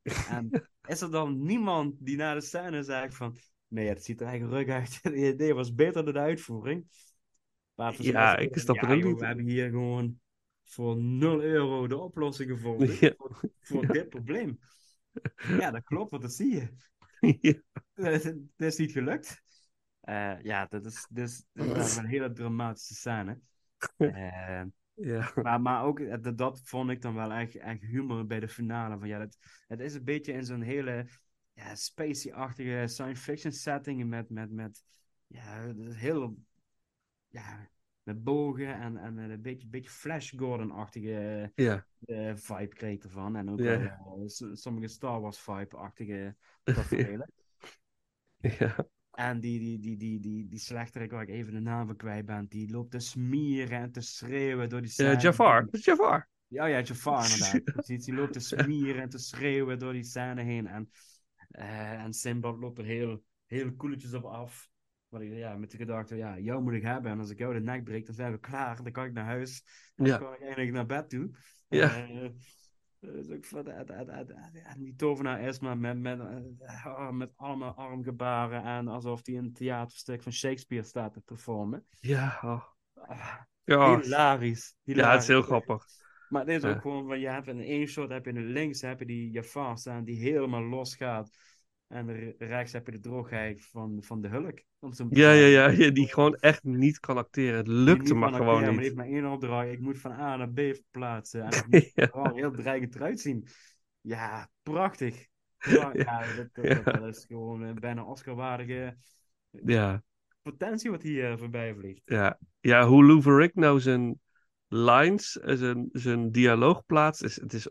En 0.29 0.49
is 0.87 1.01
er 1.01 1.11
dan 1.11 1.43
niemand 1.43 1.95
die 1.99 2.17
na 2.17 2.33
de 2.33 2.41
scène 2.41 2.83
zegt 2.83 3.15
van, 3.15 3.37
nee, 3.67 3.87
het 3.87 4.03
ziet 4.03 4.21
er 4.21 4.27
eigen 4.27 4.49
rug 4.49 4.67
uit. 4.67 4.99
Het 5.03 5.13
idee 5.15 5.53
was 5.53 5.73
beter 5.73 6.03
dan 6.05 6.13
de 6.13 6.19
uitvoering. 6.19 6.87
Maar 7.75 7.95
Ja, 8.03 8.37
ik 8.37 8.57
snap 8.57 8.79
het 8.79 9.03
niet. 9.03 9.19
We 9.19 9.25
hebben 9.25 9.45
hier 9.45 9.69
gewoon 9.69 10.19
voor 10.63 10.97
0 10.97 11.41
euro 11.41 11.87
de 11.87 11.97
oplossing 11.97 12.49
gevonden 12.49 12.87
Ja. 12.99 13.13
voor, 13.17 13.39
voor 13.61 13.87
dit 13.87 14.09
probleem. 14.09 14.59
Ja, 15.47 15.71
dat 15.71 15.83
klopt, 15.83 16.11
want 16.11 16.21
dat 16.23 16.33
zie 16.33 16.55
je. 16.55 16.67
Ja. 17.41 17.53
Het 17.93 18.23
het 18.23 18.39
is 18.57 18.77
niet 18.77 18.91
gelukt. 18.91 19.41
Eh, 20.01 20.41
ja, 20.41 20.65
dat 20.65 20.85
is, 20.85 21.07
dat 21.09 21.45
wel 21.51 21.75
een 21.97 22.05
hele 22.05 22.31
dramatische 22.31 22.93
scène. 22.93 23.39
Eh, 23.97 24.63
ja. 24.93 25.31
maar, 25.35 25.61
maar 25.61 25.83
ook, 25.83 25.99
eh, 25.99 26.21
dat, 26.21 26.37
dat 26.37 26.61
vond 26.63 26.89
ik 26.89 27.01
dan 27.01 27.13
wel 27.13 27.31
echt, 27.31 27.55
echt 27.55 27.81
humor 27.81 28.25
bij 28.25 28.39
de 28.39 28.47
finale. 28.47 28.97
Van, 28.99 29.07
ja, 29.07 29.19
dat, 29.19 29.37
het 29.67 29.79
is 29.79 29.93
een 29.93 30.03
beetje 30.03 30.33
in 30.33 30.45
zo'n 30.45 30.61
hele 30.61 31.07
ja, 31.53 31.75
spacey-achtige 31.75 32.87
science 32.87 33.21
fiction 33.21 33.51
setting 33.51 34.05
met, 34.05 34.29
met, 34.29 34.51
met 34.51 34.83
ja, 35.27 35.61
het 35.61 35.77
is 35.77 35.95
heel, 35.95 36.37
ja, 37.27 37.69
met 38.07 38.23
bogen 38.23 38.79
en, 38.79 38.97
en 38.97 39.17
een 39.17 39.41
beetje, 39.41 39.67
beetje 39.67 39.89
Flash 39.89 40.33
Gordon-achtige 40.35 41.51
eh, 41.55 42.31
vibe 42.35 42.75
kreeg 42.75 43.03
ervan. 43.03 43.35
En 43.35 43.49
ook 43.49 43.59
eh, 43.59 43.93
sommige 44.53 44.87
Star 44.87 45.21
Wars 45.21 45.39
vibe-achtige 45.39 46.35
tafereelen. 46.63 47.31
Ja. 48.59 48.75
En 49.11 49.39
die, 49.39 49.59
die, 49.59 49.79
die, 49.79 49.97
die, 49.97 50.19
die, 50.19 50.47
die 50.47 50.59
slechterik 50.59 51.11
waar 51.11 51.21
ik 51.21 51.29
even 51.29 51.53
de 51.53 51.59
naam 51.59 51.87
van 51.87 51.95
kwijt 51.95 52.25
ben, 52.25 52.45
die 52.47 52.71
loopt 52.71 52.91
te 52.91 52.99
smieren 52.99 53.79
en 53.79 53.91
te 53.91 54.01
schreeuwen 54.01 54.69
door 54.69 54.81
die 54.81 54.89
scène. 54.89 55.15
Eh, 55.15 55.21
Jafar. 55.21 55.67
Jafar. 55.71 56.29
Ja, 56.47 56.65
ja, 56.65 56.81
Jafar 56.81 57.23
inderdaad. 57.31 57.63
Precies, 57.63 58.05
die 58.05 58.13
loopt 58.13 58.33
te 58.33 58.39
smieren 58.39 59.01
en 59.01 59.09
te 59.09 59.17
schreeuwen 59.17 59.79
door 59.79 59.93
die 59.93 60.03
scène 60.03 60.41
heen. 60.41 60.67
En, 60.67 60.89
eh 61.49 62.03
en 62.03 62.13
Simbad 62.13 62.57
loopt 62.57 62.77
er 62.77 62.85
heel, 62.85 63.23
heel 63.45 63.75
koeletjes 63.75 64.13
op 64.13 64.23
af. 64.23 64.69
Wat 65.09 65.21
ik, 65.21 65.33
ja, 65.33 65.55
met 65.55 65.71
de 65.71 65.77
gedachte, 65.77 66.15
ja, 66.15 66.39
jou 66.39 66.61
moet 66.61 66.73
ik 66.73 66.81
hebben. 66.81 67.11
En 67.11 67.19
als 67.19 67.29
ik 67.29 67.37
jou 67.37 67.53
de 67.53 67.59
nek 67.59 67.83
breek, 67.83 68.05
dan 68.05 68.15
zijn 68.15 68.31
we 68.31 68.39
klaar. 68.39 68.83
Dan 68.83 68.91
kan 68.91 69.05
ik 69.05 69.13
naar 69.13 69.25
huis. 69.25 69.63
Dan 69.95 70.07
Ja. 70.07 70.17
kan 70.17 70.33
ik 70.33 70.39
eigenlijk 70.41 70.71
naar 70.71 70.85
bed 70.85 71.09
toe. 71.09 71.29
Ja. 71.67 72.07
Eh, 72.07 72.29
dus 72.99 73.27
ik 73.27 73.45
vond 73.45 73.67
het- 73.67 73.89
en 73.89 74.75
die 74.77 74.95
tovenaar 74.95 75.41
is 75.41 75.59
maar 75.59 75.77
met, 75.77 75.99
met, 75.99 76.19
eh, 76.19 76.85
oh, 76.85 77.11
met 77.11 77.31
allemaal 77.35 77.73
armgebaren 77.73 78.63
en 78.63 78.87
alsof 78.87 79.25
hij 79.25 79.35
een 79.37 79.53
theaterstuk 79.53 80.21
van 80.23 80.31
Shakespeare 80.31 80.83
staat 80.83 81.13
te 81.13 81.21
performen. 81.21 81.85
Ja, 81.99 82.39
oh. 82.43 82.63
Ah, 82.93 83.35
ja. 83.63 83.99
hilarisch. 83.99 84.75
ja, 84.83 85.11
het 85.11 85.21
is 85.21 85.27
heel 85.27 85.41
grappig. 85.41 85.85
Maar 86.29 86.45
het 86.45 86.63
is 86.63 86.69
ook 86.69 86.81
gewoon 86.81 87.07
van, 87.07 87.19
je 87.19 87.27
hebt 87.29 87.47
in 87.47 87.59
één 87.61 87.87
shot 87.87 88.09
heb 88.09 88.25
je 88.25 88.31
in 88.31 88.45
links 88.45 88.81
heb 88.81 88.99
je 88.99 89.05
die 89.05 89.31
Jafar 89.31 89.77
staan 89.77 90.03
die 90.03 90.19
helemaal 90.19 90.63
losgaat. 90.63 91.29
En 91.87 92.13
re- 92.13 92.35
rechts 92.37 92.73
heb 92.73 92.85
je 92.85 92.91
de 92.91 92.99
droogheid 92.99 93.65
van, 93.65 93.97
van 94.03 94.21
de 94.21 94.27
Hulk. 94.27 94.61
Ja, 95.09 95.31
ja, 95.31 95.67
ja, 95.67 95.91
die 95.91 96.07
gewoon 96.13 96.35
echt 96.35 96.63
niet 96.63 96.99
kan 96.99 97.17
acteren. 97.17 97.57
Het 97.57 97.67
lukt 97.67 98.09
hem 98.09 98.17
maar 98.19 98.33
gewoon 98.33 98.61
Maar 98.61 98.71
niet. 98.71 98.79
heeft 98.79 98.95
maar 98.95 99.05
één 99.05 99.25
opdracht. 99.31 99.67
Ik 99.67 99.79
moet 99.79 99.99
van 99.99 100.11
A 100.11 100.35
naar 100.35 100.49
B 100.49 100.59
verplaatsen. 100.59 101.41
En 101.43 101.47
het 101.55 101.65
moet 101.67 101.91
Ja. 101.95 102.03
er 102.03 102.09
gewoon 102.11 102.35
heel 102.35 102.51
dreigend 102.51 102.95
eruit 102.95 103.19
zien. 103.19 103.47
Ja, 104.01 104.49
prachtig. 104.63 105.25
Ja, 105.59 105.91
ja, 105.93 106.25
dat, 106.93 107.15
is 107.15 107.25
gewoon 107.25 107.63
eh, 107.65 107.73
bijna 107.73 108.03
Oscar-waardige 108.03 108.97
Ja, 109.65 110.03
potentie 110.41 110.91
wat 110.91 111.01
hier 111.01 111.31
eh, 111.31 111.37
voorbij 111.37 111.75
vliegt. 111.75 112.01
ja. 112.05 112.39
ja, 112.59 112.85
hoe 112.87 113.05
Lou 113.05 113.21
Ferrigno 113.21 113.79
zijn 113.79 114.19
lines, 114.67 115.39
eh, 115.39 115.55
zijn, 115.55 115.89
zijn 115.91 116.31
dialoog 116.31 116.85
plaatst, 116.85 117.23
is, 117.23 117.35
het 117.41 117.53
is 117.53 117.69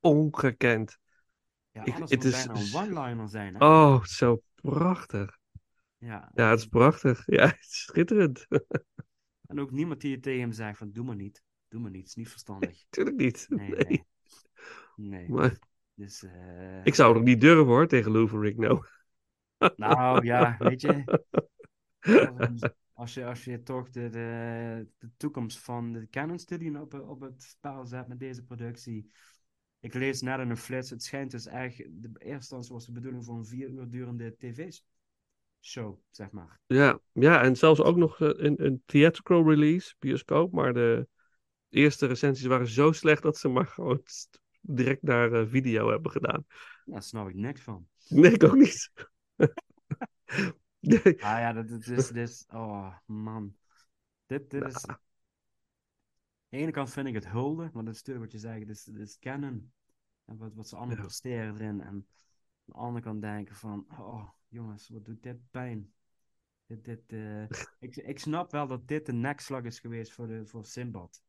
ongekend. 0.00 0.98
Ja, 1.70 1.84
Ik- 1.84 1.92
het 1.92 1.98
moet 1.98 2.24
is- 2.24 2.46
bijna 2.46 2.60
een 2.60 2.74
one-liner 2.74 3.28
zijn. 3.28 3.54
Hè? 3.54 3.66
Oh, 3.66 4.04
zo 4.04 4.42
prachtig. 4.54 5.38
Ja. 5.96 6.30
Ja, 6.34 6.50
het 6.50 6.58
is 6.58 6.66
prachtig. 6.66 7.22
Ja, 7.26 7.46
het 7.46 7.58
is 7.60 7.82
schitterend. 7.82 8.46
En 9.46 9.60
ook 9.60 9.70
niemand 9.70 10.00
die 10.00 10.20
tegen 10.20 10.40
hem 10.40 10.52
zegt 10.52 10.78
van 10.78 10.92
doe 10.92 11.04
maar 11.04 11.16
niet. 11.16 11.42
Doe 11.68 11.80
maar 11.80 11.90
niet, 11.90 12.00
het 12.00 12.08
is 12.08 12.14
niet 12.14 12.28
verstandig. 12.28 12.84
Tuurlijk 12.90 13.16
niet. 13.16 13.46
Nee, 13.48 13.68
Nee. 13.70 13.84
nee. 13.84 14.06
Nee. 14.94 15.28
Maar 15.28 15.58
Dus, 15.94 16.22
eh, 16.22 16.84
ik 16.84 16.94
zou 16.94 17.14
het 17.14 17.24
niet 17.24 17.40
durven 17.40 17.64
hoor, 17.66 17.86
tegen 17.86 18.10
Lou 18.12 18.28
Ferrigno. 18.28 18.82
Nou 19.76 20.24
ja, 20.24 20.56
weet 20.58 20.80
je. 20.80 21.04
Als, 22.38 22.70
als 22.92 23.14
je, 23.14 23.24
als 23.24 23.44
je 23.44 23.62
toch 23.62 23.90
de, 23.90 24.08
de, 24.08 24.88
de 24.98 25.10
toekomst 25.16 25.58
van 25.58 25.92
de 25.92 26.08
Canon 26.10 26.38
Studio 26.38 26.80
op, 26.80 26.94
op 26.94 27.20
het 27.20 27.42
spel 27.42 27.86
zet 27.86 28.08
met 28.08 28.18
deze 28.18 28.44
productie. 28.44 29.10
Ik 29.80 29.94
lees 29.94 30.20
net 30.20 30.40
in 30.40 30.50
een 30.50 30.56
flits, 30.56 30.90
het 30.90 31.02
schijnt 31.02 31.30
dus 31.30 31.46
echt, 31.46 31.76
de 31.76 32.10
eerste 32.18 32.56
was 32.68 32.86
de 32.86 32.92
bedoeling 32.92 33.24
voor 33.24 33.36
een 33.36 33.46
vier 33.46 33.68
uur 33.68 33.90
durende 33.90 34.36
tv-show, 34.36 35.98
zeg 36.10 36.30
maar. 36.30 36.60
Ja, 36.66 37.00
ja, 37.12 37.42
en 37.42 37.56
zelfs 37.56 37.80
ook 37.80 37.96
nog 37.96 38.20
eh, 38.20 38.28
een, 38.32 38.64
een 38.64 38.82
theatrical 38.86 39.48
release, 39.48 39.94
bioscoop. 39.98 40.52
Maar 40.52 40.72
de 40.72 41.08
eerste 41.68 42.06
recensies 42.06 42.46
waren 42.46 42.68
zo 42.68 42.92
slecht 42.92 43.22
dat 43.22 43.38
ze 43.38 43.48
maar 43.48 43.66
gewoon 43.66 44.02
direct 44.60 45.02
naar 45.02 45.32
eh, 45.32 45.46
video 45.48 45.90
hebben 45.90 46.10
gedaan. 46.10 46.46
Daar 46.84 47.02
snap 47.02 47.28
ik 47.28 47.34
niks 47.34 47.60
van. 47.60 47.88
Nee, 48.08 48.32
ik 48.32 48.44
ook 48.44 48.54
niet. 48.54 48.90
nee. 50.80 51.22
Ah 51.22 51.38
ja, 51.38 51.52
dat, 51.52 51.70
is, 51.70 51.86
dit 51.86 52.16
is, 52.16 52.44
oh 52.48 52.96
man. 53.06 53.56
Dit, 54.26 54.50
dit 54.50 54.64
is, 54.64 54.86
aan 54.86 55.00
de 56.48 56.56
ene 56.56 56.70
kant 56.70 56.90
vind 56.90 57.06
ik 57.06 57.14
het 57.14 57.28
hulde, 57.28 57.70
want 57.72 57.86
dat 57.86 57.94
is 57.94 58.02
natuurlijk 58.02 58.32
wat 58.32 58.40
je 58.40 58.48
zegt, 58.48 58.58
dit 58.58 58.68
is, 58.76 58.84
dit 58.84 58.98
is 59.08 59.18
canon. 59.18 59.72
En 60.24 60.36
wat, 60.36 60.54
wat 60.54 60.68
ze 60.68 60.76
allemaal 60.76 60.96
Ja. 60.96 61.02
presteren 61.02 61.54
erin. 61.54 61.80
En 61.80 61.86
aan 61.86 62.04
de 62.64 62.72
andere 62.72 63.04
kant 63.04 63.20
denken 63.20 63.56
van, 63.56 63.86
oh 63.98 64.28
jongens, 64.48 64.88
wat 64.88 65.04
doet 65.04 65.22
dit 65.22 65.50
pijn. 65.50 65.92
Dit, 66.66 66.84
dit, 66.84 67.12
eh, 67.12 67.42
ik, 67.78 67.96
ik 67.96 68.18
snap 68.18 68.50
wel 68.50 68.66
dat 68.66 68.88
dit 68.88 69.06
de 69.06 69.12
nekslag 69.12 69.62
is 69.62 69.80
geweest 69.80 70.12
voor, 70.12 70.26
de, 70.26 70.46
voor 70.46 70.64
Simbad. 70.66 71.22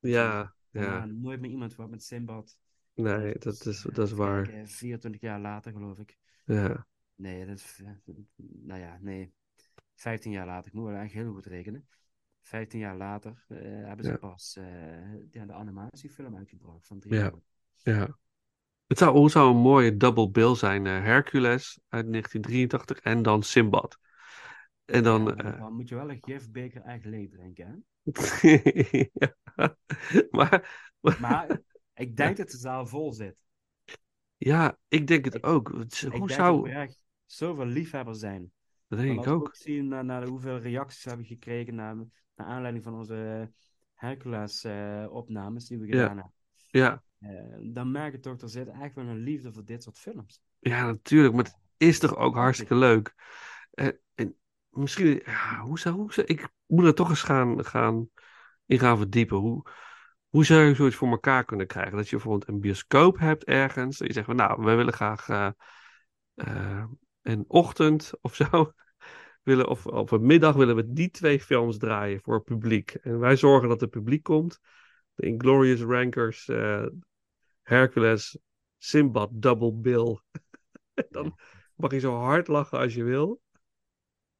Ja, 0.00 0.54
Maar 0.70 0.82
ja, 0.84 1.04
nooit 1.04 1.40
meer 1.40 1.50
iemand 1.50 1.74
wat 1.74 1.90
met 1.90 2.02
Simbad. 2.02 2.58
nee, 2.94 3.38
dat 3.38 3.66
is, 3.66 3.84
eh, 3.84 3.94
dat 3.94 4.06
is 4.06 4.12
waar. 4.12 4.42
kijken, 4.42 4.68
24 4.68 5.20
jaar 5.20 5.40
later 5.40 5.72
geloof 5.72 5.98
ik. 5.98 6.18
Ja, 6.44 6.86
Nee, 7.14 7.46
dat 7.46 7.56
is, 7.58 7.82
nou 8.36 8.80
ja, 8.80 8.98
nee. 9.00 9.32
15 9.94 10.32
jaar 10.32 10.46
later, 10.46 10.66
ik 10.66 10.72
moet 10.72 10.88
wel 10.88 11.00
echt 11.00 11.12
heel 11.12 11.32
goed 11.32 11.46
rekenen. 11.46 11.86
15 12.42 12.78
jaar 12.80 12.96
later 12.96 13.44
eh, 13.48 13.58
hebben 13.62 14.04
ze 14.04 14.16
pas 14.18 14.56
eh, 14.56 14.64
ja, 15.30 15.44
de 15.46 15.52
animatiefilm 15.52 16.36
uitgebracht 16.36 16.86
van 16.86 16.98
drie 16.98 17.30
Ja. 17.76 18.18
Het 18.86 18.98
zou, 18.98 19.16
hoe 19.16 19.30
zou 19.30 19.50
een 19.50 19.60
mooie 19.60 19.96
double 19.96 20.30
bill 20.30 20.54
zijn? 20.54 20.86
eh, 20.86 20.92
Hercules 20.92 21.80
uit 21.88 22.06
1983 22.10 22.98
en 23.00 23.22
dan 23.22 23.42
Simbad. 23.42 23.98
En 24.84 25.02
dan... 25.02 25.24
Ja, 25.24 25.34
maar 25.34 25.58
dan 25.58 25.72
moet 25.72 25.88
je 25.88 25.94
wel 25.94 26.10
een 26.10 26.18
gifbeker 26.20 26.82
echt 26.82 27.04
leeg 27.04 27.30
drinken, 27.30 27.66
hè? 27.66 27.74
ja. 29.12 29.34
Maar, 30.30 30.94
maar 31.00 31.18
Maar 31.20 31.60
ik 31.94 32.16
denk 32.16 32.36
dat 32.36 32.50
de 32.50 32.56
zaal 32.56 32.86
vol 32.86 33.12
zit. 33.12 33.36
ja, 34.36 34.78
ik 34.88 35.06
denk 35.06 35.24
het 35.24 35.34
Ik- 35.34 35.46
ook. 35.46 35.72
Het- 35.72 36.02
Ik 36.02 36.10
Hoe 36.10 36.26
denk 36.26 36.30
zou... 36.40 36.56
dat 36.68 36.72
echt 36.76 37.04
zoveel 37.26 37.66
liefhebbers 37.66 38.18
zijn. 38.18 38.52
Dat 38.88 38.98
denk 38.98 39.20
ik 39.20 39.26
ook. 39.26 39.46
ook 39.46 39.56
zien 39.56 39.88
naar, 39.88 40.04
naar 40.04 40.26
hoeveel 40.26 40.58
reacties 40.58 41.02
we 41.02 41.08
hebben 41.08 41.26
gekregen 41.26 41.74
naar, 41.74 41.96
naar 42.42 42.54
aanleiding 42.54 42.84
van 42.84 42.94
onze 42.94 43.50
Hercules-opnames 43.94 45.66
die 45.66 45.78
we 45.78 45.86
gedaan 45.86 46.16
hebben. 46.16 46.32
Ja. 46.70 47.02
Eh, 47.18 47.72
dan 47.72 47.90
merk 47.90 48.12
je 48.12 48.20
toch, 48.20 48.40
er 48.40 48.48
zit 48.48 48.68
echt 48.68 48.94
wel 48.94 49.06
een 49.06 49.22
liefde 49.22 49.52
voor 49.52 49.64
dit 49.64 49.82
soort 49.82 49.98
films. 49.98 50.42
Ja, 50.58 50.86
natuurlijk. 50.86 51.34
Maar 51.34 51.44
het 51.44 51.58
is 51.76 51.98
toch 51.98 52.16
ook 52.16 52.34
hartstikke 52.34 52.74
leuk. 52.74 53.14
En, 53.70 53.98
en 54.14 54.36
misschien, 54.70 55.22
ja, 55.24 55.60
hoe 55.60 55.78
zou, 55.78 55.94
hoe 55.94 56.12
zou, 56.12 56.26
ik 56.26 56.48
moet 56.66 56.84
er 56.84 56.94
toch 56.94 57.08
eens 57.08 57.22
gaan, 57.22 57.64
gaan, 57.64 58.08
in 58.66 58.78
gaan 58.78 58.96
verdiepen. 58.96 59.36
Hoe, 59.36 59.66
hoe 60.28 60.44
zou 60.44 60.60
je 60.62 60.74
zoiets 60.74 60.96
voor 60.96 61.08
elkaar 61.08 61.44
kunnen 61.44 61.66
krijgen? 61.66 61.96
Dat 61.96 62.08
je 62.08 62.16
bijvoorbeeld 62.16 62.48
een 62.48 62.60
bioscoop 62.60 63.18
hebt 63.18 63.44
ergens. 63.44 63.98
Dat 63.98 64.06
je 64.06 64.12
zegt 64.12 64.26
van, 64.26 64.36
nou, 64.36 64.64
we 64.64 64.74
willen 64.74 64.92
graag 64.92 65.28
eh, 65.28 65.50
eh, 66.34 66.84
een 67.22 67.44
ochtend 67.48 68.12
of 68.20 68.34
zo. 68.34 68.72
Willen, 69.42 69.68
of 69.68 69.86
op 69.86 70.10
een 70.10 70.26
middag 70.26 70.54
willen 70.54 70.76
we 70.76 70.92
die 70.92 71.10
twee 71.10 71.40
films 71.40 71.78
draaien 71.78 72.20
voor 72.22 72.34
het 72.34 72.44
publiek. 72.44 72.90
En 72.90 73.18
wij 73.18 73.36
zorgen 73.36 73.68
dat 73.68 73.80
het 73.80 73.90
publiek 73.90 74.22
komt. 74.22 74.60
De 75.14 75.26
Inglorious 75.26 75.82
Rankers, 75.82 76.48
eh, 76.48 76.86
Hercules, 77.62 78.38
Simbad, 78.78 79.30
Double 79.32 79.72
Bill. 79.72 80.20
Dan 81.10 81.38
mag 81.76 81.90
je 81.90 81.98
zo 81.98 82.14
hard 82.14 82.48
lachen 82.48 82.78
als 82.78 82.94
je 82.94 83.04
wil. 83.04 83.40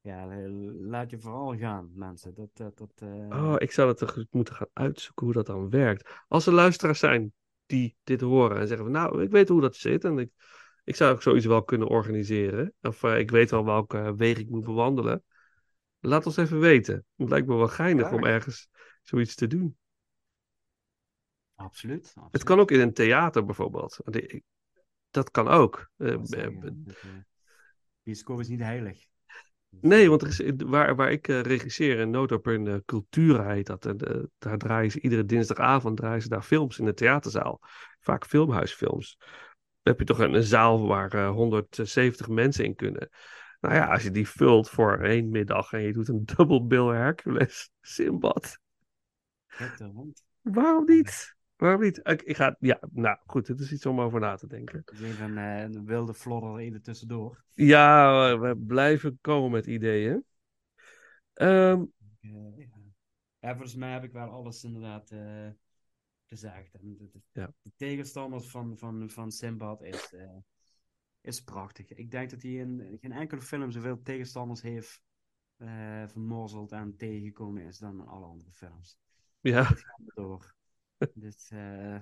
Ja, 0.01 0.49
laat 0.81 1.11
je 1.11 1.19
vooral 1.19 1.57
gaan, 1.57 1.91
mensen. 1.95 2.35
Dat, 2.35 2.49
dat, 2.53 2.79
dat, 2.79 2.93
eh, 2.95 3.43
Oh, 3.43 3.55
ik 3.59 3.73
zou 3.73 3.89
dat 3.89 3.99
toch 3.99 4.25
moeten 4.31 4.55
gaan 4.55 4.71
uitzoeken 4.73 5.25
hoe 5.27 5.35
dat 5.35 5.47
dan 5.47 5.71
werkt. 5.71 6.25
Als 6.29 6.47
er 6.47 6.53
luisteraars 6.53 6.99
zijn 6.99 7.33
die 7.67 7.97
dit 8.05 8.21
horen 8.21 8.59
en 8.59 8.67
zeggen 8.67 8.87
van 8.87 8.95
nou, 8.95 9.23
ik 9.23 9.31
weet 9.31 9.49
hoe 9.49 9.61
dat 9.61 9.77
zit 9.77 10.05
en 10.05 10.19
ik, 10.19 10.31
ik 10.85 10.97
zou 10.97 11.15
ook 11.15 11.23
zoiets 11.23 11.47
wel 11.47 11.63
kunnen 11.63 11.89
organiseren. 11.89 12.75
Of 12.81 13.03
eh, 13.03 13.19
ik 13.19 13.31
weet 13.31 13.51
wel 13.51 13.65
welke 13.65 14.15
weg 14.17 14.39
ik 14.39 14.49
moet 14.49 14.65
bewandelen. 14.65 15.25
Laat 16.01 16.27
ons 16.27 16.37
even 16.37 16.61
weten. 16.61 17.05
Het 17.17 17.29
lijkt 17.29 17.47
me 17.47 17.57
wel 17.57 17.69
geinig 17.69 18.13
om 18.13 18.25
ergens 18.25 18.69
zoiets 19.03 19.35
te 19.35 19.47
doen. 19.47 19.77
Absoluut. 21.55 22.07
absoluut. 22.07 22.33
Het 22.33 22.43
kan 22.43 22.61
ook 22.61 22.71
in 22.71 22.81
een 22.81 22.93
theater 22.93 23.45
bijvoorbeeld. 23.45 23.99
Dat 25.11 25.31
kan 25.31 25.49
ook. 25.49 25.91
Eh, 25.97 26.13
eh, 26.13 26.21
dat, 26.21 26.33
eh, 26.33 27.09
bioscoop 28.03 28.41
is 28.41 28.49
niet 28.49 28.61
heilig. 28.61 28.99
Dus, 29.69 29.81
Nee, 29.81 30.09
want 30.09 30.23
er 30.23 30.29
is, 30.29 30.53
waar, 30.57 30.97
waar 30.97 31.13
ik 31.13 31.27
regisseer 31.27 31.99
in 31.99 32.11
Noodop 32.11 32.49
in 32.49 32.67
uh, 32.67 32.77
Cultura 32.85 33.53
heet 33.53 33.67
dat. 33.67 33.87
En, 33.87 34.31
daar 34.39 34.59
draaien 34.59 34.91
ze 34.91 35.01
iedere 35.01 35.25
dinsdagavond 35.25 35.97
draaien 35.97 36.23
ze 36.23 36.29
daar 36.29 36.43
films 36.43 36.79
in 36.79 36.85
de 36.85 36.95
theaterzaal. 36.95 37.61
Vaak 38.01 38.27
filmhuisfilms. 38.27 39.19
Heb 39.83 39.99
je 39.99 40.05
toch 40.05 40.19
een, 40.19 40.43
zaal 40.43 40.87
waar 40.87 41.15
eh, 41.15 41.31
170 41.31 42.29
mensen 42.29 42.65
in 42.65 42.75
kunnen. 42.75 43.09
Nou 43.61 43.75
ja, 43.75 43.87
als 43.87 44.03
je 44.03 44.11
die 44.11 44.29
vult 44.29 44.71
voor 44.71 44.99
één 44.99 45.31
middag 45.31 45.73
en 45.73 45.83
je 45.83 45.93
doet 45.93 46.09
een 46.09 46.25
double 46.37 46.63
bill 46.63 46.87
Hercules, 46.87 47.71
Simbad. 47.81 48.59
Waarom 50.41 50.85
niet? 50.85 51.37
Waarom 51.57 51.81
niet? 51.81 52.01
Ik, 52.03 52.23
ik 52.23 52.37
ga, 52.37 52.57
ja, 52.59 52.81
nou 52.91 53.19
goed, 53.27 53.49
het 53.49 53.61
is 53.61 53.73
iets 53.73 53.87
om 53.87 54.01
over 54.01 54.21
na 54.21 54.37
te 54.37 54.47
denken. 54.47 54.85
Even 55.03 55.39
eh, 55.39 55.61
een 55.61 55.85
wilde 55.85 56.15
flodder 56.15 56.59
even 56.59 56.83
tussendoor. 56.83 57.45
Ja, 57.53 58.39
we 58.39 58.57
blijven 58.57 59.19
komen 59.21 59.51
met 59.51 59.67
ideeën. 59.67 60.25
Eh, 61.33 61.81
ja. 62.21 62.53
ja, 63.39 63.51
volgens 63.51 63.75
mij 63.75 63.93
heb 63.93 64.05
ik 64.05 64.13
wel 64.13 64.29
alles 64.29 64.65
inderdaad 64.65 65.11
eh, 65.11 65.49
gezegd. 66.39 66.75
En 66.75 66.97
de, 66.99 67.09
de- 67.13 67.21
Ja. 67.33 67.53
de 67.63 67.73
tegenstanders 67.77 68.51
van, 68.51 68.79
van, 68.79 69.11
van 69.11 69.31
Simbad 69.33 69.83
is, 69.83 70.13
eh, 70.13 70.37
is 71.21 71.41
prachtig. 71.43 71.93
Ik 71.93 72.11
denk 72.11 72.31
dat 72.31 72.43
hij 72.43 72.51
in 72.53 72.99
geen 73.01 73.13
enkele 73.13 73.41
film 73.41 73.71
zoveel 73.71 74.03
tegenstanders 74.03 74.63
heeft 74.63 75.03
eh 75.57 76.09
vermorzeld 76.09 76.73
en 76.73 76.97
tegengekomen 76.97 77.63
is 77.63 77.79
dan 77.79 78.01
in 78.01 78.07
alle 78.07 78.27
andere 78.27 78.51
films. 78.53 78.99
ja, 79.41 79.65
gaat 79.65 80.01
door. 80.15 80.55
dus, 81.15 81.51
eh, 81.51 81.99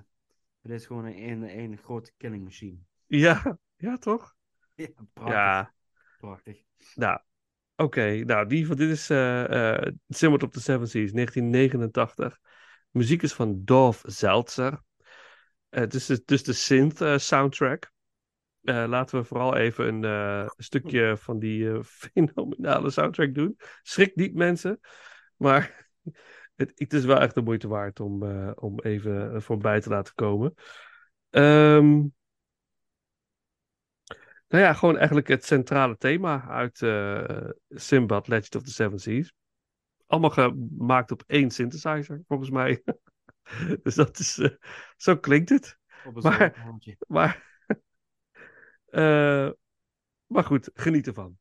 het 0.61 0.71
is 0.71 0.85
gewoon 0.85 1.05
een, 1.05 1.29
een, 1.29 1.59
een 1.59 1.77
grote 1.77 2.11
killing 2.17 2.43
machine. 2.43 2.77
ja, 3.07 3.57
ja, 3.75 3.97
toch? 3.97 4.35
Ja, 4.75 4.87
prachtig. 5.13 5.33
Ja, 5.33 5.73
Prachtig. 6.17 6.63
nou, 6.95 7.19
Oké, 7.75 8.23
nou, 8.23 8.47
die 8.47 8.67
van 8.67 8.75
dit 8.75 8.89
is 8.89 9.05
Simmer 10.07 10.43
op 10.43 10.51
the 10.51 10.61
Seven 10.61 10.87
Seas, 10.87 11.11
1989. 11.11 12.39
Muziek 12.91 13.21
is 13.21 13.33
van 13.33 13.61
Dov 13.63 14.01
Zeltzer. 14.05 14.81
Eh, 15.69 15.79
het 15.81 15.93
is 15.93 16.05
dus, 16.05 16.43
de 16.43 16.53
synth 16.53 17.01
eh, 17.01 17.17
soundtrack. 17.17 17.91
Eh, 18.61 18.85
laten 18.87 19.19
we 19.19 19.25
vooral 19.25 19.55
even 19.55 20.03
een 20.03 20.51
stukje 20.57 21.17
van 21.17 21.39
die 21.39 21.83
fenomenale 22.13 22.89
soundtrack 22.89 23.33
doen. 23.33 23.57
Schrik 23.81 24.15
niet, 24.15 24.35
mensen. 24.35 24.79
Maar 25.35 25.89
het, 26.55 26.71
het 26.75 26.93
is 26.93 27.05
wel 27.05 27.19
echt 27.19 27.35
de 27.35 27.41
moeite 27.41 27.67
waard 27.67 27.99
om, 27.99 28.23
om 28.53 28.79
even 28.79 29.41
voorbij 29.41 29.81
te 29.81 29.89
laten 29.89 30.13
komen. 30.15 30.53
Ehm, 31.29 31.97
nou 34.47 34.63
ja, 34.63 34.73
gewoon 34.73 34.97
eigenlijk 34.97 35.27
het 35.27 35.45
centrale 35.45 35.97
thema 35.97 36.47
uit 36.47 36.77
Sinbad, 37.69 38.27
Legend 38.27 38.55
of 38.55 38.63
the 38.63 38.71
Seven 38.71 38.99
Seas. 38.99 39.33
Allemaal 40.11 40.29
gemaakt 40.29 41.11
op 41.11 41.23
één 41.27 41.51
synthesizer, 41.51 42.23
volgens 42.27 42.49
mij. 42.49 42.83
dus 43.83 43.95
dat 43.95 44.19
is, 44.19 44.37
eh, 44.37 44.49
zo 44.97 45.17
klinkt 45.17 45.49
het. 45.49 45.77
Maar-. 46.13 46.75
Maar, 47.07 47.63
eh, 48.85 49.49
maar 50.27 50.43
goed, 50.43 50.69
geniet 50.73 51.07
ervan. 51.07 51.39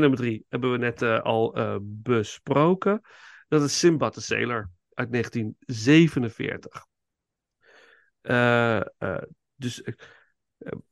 Nummer 0.00 0.18
drie 0.18 0.46
hebben 0.48 0.72
we 0.72 0.78
net 0.78 1.02
eh, 1.02 1.20
al 1.20 1.54
eh, 1.54 1.76
besproken. 1.80 3.00
Dat 3.48 3.62
is 3.62 3.78
Sinbad 3.78 4.12
the 4.12 4.20
Sailor 4.20 4.70
uit 4.94 5.12
1947. 5.12 6.86
Eh, 8.20 8.80
dus 9.56 9.82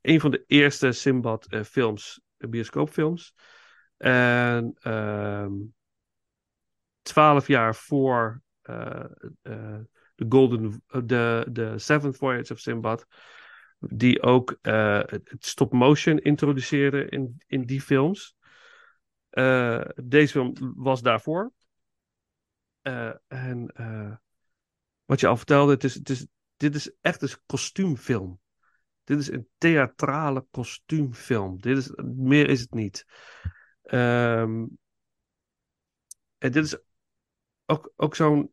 een 0.01 0.21
van 0.21 0.31
de 0.31 0.45
eerste 0.47 0.93
Sinbad 0.93 1.47
eh, 1.47 1.63
films, 1.63 2.21
bioscoopfilms. 2.37 3.35
En 3.97 4.77
ehm, 4.81 5.53
twaalf 7.03 7.47
jaar 7.47 7.75
voor 7.75 8.43
de 10.15 10.27
Golden, 10.29 10.83
de, 11.05 11.47
de 11.51 11.79
Seventh 11.79 12.17
Voyage 12.17 12.53
of 12.53 12.59
Sinbad 12.59 13.07
die 13.79 14.23
ook 14.23 14.59
het 14.61 15.11
het 15.11 15.47
stop-motion 15.47 16.19
introduceerde 16.19 17.09
in, 17.09 17.43
in 17.47 17.67
die 17.67 17.81
films. 17.81 18.37
Eh, 19.31 19.81
deze 20.05 20.33
film 20.33 20.75
was 20.77 21.03
daarvoor. 21.03 21.53
Eh, 22.83 23.15
en 23.27 23.71
eh, 23.75 24.17
wat 25.05 25.21
je 25.21 25.27
al 25.27 25.37
vertelde, 25.37 25.73
het 25.73 25.85
is, 25.85 25.95
het 25.95 26.09
is, 26.11 26.27
dit 26.57 26.75
is 26.75 26.91
echt 27.01 27.23
een 27.23 27.29
kostuumfilm. 27.47 28.41
Dit 29.05 29.19
is 29.19 29.31
een 29.31 29.49
theatrale 29.59 30.47
kostuumfilm. 30.51 31.61
Dit 31.61 31.77
is, 31.77 31.91
meer 32.05 32.49
is 32.49 32.61
het 32.61 32.75
niet. 32.75 33.07
Ehm, 33.83 34.67
en 36.39 36.53
dit 36.53 36.65
is 36.65 36.79
ook, 37.67 37.93
ook 37.97 38.15
zo'n 38.15 38.53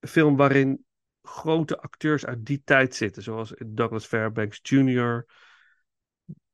film 0.00 0.36
waarin 0.36 0.84
grote 1.22 1.80
acteurs 1.80 2.26
uit 2.26 2.46
die 2.46 2.62
tijd 2.64 2.94
zitten. 2.94 3.22
Zoals 3.22 3.54
Douglas 3.66 4.06
Fairbanks 4.06 4.58
Jr. 4.62 5.26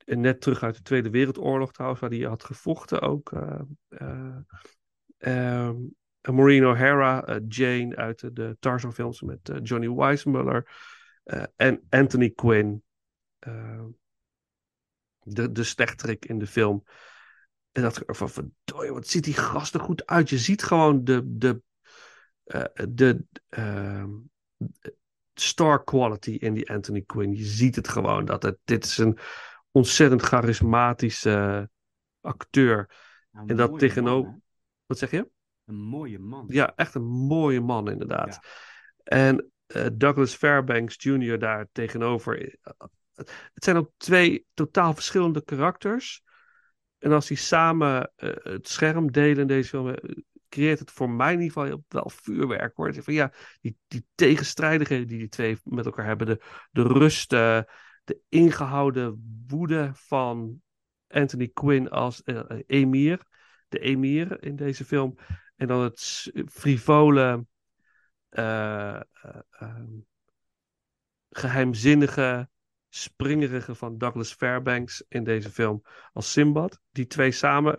Net 0.06 0.40
terug 0.40 0.62
uit 0.62 0.74
de 0.76 0.82
Tweede 0.82 1.10
Wereldoorlog 1.10 1.72
trouwens, 1.72 2.00
waar 2.00 2.10
hij 2.10 2.18
had 2.18 2.44
gevochten 2.44 3.00
ook. 3.00 3.32
eh 3.32 3.60
eh, 3.88 4.36
ehm, 5.18 5.76
Maureen 6.20 6.66
O'Hara, 6.66 7.24
eh, 7.24 7.36
Jane 7.48 7.96
uit 7.96 8.20
de, 8.20 8.32
de 8.32 8.56
Tarzan 8.60 8.92
films 8.92 9.20
met 9.20 9.50
Johnny 9.62 9.90
Weissmuller. 9.90 10.68
en 11.56 11.86
Anthony 11.88 12.30
Quinn. 12.30 12.82
de, 15.22 15.52
de 15.52 15.64
slechterik 15.64 16.24
in 16.24 16.38
de 16.38 16.46
film. 16.46 16.84
En 17.72 17.82
dat 17.82 18.02
van, 18.06 18.30
verdorie, 18.30 18.92
wat 18.92 19.06
ziet 19.06 19.24
die 19.24 19.34
gast 19.34 19.74
er 19.74 19.80
goed 19.80 20.06
uit. 20.06 20.30
Je 20.30 20.38
ziet 20.38 20.62
gewoon 20.62 21.04
de, 21.04 21.22
de, 21.24 21.62
de, 22.88 23.24
ehm, 23.48 24.10
star 25.34 25.84
quality 25.84 26.30
in 26.30 26.54
die 26.54 26.70
Anthony 26.70 27.02
Quinn. 27.02 27.36
Je 27.36 27.44
ziet 27.44 27.76
het 27.76 27.88
gewoon 27.88 28.24
dat 28.24 28.42
het, 28.42 28.58
dit 28.64 28.84
is 28.84 28.98
een 28.98 29.18
ontzettend 29.76 30.22
charismatische 30.22 31.70
acteur. 32.20 32.90
Nou, 33.30 33.46
En 33.48 33.56
dat 33.56 33.78
tegenover- 33.78 34.30
man, 34.30 34.42
Wat 34.86 34.98
zeg 34.98 35.10
je? 35.10 35.28
Een 35.64 35.74
mooie 35.80 36.18
man. 36.18 36.44
Ja, 36.48 36.72
echt 36.76 36.94
een 36.94 37.04
mooie 37.06 37.60
man 37.60 37.90
inderdaad. 37.90 38.38
En 39.04 39.50
eh, 39.66 39.86
Douglas 39.92 40.34
Fairbanks 40.34 41.02
Jr. 41.02 41.38
daar 41.38 41.66
tegenover. 41.72 42.54
eh, 42.62 42.72
Het 43.54 43.64
zijn 43.64 43.76
ook 43.76 43.90
twee 43.96 44.46
totaal 44.54 44.94
verschillende 44.94 45.44
karakters. 45.44 46.22
En 46.98 47.12
als 47.12 47.26
die 47.26 47.36
samen 47.36 48.12
eh, 48.16 48.30
het 48.42 48.68
scherm 48.68 49.12
delen 49.12 49.38
in 49.38 49.46
deze 49.46 49.68
film, 49.68 49.88
eh, 49.88 50.16
creëert 50.48 50.78
het 50.78 50.90
voor 50.90 51.10
mij 51.10 51.32
in 51.32 51.40
ieder 51.40 51.52
geval 51.62 51.82
wel 51.88 52.10
vuurwerk 52.10 52.76
hoor. 52.76 52.94
Van, 52.94 53.14
ja, 53.14 53.32
die, 53.60 53.76
die 53.88 54.06
tegenstrijdigheden 54.14 55.06
die 55.06 55.18
die 55.18 55.28
twee 55.28 55.58
met 55.64 55.84
elkaar 55.84 56.06
hebben, 56.06 56.26
de, 56.26 56.40
de 56.70 56.82
rust, 56.82 57.32
eh, 57.32 57.60
de 58.06 58.20
ingehouden 58.28 59.44
woede 59.46 59.90
van 59.94 60.62
Anthony 61.08 61.48
Quinn 61.48 61.88
als 61.90 62.22
eh, 62.22 62.40
emir, 62.66 63.26
de 63.68 63.78
emir 63.78 64.42
in 64.42 64.56
deze 64.56 64.84
film. 64.84 65.18
En 65.56 65.66
dan 65.66 65.82
het 65.82 66.30
frivole, 66.48 67.46
eh, 68.28 68.94
eh, 68.94 69.02
ehm, 69.50 69.98
geheimzinnige 71.30 72.48
springerige 72.88 73.74
van 73.74 73.98
Douglas 73.98 74.32
Fairbanks 74.32 75.04
in 75.08 75.24
deze 75.24 75.50
film 75.50 75.82
als 76.12 76.32
Simbad. 76.32 76.80
Die 76.92 77.06
twee 77.06 77.32
samen 77.32 77.76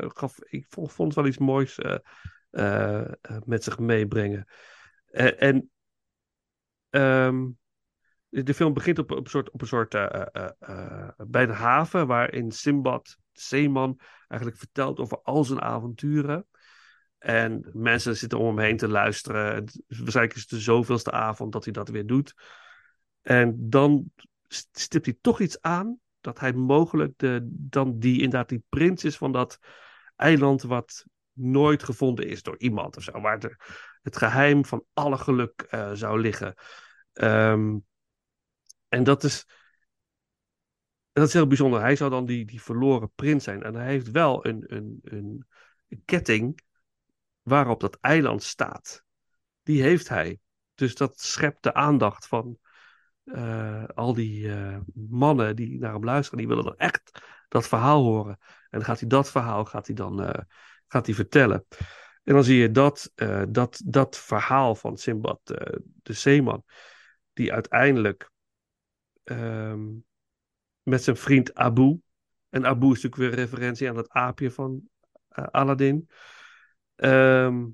ik 0.49 0.66
vond, 0.70 0.91
vond 0.91 1.14
wel 1.14 1.26
iets 1.26 1.38
moois 1.38 1.80
eh, 1.80 1.98
eh, 2.49 3.02
eh, 3.02 3.38
met 3.45 3.64
zich 3.64 3.80
meebrengen. 3.80 4.48
Eh, 5.06 5.41
en 5.41 5.72
ehm, 6.90 7.49
de 8.30 8.54
film 8.54 8.74
begint 8.74 8.99
op, 8.99 9.12
op 9.12 9.24
een 9.24 9.30
soort, 9.30 9.52
op 9.52 9.62
een 9.62 9.68
soort 9.68 9.94
eh, 9.94 10.22
eh, 10.32 10.49
eh, 10.60 11.10
bij 11.28 11.45
de 11.45 11.54
haven, 11.54 12.08
waarin 12.08 12.52
Simbad, 12.52 13.18
de 13.32 13.41
zeeman, 13.41 13.99
eigenlijk 14.28 14.60
vertelt 14.60 14.99
over 14.99 15.22
al 15.22 15.44
zijn 15.44 15.62
avonturen. 15.62 16.48
En 17.18 17.70
mensen 17.74 18.18
zitten 18.18 18.40
om 18.40 18.45
hem 18.45 18.66
heen 18.66 18.78
te 18.78 18.88
luisteren. 18.88 19.54
En 19.56 19.66
Waarschijnlijk 19.88 20.36
is 20.36 20.41
het 20.41 20.49
de 20.49 20.60
zoveelste 20.60 21.12
avond 21.12 21.52
dat 21.52 21.64
hij 21.64 21.74
dat 21.74 21.90
weer 21.90 22.06
doet. 22.06 22.34
En 23.22 23.70
dan 23.70 24.12
st- 24.48 24.80
stipt 24.80 25.06
hij 25.06 25.18
toch 25.22 25.40
iets 25.40 25.62
aan 25.62 25.99
dat 26.22 26.40
hij 26.40 26.54
mogelijk 26.54 27.14
de, 27.16 27.40
dan 27.52 27.99
die 27.99 28.16
inderdaad 28.16 28.49
die 28.49 28.64
prins 28.70 29.04
is 29.04 29.18
van 29.18 29.32
dat 29.32 29.60
eiland 30.16 30.62
wat 30.62 31.06
nooit 31.34 31.84
gevonden 31.84 32.28
is 32.28 32.44
door 32.44 32.58
iemand 32.58 32.98
of 32.98 33.04
zo. 33.04 33.22
Waar 33.22 33.40
de, 33.40 33.56
het 34.02 34.18
geheim 34.18 34.66
van 34.66 34.84
alle 34.94 35.18
geluk 35.18 35.68
zou 35.94 36.22
liggen. 36.22 36.54
Ehm, 37.14 37.76
en 38.89 39.03
dat 39.03 39.23
is, 39.23 39.45
dat 41.11 41.27
is 41.27 41.34
heel 41.34 41.47
bijzonder. 41.47 41.81
Hij 41.81 41.95
zou 41.95 42.09
dan 42.09 42.26
die, 42.26 42.45
die 42.45 42.61
verloren 42.61 43.11
prins 43.15 43.43
zijn. 43.43 43.64
En 43.64 43.76
hij 43.76 43.85
heeft 43.85 44.11
wel 44.11 44.45
een, 44.45 44.64
een, 44.68 44.99
een, 45.03 45.45
ketting 46.05 46.61
waarop 47.41 47.80
dat 47.80 47.97
eiland 48.01 48.43
staat. 48.43 49.03
Die 49.64 49.81
heeft 49.81 50.07
hij. 50.09 50.39
Dus 50.76 50.95
dat 50.95 51.19
schept 51.19 51.64
de 51.64 51.73
aandacht 51.73 52.27
van 52.27 52.59
eh, 53.23 53.84
al 53.85 54.14
die 54.14 54.53
eh, 54.53 54.77
mannen 54.93 55.55
die 55.55 55.80
naar 55.80 55.93
hem 55.93 56.03
luisteren. 56.03 56.39
Die 56.39 56.47
willen 56.47 56.64
dan 56.64 56.77
echt 56.77 57.22
dat 57.47 57.68
verhaal 57.68 58.03
horen. 58.03 58.38
En 58.39 58.68
dan 58.69 58.84
gaat 58.84 58.99
hij 58.99 59.09
dat 59.09 59.31
verhaal 59.31 59.65
gaat 59.65 59.88
hij 59.88 59.95
dan 59.95 60.23
eh, 60.23 60.43
gaat 60.88 61.05
hij 61.05 61.15
vertellen. 61.15 61.65
En 62.23 62.34
dan 62.34 62.43
zie 62.43 62.57
je 62.57 62.72
dat, 62.72 63.11
dat, 63.49 63.81
dat 63.85 64.18
verhaal 64.18 64.76
van 64.76 64.97
Simbad, 64.97 65.39
de 66.03 66.14
zeeman, 66.14 66.64
die 67.34 67.53
uiteindelijk 67.53 68.31
ehm, 69.28 69.86
met 70.82 71.04
zijn 71.04 71.18
vriend 71.18 71.54
Abu, 71.56 72.02
en 72.49 72.66
Abu 72.66 72.86
is 72.86 73.02
natuurlijk 73.02 73.16
weer 73.16 73.32
een 73.32 73.45
referentie 73.45 73.90
aan 73.90 73.95
dat 73.95 74.10
aapje 74.10 74.52
van 74.52 74.90
eh, 75.28 75.45
Aladdin. 75.45 76.10
Ehm, 76.95 77.66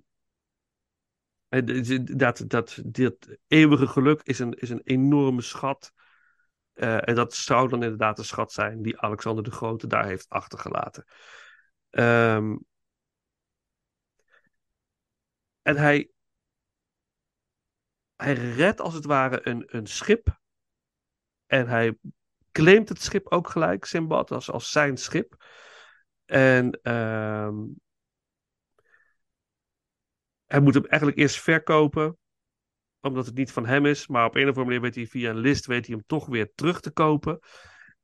dat, 2.18 2.44
dat, 2.48 2.82
dat 2.86 3.28
eeuwige 3.48 3.88
geluk 3.88 4.22
is 4.22 4.40
een, 4.40 4.54
is 4.54 4.70
een 4.70 4.82
enorme 4.84 5.42
schat. 5.42 5.94
Eh, 6.74 7.08
en 7.08 7.16
dat 7.16 7.34
zou 7.34 7.70
dan 7.70 7.84
inderdaad 7.84 8.16
de 8.16 8.24
schat 8.24 8.52
zijn 8.52 8.82
die 8.82 9.00
Alexander 9.00 9.44
de 9.44 9.52
Grote 9.52 9.88
daar 9.88 10.06
heeft 10.06 10.30
achtergelaten. 10.30 11.06
Ehm, 11.90 12.56
en 15.62 15.78
hij, 15.78 16.10
hij 18.16 18.34
redt 18.34 18.82
als 18.82 18.94
het 18.94 19.06
ware 19.06 19.48
een, 19.48 19.64
een 19.68 19.88
schip. 19.88 20.42
En 21.46 21.68
hij 21.68 21.98
claimt 22.52 22.90
het 22.90 23.02
schip 23.02 23.28
ook 23.32 23.50
gelijk, 23.50 23.86
Simbad, 23.86 24.32
als, 24.32 24.52
als 24.52 24.72
zijn 24.72 24.98
schip. 24.98 25.46
En 26.26 26.80
ehm, 26.82 27.56
hij 30.46 30.60
moet 30.60 30.74
hem 30.74 30.86
eigenlijk 30.86 31.20
eerst 31.20 31.42
verkopen, 31.42 32.18
omdat 33.02 33.26
het 33.26 33.36
niet 33.36 33.52
van 33.52 33.66
hem 33.66 33.86
is. 33.86 34.08
Maar 34.08 34.26
op 34.26 34.36
een 34.36 34.42
of 34.42 34.48
andere 34.48 34.66
manier 34.66 34.82
weet 34.82 34.96
hij 34.96 35.08
via 35.08 35.30
een 35.30 35.38
list 35.38 35.66
weet 35.66 35.86
hij 35.86 35.96
hem 35.96 36.06
toch 36.08 36.26
weer 36.26 36.52
terug 36.56 36.80
te 36.80 36.92
kopen. 36.92 37.40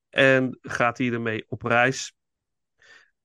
En 0.10 0.58
gaat 0.62 0.98
hij 0.98 1.12
ermee 1.12 1.46
op 1.48 1.62
reis 1.62 2.14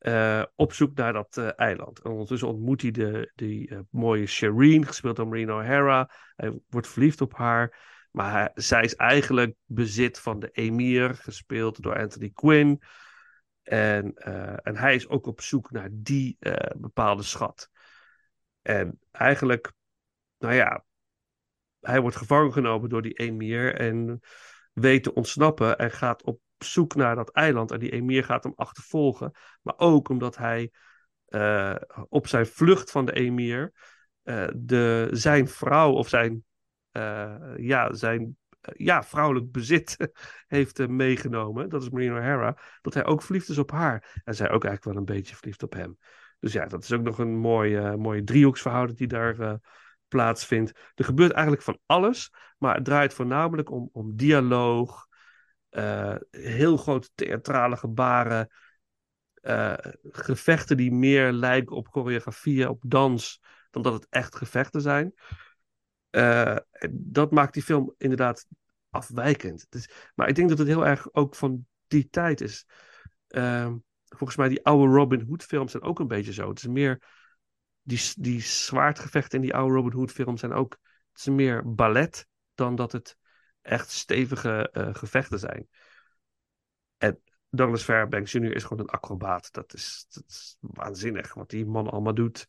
eh, 0.04 0.42
op 0.56 0.72
zoek 0.72 0.94
naar 0.94 1.12
dat 1.12 1.36
eh, 1.36 1.48
eiland. 1.58 2.00
En 2.02 2.10
ondertussen 2.10 2.48
ontmoet 2.48 2.82
hij 2.82 2.90
de, 2.90 3.32
die 3.34 3.68
eh, 3.68 3.78
mooie 3.90 4.26
Shireen, 4.26 4.86
gespeeld 4.86 5.16
door 5.16 5.28
Marina 5.28 5.52
O'Hara. 5.52 6.10
Hij 6.36 6.58
wordt 6.68 6.88
verliefd 6.88 7.20
op 7.20 7.34
haar. 7.34 7.92
Maar 8.14 8.32
hij- 8.32 8.50
zij 8.54 8.82
is 8.82 8.94
eigenlijk 8.94 9.54
bezit 9.64 10.20
van 10.20 10.40
de 10.40 10.50
emir, 10.50 11.14
gespeeld 11.14 11.82
door 11.82 11.98
Anthony 11.98 12.30
Quinn. 12.30 12.82
En, 13.62 14.14
eh, 14.14 14.56
en 14.62 14.76
hij 14.76 14.94
is 14.94 15.08
ook 15.08 15.26
op 15.26 15.40
zoek 15.40 15.70
naar 15.70 15.88
die 15.92 16.36
eh, 16.38 16.70
bepaalde 16.76 17.22
schat. 17.22 17.70
En 18.62 18.98
eigenlijk, 19.10 19.72
nou 20.38 20.54
ja, 20.54 20.84
hij 21.80 22.00
wordt 22.00 22.16
gevangen 22.16 22.52
genomen 22.52 22.88
door 22.88 23.02
die 23.02 23.12
emir 23.12 23.74
en 23.74 24.20
weet 24.72 25.02
te 25.02 25.14
ontsnappen 25.14 25.78
en 25.78 25.90
gaat 25.90 26.22
op 26.22 26.40
zoek 26.58 26.94
naar 26.94 27.14
dat 27.16 27.32
eiland. 27.32 27.70
En 27.70 27.78
die 27.78 27.90
emir 27.90 28.24
gaat 28.24 28.44
hem 28.44 28.52
achtervolgen. 28.56 29.32
Maar 29.62 29.74
ook 29.76 30.08
omdat 30.08 30.36
hij 30.36 30.70
eh, 31.24 31.76
op 32.08 32.26
zijn 32.26 32.46
vlucht 32.46 32.90
van 32.90 33.04
de 33.04 33.12
emir 33.12 33.72
de, 34.56 35.08
zijn 35.10 35.48
vrouw 35.48 35.92
of 35.92 36.08
zijn, 36.08 36.44
ja, 37.56 37.92
zijn 37.92 38.36
eh, 38.64 38.86
ja, 38.86 39.02
vrouwelijk 39.02 39.50
bezit 39.52 39.96
heeft 40.46 40.78
eh, 40.78 40.86
meegenomen. 40.86 41.68
Dat 41.68 41.82
is 41.82 41.90
Marina 41.90 42.18
O'Hara. 42.18 42.58
Dat 42.82 42.94
hij 42.94 43.04
ook 43.04 43.22
verliefd 43.22 43.48
is 43.48 43.58
op 43.58 43.70
haar. 43.70 44.20
En 44.24 44.34
zij 44.34 44.50
ook 44.50 44.64
eigenlijk 44.64 44.84
wel 44.84 44.96
een 44.96 45.16
beetje 45.16 45.36
verliefd 45.36 45.62
op 45.62 45.72
hem. 45.72 45.98
Dus 46.38 46.52
ja, 46.52 46.66
dat 46.66 46.82
is 46.82 46.92
ook 46.92 47.02
nog 47.02 47.18
een 47.18 47.36
mooie, 47.36 47.80
eh, 47.80 47.94
mooie 47.94 48.24
driehoeksverhouding 48.24 48.98
die 48.98 49.06
daar 49.06 49.40
eh, 49.40 49.54
plaatsvindt. 50.08 50.72
Er 50.94 51.04
gebeurt 51.04 51.32
eigenlijk 51.32 51.64
van 51.64 51.78
alles, 51.86 52.32
maar 52.58 52.74
het 52.74 52.84
draait 52.84 53.14
voornamelijk 53.14 53.70
om, 53.70 53.88
om 53.92 54.16
dialoog, 54.16 55.06
eh, 55.68 56.14
heel 56.30 56.76
grote 56.76 57.08
theatrale 57.14 57.76
gebaren, 57.76 58.48
eh, 59.34 59.74
gevechten 60.02 60.76
die 60.76 60.92
meer 60.92 61.32
lijken 61.32 61.76
op 61.76 61.88
choreografieën, 61.88 62.68
op 62.68 62.82
dans, 62.86 63.42
dan 63.70 63.82
dat 63.82 63.92
het 63.92 64.06
echt 64.10 64.36
gevechten 64.36 64.80
zijn. 64.80 65.14
Eh, 66.14 66.56
dat 66.90 67.30
maakt 67.30 67.54
die 67.54 67.62
film 67.62 67.94
inderdaad 67.98 68.46
afwijkend. 68.90 69.66
Maar 70.14 70.28
ik 70.28 70.34
denk 70.34 70.48
dat 70.48 70.58
het 70.58 70.66
heel 70.66 70.86
erg 70.86 71.12
ook 71.12 71.34
van 71.34 71.66
die 71.86 72.08
tijd 72.08 72.40
is. 72.40 72.66
Ehm, 73.28 73.76
volgens 74.04 74.38
mij 74.38 74.48
die 74.48 74.64
oude 74.64 74.94
Robin 74.94 75.26
Hood 75.28 75.42
films 75.42 75.70
zijn 75.70 75.82
ook 75.82 75.98
een 75.98 76.06
beetje 76.06 76.32
zo. 76.32 76.48
Het 76.48 76.58
is 76.58 76.66
meer 76.66 77.02
die, 77.82 78.12
die 78.16 78.40
zwaardgevechten 78.40 79.38
in 79.38 79.44
die 79.44 79.54
oude 79.54 79.74
Robin 79.74 79.92
Hood 79.92 80.12
films 80.12 80.40
zijn 80.40 80.52
ook 80.52 80.78
het 81.12 81.26
is 81.26 81.32
meer 81.34 81.74
ballet 81.74 82.26
dan 82.54 82.74
dat 82.74 82.92
het 82.92 83.16
echt 83.62 83.90
stevige 83.90 84.70
eh, 84.72 84.94
gevechten 84.94 85.38
zijn. 85.38 85.68
En 86.96 87.22
Douglas 87.50 87.82
Fairbanks 87.82 88.32
Jr. 88.32 88.54
is 88.54 88.62
gewoon 88.62 88.82
een 88.82 88.92
acrobaat. 88.92 89.52
Dat 89.52 89.74
is, 89.74 90.06
dat 90.08 90.24
is 90.26 90.56
waanzinnig 90.60 91.34
wat 91.34 91.50
die 91.50 91.66
man 91.66 91.90
allemaal 91.90 92.14
doet. 92.14 92.46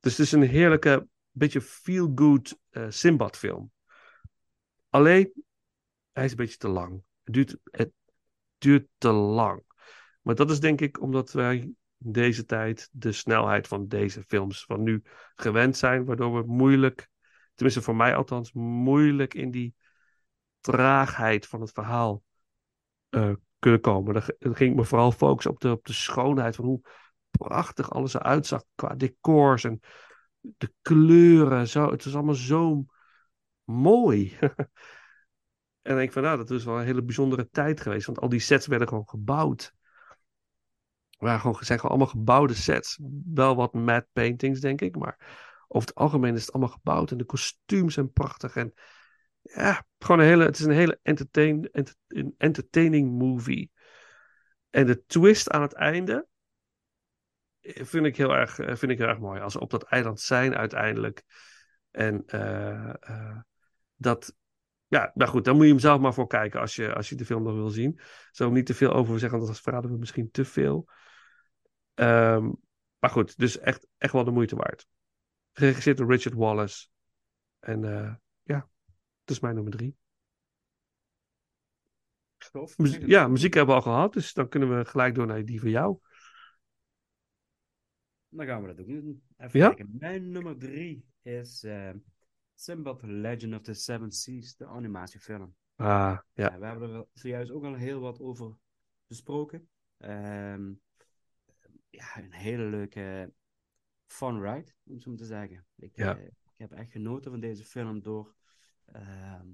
Dus 0.00 0.16
het 0.16 0.26
is 0.26 0.32
een 0.32 0.42
heerlijke, 0.42 1.08
beetje 1.32 1.60
feel-good 1.60 2.58
eh 2.70 2.86
Simbad 2.88 3.36
film. 3.36 3.70
Alleen, 4.88 5.32
hij 6.12 6.24
is 6.24 6.30
een 6.30 6.36
beetje 6.36 6.56
te 6.56 6.68
lang. 6.68 7.02
Het 7.22 7.34
duurt, 7.34 7.56
het 7.64 7.92
duurt 8.58 8.88
te 8.98 9.12
lang. 9.12 9.62
Maar 10.20 10.34
dat 10.34 10.50
is 10.50 10.60
denk 10.60 10.80
ik 10.80 11.00
omdat 11.00 11.32
wij 11.32 11.56
in 11.98 12.12
deze 12.12 12.44
tijd 12.44 12.88
de 12.92 13.12
snelheid 13.12 13.68
van 13.68 13.88
deze 13.88 14.22
films 14.22 14.64
van 14.64 14.82
nu 14.82 15.02
gewend 15.34 15.76
zijn, 15.76 16.04
waardoor 16.04 16.34
we 16.34 16.52
moeilijk, 16.52 17.08
tenminste 17.54 17.82
voor 17.82 17.96
mij 17.96 18.16
althans, 18.16 18.52
moeilijk 18.52 19.34
in 19.34 19.50
die 19.50 19.74
traagheid 20.60 21.46
van 21.46 21.60
het 21.60 21.72
verhaal 21.72 22.22
eh, 23.08 23.32
kunnen 23.58 23.80
komen. 23.80 24.14
Dan 24.14 24.54
ging 24.54 24.70
ik 24.70 24.76
me 24.76 24.84
vooral 24.84 25.12
focussen 25.12 25.52
op 25.52 25.60
de, 25.60 25.70
op 25.70 25.84
de 25.84 25.92
schoonheid 25.92 26.56
van 26.56 26.64
hoe 26.64 26.80
prachtig 27.30 27.90
alles 27.90 28.14
eruit 28.14 28.46
zag 28.46 28.64
qua 28.74 28.94
decors 28.94 29.64
en 29.64 29.80
de 30.42 30.72
kleuren. 30.82 31.68
Zo, 31.68 31.90
het 31.90 32.04
is 32.04 32.14
allemaal 32.14 32.34
zo 32.34 32.84
mooi. 33.64 34.38
en 35.82 35.98
ik 35.98 36.12
van, 36.12 36.22
nou, 36.22 36.36
dat 36.36 36.50
is 36.50 36.64
wel 36.64 36.78
een 36.78 36.84
hele 36.84 37.02
bijzondere 37.02 37.48
tijd 37.50 37.80
geweest, 37.80 38.06
want 38.06 38.20
al 38.20 38.28
die 38.28 38.40
sets 38.40 38.66
werden 38.66 38.88
gewoon 38.88 39.08
gebouwd. 39.08 39.74
Waren 41.18 41.40
gewoon, 41.40 41.56
zijn 41.60 41.78
gewoon 41.78 41.96
allemaal 41.96 42.14
gebouwde 42.14 42.54
sets. 42.54 42.98
Wel 43.24 43.56
wat 43.56 43.74
matte 43.74 44.08
paintings, 44.12 44.60
denk 44.60 44.80
ik, 44.80 44.96
maar 44.96 45.16
over 45.68 45.88
het 45.88 45.96
algemeen 45.96 46.34
is 46.34 46.40
het 46.40 46.52
allemaal 46.52 46.72
gebouwd 46.72 47.10
en 47.10 47.18
de 47.18 47.24
kostuums 47.24 47.94
zijn 47.94 48.12
prachtig 48.12 48.56
en 48.56 48.72
ja, 49.42 49.84
gewoon 49.98 50.20
een 50.20 50.26
hele, 50.26 50.44
het 50.44 50.58
is 50.58 50.64
een 50.64 50.72
hele 50.72 50.98
entertain, 51.02 51.68
enter- 51.72 51.94
een 52.08 52.34
entertaining 52.38 53.18
movie. 53.18 53.70
En 54.70 54.86
de 54.86 55.04
twist 55.06 55.50
aan 55.50 55.62
het 55.62 55.72
einde 55.72 56.26
vind 57.62 58.06
ik 58.06 58.16
heel 58.16 58.34
erg, 58.34 58.58
eh, 58.58 58.76
vind 58.76 58.92
ik 58.92 58.98
heel 58.98 59.08
erg 59.08 59.18
mooi. 59.18 59.40
Als 59.40 59.52
ze 59.52 59.60
op 59.60 59.70
dat 59.70 59.82
eiland 59.82 60.20
zijn 60.20 60.56
uiteindelijk. 60.56 61.22
En 61.90 62.22
eh, 62.26 62.88
eh, 63.00 63.38
dat, 63.94 64.34
ja, 64.86 65.10
nou 65.14 65.30
goed, 65.30 65.44
dan 65.44 65.54
moet 65.54 65.64
je 65.64 65.70
hem 65.70 65.80
zelf 65.80 66.00
maar 66.00 66.14
voor 66.14 66.26
kijken 66.26 66.60
als 66.60 66.76
je, 66.76 66.94
als 66.94 67.08
je 67.08 67.14
de 67.14 67.24
film 67.24 67.42
nog 67.42 67.54
wil 67.54 67.68
zien. 67.68 68.00
Zo 68.30 68.50
niet 68.50 68.66
te 68.66 68.74
veel 68.74 68.92
over 68.92 69.18
zeggen, 69.18 69.38
want 69.38 69.50
dan 69.52 69.62
verraden 69.62 69.90
we 69.90 69.98
misschien 69.98 70.30
te 70.30 70.44
veel. 70.44 70.88
Ehm, 71.94 72.50
maar 72.98 73.10
goed, 73.10 73.38
dus 73.38 73.58
echt, 73.58 73.86
echt 73.98 74.12
wel 74.12 74.24
de 74.24 74.30
moeite 74.30 74.56
waard. 74.56 74.86
Geregisseerd 75.52 75.96
door 75.96 76.10
Richard 76.10 76.34
Wallace. 76.34 76.88
En 77.58 77.80
ja, 78.42 78.68
dat 79.24 79.36
is 79.36 79.40
mijn 79.40 79.54
nummer 79.54 79.72
drie. 79.72 79.96
Tof. 82.50 82.78
Muzie- 82.78 83.08
ja, 83.08 83.28
muziek 83.28 83.54
hebben 83.54 83.74
we 83.74 83.80
al 83.80 83.92
gehad, 83.92 84.12
dus 84.12 84.32
dan 84.32 84.48
kunnen 84.48 84.78
we 84.78 84.84
gelijk 84.84 85.14
door 85.14 85.26
naar 85.26 85.44
die 85.44 85.60
van 85.60 85.70
jou. 85.70 85.98
Dan 88.32 88.46
gaan 88.46 88.60
we 88.62 88.68
dat 88.68 88.80
ook 88.80 88.86
doen. 88.86 89.22
Even 89.36 89.58
Ja? 89.60 89.66
kijken. 89.66 89.96
Mijn 89.98 90.30
nummer 90.30 90.58
drie 90.58 91.04
is 91.22 91.62
eh 91.62 91.90
Sinbad 92.54 93.02
Legend 93.02 93.54
of 93.54 93.62
the 93.62 93.74
Seven 93.74 94.10
Seas, 94.12 94.56
de 94.56 94.66
animatiefilm. 94.66 95.54
Ah, 95.76 95.86
Ja, 95.86 96.24
ja. 96.32 96.58
we 96.58 96.66
hebben 96.66 96.90
er 96.94 97.06
zojuist 97.12 97.50
ook 97.50 97.64
al 97.64 97.74
heel 97.74 98.00
wat 98.00 98.20
over 98.20 98.56
gesproken. 99.06 99.68
Ehm, 99.96 100.72
ja, 101.90 102.16
een 102.18 102.32
hele 102.32 102.62
leuke 102.64 103.32
fun 104.06 104.40
ride, 104.42 104.72
om 104.84 104.92
het 104.92 105.02
zo 105.02 105.08
maar 105.10 105.18
te 105.18 105.24
zeggen. 105.24 105.66
Ik, 105.76 105.96
Ja. 105.96 106.16
eh, 106.18 106.24
ik 106.26 106.56
heb 106.56 106.72
echt 106.72 106.90
genoten 106.92 107.30
van 107.30 107.40
deze 107.40 107.64
film 107.64 108.02
door... 108.02 108.34
ehm, 108.84 109.46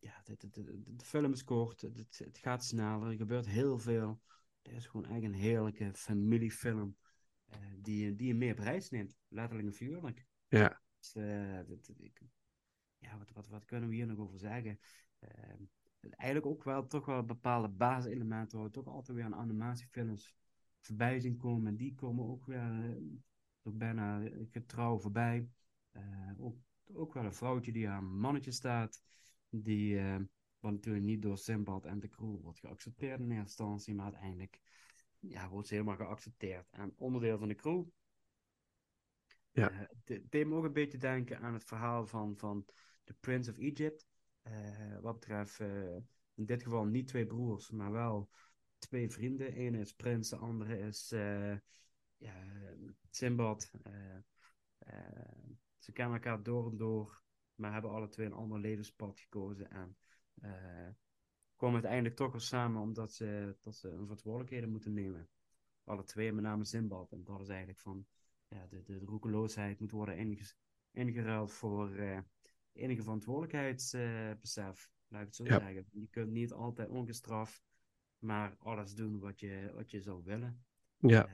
ja, 0.00 0.20
de, 0.24 0.36
de, 0.36 0.50
de, 0.50 0.82
de 0.96 1.04
film 1.04 1.32
is 1.32 1.44
kort, 1.44 1.80
het, 1.80 2.18
het- 2.18 2.38
gaat 2.38 2.64
sneller, 2.64 3.08
er 3.10 3.16
gebeurt 3.16 3.46
heel 3.46 3.78
veel. 3.78 4.20
Het 4.62 4.72
is 4.72 4.86
gewoon 4.86 5.10
echt 5.10 5.22
een 5.22 5.34
heerlijke 5.34 5.90
familiefilm 5.94 6.96
eh, 7.00 7.07
die, 7.78 8.04
je- 8.04 8.14
die 8.14 8.26
je 8.26 8.34
mee 8.34 8.52
op 8.52 8.58
reis 8.58 8.90
neemt, 8.90 9.16
letterlijk 9.28 9.68
en 9.68 9.74
figuurlijk. 9.74 10.26
Ja. 10.48 10.80
Dus, 10.98 11.14
eh, 11.14 11.60
dat- 11.66 11.90
ik- 11.98 12.22
ja, 12.98 13.18
wat, 13.18 13.30
wat, 13.30 13.48
wat 13.48 13.64
kunnen 13.64 13.88
we 13.88 13.94
hier 13.94 14.06
nog 14.06 14.18
over 14.18 14.38
zeggen? 14.38 14.78
Ehm, 15.18 15.62
eigenlijk 16.00 16.46
ook 16.46 16.64
wel 16.64 16.86
toch 16.86 17.06
wel 17.06 17.24
bepaalde 17.24 17.68
basiselementen 17.68 18.58
waar 18.58 18.66
we 18.66 18.72
toch 18.72 18.86
altijd 18.86 19.16
weer 19.16 19.26
aan 19.26 19.34
animatiefilms 19.34 20.36
voorbij 20.80 21.20
zien 21.20 21.36
komen. 21.36 21.66
En 21.66 21.76
die 21.76 21.94
komen 21.94 22.24
ook 22.26 22.46
weer 22.46 22.58
eh, 22.60 23.02
ook 23.62 23.76
bijna 23.78 24.22
eh, 24.24 24.46
getrouw 24.50 24.98
voorbij. 24.98 25.48
Eh, 25.90 26.30
ook, 26.38 26.56
ook 26.92 27.14
wel 27.14 27.24
een 27.24 27.34
vrouwtje 27.34 27.72
die 27.72 27.88
aan 27.88 28.04
een 28.04 28.18
mannetje 28.18 28.50
staat. 28.50 29.02
Die, 29.48 29.98
eh, 29.98 30.16
wat 30.60 30.72
natuurlijk 30.72 31.04
niet 31.04 31.22
door 31.22 31.38
Simbad 31.38 31.84
en 31.84 32.00
de 32.00 32.08
crew 32.08 32.40
wordt 32.40 32.58
geaccepteerd 32.58 33.20
in 33.20 33.24
eerste 33.30 33.42
instantie, 33.42 33.94
maar 33.94 34.04
uiteindelijk 34.04 34.60
ja, 35.18 35.48
wordt 35.48 35.68
ze 35.68 35.74
helemaal 35.74 35.96
geaccepteerd. 35.96 36.70
En 36.70 36.92
onderdeel 36.96 37.38
van 37.38 37.48
de 37.48 37.54
crew. 37.54 37.84
Ja. 39.50 39.72
Het 39.72 40.08
het 40.08 40.30
deed 40.30 40.46
me 40.46 40.54
ook 40.54 40.64
een 40.64 40.72
beetje 40.72 40.98
denken 40.98 41.40
aan 41.40 41.52
het 41.52 41.64
verhaal 41.64 42.06
van, 42.06 42.36
van 42.36 42.66
The 43.04 43.14
Prince 43.14 43.50
of 43.50 43.58
Egypt. 43.58 44.06
Eh, 44.42 44.98
wat 45.00 45.14
betreft 45.14 45.60
eh, 45.60 45.96
in 46.34 46.46
dit 46.46 46.62
geval 46.62 46.84
niet 46.84 47.06
twee 47.06 47.26
broers, 47.26 47.70
maar 47.70 47.92
wel 47.92 48.30
twee 48.78 49.10
vrienden. 49.10 49.60
Eén 49.60 49.74
is 49.74 49.92
Prins, 49.92 50.28
de 50.28 50.36
andere 50.36 50.78
is 50.78 51.08
ja, 52.16 52.34
Simbad. 53.10 53.70
Ze 55.78 55.92
kennen 55.92 56.14
elkaar 56.14 56.42
door 56.42 56.70
en 56.70 56.76
door, 56.76 57.22
maar 57.54 57.72
hebben 57.72 57.90
alle 57.90 58.08
twee 58.08 58.26
een 58.26 58.32
ander 58.32 58.60
levenspad 58.60 59.20
gekozen. 59.20 59.70
En 59.70 59.96
eh, 61.58 61.66
komen 61.66 61.74
uiteindelijk 61.74 62.16
toch 62.16 62.32
weer 62.32 62.40
samen 62.40 62.82
omdat 62.82 63.12
ze, 63.12 63.56
dat 63.60 63.76
ze 63.76 63.88
hun 63.88 64.02
verantwoordelijkheden 64.02 64.70
moeten 64.70 64.92
nemen. 64.92 65.28
Alle 65.84 66.04
twee, 66.04 66.32
met 66.32 66.44
name 66.44 66.64
Simbad. 66.64 67.12
En 67.12 67.24
dat 67.24 67.40
is 67.40 67.48
eigenlijk 67.48 67.78
van 67.78 68.06
ja, 68.48 68.66
de, 68.66 68.82
de, 68.82 68.98
de 68.98 69.04
roekeloosheid 69.04 69.80
moet 69.80 69.90
worden 69.90 70.16
inge- 70.16 70.54
ingeruild 70.90 71.52
voor 71.52 71.96
eh, 71.96 72.18
enige 72.72 73.02
verantwoordelijkheidsbesef. 73.02 74.90
laat 75.08 75.20
ik 75.20 75.26
het 75.26 75.36
zo 75.36 75.44
Ja. 75.44 75.58
zeggen. 75.58 75.86
Je 75.92 76.08
kunt 76.10 76.30
niet 76.30 76.52
altijd 76.52 76.88
ongestraft 76.88 77.62
maar 78.18 78.56
alles 78.58 78.94
doen 78.94 79.18
wat 79.18 79.40
je, 79.40 79.70
wat 79.74 79.90
je 79.90 80.00
zou 80.00 80.22
willen. 80.24 80.64
Ja. 80.96 81.26
Eh, 81.26 81.32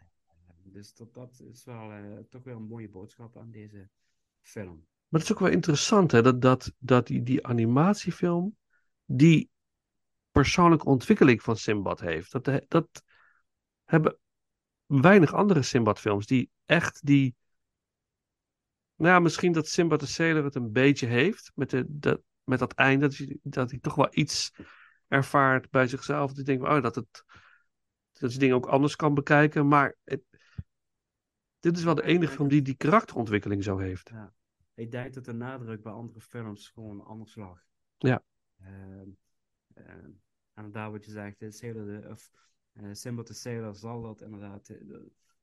dus 0.62 0.94
dat, 0.94 1.14
dat 1.14 1.40
is 1.40 1.64
wel 1.64 1.92
eh, 1.92 2.18
toch 2.28 2.44
wel 2.44 2.56
een 2.56 2.62
mooie 2.62 2.88
boodschap 2.88 3.36
aan 3.36 3.50
deze 3.50 3.88
film. 4.42 4.86
Maar 5.08 5.20
het 5.20 5.30
is 5.30 5.32
ook 5.32 5.42
wel 5.42 5.50
interessant, 5.50 6.12
hè, 6.12 6.22
dat, 6.22 6.42
dat, 6.42 6.72
dat 6.78 7.06
die, 7.06 7.22
die 7.22 7.46
animatiefilm 7.46 8.56
die 9.04 9.50
persoonlijke 10.34 10.84
ontwikkeling 10.84 11.42
van 11.42 11.56
Simbad 11.56 12.00
heeft. 12.00 12.32
Dat, 12.32 12.46
he- 12.46 12.64
dat 12.68 13.02
hebben 13.84 14.18
weinig 14.86 15.34
andere 15.34 15.62
Simbad-films 15.62 16.26
die 16.26 16.50
echt 16.64 17.06
die. 17.06 17.34
Nou 18.94 19.10
ja, 19.10 19.18
misschien 19.18 19.52
dat 19.52 19.68
Simbad 19.68 20.00
de 20.00 20.06
Sailor 20.06 20.44
het 20.44 20.54
een 20.54 20.72
beetje 20.72 21.06
heeft 21.06 21.52
met, 21.54 21.70
de, 21.70 21.84
dat, 21.88 22.20
met 22.44 22.58
dat 22.58 22.72
einde, 22.72 23.06
dat 23.08 23.16
hij, 23.16 23.38
dat 23.42 23.70
hij 23.70 23.78
toch 23.78 23.94
wel 23.94 24.08
iets 24.10 24.50
ervaart 25.08 25.70
bij 25.70 25.86
zichzelf. 25.86 26.26
Dat 26.26 26.36
hij 26.36 26.44
denkt, 26.44 26.64
oh, 26.64 26.82
dat, 26.82 26.94
het, 26.94 27.24
dat 28.12 28.32
je 28.32 28.38
dingen 28.38 28.56
ook 28.56 28.66
anders 28.66 28.96
kan 28.96 29.14
bekijken. 29.14 29.68
Maar 29.68 29.96
het, 30.04 30.22
dit 31.60 31.76
is 31.76 31.84
wel 31.84 31.94
de 31.94 32.02
enige 32.02 32.32
film 32.32 32.48
die 32.48 32.62
die 32.62 32.76
karakterontwikkeling 32.76 33.64
zo 33.64 33.78
heeft. 33.78 34.10
Ik 34.74 34.90
denk 34.90 35.14
dat 35.14 35.24
de 35.24 35.32
nadruk 35.32 35.82
bij 35.82 35.92
andere 35.92 36.20
films 36.20 36.68
gewoon 36.68 37.04
anders 37.04 37.34
lag. 37.34 37.62
Ja. 37.98 38.22
Ehm, 38.60 39.08
en 40.54 40.72
daar 40.72 40.90
wat 40.90 41.04
je 41.04 41.10
zegt, 41.10 41.38
de 41.38 41.50
Sailor, 41.50 41.84
de, 42.00 42.08
of 42.08 42.30
eh 42.72 42.88
Simba 42.92 43.22
the 43.22 43.34
Sailor 43.34 43.74
zal 43.74 44.02
dat 44.02 44.20
inderdaad, 44.20 44.68
eh, 44.68 44.96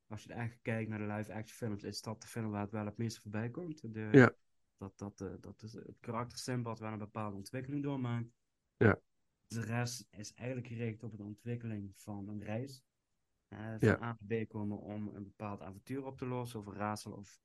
als 0.07 0.23
je 0.23 0.33
echt 0.33 0.59
kijkt 0.61 0.89
naar 0.89 0.99
de 0.99 1.13
live-action 1.13 1.57
films, 1.57 1.83
is 1.83 2.01
dat 2.01 2.21
de 2.21 2.27
film 2.27 2.51
waar 2.51 2.61
het 2.61 2.71
wel 2.71 2.85
het 2.85 2.97
meeste 2.97 3.21
voorbij 3.21 3.49
komt. 3.49 3.93
De, 3.93 4.09
Ja. 4.11 4.33
Dat, 4.77 4.97
dat, 4.97 5.21
eh, 5.21 5.33
dat 5.39 5.61
is 5.63 5.73
het 5.73 5.97
karakter 5.99 6.37
Simbad 6.37 6.79
wel 6.79 6.91
een 6.91 6.97
bepaalde 6.97 7.35
ontwikkeling 7.37 7.83
doormaakt. 7.83 8.29
Ja. 8.77 8.99
De 9.47 9.61
rest 9.61 10.07
is 10.09 10.33
eigenlijk 10.33 10.67
gericht 10.67 11.03
op 11.03 11.17
de 11.17 11.23
ontwikkeling 11.23 11.93
van 11.95 12.27
een 12.27 12.43
reis. 12.43 12.83
Eh, 13.47 13.57
van 13.59 13.77
Ja. 13.79 13.93
A 14.01 14.17
naar 14.27 14.43
B 14.45 14.47
komen 14.49 14.77
om 14.77 15.07
een 15.07 15.23
bepaald 15.23 15.61
avontuur 15.61 16.05
op 16.05 16.17
te 16.17 16.25
lossen, 16.25 16.59
of 16.59 16.65
een 16.65 16.73
raadsel 16.73 17.11
of 17.11 17.39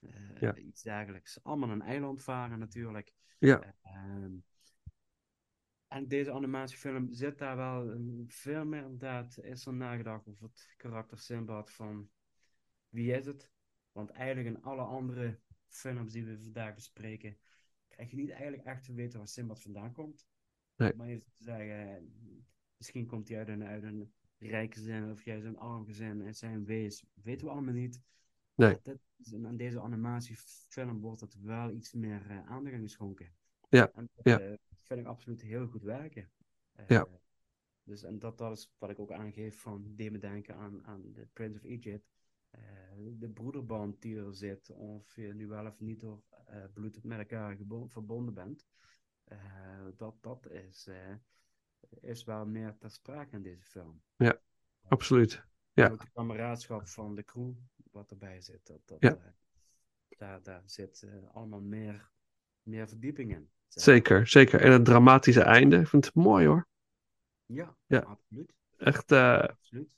eh, 0.00 0.40
Ja. 0.40 0.56
iets 0.56 0.82
dergelijks. 0.82 1.42
Allemaal 1.42 1.70
een 1.70 1.82
eiland 1.82 2.22
varen 2.22 2.58
natuurlijk. 2.58 3.12
Ja. 3.38 3.74
Ehm, 3.82 4.32
en 5.88 6.08
deze 6.08 6.32
animatiefilm 6.32 7.12
zit 7.12 7.38
daar 7.38 7.56
wel 7.56 8.00
veel 8.26 8.64
meer 8.64 8.82
inderdaad. 8.82 9.38
Is 9.42 9.66
er 9.66 9.74
nagedacht 9.74 10.28
over 10.28 10.42
het 10.42 10.74
karakter 10.76 11.18
Sinbad 11.18 11.70
van 11.70 12.10
wie 12.88 13.12
is 13.12 13.26
het? 13.26 13.50
Want 13.92 14.10
eigenlijk 14.10 14.56
in 14.56 14.62
alle 14.62 14.82
andere 14.82 15.38
films 15.68 16.12
die 16.12 16.24
we 16.24 16.42
vandaag 16.42 16.74
bespreken, 16.74 17.38
krijg 17.88 18.10
je 18.10 18.16
niet 18.16 18.30
eigenlijk 18.30 18.64
echt 18.64 18.84
te 18.84 18.94
weten 18.94 19.18
waar 19.18 19.28
Sinbad 19.28 19.62
vandaan 19.62 19.92
komt. 19.92 20.26
Nee. 20.76 20.94
Maar 20.94 21.08
je 21.08 21.22
zou 21.38 21.56
zeggen, 21.58 22.14
misschien 22.76 23.06
komt 23.06 23.28
hij 23.28 23.38
uit 23.38 23.48
een, 23.48 23.64
uit 23.64 23.82
een 23.82 24.12
rijk 24.38 24.74
gezin 24.74 25.10
of 25.10 25.24
juist 25.24 25.44
een 25.44 25.58
arm 25.58 25.84
gezin 25.84 26.26
en 26.26 26.34
zijn 26.34 26.64
wees, 26.64 27.04
weten 27.14 27.46
we 27.46 27.52
allemaal 27.52 27.74
niet. 27.74 28.00
Nee. 28.54 28.78
Is- 29.16 29.34
aan 29.34 29.56
deze 29.56 29.80
animatiefilm 29.80 31.00
wordt 31.00 31.20
het 31.20 31.40
wel 31.40 31.70
iets 31.70 31.92
meer 31.92 32.30
eh, 32.30 32.46
aandacht 32.46 32.74
aan 32.74 32.80
geschonken. 32.80 33.34
Ja, 33.68 33.90
En 33.94 34.08
dat 34.14 34.40
ja. 34.40 34.56
Vind 34.86 35.00
ik 35.00 35.06
absoluut 35.06 35.42
heel 35.42 35.66
goed 35.66 35.82
werken. 35.82 36.30
Eh, 36.72 36.88
Ja. 36.88 37.06
Dus, 37.82 38.02
en 38.02 38.18
dat, 38.18 38.38
dat 38.38 38.56
is 38.56 38.74
wat 38.78 38.90
ik 38.90 38.98
ook 38.98 39.12
aangeef 39.12 39.60
van, 39.60 39.94
deed 39.96 40.12
me 40.12 40.18
denken 40.18 40.54
aan, 40.56 40.84
aan 40.84 41.12
de 41.12 41.26
Prince 41.32 41.58
of 41.58 41.64
Egypt. 41.64 42.06
Eh, 42.50 42.60
de 42.96 43.28
broederband 43.30 44.02
die 44.02 44.18
er 44.18 44.34
zit, 44.34 44.70
of 44.70 45.16
je 45.16 45.34
nu 45.34 45.46
wel 45.46 45.66
of 45.66 45.80
niet 45.80 46.00
door 46.00 46.22
eh, 46.46 46.64
bloed 46.72 47.04
met 47.04 47.18
elkaar 47.18 47.56
verbonden 47.88 48.34
bent. 48.34 48.66
dat 49.96 50.22
dat 50.22 50.50
is, 50.50 50.88
is 52.00 52.24
wel 52.24 52.46
meer 52.46 52.76
ter 52.78 52.90
sprake 52.90 53.36
in 53.36 53.42
deze 53.42 53.64
film. 53.64 54.02
Absoluut. 54.88 55.44
Ja. 55.72 55.84
En 55.84 55.92
ook 55.92 56.00
de 56.00 56.10
kameraadschap 56.12 56.86
van 56.88 57.14
de 57.14 57.24
crew, 57.24 57.52
wat 57.90 58.10
erbij 58.10 58.40
zit. 58.40 58.66
Dat, 58.66 58.80
dat, 58.84 59.00
Ja. 59.00 59.34
daar, 60.08 60.42
daar 60.42 60.62
zit 60.64 61.06
allemaal 61.32 61.60
meer, 61.60 62.10
meer 62.62 62.88
verdieping 62.88 63.34
in. 63.34 63.50
Zeker, 63.68 64.26
zeker. 64.26 64.60
En 64.60 64.72
het 64.72 64.84
dramatische 64.84 65.42
einde, 65.42 65.76
ik 65.78 65.88
vind 65.88 66.04
het 66.04 66.14
mooi 66.14 66.46
hoor. 66.46 66.66
Ja, 67.46 67.76
Ja. 67.86 67.98
absoluut. 67.98 68.52
Echt 68.76 69.12
eh 69.12 69.38
absoluut. 69.40 69.88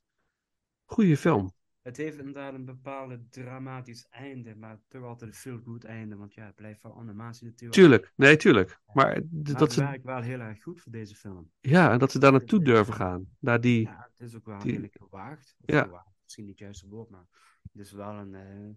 goede 0.85 1.17
film. 1.17 1.53
Het 1.83 1.97
heeft 1.97 2.19
inderdaad 2.19 2.55
een 2.55 2.65
bepaalde 2.65 3.29
dramatisch 3.29 4.07
einde, 4.11 4.55
maar 4.55 4.79
toch 4.89 5.03
altijd 5.03 5.31
een 5.31 5.37
veel 5.37 5.59
goed 5.59 5.85
einde, 5.85 6.17
want 6.17 6.35
ja, 6.35 6.47
het 6.47 6.55
blijft 6.55 6.83
wel 6.83 6.99
animatie 6.99 7.47
natuurlijk. 7.47 7.81
Tuurlijk, 7.81 8.13
nee, 8.15 8.37
tuurlijk. 8.37 8.81
Maar 8.93 9.07
Maar 9.07 9.23
dat 9.59 9.73
ze, 9.73 9.81
werkt 9.85 10.05
wel 10.05 10.21
heel 10.21 10.41
erg 10.41 10.63
goed 10.63 10.81
voor 10.81 10.93
deze 10.93 11.15
film. 11.15 11.51
ja, 11.61 11.93
en 11.93 11.99
dat 11.99 12.11
ze 12.13 12.19
daar 12.19 12.33
naartoe 12.33 12.63
durven 12.65 12.95
gaan. 12.95 13.27
Naar 13.39 13.61
die, 13.61 13.83
Ja, 13.83 14.09
het 14.11 14.21
is 14.21 14.35
ook 14.37 14.47
wel 14.47 14.59
die- 14.59 14.71
redelijk 14.71 14.97
gewaagd. 14.99 15.57
Ja. 15.67 15.83
gewaagd, 15.83 16.09
misschien 16.23 16.45
niet 16.45 16.53
het 16.53 16.63
juiste 16.63 16.89
woord, 16.89 17.11
maar 17.11 17.27
het 17.73 17.81
is 17.83 17.93
wel 17.93 18.15
een... 18.15 18.35
eh, 18.35 18.69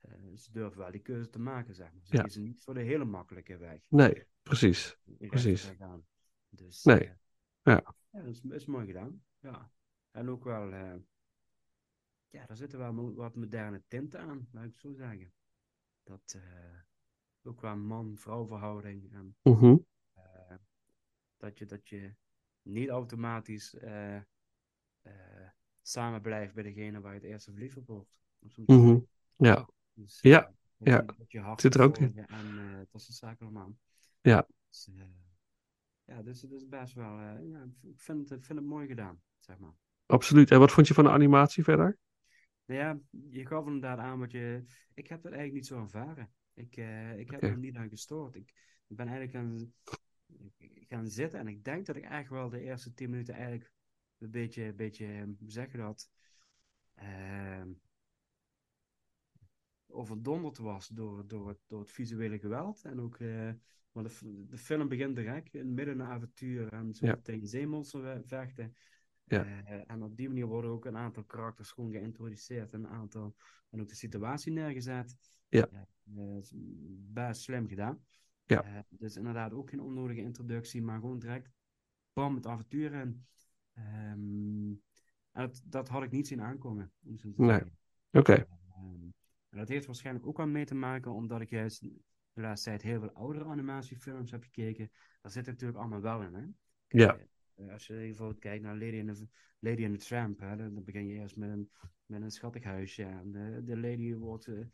eh, 0.00 0.36
ze 0.36 0.52
durven 0.52 0.78
wel 0.78 0.90
die 0.90 1.00
keuze 1.00 1.30
te 1.30 1.38
maken, 1.38 1.74
zeg 1.74 1.92
maar. 1.92 2.06
Ze 2.06 2.16
Ja. 2.16 2.22
kiezen 2.22 2.42
niet 2.42 2.62
voor 2.62 2.74
de 2.74 2.80
hele 2.82 3.04
makkelijke 3.04 3.56
weg. 3.56 3.80
nee, 3.88 4.26
precies. 4.42 4.98
Precies. 5.18 5.72
Dus, 6.50 6.84
Nee. 6.84 6.98
eh, 7.00 7.14
Ja. 7.62 7.94
ja, 8.10 8.20
dat 8.22 8.26
is, 8.26 8.42
is 8.44 8.66
mooi 8.66 8.86
gedaan. 8.86 9.24
Ja. 9.40 9.70
En 10.10 10.28
ook 10.28 10.44
wel, 10.44 10.72
eh, 10.72 10.94
ja, 12.28 12.46
daar 12.46 12.56
zitten 12.56 12.78
wel 12.78 13.14
wat 13.14 13.34
moderne 13.36 13.82
tinten 13.88 14.20
aan, 14.20 14.48
laat 14.52 14.64
ik 14.64 14.74
zo 14.74 14.92
zeggen. 14.92 15.32
Dat 16.02 16.38
ook 17.42 17.60
wel 17.60 17.76
man-vrouw 17.76 18.46
verhouding. 18.46 19.12
En 19.12 19.36
Mhm. 19.42 19.76
dat, 21.36 21.58
je, 21.58 21.66
dat 21.66 21.88
je 21.88 22.14
niet 22.62 22.88
automatisch 22.88 23.76
samen 25.82 26.20
blijft 26.22 26.54
bij 26.54 26.62
degene 26.62 27.00
waar 27.00 27.12
je 27.14 27.20
het 27.20 27.28
eerste 27.28 27.50
verliefd 27.52 27.76
op 27.76 27.86
wordt. 27.86 28.10
Mhm. 28.66 28.98
Ja, 29.36 29.68
Dus, 29.98 30.18
Ja, 30.20 30.46
eh, 30.46 30.92
ja. 30.92 31.04
je- 31.28 31.52
Zit 31.56 31.74
er 31.74 31.82
ook 31.82 31.96
volgen 31.96 32.26
En 32.26 32.58
eh, 32.58 32.78
dat 32.90 33.02
soort 33.02 33.16
zaken 33.16 33.46
allemaal. 33.46 33.76
Ja. 34.20 34.46
Dus, 34.68 34.88
eh, 34.94 35.04
ja, 36.04 36.22
dus 36.22 36.42
het 36.42 36.52
is 36.52 36.68
best 36.68 36.94
wel, 36.94 37.20
ja, 37.20 37.66
ik 37.82 38.00
vind 38.00 38.28
het, 38.28 38.46
vind 38.46 38.58
het 38.58 38.68
mooi 38.68 38.86
gedaan, 38.86 39.22
zeg 39.38 39.58
maar. 39.58 39.74
Absoluut. 40.06 40.50
En 40.50 40.58
wat 40.58 40.72
vond 40.72 40.88
je 40.88 40.94
van 40.94 41.04
de 41.04 41.10
animatie 41.10 41.64
verder? 41.64 41.98
Nou 42.64 42.80
ja, 42.80 42.98
je 43.30 43.46
gaf 43.46 43.66
inderdaad 43.66 43.98
aan 43.98 44.18
wat 44.18 44.30
je. 44.30 44.64
Ik 44.94 45.06
heb 45.08 45.22
dat 45.22 45.32
eigenlijk 45.32 45.52
niet 45.52 45.66
zo 45.66 45.80
ervaren. 45.82 46.32
Ik, 46.54 46.76
ik 47.16 47.30
heb 47.30 47.42
Oké. 47.42 47.46
er 47.46 47.58
niet 47.58 47.76
aan 47.76 47.88
gestoord. 47.88 48.34
Ik, 48.34 48.52
ik 48.86 48.96
ben 48.96 49.08
eigenlijk 49.08 49.36
gaan, 49.36 49.72
gaan 50.88 51.08
zitten 51.08 51.40
en 51.40 51.48
ik 51.48 51.64
denk 51.64 51.86
dat 51.86 51.96
ik 51.96 52.04
echt 52.04 52.28
wel 52.28 52.48
de 52.48 52.60
eerste 52.60 52.94
tien 52.94 53.10
minuten 53.10 53.34
eigenlijk 53.34 53.72
een 54.18 54.30
beetje, 54.30 54.72
beetje 54.72 55.34
hoe 55.38 55.50
zeg 55.50 55.72
je 55.72 55.78
dat, 55.78 56.10
ehm, 56.94 57.68
overdonderd 59.90 60.58
was 60.58 60.88
door, 60.88 61.26
door, 61.26 61.48
het, 61.48 61.58
door 61.66 61.80
het 61.80 61.90
visuele 61.90 62.38
geweld. 62.38 62.84
En 62.84 63.00
ook, 63.00 63.18
want 63.92 64.20
de, 64.48 64.58
film 64.58 64.88
begint 64.88 65.16
direct 65.16 65.54
in 65.54 65.74
midden 65.74 66.00
een 66.00 66.06
avontuur 66.06 66.72
en 66.72 66.94
zo 66.94 67.06
Ja. 67.06 67.16
tegen 67.22 67.48
zeemonster 67.48 68.22
vechten. 68.24 68.74
Ja. 69.28 69.44
Eh, 69.44 69.80
en 69.86 70.02
op 70.02 70.16
die 70.16 70.28
manier 70.28 70.46
worden 70.46 70.70
ook 70.70 70.84
een 70.84 70.96
aantal 70.96 71.24
karakters 71.24 71.70
gewoon 71.70 71.92
geïntroduceerd 71.92 72.72
en 72.72 72.84
een 72.84 72.90
aantal 72.90 73.36
en 73.70 73.80
ook 73.80 73.88
de 73.88 73.94
situatie 73.94 74.52
neergezet. 74.52 75.16
Ja. 75.48 75.68
Eh, 76.16 76.36
is 76.36 76.52
best 77.12 77.40
slim 77.42 77.68
gedaan. 77.68 78.04
Ja. 78.44 78.86
Dus 78.88 79.16
inderdaad 79.16 79.52
ook 79.52 79.70
geen 79.70 79.80
onnodige 79.80 80.20
introductie, 80.20 80.82
maar 80.82 81.00
gewoon 81.00 81.18
direct 81.18 81.50
bam 82.12 82.34
het 82.34 82.46
avontuur 82.46 82.92
in. 82.92 83.26
Ehm, 83.72 84.70
en 85.32 85.46
dat, 85.46 85.62
dat 85.64 85.88
had 85.88 86.02
ik 86.02 86.10
niet 86.10 86.26
zien 86.26 86.42
aankomen. 86.42 86.92
om 87.04 87.18
zo 87.18 87.32
te 87.32 87.42
Nee. 87.42 87.62
Oké. 88.12 88.32
Ehm, 88.32 89.07
en 89.48 89.58
dat 89.58 89.68
heeft 89.68 89.86
waarschijnlijk 89.86 90.26
ook 90.26 90.36
wel 90.36 90.46
mee 90.46 90.64
te 90.64 90.74
maken 90.74 91.12
omdat 91.12 91.40
ik 91.40 91.50
juist 91.50 91.80
de 92.32 92.40
laatste 92.40 92.68
tijd 92.68 92.82
heel 92.82 93.00
veel 93.00 93.12
oudere 93.12 93.44
animatiefilms 93.44 94.30
heb 94.30 94.42
gekeken. 94.42 94.90
Daar 95.22 95.32
zit 95.32 95.46
natuurlijk 95.46 95.78
allemaal 95.78 96.00
wel 96.00 96.22
in, 96.22 96.34
hè? 96.34 96.44
Ja. 96.88 97.18
Eh, 97.54 97.72
als 97.72 97.86
je 97.86 97.94
bijvoorbeeld 97.94 98.38
kijkt 98.38 98.62
naar 98.62 98.76
Lady 98.76 99.00
and 99.08 99.16
the, 99.16 99.28
Lady 99.58 99.84
and 99.86 99.98
the 100.00 100.06
Tramp, 100.06 100.40
hè, 100.40 100.56
dan 100.56 100.84
begin 100.84 101.06
je 101.06 101.14
eerst 101.14 101.36
met 101.36 101.50
een, 101.50 101.70
met 102.06 102.22
een 102.22 102.30
schattig 102.30 102.64
huisje. 102.64 103.02
En 103.04 103.32
de, 103.32 103.62
de 103.64 103.76
lady 103.76 104.14
wordt 104.14 104.46
eh, 104.46 104.58
eh, 104.60 104.66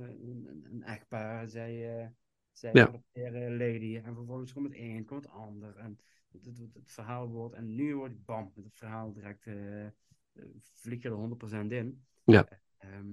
een, 0.00 0.46
een- 0.48 0.66
een 0.70 0.82
echtpaar, 0.82 1.48
zij, 1.48 2.00
eh 2.02 2.08
zij 2.52 2.70
Ja. 2.72 2.86
adopteren 2.86 3.56
lady. 3.56 4.00
En 4.04 4.14
vervolgens 4.14 4.52
komt 4.52 4.66
het 4.68 4.76
een, 4.76 5.04
komt 5.04 5.24
het 5.24 5.32
ander. 5.32 5.76
En 5.76 6.00
het, 6.30 6.44
het, 6.44 6.58
het- 6.58 6.74
het 6.74 6.90
verhaal 6.90 7.28
wordt, 7.28 7.54
en 7.54 7.74
nu 7.74 7.96
wordt 7.96 8.24
bam, 8.24 8.52
het 8.64 8.76
verhaal 8.76 9.12
direct 9.12 9.46
eh 9.46 9.86
eh, 9.86 10.44
vlieg 10.60 11.02
je 11.02 11.08
er 11.08 11.64
100% 11.66 11.72
in. 11.72 12.04
Ja. 12.24 12.48
Ehm, 12.76 13.12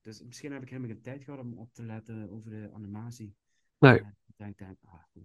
dus 0.00 0.22
misschien 0.22 0.52
heb 0.52 0.62
ik 0.62 0.68
helemaal 0.68 0.90
geen 0.90 1.02
tijd 1.02 1.24
gehad 1.24 1.40
om 1.40 1.58
op 1.58 1.72
te 1.72 1.82
letten 1.82 2.30
over 2.30 2.50
de 2.50 2.70
animatie. 2.72 3.34
Nee. 3.78 3.94
Ik 3.94 4.36
denk, 4.36 4.58
denk 4.58 4.78
ah, 4.84 5.00
eh, 5.12 5.22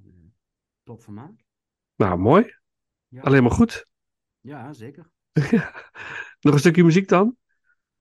top 0.84 1.03
vermaak. 1.03 1.43
Nou, 1.95 2.19
mooi. 2.19 2.56
Ja. 3.07 3.22
Alleen 3.22 3.43
maar 3.43 3.52
goed. 3.52 3.88
Ja, 4.39 4.73
zeker. 4.73 5.10
Nog 6.41 6.53
een 6.53 6.60
stukje 6.60 6.84
muziek 6.84 7.07
dan? 7.07 7.38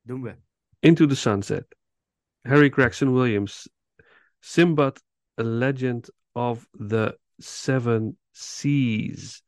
Doen 0.01 0.23
we. 0.23 0.37
Into 0.79 1.07
the 1.07 1.17
Sunset. 1.17 1.77
Harry 2.41 2.71
Gregson 2.71 3.13
Williams. 3.13 3.71
Simbad, 4.39 5.03
A 5.41 5.43
Legend 5.43 6.13
of 6.33 6.69
the 6.71 7.19
Seven 7.37 8.19
Seas. 8.31 9.43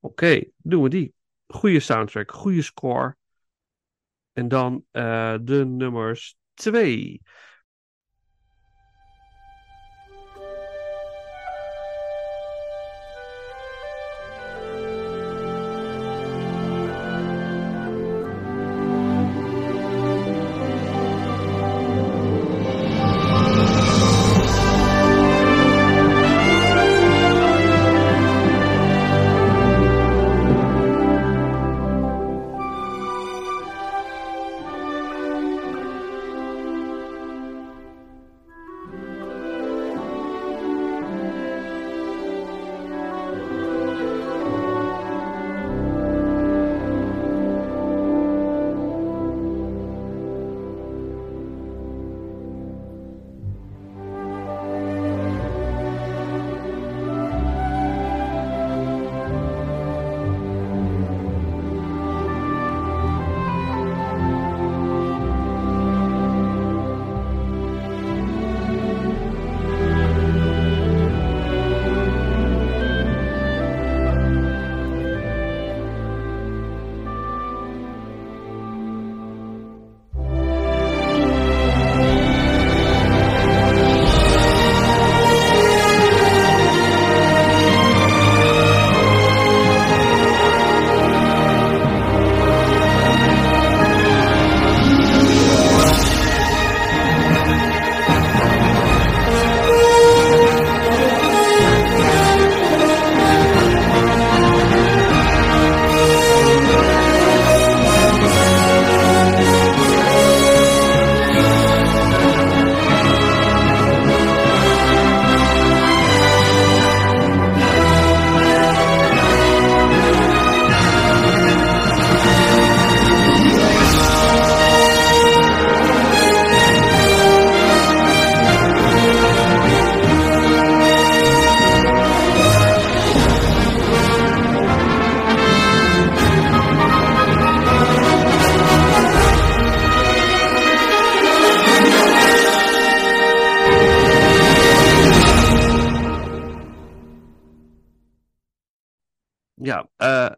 Oké, 0.00 0.44
doen 0.56 0.82
we 0.82 0.88
die. 0.88 1.14
Goede 1.46 1.80
soundtrack, 1.80 2.32
goede 2.32 2.62
score. 2.62 3.16
En 4.32 4.48
dan 4.48 4.84
eh, 4.90 5.36
de 5.42 5.64
nummers 5.64 6.36
2. 6.56 7.20
Ja, 7.20 7.20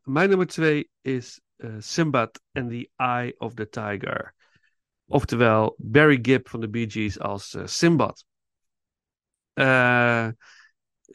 mijn 0.02 0.28
nummer 0.28 0.47
2 0.47 0.90
is 1.01 1.40
eh 1.56 1.74
Simbad 1.78 2.43
and 2.52 2.70
the 2.70 2.90
Eye 2.97 3.35
of 3.39 3.55
the 3.55 3.68
Tiger. 3.68 4.35
Oftewel 5.06 5.74
Barry 5.78 6.18
Gibb 6.23 6.48
van 6.48 6.60
de 6.60 6.68
Bee 6.68 6.90
Gees 6.90 7.18
als 7.18 7.55
eh, 7.55 7.66
Simbad. 7.66 8.24
Eh, 9.52 10.28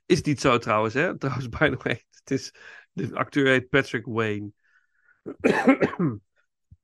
is 0.06 0.22
niet 0.22 0.42
zo 0.42 0.58
trouwens, 0.58 0.94
hè? 0.94 1.18
Trouwens, 1.18 1.50
by 1.50 1.70
the 1.70 1.78
way. 1.84 2.06
Het 2.10 2.32
is, 2.32 2.54
de 2.92 3.16
acteur 3.16 3.48
heet 3.48 3.70
Patrick 3.70 4.06
Wayne. 4.06 4.52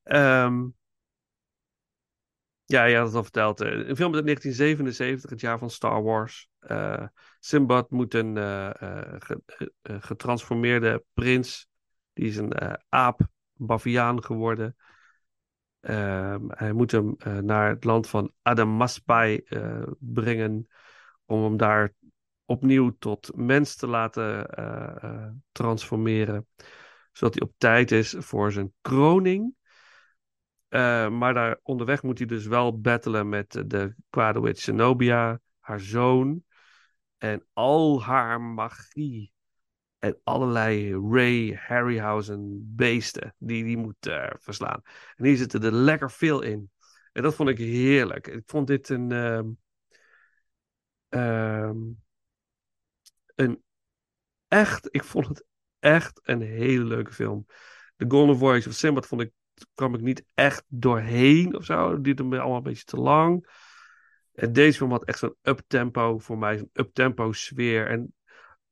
Ehm, 0.04 0.66
ja, 2.66 2.84
je 2.84 2.96
had 2.96 3.06
het 3.06 3.16
al 3.16 3.24
verteld. 3.24 3.60
Een 3.60 3.96
film 3.96 4.14
uit 4.16 4.24
1977, 4.26 5.30
het 5.30 5.42
jaar 5.42 5.58
van 5.60 5.70
Star 5.70 6.04
Wars. 6.04 6.50
Eh 6.60 7.08
Simbad 7.40 7.92
moet 7.92 8.14
een 8.14 8.36
ge- 8.38 9.42
ge- 9.46 9.72
getransformeerde 9.84 11.04
prins. 11.14 11.68
Die 12.18 12.28
is 12.28 12.38
een 12.38 12.52
eh, 12.52 12.74
aap, 12.90 13.28
baviaan 13.54 14.24
geworden. 14.24 14.76
Ehm, 15.80 16.42
hij 16.48 16.74
moet 16.74 16.92
hem 16.92 17.16
eh, 17.18 17.38
naar 17.38 17.70
het 17.70 17.84
land 17.84 18.10
van 18.10 18.32
Adamaspai 18.42 19.38
eh 19.38 19.88
brengen. 20.00 20.68
Om 21.26 21.44
hem 21.44 21.58
daar 21.58 21.94
opnieuw 22.46 22.96
tot 23.00 23.36
mens 23.36 23.76
te 23.76 23.88
laten 23.88 24.50
transformeren. 25.52 26.48
Zodat 27.12 27.34
hij 27.34 27.48
op 27.48 27.54
tijd 27.58 27.92
is 27.92 28.16
voor 28.18 28.52
zijn 28.52 28.74
kroning. 28.82 29.56
Eh, 30.68 31.10
maar 31.10 31.34
daar 31.34 31.60
onderweg 31.64 32.04
moet 32.04 32.18
hij 32.18 32.28
dus 32.28 32.46
wel 32.46 32.80
battelen 32.80 33.30
met 33.30 33.64
de 33.66 33.96
kwade 34.10 34.54
Zenobia, 34.54 35.40
haar 35.60 35.80
zoon. 35.80 36.44
En 37.18 37.46
al 37.54 38.04
haar 38.04 38.42
magie. 38.42 39.32
En 40.08 40.20
allerlei 40.24 40.96
Ray 41.12 41.60
Harryhausen 41.68 42.76
beesten 42.76 43.36
die 43.38 43.64
die 43.64 43.78
moet 43.78 44.08
eh, 44.08 44.30
verslaan. 44.40 44.82
En 45.16 45.26
hier 45.26 45.38
zitten 45.38 45.64
er 45.64 45.72
lekker 45.72 46.12
veel 46.12 46.42
in. 46.42 46.72
En 47.14 47.24
dat 47.24 47.36
vond 47.36 47.50
ik 47.50 47.58
heerlijk. 47.58 48.28
Ik 48.28 48.44
vond 48.46 48.68
dit 48.68 48.90
een. 48.90 49.12
ehm, 49.12 49.48
ehm, 51.10 51.78
een 53.36 53.64
echt. 54.48 54.88
Ik 54.92 55.04
vond 55.04 55.28
het 55.28 55.46
echt 55.80 56.20
een 56.24 56.42
hele 56.42 56.84
leuke 56.84 57.14
film. 57.14 57.46
The 57.96 58.06
Golden 58.08 58.38
Voice 58.38 58.70
of 58.70 58.76
Sinbad 58.76 59.08
vond 59.08 59.22
ik. 59.22 59.32
kwam 59.74 59.96
ik 59.96 60.02
niet 60.02 60.24
echt 60.34 60.64
doorheen 60.68 61.56
of 61.56 61.66
zo. 61.66 62.02
Duurde 62.02 62.24
allemaal 62.24 62.56
een 62.56 62.64
beetje 62.64 62.84
te 62.84 62.98
lang. 62.98 63.48
En 64.34 64.54
deze 64.54 64.78
film 64.78 64.92
had 64.92 65.06
echt 65.06 65.20
zo'n 65.20 65.36
uptempo 65.42 66.20
voor 66.20 66.38
mij. 66.38 66.58
Zo'n 66.58 66.70
uptempo 66.74 67.32
sfeer. 67.32 67.88
En 67.88 68.14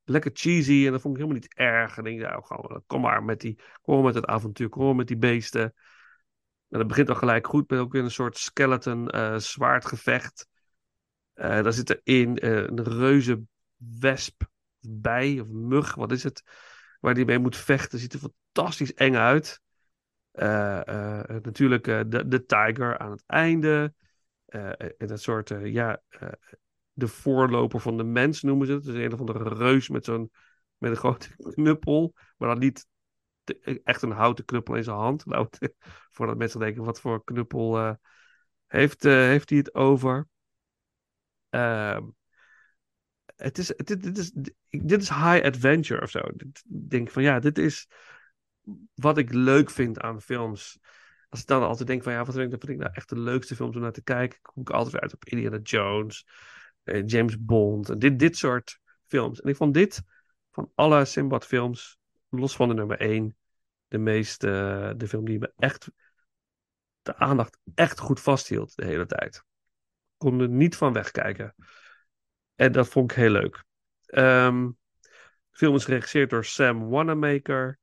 lekker 0.06 0.32
cheesy. 0.34 0.86
En 0.86 0.92
dat 0.92 1.02
vond 1.02 1.16
ik 1.16 1.22
helemaal 1.22 1.42
niet 1.42 1.54
erg. 1.54 1.98
En 1.98 2.04
denk, 2.04 2.20
nou, 2.20 2.44
gewoon, 2.44 2.84
kom 2.88 3.02
maar 3.02 3.24
met 3.24 3.42
die. 3.42 3.60
Kom 3.82 4.04
met 4.04 4.16
het 4.16 4.26
avontuur. 4.26 4.70
Kom 4.70 4.86
maar 4.86 4.96
met 4.96 5.08
die 5.08 5.18
beesten. 5.18 5.62
En 6.70 6.80
dat 6.80 6.88
begint 6.88 7.10
al 7.10 7.16
gelijk 7.16 7.48
goed. 7.48 7.70
Met 7.70 7.80
ook 7.80 7.92
weer 7.92 8.04
een 8.04 8.12
soort 8.12 8.38
skeleton 8.38 9.10
eh 9.10 9.36
zwaardgevecht. 9.38 10.48
Eh 11.34 11.64
daar 11.64 11.74
zit 11.74 12.02
erin 12.04 12.38
eh, 12.38 12.52
een 12.52 12.84
reuze 12.84 13.42
wesp 14.00 14.44
bij. 14.80 15.40
Of 15.40 15.48
mug, 15.48 15.96
wat 15.96 16.12
is 16.12 16.24
het? 16.24 16.44
Waar 17.00 17.14
die 17.14 17.26
mee 17.26 17.40
moet 17.40 17.58
vechten. 17.58 18.00
Ziet 18.00 18.14
er 18.14 18.20
fantastisch 18.20 18.94
eng 18.94 19.16
uit. 19.16 19.62
Eh, 20.32 20.88
eh, 20.88 21.42
natuurlijk 21.42 21.88
eh, 21.88 22.00
de, 22.08 22.28
de 22.28 22.46
tiger 22.46 22.98
aan 22.98 23.12
het 23.12 23.24
einde. 23.26 23.94
Eh, 24.46 24.70
en 24.98 25.08
dat 25.08 25.22
soort, 25.22 25.52
eh, 25.52 25.74
ja, 25.74 26.02
eh, 26.10 26.30
de 26.96 27.08
voorloper 27.08 27.80
van 27.80 27.98
de 27.98 28.04
mens 28.04 28.42
noemen 28.42 28.68
ze 28.68 28.74
het. 28.74 28.84
Dus 28.84 28.96
een 28.96 29.14
of 29.14 29.20
andere 29.20 29.56
reus 29.56 29.90
met 29.90 30.06
zo'n, 30.06 30.32
met 30.78 30.92
een 30.92 30.98
grote 30.98 31.36
knuppel. 31.54 32.14
Maar 32.38 32.50
dan 32.50 32.60
niet 32.60 32.88
echt 33.84 34.02
een 34.02 34.12
houten 34.12 34.46
knuppel 34.46 34.76
in 34.76 34.84
zijn 34.84 34.98
hand. 34.98 35.26
Nou, 35.36 35.48
voordat 36.12 36.38
mensen 36.38 36.60
denken, 36.60 36.84
wat 36.84 37.02
voor 37.02 37.24
knuppel 37.24 37.78
eh, 37.78 37.94
heeft, 38.68 39.06
eh, 39.06 39.14
heeft 39.14 39.50
hij 39.50 39.58
het 39.58 39.76
over? 39.76 40.28
Ehm, 41.50 42.04
het 43.36 43.58
is, 43.58 43.68
dit, 43.68 44.04
dit, 44.04 44.18
is, 44.18 44.32
dit 44.70 45.02
is 45.02 45.10
high 45.10 45.46
adventure 45.46 46.02
of 46.02 46.10
zo. 46.10 46.20
Ik 46.20 46.62
denk 46.90 47.10
van 47.10 47.24
ja, 47.24 47.40
dit 47.40 47.58
is 47.58 47.88
wat 48.94 49.18
ik 49.18 49.34
leuk 49.34 49.70
vind 49.70 50.00
aan 50.00 50.22
films. 50.22 50.80
Als 51.30 51.42
ik 51.42 51.48
dan 51.48 51.64
altijd 51.64 51.88
denk 51.88 52.04
van 52.04 52.14
ja, 52.14 52.26
wat 52.26 52.36
vind 52.36 52.54
ik, 52.54 52.62
wat 52.62 52.70
ik 52.70 52.78
nou 52.78 52.92
echt 52.94 53.10
de 53.10 53.20
leukste 53.20 53.56
films 53.56 53.76
om 53.76 53.82
naar 53.82 53.92
te 53.92 54.04
kijken? 54.04 54.40
Kom 54.42 54.62
ik 54.62 54.70
altijd 54.70 54.92
weer 54.92 55.02
uit 55.02 55.14
op 55.14 55.26
Indiana 55.26 55.58
Jones, 55.58 56.26
James 57.06 57.40
Bond. 57.46 58.02
Dit, 58.02 58.20
dit 58.20 58.38
soort 58.38 58.80
films. 59.06 59.42
En 59.42 59.50
ik 59.50 59.56
vond 59.56 59.74
dit 59.74 60.04
van 60.52 60.72
alle 60.76 61.06
Sinbad 61.06 61.46
films, 61.46 61.98
los 62.30 62.56
van 62.56 62.68
de 62.68 62.74
nummer 62.74 63.00
1, 63.00 63.38
de 63.88 63.98
meeste, 63.98 64.94
de 64.98 65.08
film 65.08 65.26
die 65.26 65.40
me 65.40 65.54
echt 65.58 65.90
de 67.02 67.16
aandacht 67.16 67.58
echt 67.76 68.00
goed 68.00 68.22
vasthield 68.22 68.76
de 68.76 68.86
hele 68.86 69.06
tijd. 69.06 69.36
Ik 69.36 69.44
kon 70.18 70.40
er 70.40 70.50
niet 70.50 70.76
van 70.76 70.94
wegkijken. 70.94 71.56
En 72.56 72.72
dat 72.72 72.88
vond 72.88 73.12
ik 73.12 73.18
heel 73.18 73.30
leuk. 73.30 73.64
Ehm, 74.06 74.68
de 75.50 75.58
film 75.58 75.76
is 75.76 75.86
geregisseerd 75.86 76.30
door 76.30 76.46
Sam 76.46 76.90
Wanamaker. 76.90 77.80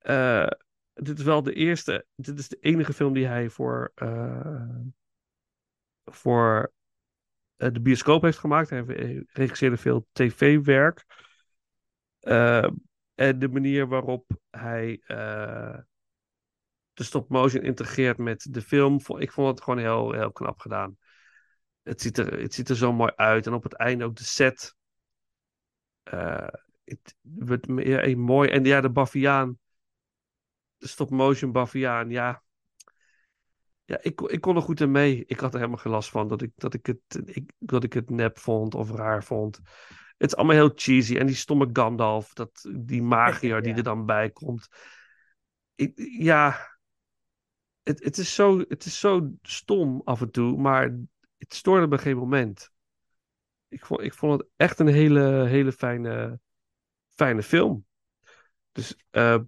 Eh, 0.00 0.50
dit 1.02 1.18
is 1.18 1.24
wel 1.24 1.42
de 1.42 1.52
eerste. 1.52 2.06
Dit 2.14 2.38
is 2.38 2.48
de 2.48 2.58
enige 2.60 2.92
film 2.92 3.12
die 3.12 3.26
hij 3.26 3.48
voor, 3.48 3.92
eh, 3.94 4.76
voor 6.04 6.72
eh, 7.56 7.72
de 7.72 7.80
bioscoop 7.80 8.22
heeft 8.22 8.38
gemaakt. 8.38 8.70
Hij 8.70 9.24
regisseerde 9.32 9.76
veel 9.76 10.06
tv-werk. 10.12 11.04
Ehm, 12.20 12.74
en 13.14 13.38
de 13.38 13.48
manier 13.48 13.88
waarop 13.88 14.30
hij 14.50 15.00
eh, 15.04 15.78
de 16.92 17.04
stop-motion 17.04 17.62
integreert 17.62 18.18
met 18.18 18.46
de 18.50 18.62
film. 18.62 19.00
Ik 19.18 19.32
vond 19.32 19.48
het 19.48 19.60
gewoon 19.62 19.78
heel, 19.78 20.12
heel 20.12 20.32
knap 20.32 20.58
gedaan. 20.58 20.96
Het 21.82 22.00
ziet, 22.00 22.18
er, 22.18 22.40
het 22.40 22.54
ziet 22.54 22.68
er 22.68 22.76
zo 22.76 22.92
mooi 22.92 23.12
uit. 23.16 23.46
En 23.46 23.52
op 23.52 23.62
het 23.62 23.74
einde 23.74 24.04
ook 24.04 24.16
de 24.16 24.24
set. 24.24 24.74
Eh, 26.02 26.48
het 26.84 27.14
wordt 27.20 27.68
meer 27.68 28.04
een 28.04 28.18
mooi. 28.18 28.50
En 28.50 28.64
ja, 28.64 28.80
de 28.80 28.90
Baviaan. 28.90 29.58
De 30.80 30.88
stop-motion 30.88 31.52
Baviaan. 31.52 32.10
Ja. 32.10 32.42
Ja, 33.84 33.98
ik, 34.02 34.16
kon- 34.16 34.30
ik 34.30 34.40
kon 34.40 34.56
er 34.56 34.62
goed 34.62 34.80
in 34.80 34.90
mee. 34.90 35.24
Ik 35.26 35.40
had 35.40 35.52
er 35.52 35.58
helemaal 35.58 35.80
geen 35.80 35.92
last 35.92 36.10
van 36.10 36.28
dat 36.28 36.42
ik, 36.42 36.52
dat 36.54 36.74
ik, 36.74 36.86
het, 36.86 37.20
ik, 37.24 37.52
dat 37.58 37.84
ik 37.84 37.92
het 37.92 38.10
nep 38.10 38.38
vond 38.38 38.74
of 38.74 38.90
raar 38.90 39.24
vond. 39.24 39.60
Het 40.16 40.30
is 40.30 40.36
allemaal 40.36 40.56
heel 40.56 40.72
cheesy. 40.74 41.16
En 41.16 41.26
die 41.26 41.36
stomme 41.36 41.68
Gandalf, 41.72 42.32
dat, 42.32 42.68
die 42.78 43.02
magier 43.02 43.62
die 43.62 43.74
er 43.74 43.82
dan 43.82 44.06
bij 44.06 44.30
komt. 44.30 44.68
Ik, 45.74 45.92
ja, 46.18 46.70
het, 47.82 48.04
het, 48.04 48.18
is 48.18 48.34
zo, 48.34 48.58
het 48.58 48.84
is 48.84 48.98
zo 49.00 49.30
stom 49.42 50.00
af 50.04 50.20
en 50.20 50.30
toe, 50.30 50.56
maar 50.56 50.98
het 51.38 51.54
stoorde 51.54 51.86
me 51.86 51.98
geen 51.98 52.16
moment. 52.16 52.70
Ik 53.68 53.84
vond, 53.86 54.00
ik 54.00 54.14
vond 54.14 54.40
het 54.40 54.48
echt 54.56 54.78
een 54.78 54.86
hele, 54.86 55.46
hele 55.46 55.72
fijne, 55.72 56.40
fijne 57.08 57.42
film. 57.42 57.86
Dus 58.72 58.96
eh, 59.10 59.38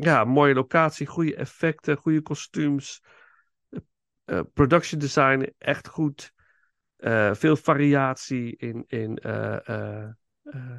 ja, 0.00 0.24
mooie 0.24 0.54
locatie, 0.54 1.06
goede 1.06 1.36
effecten, 1.36 1.96
goede 1.96 2.22
kostuums. 2.22 3.02
eh, 4.24 4.40
production 4.52 5.00
design 5.00 5.54
echt 5.58 5.88
goed. 5.88 6.32
Eh, 6.96 7.34
veel 7.34 7.56
variatie 7.56 8.56
in, 8.56 8.84
in, 8.86 9.16
eh, 9.16 9.68
eh, 9.68 10.08
eh, 10.42 10.76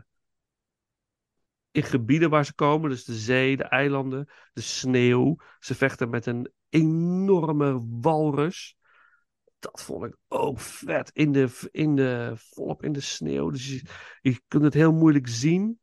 in 1.72 1.84
gebieden 1.84 2.30
waar 2.30 2.46
ze 2.46 2.54
komen. 2.54 2.90
Dus 2.90 3.04
de 3.04 3.16
zee, 3.16 3.58
de 3.58 3.64
eilanden, 3.64 4.30
de 4.54 4.62
sneeuw. 4.62 5.36
Ze 5.60 5.76
vechten 5.76 6.10
met 6.10 6.26
een 6.26 6.52
enorme 6.70 7.86
walrus. 8.02 8.78
Dat 9.60 9.84
vond 9.84 10.06
ik 10.06 10.16
ook 10.28 10.60
vet. 10.60 11.10
In 11.14 11.32
de, 11.32 11.68
in 11.72 11.96
de, 11.96 12.34
volop 12.36 12.84
in 12.84 12.92
de 12.92 13.02
sneeuw. 13.02 13.50
Dus 13.50 13.68
je, 13.68 13.82
je 14.22 14.42
kunt 14.48 14.64
het 14.64 14.74
heel 14.74 14.94
moeilijk 14.94 15.28
zien. 15.28 15.80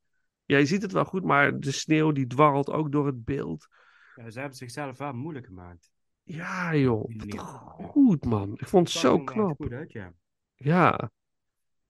Ja, 0.46 0.58
je 0.58 0.66
ziet 0.66 0.82
het 0.82 0.92
wel 0.92 1.04
goed, 1.04 1.24
maar 1.24 1.60
de 1.60 1.72
sneeuw 1.72 2.12
die 2.12 2.26
dwarrelt 2.26 2.70
ook 2.70 2.92
door 2.92 3.06
het 3.06 3.24
beeld. 3.24 3.68
Ja, 4.14 4.30
ze 4.30 4.38
hebben 4.38 4.56
zichzelf 4.56 4.98
wel 4.98 5.12
moeilijk 5.12 5.46
gemaakt. 5.46 5.92
Ja, 6.22 6.74
joh. 6.74 7.10
Wat 7.16 7.44
goed, 7.76 8.24
man. 8.24 8.52
Ik 8.52 8.68
vond 8.68 8.88
het 8.88 8.98
zo 8.98 9.18
knap. 9.18 9.56
goed 9.56 9.72
uit, 9.72 9.92
ja. 9.92 10.12
Ja. 10.54 11.10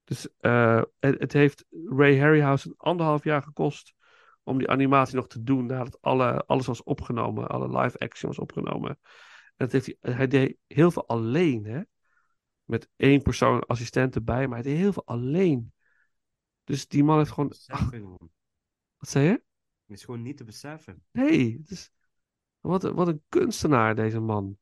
Dus 0.04 0.28
eh, 0.38 0.82
het, 0.98 1.20
het 1.20 1.32
heeft 1.32 1.64
Ray 1.70 2.18
Harryhausen 2.18 2.74
anderhalf 2.76 3.24
jaar 3.24 3.42
gekost 3.42 3.94
om 4.42 4.58
die 4.58 4.68
animatie 4.68 5.16
nog 5.16 5.26
te 5.26 5.42
doen 5.42 5.66
nadat 5.66 5.98
alle, 6.00 6.44
alles 6.46 6.66
was 6.66 6.82
opgenomen, 6.82 7.48
alle 7.48 7.78
live 7.78 7.98
action 7.98 8.28
was 8.28 8.38
opgenomen. 8.38 8.90
En 8.90 9.66
dat 9.66 9.72
heeft 9.72 9.86
hij, 10.00 10.14
hij 10.14 10.26
deed 10.26 10.56
heel 10.66 10.90
veel 10.90 11.06
alleen, 11.06 11.64
hè? 11.64 11.80
Met 12.64 12.88
één 12.96 13.22
persoon 13.22 13.66
assistent 13.66 14.14
erbij, 14.14 14.46
maar 14.46 14.62
hij 14.62 14.70
deed 14.70 14.80
heel 14.80 14.92
veel 14.92 15.06
alleen. 15.06 15.72
Dus 16.64 16.88
die 16.88 17.04
man 17.04 17.18
heeft 17.18 17.30
gewoon. 17.30 17.48
Ach, 17.48 17.58
Beseffen 17.58 17.98
gewoon. 17.98 18.30
Wat 18.98 19.08
zei 19.10 19.24
je? 19.24 19.30
Het 19.86 19.96
is 19.96 20.04
gewoon 20.04 20.22
niet 20.22 20.36
te 20.36 20.44
beseffen. 20.44 21.04
Nee, 21.12 21.62
is, 21.66 21.90
wat, 22.60 22.84
een- 22.84 22.94
wat 22.94 23.08
een 23.08 23.22
kunstenaar, 23.28 23.94
deze 23.94 24.20
man. 24.20 24.58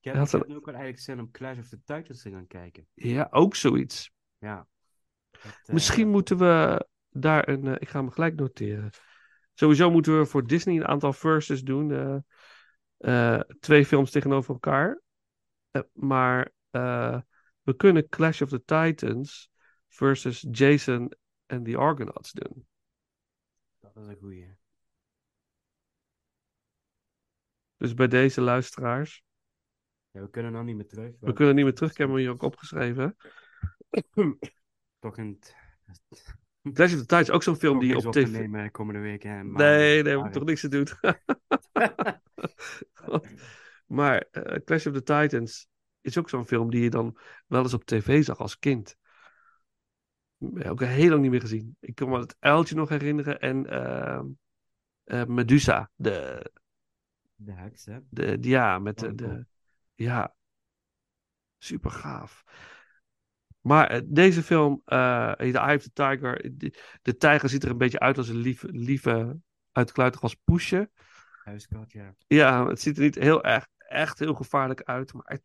Ik 0.00 0.04
heb, 0.12 0.14
had 0.14 0.32
ik 0.34 0.48
een- 0.48 0.56
ook 0.56 0.64
wel 0.64 0.74
eigenlijk 0.74 1.04
zin 1.04 1.20
om 1.20 1.30
Clash 1.30 1.58
of 1.58 1.68
the 1.68 1.80
Titans 1.84 2.22
te 2.22 2.30
gaan 2.30 2.46
kijken. 2.46 2.86
Ja, 2.94 3.28
ook 3.30 3.54
zoiets. 3.54 4.12
Ja. 4.38 4.66
Eh, 5.30 5.50
Misschien 5.66 6.08
moeten 6.08 6.36
we 6.38 6.86
daar 7.10 7.48
een. 7.48 7.66
eh, 7.66 7.74
ik 7.78 7.88
ga 7.88 7.98
hem 8.00 8.10
gelijk 8.10 8.34
noteren. 8.34 8.90
Sowieso 9.54 9.90
moeten 9.90 10.18
we 10.18 10.26
voor 10.26 10.46
Disney 10.46 10.76
een 10.76 10.86
aantal 10.86 11.12
verses 11.12 11.62
doen. 11.62 12.22
eh, 12.96 13.40
twee 13.60 13.86
films 13.86 14.10
tegenover 14.10 14.52
elkaar. 14.52 15.02
Maar 15.92 16.52
we 17.62 17.76
kunnen 17.76 18.08
Clash 18.08 18.40
of 18.42 18.48
the 18.48 18.64
Titans 18.64 19.50
versus 19.88 20.46
Jason 20.50 21.12
en 21.46 21.62
the 21.62 21.76
Argonauts 21.76 22.32
doen. 22.32 22.66
Dat 23.92 24.02
is 24.02 24.08
een 24.08 24.16
goeie. 24.16 24.56
Dus 27.76 27.94
bij 27.94 28.08
deze 28.08 28.40
luisteraars. 28.40 29.24
Ja, 30.10 30.20
we 30.20 30.30
kunnen 30.30 30.52
nog 30.52 30.64
niet 30.64 30.76
meer 30.76 30.86
terug. 30.86 31.14
We 31.20 31.32
kunnen 31.32 31.54
niet 31.54 31.64
meer 31.64 31.74
terug, 31.74 31.90
ik 31.90 31.96
heb 31.96 32.08
hem 32.08 32.16
hier 32.16 32.30
ook 32.30 32.42
opgeschreven. 32.42 33.16
Toch 34.98 35.16
een... 35.16 35.38
Clash 36.72 36.92
of 36.92 36.98
the 36.98 37.06
Titans, 37.06 37.30
ook 37.30 37.42
zo'n 37.42 37.56
film 37.56 37.78
die 37.78 37.88
je 37.88 38.06
op 38.06 38.12
tv. 38.12 38.28
nemen 38.30 38.70
komende 38.70 39.00
week. 39.00 39.22
Hè, 39.22 39.44
maar- 39.44 39.62
Nee, 39.62 40.16
maar- 40.16 40.26
ik 40.26 40.32
toch 40.32 40.44
niks 40.44 40.60
te 40.60 40.68
doen. 40.68 40.86
maar 43.98 44.18
eh, 44.30 44.62
Clash 44.64 44.86
of 44.86 44.92
the 44.92 45.02
Titans 45.02 45.68
is 46.00 46.18
ook 46.18 46.28
zo'n 46.28 46.46
film 46.46 46.70
die 46.70 46.82
je 46.82 46.90
dan 46.90 47.18
wel 47.46 47.62
eens 47.62 47.74
op 47.74 47.84
tv 47.84 48.24
zag 48.24 48.38
als 48.38 48.58
kind. 48.58 48.96
Ja, 50.54 50.68
ook 50.70 50.80
heel 50.80 51.08
lang 51.10 51.22
niet 51.22 51.30
meer 51.30 51.40
gezien. 51.40 51.76
Ik 51.80 51.94
kan 51.94 52.08
me 52.08 52.18
het 52.18 52.36
uiltje 52.38 52.74
nog 52.74 52.88
herinneren 52.88 53.40
en 53.40 53.66
ehm, 53.70 54.26
eh, 55.04 55.24
Medusa, 55.24 55.90
de, 55.94 56.50
De 57.34 57.52
heks, 57.52 57.84
hè? 57.84 57.98
de, 58.08 58.38
de- 58.38 58.48
ja, 58.48 58.78
met 58.78 58.98
de, 58.98 59.14
de 59.14 59.46
ja, 59.94 60.34
super 61.58 61.90
gaaf. 61.90 62.44
Maar 63.60 63.86
eh, 63.90 64.00
deze 64.04 64.42
film, 64.42 64.82
eh 64.84 65.32
The 65.32 65.58
Eye 65.58 65.76
of 65.76 65.82
the 65.82 65.92
Tiger, 65.92 66.58
de, 66.58 66.78
de 67.02 67.16
tijger 67.16 67.48
ziet 67.48 67.64
er 67.64 67.70
een 67.70 67.78
beetje 67.78 68.00
uit 68.00 68.18
als 68.18 68.28
een 68.28 68.36
lieve, 68.36 68.68
lieve 68.72 69.38
uitkluitig 69.72 70.22
als 70.22 70.34
poesje. 70.34 70.90
Huiskat, 71.44 71.92
ja. 71.92 72.14
Ja, 72.26 72.66
het 72.66 72.80
ziet 72.80 72.96
er 72.96 73.02
niet 73.02 73.14
heel 73.14 73.44
erg, 73.44 73.66
echt 73.78 74.18
heel 74.18 74.34
gevaarlijk 74.34 74.82
uit, 74.82 75.12
maar 75.12 75.38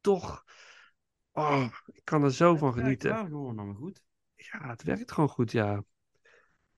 toch, 0.00 0.44
oh, 1.32 1.66
ik 1.92 2.04
kan 2.04 2.24
er 2.24 2.32
zo 2.32 2.56
van 2.56 2.72
genieten. 2.72 3.10
wel 3.10 3.24
gewoon 3.24 3.58
allemaal 3.58 3.74
goed. 3.74 4.02
Ja, 4.50 4.68
het 4.68 4.82
werkt 4.82 5.12
gewoon 5.12 5.28
goed, 5.28 5.52
ja. 5.52 5.84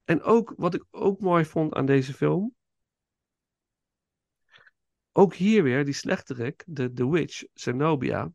En 0.04 0.22
ook, 0.22 0.52
wat 0.56 0.74
ik 0.74 0.84
ook 0.90 1.20
mooi 1.20 1.44
vond 1.44 1.74
aan 1.74 1.86
deze 1.86 2.14
film. 2.14 2.54
Ook 5.12 5.34
hier 5.34 5.62
weer, 5.62 5.84
die 5.84 5.94
slechterik, 5.94 6.64
de, 6.66 6.92
de 6.92 7.08
witch, 7.08 7.44
Zenobia. 7.52 8.32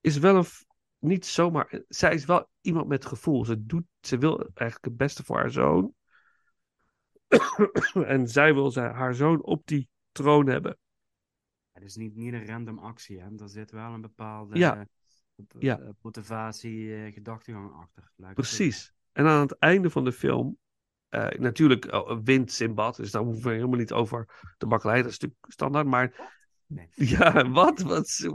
Is 0.00 0.18
wel 0.18 0.36
een. 0.36 0.46
Niet 0.98 1.26
zomaar. 1.26 1.82
Zij 1.88 2.14
is 2.14 2.24
wel 2.24 2.48
iemand 2.60 2.88
met 2.88 3.04
gevoel. 3.04 3.44
Ze, 3.44 3.64
doet, 3.64 3.84
ze 4.00 4.18
wil 4.18 4.38
eigenlijk 4.38 4.84
het 4.84 4.96
beste 4.96 5.24
voor 5.24 5.36
haar 5.36 5.50
zoon. 5.50 5.94
en 8.06 8.28
zij 8.28 8.54
wil 8.54 8.74
haar 8.74 9.14
zoon 9.14 9.42
op 9.42 9.66
die 9.66 9.88
troon 10.12 10.46
hebben. 10.46 10.78
Het 11.72 11.82
is 11.82 11.96
niet, 11.96 12.14
niet 12.14 12.32
een 12.32 12.46
random 12.46 12.78
actie, 12.78 13.20
hè. 13.20 13.28
Er 13.38 13.48
zit 13.48 13.70
wel 13.70 13.92
een 13.92 14.00
bepaalde 14.00 14.58
Ja. 14.58 14.86
Eh, 15.36 15.44
Ja. 15.58 15.80
motivatie, 16.00 16.94
eh, 16.94 17.12
gedachtegang 17.12 17.72
achter. 17.72 18.10
Precies. 18.34 18.92
En 19.12 19.26
aan 19.26 19.40
het 19.40 19.58
einde 19.58 19.90
van 19.90 20.04
de 20.04 20.12
film. 20.12 20.58
eh, 21.08 21.28
natuurlijk 21.28 21.84
eh, 21.84 22.18
wint 22.24 22.52
Simbad. 22.52 22.96
Dus 22.96 23.10
daar 23.10 23.22
hoeven 23.22 23.48
we 23.48 23.54
helemaal 23.54 23.78
niet 23.78 23.92
over 23.92 24.28
te 24.58 24.66
bakkeleien. 24.66 25.02
Dat 25.02 25.12
is 25.12 25.18
natuurlijk 25.18 25.52
standaard. 25.52 25.86
Maar 25.86 26.32
Nee. 26.66 26.88
Ja, 26.94 27.48
wat? 27.50 27.80
Wat, 27.80 28.28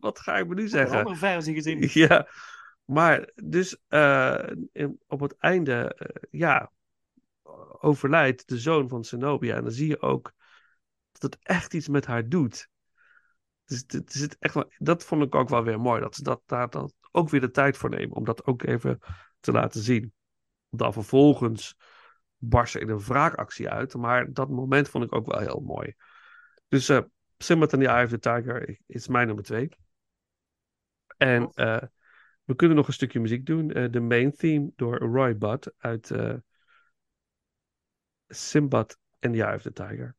wat 0.00 0.18
ga 0.18 0.36
ik 0.38 0.46
me 0.48 0.54
nu 0.54 0.68
zeggen. 0.68 0.80
Een 0.80 0.88
zeggen? 0.88 0.98
andere 0.98 1.16
versie 1.16 1.54
gezien. 1.54 1.90
Ja, 2.08 2.28
maar 2.84 3.30
dus 3.44 3.76
op 5.06 5.20
het 5.20 5.36
einde, 5.38 5.96
ja, 6.30 6.70
overlijdt 7.80 8.48
de 8.48 8.58
zoon 8.58 8.88
van 8.88 9.04
Zenobia. 9.04 9.56
En 9.56 9.62
dan 9.62 9.72
zie 9.72 9.88
je 9.88 10.00
ook 10.00 10.32
dat 11.12 11.22
het 11.22 11.38
echt 11.42 11.74
iets 11.74 11.88
met 11.88 12.06
haar 12.06 12.28
doet. 12.28 12.68
Dus 13.64 13.84
zit 14.06 14.36
echt 14.38 14.54
wel, 14.54 14.72
dat 14.78 15.04
vond 15.04 15.22
ik 15.22 15.34
ook 15.34 15.48
wel 15.48 15.64
weer 15.64 15.80
mooi. 15.80 16.00
Dat 16.00 16.14
ze 16.14 16.22
dat, 16.22 16.42
daar 16.46 16.70
dan 16.70 16.92
ook 17.10 17.28
weer 17.28 17.40
de 17.40 17.50
tijd 17.50 17.76
voor 17.76 17.90
nemen. 17.90 18.16
Om 18.16 18.24
dat 18.24 18.44
ook 18.44 18.62
even 18.62 18.98
te 19.40 19.52
laten 19.52 19.80
zien. 19.80 20.12
Dan 20.68 20.92
vervolgens 20.92 21.76
barst 22.36 22.74
er 22.74 22.80
in 22.80 22.88
een 22.88 23.04
wraakactie 23.04 23.68
uit. 23.68 23.94
Maar 23.94 24.32
dat 24.32 24.48
moment 24.48 24.88
vond 24.88 25.04
ik 25.04 25.14
ook 25.14 25.26
wel 25.26 25.40
heel 25.40 25.60
mooi. 25.60 25.94
Dus 26.68 26.88
eh 26.88 27.00
Simba 27.38 27.66
and 27.66 27.82
the 27.82 27.88
Eye 27.88 28.04
of 28.04 28.10
the 28.10 28.18
Tiger 28.18 28.78
is 28.86 29.08
mijn 29.08 29.26
nummer 29.26 29.44
twee. 29.44 29.68
En 31.16 31.50
eh, 31.54 31.82
we 32.44 32.54
kunnen 32.54 32.76
nog 32.76 32.86
een 32.86 32.92
stukje 32.92 33.20
muziek 33.20 33.46
doen. 33.46 33.70
Eh, 33.70 33.90
De 33.90 34.00
main 34.00 34.32
theme 34.32 34.72
door 34.76 34.98
Roy 34.98 35.38
Budd 35.38 35.72
uit 35.78 36.10
eh 36.10 36.34
Simbad 38.28 38.98
and 39.20 39.34
the 39.34 39.42
Eye 39.42 39.54
of 39.54 39.62
the 39.62 39.72
Tiger. 39.72 40.16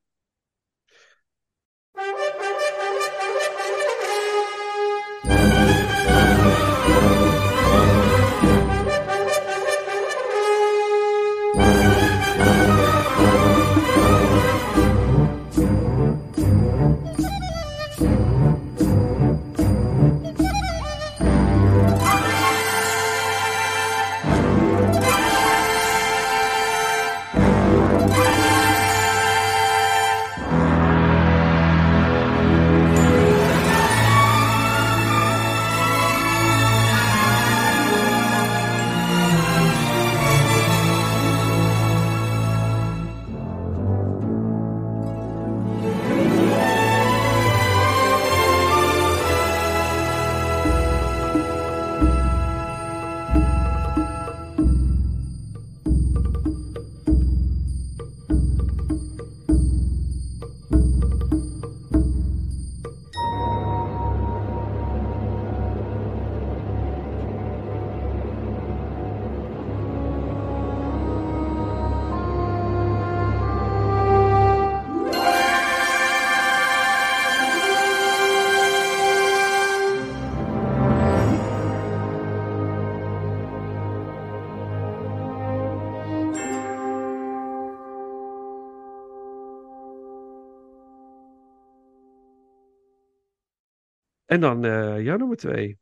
En 94.35 94.41
dan 94.41 94.65
eh 94.65 95.01
jouw 95.03 95.17
nummer 95.17 95.37
twee. 95.37 95.79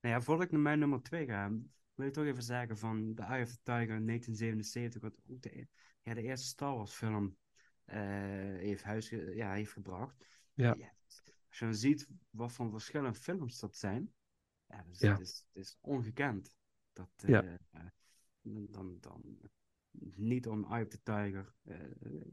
Nou 0.00 0.14
ja, 0.14 0.20
voordat 0.20 0.44
ik 0.44 0.52
naar 0.52 0.60
mijn 0.60 0.78
nummer 0.78 1.02
2 1.02 1.26
ga, 1.26 1.50
wil 1.94 2.06
ik 2.06 2.12
toch 2.12 2.24
even 2.24 2.42
zeggen 2.42 2.78
van 2.78 3.14
The 3.14 3.22
Eye 3.22 3.42
of 3.42 3.50
the 3.50 3.58
Tiger 3.62 3.96
in 3.96 4.06
1977, 4.06 5.00
wat 5.02 5.16
ook 5.30 5.42
de, 5.42 5.58
e- 5.58 5.66
ja, 6.02 6.14
de 6.14 6.22
eerste 6.22 6.46
Star 6.46 6.76
Wars 6.76 6.92
film 6.92 7.36
eh, 7.84 8.00
heeft, 8.56 8.82
huis, 8.82 9.08
ja, 9.34 9.52
heeft 9.52 9.72
gebracht. 9.72 10.26
Ja. 10.54 10.70
als 11.48 11.58
je 11.58 11.64
dan 11.64 11.74
ziet 11.74 12.08
wat 12.30 12.52
voor 12.52 12.70
verschillende 12.70 13.18
films 13.18 13.58
dat 13.58 13.76
zijn, 13.76 14.12
ja, 14.66 14.84
dus 14.88 14.98
Ja. 14.98 15.10
Het, 15.10 15.20
is, 15.20 15.46
het 15.52 15.62
is 15.62 15.78
ongekend. 15.80 16.56
Dat, 16.92 17.10
eh, 17.16 17.28
Ja. 17.28 17.58
eh, 17.70 17.80
dan, 18.70 18.96
dan, 19.00 19.38
niet 20.16 20.48
om 20.48 20.64
Eye 20.64 20.82
of 20.82 20.88
the 20.88 21.02
Tiger 21.02 21.54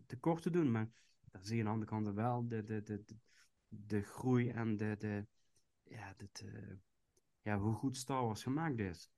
tekort 0.06 0.42
te 0.42 0.50
doen, 0.50 0.72
maar 0.72 0.90
dan 1.32 1.44
zie 1.44 1.56
je 1.58 1.62
aan 1.62 1.68
de 1.68 1.74
andere 1.74 1.92
kant 1.92 2.16
wel 2.16 2.48
de, 2.48 2.64
de, 2.64 2.84
de, 2.84 3.04
de, 3.06 3.16
de 3.68 4.02
groei 4.02 4.50
en 4.50 4.78
de, 4.78 4.96
de, 4.98 5.28
ja, 5.90 6.14
het, 6.18 6.44
eh, 6.46 6.76
ja, 7.42 7.58
hoe 7.58 7.76
goed 7.76 7.98
Star 7.98 8.24
Wars 8.26 8.44
gemaakt 8.44 8.80
is. 8.80 9.10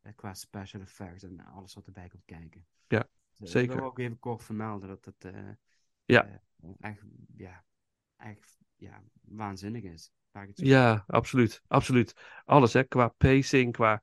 Eh, 0.00 0.12
qua 0.14 0.34
special 0.34 0.82
effects 0.82 1.22
en 1.22 1.40
alles 1.40 1.74
wat 1.74 1.86
erbij 1.86 2.08
komt 2.08 2.24
kijken. 2.24 2.66
Ja, 2.86 3.08
Dus 3.36 3.50
zeker. 3.50 3.72
Ik 3.72 3.78
wil 3.78 3.88
ook 3.88 3.98
even 3.98 4.18
kort 4.18 4.44
vermelden 4.44 4.88
dat 4.88 5.04
het 5.04 5.24
eh, 5.24 5.50
Ja. 6.04 6.42
eh, 6.60 6.70
echt, 6.80 7.02
ja, 7.36 7.64
echt 8.16 8.58
ja, 8.76 9.02
waanzinnig 9.20 9.82
is. 9.82 10.12
Ja, 10.54 11.04
absoluut. 11.06 11.62
Absoluut. 11.66 12.14
Alles, 12.44 12.72
hè, 12.72 12.84
qua 12.84 13.08
pacing, 13.08 13.72
qua. 13.72 14.02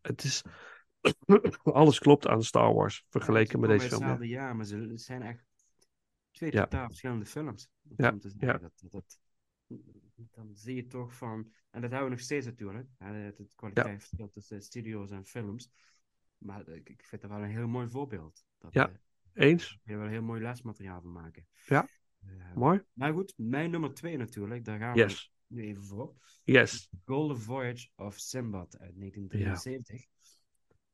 Het 0.00 0.24
is. 0.24 0.42
Alles 1.62 1.98
klopt 1.98 2.26
aan 2.26 2.42
Star 2.42 2.74
Wars 2.74 3.04
vergeleken 3.08 3.60
met 3.60 3.70
deze 3.70 3.88
film. 3.88 4.02
Ja. 4.02 4.24
jaar, 4.24 4.56
maar 4.56 4.64
ze 4.64 4.92
zijn 4.94 5.22
echt 5.22 5.44
twee 6.30 6.52
Ja. 6.52 6.62
totaal 6.62 6.86
verschillende 6.86 7.26
films. 7.26 7.68
Ja, 7.96 8.14
zeggen. 8.18 8.46
ja. 8.46 8.58
Dat, 8.58 8.72
dat, 8.82 8.90
dat- 8.92 9.18
dan 10.16 10.54
zie 10.54 10.74
je 10.74 10.86
toch 10.86 11.14
van, 11.14 11.52
en 11.70 11.80
dat 11.80 11.90
hebben 11.90 12.08
we 12.08 12.14
nog 12.14 12.24
steeds 12.24 12.46
natuurlijk, 12.46 12.88
hè, 12.98 13.12
het, 13.12 13.54
kwaliteitsverschil 13.54 14.30
tussen 14.30 14.62
studio's 14.62 15.10
en 15.10 15.24
films. 15.24 15.70
Maar 16.38 16.68
ik, 16.68 17.04
vind 17.04 17.22
dat 17.22 17.30
wel 17.30 17.42
een 17.42 17.50
heel 17.50 17.68
mooi 17.68 17.88
voorbeeld. 17.88 18.44
Dat, 18.58 18.72
Ja. 18.72 18.88
eh, 18.88 19.48
Eens? 19.48 19.78
je 19.84 19.96
wel 19.96 20.08
heel 20.08 20.22
mooi 20.22 20.40
lesmateriaal 20.42 21.00
van 21.00 21.12
maken. 21.12 21.46
Ja. 21.66 21.88
Eh, 22.26 22.54
Mooi. 22.54 22.82
maar 22.92 23.12
goed, 23.12 23.34
mijn 23.36 23.70
nummer 23.70 23.94
twee 23.94 24.16
natuurlijk, 24.16 24.64
daar 24.64 24.78
gaan 24.78 24.94
we 24.94 25.28
nu 25.46 25.62
even 25.62 25.84
voor. 25.84 26.14
Yes. 26.44 26.90
Golden 27.04 27.38
Voyage 27.40 27.88
of 27.96 28.18
Sinbad 28.18 28.78
uit 28.78 28.98
1973. 28.98 30.06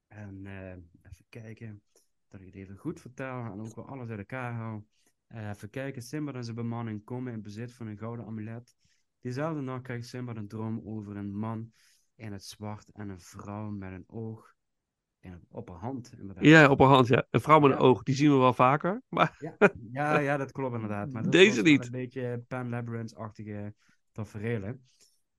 En 0.06 0.46
eh, 0.46 0.70
even 1.10 1.24
kijken 1.28 1.82
dat 2.28 2.40
ik 2.40 2.46
het 2.46 2.54
even 2.54 2.76
goed 2.76 3.00
vertel 3.00 3.44
en 3.44 3.60
ook 3.60 3.74
wel 3.74 3.88
alles 3.88 4.08
uit 4.08 4.18
elkaar 4.18 4.52
hou. 4.52 4.82
Even 5.28 5.70
kijken, 5.70 6.02
Sinbad 6.02 6.34
en 6.34 6.44
zijn 6.44 6.56
bemanning 6.56 7.04
komen 7.04 7.32
in 7.32 7.42
bezit 7.42 7.72
van 7.72 7.86
een 7.86 7.98
gouden 7.98 8.26
amulet 8.26 8.76
Diezelfde 9.22 9.60
nacht 9.60 9.82
krijgt 9.82 10.06
Simbad 10.06 10.36
een 10.36 10.48
droom 10.48 10.80
over 10.84 11.16
een 11.16 11.36
man 11.36 11.72
in 12.14 12.32
het 12.32 12.44
zwart 12.44 12.88
en 12.92 13.08
een 13.08 13.20
vrouw 13.20 13.70
met 13.70 13.92
een 13.92 14.04
oog 14.06 14.54
in, 15.20 15.40
op 15.48 15.68
haar 15.68 15.78
hand. 15.78 16.12
Inderdaad. 16.18 16.44
Ja, 16.44 16.70
op 16.70 16.78
haar 16.78 16.88
hand, 16.88 17.06
ja. 17.06 17.26
Een 17.30 17.40
vrouw 17.40 17.60
met 17.60 17.70
een 17.70 17.76
Ja. 17.76 17.82
oog, 17.82 18.02
die 18.02 18.14
zien 18.14 18.30
we 18.30 18.36
wel 18.36 18.52
vaker. 18.52 19.02
Maar 19.08 19.36
Ja, 19.38 19.56
ja, 19.92 20.18
ja, 20.18 20.36
dat 20.36 20.52
klopt 20.52 20.74
inderdaad. 20.74 21.12
Maar 21.12 21.22
dat 21.22 21.32
Deze 21.32 21.62
niet. 21.62 21.84
Een 21.84 21.90
beetje 21.90 22.44
Pan 22.48 22.68
Labyrinth-achtige 22.68 23.74
tafereelen. 24.12 24.86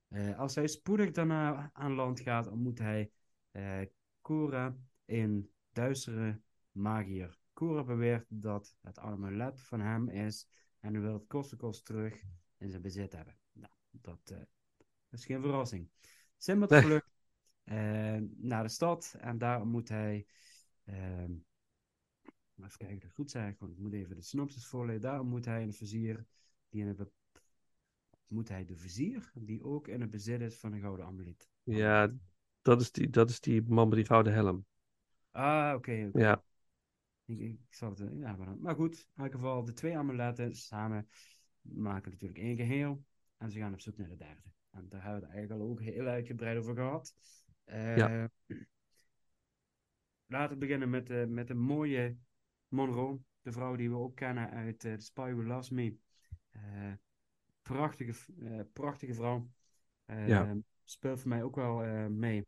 Eh, 0.08 0.38
als 0.38 0.54
hij 0.54 0.66
spoedig 0.66 1.10
daarna 1.10 1.70
aan 1.72 1.92
land 1.92 2.20
gaat, 2.20 2.48
ontmoet 2.48 2.78
hij 2.78 3.10
eh 3.50 3.80
Cora, 4.20 4.76
een 5.04 5.50
duistere 5.72 6.40
magier. 6.72 7.38
Cora 7.52 7.84
beweert 7.84 8.26
dat 8.28 8.76
het 8.80 8.98
amulet 8.98 9.60
van 9.60 9.80
hem 9.80 10.08
is 10.08 10.48
en 10.80 11.00
wil 11.00 11.12
het 11.12 11.26
koste 11.26 11.56
kost 11.56 11.84
terug 11.84 12.22
in 12.58 12.70
zijn 12.70 12.82
bezit 12.82 13.12
hebben. 13.12 13.36
Nou, 14.02 14.16
dat 14.24 14.38
eh, 14.38 14.44
is 15.10 15.24
geen 15.26 15.40
verrassing. 15.42 15.88
Simbad 16.38 16.70
Nee. 16.70 16.80
vlucht 16.80 17.06
eh, 17.64 18.18
naar 18.36 18.62
de 18.62 18.68
stad 18.68 19.16
en 19.20 19.38
daar 19.38 19.60
ontmoet 19.60 19.88
hij 19.88 20.26
ehm, 20.84 21.32
Even 22.56 22.78
kijken, 22.78 22.98
dat 22.98 23.08
ik 23.08 23.14
goed 23.14 23.30
zeg. 23.30 23.58
Want 23.58 23.72
ik 23.72 23.78
moet 23.78 23.92
even 23.92 24.16
de 24.16 24.22
synopsis 24.22 24.66
voorlezen. 24.66 25.00
Daarom 25.02 25.28
moet 25.28 25.44
hij 25.44 25.62
een 25.62 25.72
vizier 25.72 26.26
die 26.68 26.84
in 26.84 26.96
be- 26.96 27.10
moet 28.26 28.48
hij 28.48 28.64
de 28.64 28.76
vizier 28.76 29.32
die 29.34 29.62
ook 29.64 29.88
in 29.88 30.00
het 30.00 30.10
bezit 30.10 30.40
is 30.40 30.56
van 30.58 30.72
een 30.72 30.80
gouden 30.80 31.06
amulet. 31.06 31.48
ja, 31.64 32.12
dat 32.62 32.80
is 32.80 32.92
die, 32.92 33.10
dat 33.10 33.30
is 33.30 33.40
die 33.40 33.62
man 33.62 33.88
met 33.88 33.96
die 33.96 34.06
gouden 34.06 34.32
helm. 34.32 34.66
Ah, 35.34 35.74
oké. 35.76 36.12
Ja, 36.12 36.42
Ik, 37.24 37.38
ik 37.40 37.58
zal 37.70 37.90
het, 37.90 38.00
eh, 38.00 38.18
ja, 38.20 38.36
maar, 38.36 38.46
dan- 38.46 38.60
maar 38.60 38.74
goed, 38.74 39.08
in 39.16 39.22
elk 39.22 39.32
geval, 39.32 39.64
de 39.64 39.72
twee 39.72 39.96
amuletten 39.98 40.54
samen 40.56 41.08
maken 41.62 42.10
natuurlijk 42.10 42.40
één 42.40 42.56
geheel. 42.56 43.04
En 43.44 43.50
ze 43.50 43.58
gaan 43.58 43.72
op 43.72 43.80
zoek 43.80 43.96
naar 43.96 44.08
de 44.08 44.16
derde. 44.16 44.40
En 44.70 44.88
daar 44.88 45.02
hebben 45.02 45.20
we 45.20 45.26
het 45.26 45.34
eigenlijk 45.36 45.62
al 45.62 45.68
ook 45.70 45.80
heel 45.80 46.06
uitgebreid 46.06 46.58
over 46.58 46.74
gehad. 46.74 47.14
Eh, 47.64 47.96
Ja. 47.96 48.30
Laten 50.26 50.52
we 50.52 50.58
beginnen 50.58 50.90
met, 50.90 51.06
de 51.06 51.26
met 51.28 51.48
de 51.48 51.54
mooie 51.54 52.16
Monroe. 52.68 53.20
De 53.42 53.52
vrouw 53.52 53.76
die 53.76 53.90
we 53.90 53.96
ook 53.96 54.16
kennen 54.16 54.50
uit 54.50 54.84
eh, 54.84 54.94
The 54.94 55.04
Spy 55.04 55.30
Who 55.32 55.42
Loves 55.42 55.70
Me. 55.70 55.96
Eh, 56.50 56.92
prachtige, 57.62 58.32
eh, 58.44 58.60
prachtige 58.72 59.14
vrouw. 59.14 59.50
Eh, 60.04 60.28
Ja. 60.28 60.56
Speelt 60.84 61.20
voor 61.20 61.28
mij 61.28 61.42
ook 61.42 61.56
wel 61.56 61.82
eh, 61.82 62.06
mee. 62.06 62.46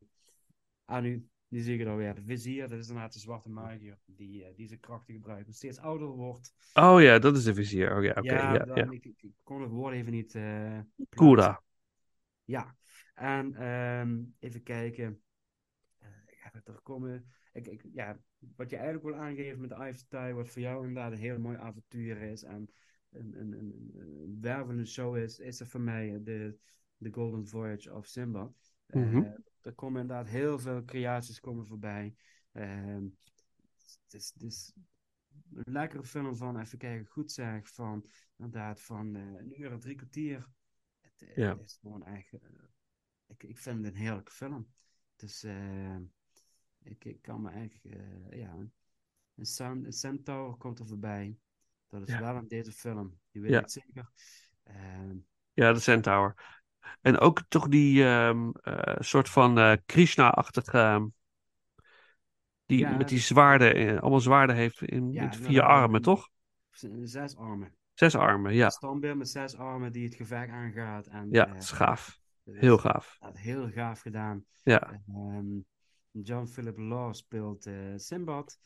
Ah, 0.85 1.03
nu, 1.03 1.29
nu 1.49 1.61
zie 1.61 1.73
ik 1.75 1.79
het 1.81 1.89
alweer. 1.89 2.15
De 2.15 2.23
vizier, 2.23 2.69
dat 2.69 2.79
is 2.79 2.87
inderdaad 2.89 3.13
de 3.13 3.19
zwarte 3.19 3.49
magier. 3.49 3.99
Die, 4.05 4.45
eh, 4.45 4.57
die 4.57 4.69
zijn 4.69 4.81
krachten 4.81 5.15
gebruikt. 5.15 5.47
En 5.47 5.55
steeds 5.55 5.79
ouder 5.79 6.09
wordt. 6.09 6.55
Oh 6.75 7.03
ja, 7.03 7.19
dat 7.19 7.37
is 7.37 7.45
de 7.45 7.55
vizier. 7.55 7.97
Oh 7.97 8.03
ja, 8.05 8.11
oké. 8.11 8.21
ja, 8.21 8.53
ja, 8.55 8.65
dan- 8.65 8.77
ja. 8.77 8.91
Ik, 8.91 9.05
ik, 9.05 9.23
ik 9.23 9.33
kon 9.43 9.61
het 9.63 9.71
woord 9.71 9.95
even 9.95 10.13
niet. 10.13 10.33
plaatsen. 10.33 10.91
Koera. 11.09 11.63
Ja, 12.45 12.77
en 13.15 13.55
ehm, 13.55 14.23
even 14.39 14.63
kijken. 14.63 15.23
Eh, 15.99 16.09
ja, 16.43 16.61
er 16.65 16.81
komen. 16.83 17.27
Ik, 17.53 17.67
ik, 17.67 17.85
ja, 17.93 18.19
wat 18.57 18.71
je 18.71 18.77
eigenlijk 18.77 19.07
wil 19.07 19.25
aangeven 19.25 19.61
met 19.61 19.71
Ice 19.71 20.07
Tie, 20.09 20.35
wat 20.35 20.49
voor 20.49 20.63
jou 20.63 20.87
inderdaad 20.87 21.13
een 21.13 21.19
heel 21.19 21.39
mooi 21.39 21.57
avontuur 21.57 22.23
is 22.23 22.43
en 22.43 22.71
een, 23.11 23.41
een, 23.41 23.53
een, 23.53 23.91
een 23.95 24.39
wervende 24.41 24.85
show 24.85 25.17
is, 25.17 25.39
is 25.39 25.61
er 25.61 25.67
voor 25.67 25.81
mij 25.81 26.21
de, 26.23 26.57
de 26.97 27.13
Golden 27.13 27.47
Voyage 27.47 27.95
of 27.95 28.07
Simba. 28.07 28.51
Mhm. 28.87 29.23
Er 29.67 29.75
komen 29.75 30.01
inderdaad 30.01 30.29
heel 30.29 30.59
veel 30.59 30.85
creaties 30.85 31.41
komen 31.41 31.67
voorbij. 31.67 32.15
Ehm, 32.53 33.05
het, 34.05 34.15
is, 34.15 34.31
het 34.35 34.43
is 34.43 34.73
een 35.55 35.73
lekkere 35.73 36.05
film 36.05 36.37
van, 36.37 36.61
even 36.61 36.79
kijken, 36.79 37.07
goed 37.07 37.33
zeg, 37.33 37.69
van 37.69 38.07
inderdaad 38.37 38.81
van 38.81 39.17
eh, 39.17 39.23
een 39.23 39.61
uur 39.61 39.73
en 39.73 39.81
drie 39.81 39.95
kwartier. 39.97 40.49
Het, 41.01 41.23
eh, 41.23 41.37
Ja. 41.37 41.51
het 41.51 41.61
is 41.65 41.79
gewoon 41.81 42.05
echt, 42.05 42.33
eh, 42.33 42.41
ik, 43.27 43.43
ik 43.43 43.59
vind 43.59 43.85
het 43.85 43.95
een 43.95 44.01
heerlijke 44.01 44.33
film. 44.33 44.69
Dus 45.17 45.43
eh, 45.43 45.97
ik, 46.83 47.05
ik 47.05 47.23
kan 47.23 47.43
me 47.43 47.51
echt, 47.51 47.83
ja, 48.31 48.53
een, 49.35 49.47
Sun, 49.47 49.85
een 49.85 49.93
Centaur 49.93 50.57
komt 50.57 50.79
er 50.79 50.87
voorbij. 50.87 51.37
Dat 51.89 52.03
is 52.09 52.15
Ja. 52.15 52.21
wel 52.21 52.37
in 52.37 52.49
deze 52.49 52.73
film, 52.73 53.19
die 53.31 53.43
weet 53.43 53.53
Ja. 53.53 53.61
ik 53.61 53.71
zeker. 53.71 54.11
Ehm, 54.63 55.17
Ja, 55.53 55.73
de 55.73 55.81
Centaur. 55.81 56.35
En 57.01 57.19
ook 57.19 57.43
toch 57.49 57.69
die 57.69 58.05
ehm, 58.05 58.51
eh, 58.51 58.97
soort 58.99 59.29
van 59.29 59.59
eh 59.59 59.77
Krishna-achtige. 59.87 60.79
ehm, 60.79 61.07
die 62.67 62.79
Ja, 62.79 62.97
met 62.97 63.09
die 63.09 63.19
zwaarden, 63.19 63.75
eh, 63.75 64.01
allemaal 64.01 64.21
zwaarden 64.21 64.57
heeft 64.57 64.83
in, 64.83 65.13
Ja, 65.13 65.25
met 65.25 65.37
vier 65.37 65.63
armen, 65.63 66.03
toch? 66.03 66.29
zes 67.03 67.37
armen. 67.37 67.75
Zes 67.95 68.15
armen, 68.15 68.55
ja. 68.55 68.65
Een 68.65 68.71
standbeeld 68.71 69.17
met 69.17 69.29
zes 69.29 69.57
armen 69.57 69.93
die 69.93 70.05
het 70.05 70.15
gevecht 70.15 70.51
aangaat. 70.51 71.07
En, 71.07 71.29
Ja, 71.31 71.45
dat 71.45 71.57
is 71.57 71.71
gaaf. 71.71 72.19
Heel 72.45 72.79
gaaf. 72.79 73.19
heel 73.33 73.71
gaaf 73.71 74.01
gedaan. 74.01 74.45
Ja, 74.63 75.01
Ehm, 75.15 75.47
John 76.11 76.47
Philip 76.47 76.79
Law 76.79 77.15
speelt 77.15 77.69
Simbad. 77.97 78.59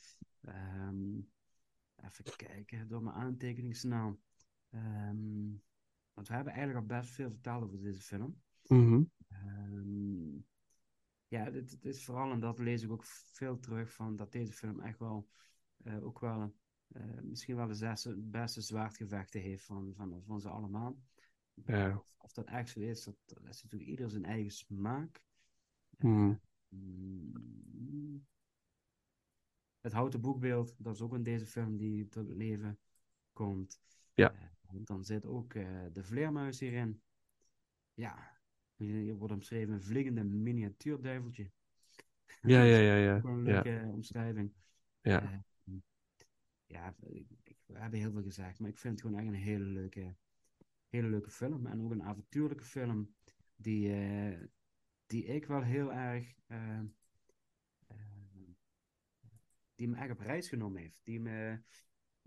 Even 2.04 2.24
kijken 2.36 2.88
door 2.88 3.02
mijn 3.02 3.16
aantekeningen 3.16 3.76
snel. 3.76 4.18
Want 6.12 6.28
we 6.28 6.34
hebben 6.34 6.52
eigenlijk 6.52 6.80
al 6.80 6.96
best 6.98 7.10
veel 7.10 7.30
verteld 7.30 7.62
over 7.62 7.80
deze 7.80 8.02
film. 8.02 8.42
mhm. 8.62 9.02
Ehm, 9.28 10.38
ja, 11.28 11.50
dit 11.50 11.84
is 11.84 12.04
vooral, 12.04 12.30
en 12.30 12.40
dat 12.40 12.58
lees 12.58 12.82
ik 12.82 12.90
ook 12.90 13.04
veel 13.04 13.58
terug 13.58 13.92
van, 13.92 14.16
dat 14.16 14.32
deze 14.32 14.52
film 14.52 14.80
echt 14.80 14.98
wel 14.98 15.28
eh, 15.76 16.04
ook 16.04 16.20
wel 16.20 16.54
eh, 16.88 17.20
misschien 17.22 17.56
wel 17.56 17.66
de 17.66 17.74
zesde, 17.74 18.16
beste 18.16 18.60
zwaardgevechten 18.60 19.40
heeft 19.40 19.64
van, 19.64 19.92
van, 19.96 20.22
van 20.26 20.40
ze 20.40 20.48
allemaal. 20.48 20.98
Ja. 21.54 21.96
Of, 21.96 22.14
of 22.18 22.32
dat 22.32 22.46
echt 22.46 22.68
zo 22.68 22.80
is, 22.80 23.04
dat, 23.04 23.16
dat 23.24 23.48
is 23.48 23.62
natuurlijk 23.62 23.90
ieder 23.90 24.10
zijn 24.10 24.24
eigen 24.24 24.52
smaak. 24.52 25.22
Mhm. 25.98 26.34
Mm. 26.68 28.26
Het 29.80 29.92
houten 29.92 30.20
boekbeeld, 30.20 30.74
dat 30.78 30.94
is 30.94 31.00
ook 31.00 31.14
in 31.14 31.22
deze 31.22 31.46
film 31.46 31.76
die 31.76 32.08
tot 32.08 32.28
leven 32.28 32.78
komt. 33.32 33.80
Ja. 34.14 34.34
Eh, 34.72 34.80
dan 34.84 35.04
zit 35.04 35.26
ook 35.26 35.54
eh, 35.54 35.84
de 35.92 36.04
vleermuis 36.04 36.60
hierin. 36.60 37.02
Ja, 37.94 38.38
hier 38.76 39.14
wordt 39.14 39.34
omschreven 39.34 39.74
een 39.74 39.82
vliegende 39.82 40.24
miniatuurduiveltje. 40.24 41.50
Ja, 42.42 42.62
ja, 42.62 42.78
ja, 42.78 42.94
ja. 42.94 43.20
een 43.24 43.42
leuke 43.42 43.78
eh, 43.78 43.92
omschrijving. 43.92 44.52
Ja. 45.00 45.22
Eh, 45.22 45.38
ja, 46.66 46.94
ik, 47.00 47.26
ik- 47.44 47.56
we 47.66 47.78
hebben 47.78 48.00
heel 48.00 48.12
veel 48.12 48.22
gezegd, 48.22 48.58
maar 48.60 48.70
ik 48.70 48.78
vind 48.78 48.92
het 48.92 49.02
gewoon 49.02 49.18
echt 49.20 49.28
een 49.28 49.34
hele 49.34 49.64
leuke, 49.64 50.14
hele 50.88 51.08
leuke 51.08 51.30
film. 51.30 51.66
En 51.66 51.82
ook 51.82 51.90
een 51.90 52.02
avontuurlijke 52.02 52.64
film 52.64 53.14
die, 53.56 53.92
die 55.06 55.24
ik 55.24 55.46
wel 55.46 55.62
heel 55.62 55.92
erg, 55.92 56.34
die 59.74 59.88
me 59.88 59.96
echt 59.96 60.10
op 60.10 60.20
reis 60.20 60.48
genomen 60.48 60.80
heeft. 60.80 61.00
Die 61.04 61.20
me, 61.20 61.60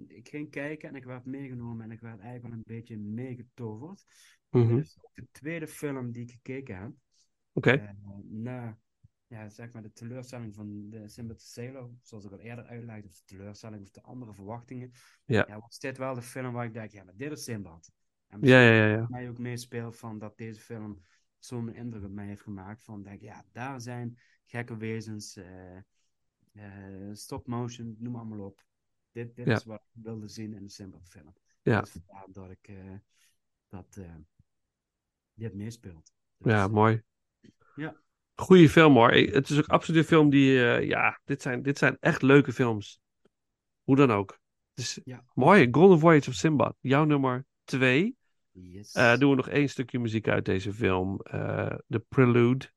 ik 0.08 0.30
ging 0.30 0.50
kijken 0.50 0.90
en 0.90 0.96
ik 0.96 1.04
werd 1.04 1.26
meegenomen 1.26 1.84
en 1.86 1.92
ik 1.92 2.00
werd 2.00 2.20
eigenlijk 2.20 2.44
wel 2.44 2.54
een 2.54 2.76
beetje 2.78 2.98
meegetoverd. 2.98 4.06
Dit 4.50 4.70
is 4.70 4.98
ook 5.02 5.14
de 5.14 5.28
tweede 5.32 5.68
film 5.68 6.12
die 6.12 6.24
ik 6.24 6.32
gekeken 6.32 6.78
heb. 6.78 6.92
Oké. 7.54 7.72
Eh, 7.72 7.90
na 8.24 8.78
ja, 9.28 9.50
zeg 9.50 9.72
maar 9.72 9.82
de 9.82 9.92
teleurstelling 9.94 10.56
van 10.56 10.90
de 10.90 11.08
Simba 11.08 11.34
Sailor, 11.38 11.90
zoals 12.02 12.26
ik 12.26 12.32
al 12.32 12.40
eerder 12.40 12.66
uitlegde, 12.66 13.08
of 13.08 13.16
de 13.16 13.22
teleurstelling 13.26 13.82
of 13.82 13.90
de 13.90 14.02
andere 14.02 14.34
verwachtingen, 14.34 14.92
Ja. 15.26 15.60
was 15.60 15.80
dit 15.80 15.98
wel 15.98 16.14
de 16.14 16.22
film 16.22 16.54
waar 16.54 16.66
ik 16.66 16.74
dacht, 16.74 16.92
ja, 16.92 17.04
maar 17.04 17.16
dit 17.16 17.32
is 17.32 17.44
Simbad. 17.44 17.92
En 18.28 18.42
Ja, 18.42 18.62
ja, 18.62 18.74
ja, 18.74 18.88
ja. 18.88 18.98
dat 18.98 19.10
mij 19.10 19.30
ook 19.30 19.38
meespeelt 19.38 19.98
van 19.98 20.20
dat 20.20 20.38
deze 20.38 20.62
film 20.62 21.02
zo'n 21.40 21.74
indruk 21.74 22.04
op 22.04 22.12
mij 22.12 22.28
heeft 22.28 22.42
gemaakt 22.42 22.84
van, 22.84 23.04
denk, 23.04 23.22
ja, 23.22 23.46
daar 23.52 23.82
zijn 23.82 24.18
gekke 24.46 24.78
wezens, 24.78 25.36
eh, 25.36 27.12
stop 27.12 27.48
motion, 27.48 27.96
noem 28.00 28.16
allemaal 28.16 28.46
op. 28.46 28.66
Dit, 29.14 29.36
dit 29.36 29.46
Ja. 29.48 29.56
is 29.56 29.66
wat 29.66 29.82
ik 29.94 30.04
wilde 30.04 30.28
zien 30.28 30.54
in 30.54 30.64
de 30.64 30.70
Simbad 30.70 31.08
film. 31.10 31.34
Ja. 31.62 31.82
Dus 31.82 31.90
vandaar 31.92 32.26
dat 32.32 32.50
ik 32.50 32.68
eh, 32.68 32.94
dat 33.70 33.98
eh, 34.00 34.16
dit 35.34 35.54
meespeelt. 35.54 36.14
Dus, 36.38 36.52
Ja, 36.52 36.68
mooi. 36.68 37.02
Ja. 37.76 38.02
Goeie 38.36 38.70
film 38.70 38.94
hoor. 38.94 39.12
Het 39.12 39.50
is 39.50 39.58
ook 39.58 39.68
absoluut 39.68 40.00
een 40.02 40.08
film 40.08 40.30
die, 40.30 40.66
eh, 40.66 40.88
ja, 40.88 41.20
dit 41.24 41.42
zijn, 41.42 41.62
dit 41.62 41.78
zijn 41.78 41.98
echt 42.00 42.22
leuke 42.22 42.54
films. 42.54 43.02
Hoe 43.84 43.96
dan 43.96 44.12
ook. 44.12 44.40
Dus 44.74 45.00
Ja. 45.04 45.26
mooi. 45.34 45.68
Golden 45.72 46.00
Voyage 46.00 46.30
of 46.30 46.36
Sinbad. 46.36 46.76
Jouw 46.80 47.04
nummer 47.06 47.46
twee. 47.64 48.18
Yes. 48.52 48.92
Doen 48.92 49.30
we 49.30 49.36
nog 49.36 49.50
één 49.50 49.70
stukje 49.70 50.00
muziek 50.00 50.28
uit 50.28 50.46
deze 50.46 50.74
film. 50.74 51.18
De 51.88 52.06
Prelude. 52.10 52.72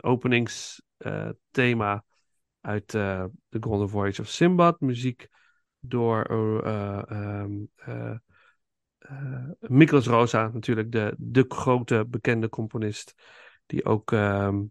Openingsthema 0.00 2.04
uit 2.60 2.94
eh 2.94 3.24
The 3.48 3.56
Golden 3.60 3.88
Voyage 3.88 4.20
of 4.20 4.28
Sinbad. 4.28 4.80
Muziek 4.80 5.28
door 5.80 6.22
eh, 8.98 9.50
Miklos 9.60 10.06
Rosa, 10.06 10.50
natuurlijk 10.52 10.92
de, 10.92 11.14
de 11.18 11.44
grote 11.48 12.04
bekende 12.08 12.48
componist. 12.48 13.14
Die 13.66 13.84
ook 13.84 14.12
ehm, 14.12 14.62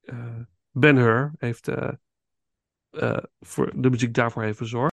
eh, 0.00 0.36
Ben 0.70 0.96
Hur 0.96 1.32
heeft 1.38 1.68
voor 3.40 3.80
de 3.80 3.90
muziek 3.90 4.14
daarvoor 4.14 4.42
heeft 4.42 4.56
verzorgd. 4.56 4.89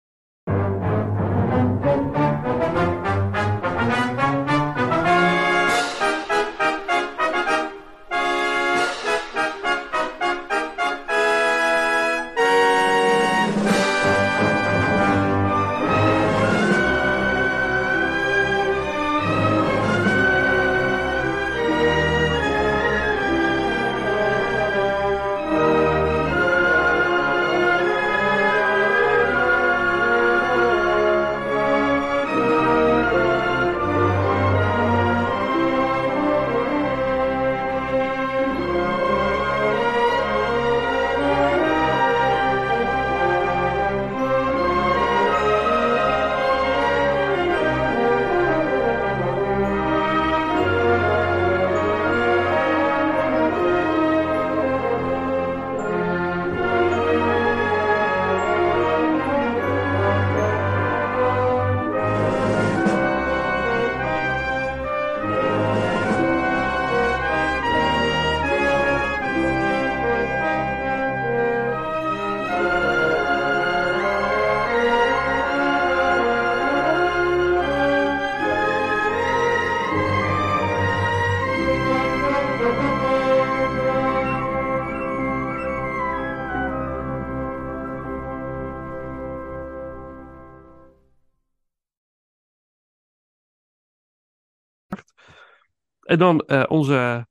En 96.13 96.19
dan 96.19 96.39
eh, 96.39 96.63
onze 96.67 97.27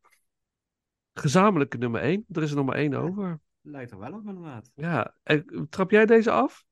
gezamenlijke 1.13 1.77
nummer 1.77 2.01
1. 2.01 2.25
Er 2.29 2.43
is 2.43 2.51
er 2.51 2.57
nummer 2.57 2.75
1 2.75 2.95
over. 2.95 3.41
Lijkt 3.61 3.91
er 3.91 3.99
wel 3.99 4.13
op 4.13 4.27
inderdaad. 4.27 4.71
Ja, 4.75 5.17
en, 5.23 5.67
trap 5.69 5.91
jij 5.91 6.07
deze 6.07 6.31
af? 6.31 6.65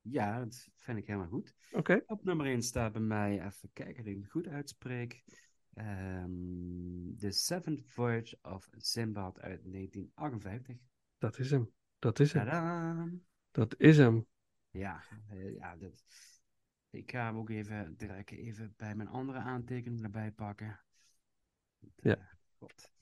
Ja, 0.00 0.38
dat 0.38 0.68
vind 0.74 0.98
ik 0.98 1.06
helemaal 1.06 1.28
goed. 1.28 1.54
Oké. 1.72 2.02
Op 2.06 2.24
nummer 2.24 2.46
1 2.46 2.62
staat 2.62 2.92
bij 2.92 3.02
mij, 3.02 3.44
even 3.44 3.70
kijken 3.72 4.04
dat 4.04 4.12
ik 4.12 4.18
het 4.18 4.30
goed 4.30 4.48
uitspreek. 4.48 5.24
ehm 5.74 7.16
The 7.18 7.30
Seventh 7.30 7.82
Voyage 7.86 8.38
of 8.42 8.68
Sinbad 8.76 9.40
uit 9.40 9.60
1958. 9.64 10.76
Dat 11.18 11.38
is 11.38 11.50
hem. 11.50 11.70
Dat 11.98 12.18
is 12.18 12.32
hem. 12.32 12.44
Tadaa! 12.44 13.10
Dat 13.50 13.74
is 13.78 13.96
hem. 13.96 14.26
Ja, 14.70 15.02
eh, 15.28 15.54
ja 15.54 15.76
dat, 15.76 16.04
ik 16.90 17.10
ga 17.10 17.24
hem 17.26 17.36
ook 17.36 17.50
even 17.50 17.96
direct 17.96 18.30
even 18.30 18.74
bij 18.76 18.94
mijn 18.94 19.08
andere 19.08 19.38
aantekeningen 19.38 20.04
erbij 20.04 20.30
pakken. 20.32 20.80
Ja. 21.96 22.16
Eh, 22.16 22.24
God, 22.58 22.92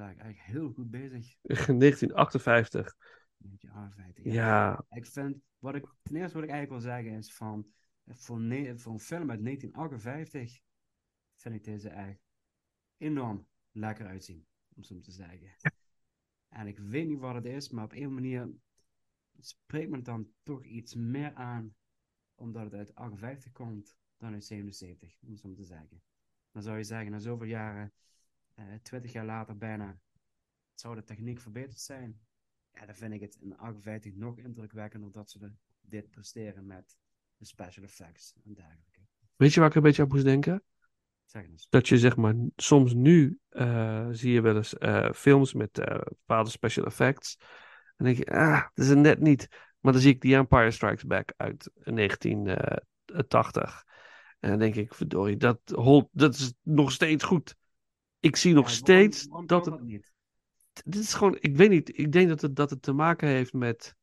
eigenlijk 0.00 0.38
heel 0.38 0.72
goed 0.72 0.90
bezig. 0.90 1.36
1958. 1.42 2.96
Met 3.36 3.62
je 3.62 3.70
aanwijting. 3.70 4.32
Ja. 4.32 4.84
Ik 4.90 5.06
vind, 5.06 5.36
wat 5.58 5.74
ik, 5.74 5.86
ten 6.02 6.16
eerste 6.16 6.34
wat 6.34 6.44
ik 6.44 6.50
eigenlijk 6.50 6.82
wil 6.82 6.92
zeggen 6.92 7.12
is 7.12 7.32
van, 7.32 7.66
voor, 8.06 8.40
ne- 8.40 8.78
voor 8.78 8.92
een 8.92 9.00
film 9.00 9.30
uit 9.30 9.44
1958 9.44 10.60
vind 11.36 11.54
ik 11.54 11.64
deze 11.64 11.88
eigenlijk 11.88 12.22
enorm 12.96 13.46
lekker 13.70 14.06
uitzien, 14.06 14.46
om 14.74 14.82
zo 14.82 15.00
te 15.00 15.12
zeggen. 15.12 15.56
En 16.48 16.66
ik 16.66 16.78
weet 16.78 17.08
niet 17.08 17.18
wat 17.18 17.34
het 17.34 17.44
is, 17.44 17.68
maar 17.68 17.84
op 17.84 17.92
een 17.92 18.14
manier 18.14 18.50
spreekt 19.38 19.90
me 19.90 19.96
het 19.96 20.04
dan 20.04 20.28
toch 20.42 20.64
iets 20.64 20.94
meer 20.94 21.34
aan, 21.34 21.74
omdat 22.34 22.64
het 22.64 22.74
uit 22.74 22.94
58 22.94 23.52
komt 23.52 23.96
dan 24.16 24.32
uit 24.32 24.44
77, 24.44 25.18
om 25.26 25.36
zo 25.36 25.54
te 25.54 25.64
zeggen. 25.64 26.02
Dan 26.50 26.62
zou 26.62 26.76
je 26.76 26.84
zeggen, 26.84 27.10
na 27.10 27.18
zoveel 27.18 27.46
jaren, 27.46 27.92
eh 28.60 28.66
20 28.82 29.12
jaar 29.12 29.24
later 29.24 29.56
bijna, 29.56 29.98
zou 30.74 30.94
de 30.94 31.04
techniek 31.04 31.40
verbeterd 31.40 31.80
zijn. 31.80 32.20
Ja, 32.72 32.86
dan 32.86 32.94
vind 32.94 33.12
ik 33.12 33.20
het 33.20 33.36
in 33.40 33.56
58 33.56 34.14
nog 34.14 34.38
indrukwekkender 34.38 35.12
dat 35.12 35.30
ze 35.30 35.38
de- 35.38 35.52
dit 35.80 36.10
presteren 36.10 36.66
met 36.66 36.96
de 37.36 37.44
special 37.44 37.84
effects 37.84 38.34
en 38.44 38.54
dergelijke. 38.54 39.00
Weet 39.36 39.54
je 39.54 39.60
waar 39.60 39.68
ik 39.68 39.74
een 39.74 39.82
beetje 39.82 40.02
aan 40.02 40.08
moest 40.08 40.24
denken? 40.24 40.62
Zeg 41.24 41.44
eens. 41.44 41.66
Dat 41.68 41.88
je 41.88 41.98
zeg 41.98 42.16
maar 42.16 42.34
soms 42.56 42.94
nu 42.94 43.38
eh, 43.48 44.08
zie 44.10 44.32
je 44.32 44.40
wel 44.40 44.56
eens 44.56 44.78
eh, 44.78 45.12
films 45.12 45.52
met 45.52 45.72
bepaalde 46.04 46.50
special 46.50 46.86
effects. 46.86 47.36
En 47.96 48.04
dan 48.04 48.06
denk 48.06 48.18
je, 48.18 48.26
ah, 48.34 48.60
dat 48.74 48.84
is 48.84 48.88
het 48.88 48.98
net 48.98 49.20
niet. 49.20 49.48
Maar 49.80 49.92
dan 49.92 50.00
zie 50.00 50.14
ik 50.14 50.20
The 50.20 50.34
Empire 50.34 50.70
Strikes 50.70 51.04
Back 51.04 51.32
uit 51.36 51.70
1980. 51.74 53.84
En 54.40 54.50
dan 54.50 54.58
denk 54.58 54.74
ik, 54.74 54.94
verdorie, 54.94 55.36
dat, 55.36 55.60
dat 56.12 56.34
is 56.34 56.54
nog 56.62 56.92
steeds 56.92 57.24
goed. 57.24 57.56
Ik 58.20 58.36
zie 58.36 58.54
nog 58.54 58.70
steeds 58.70 59.28
dat 59.46 59.66
het 59.66 59.80
niet. 59.80 60.12
dit 60.84 61.02
is 61.02 61.14
gewoon, 61.14 61.36
ik 61.40 61.56
weet 61.56 61.70
niet, 61.70 61.98
ik 61.98 62.12
denk 62.12 62.28
dat 62.28 62.40
het, 62.40 62.56
dat 62.56 62.70
het 62.70 62.82
te 62.82 62.92
maken 62.92 63.28
heeft 63.28 63.52
met, 63.52 63.96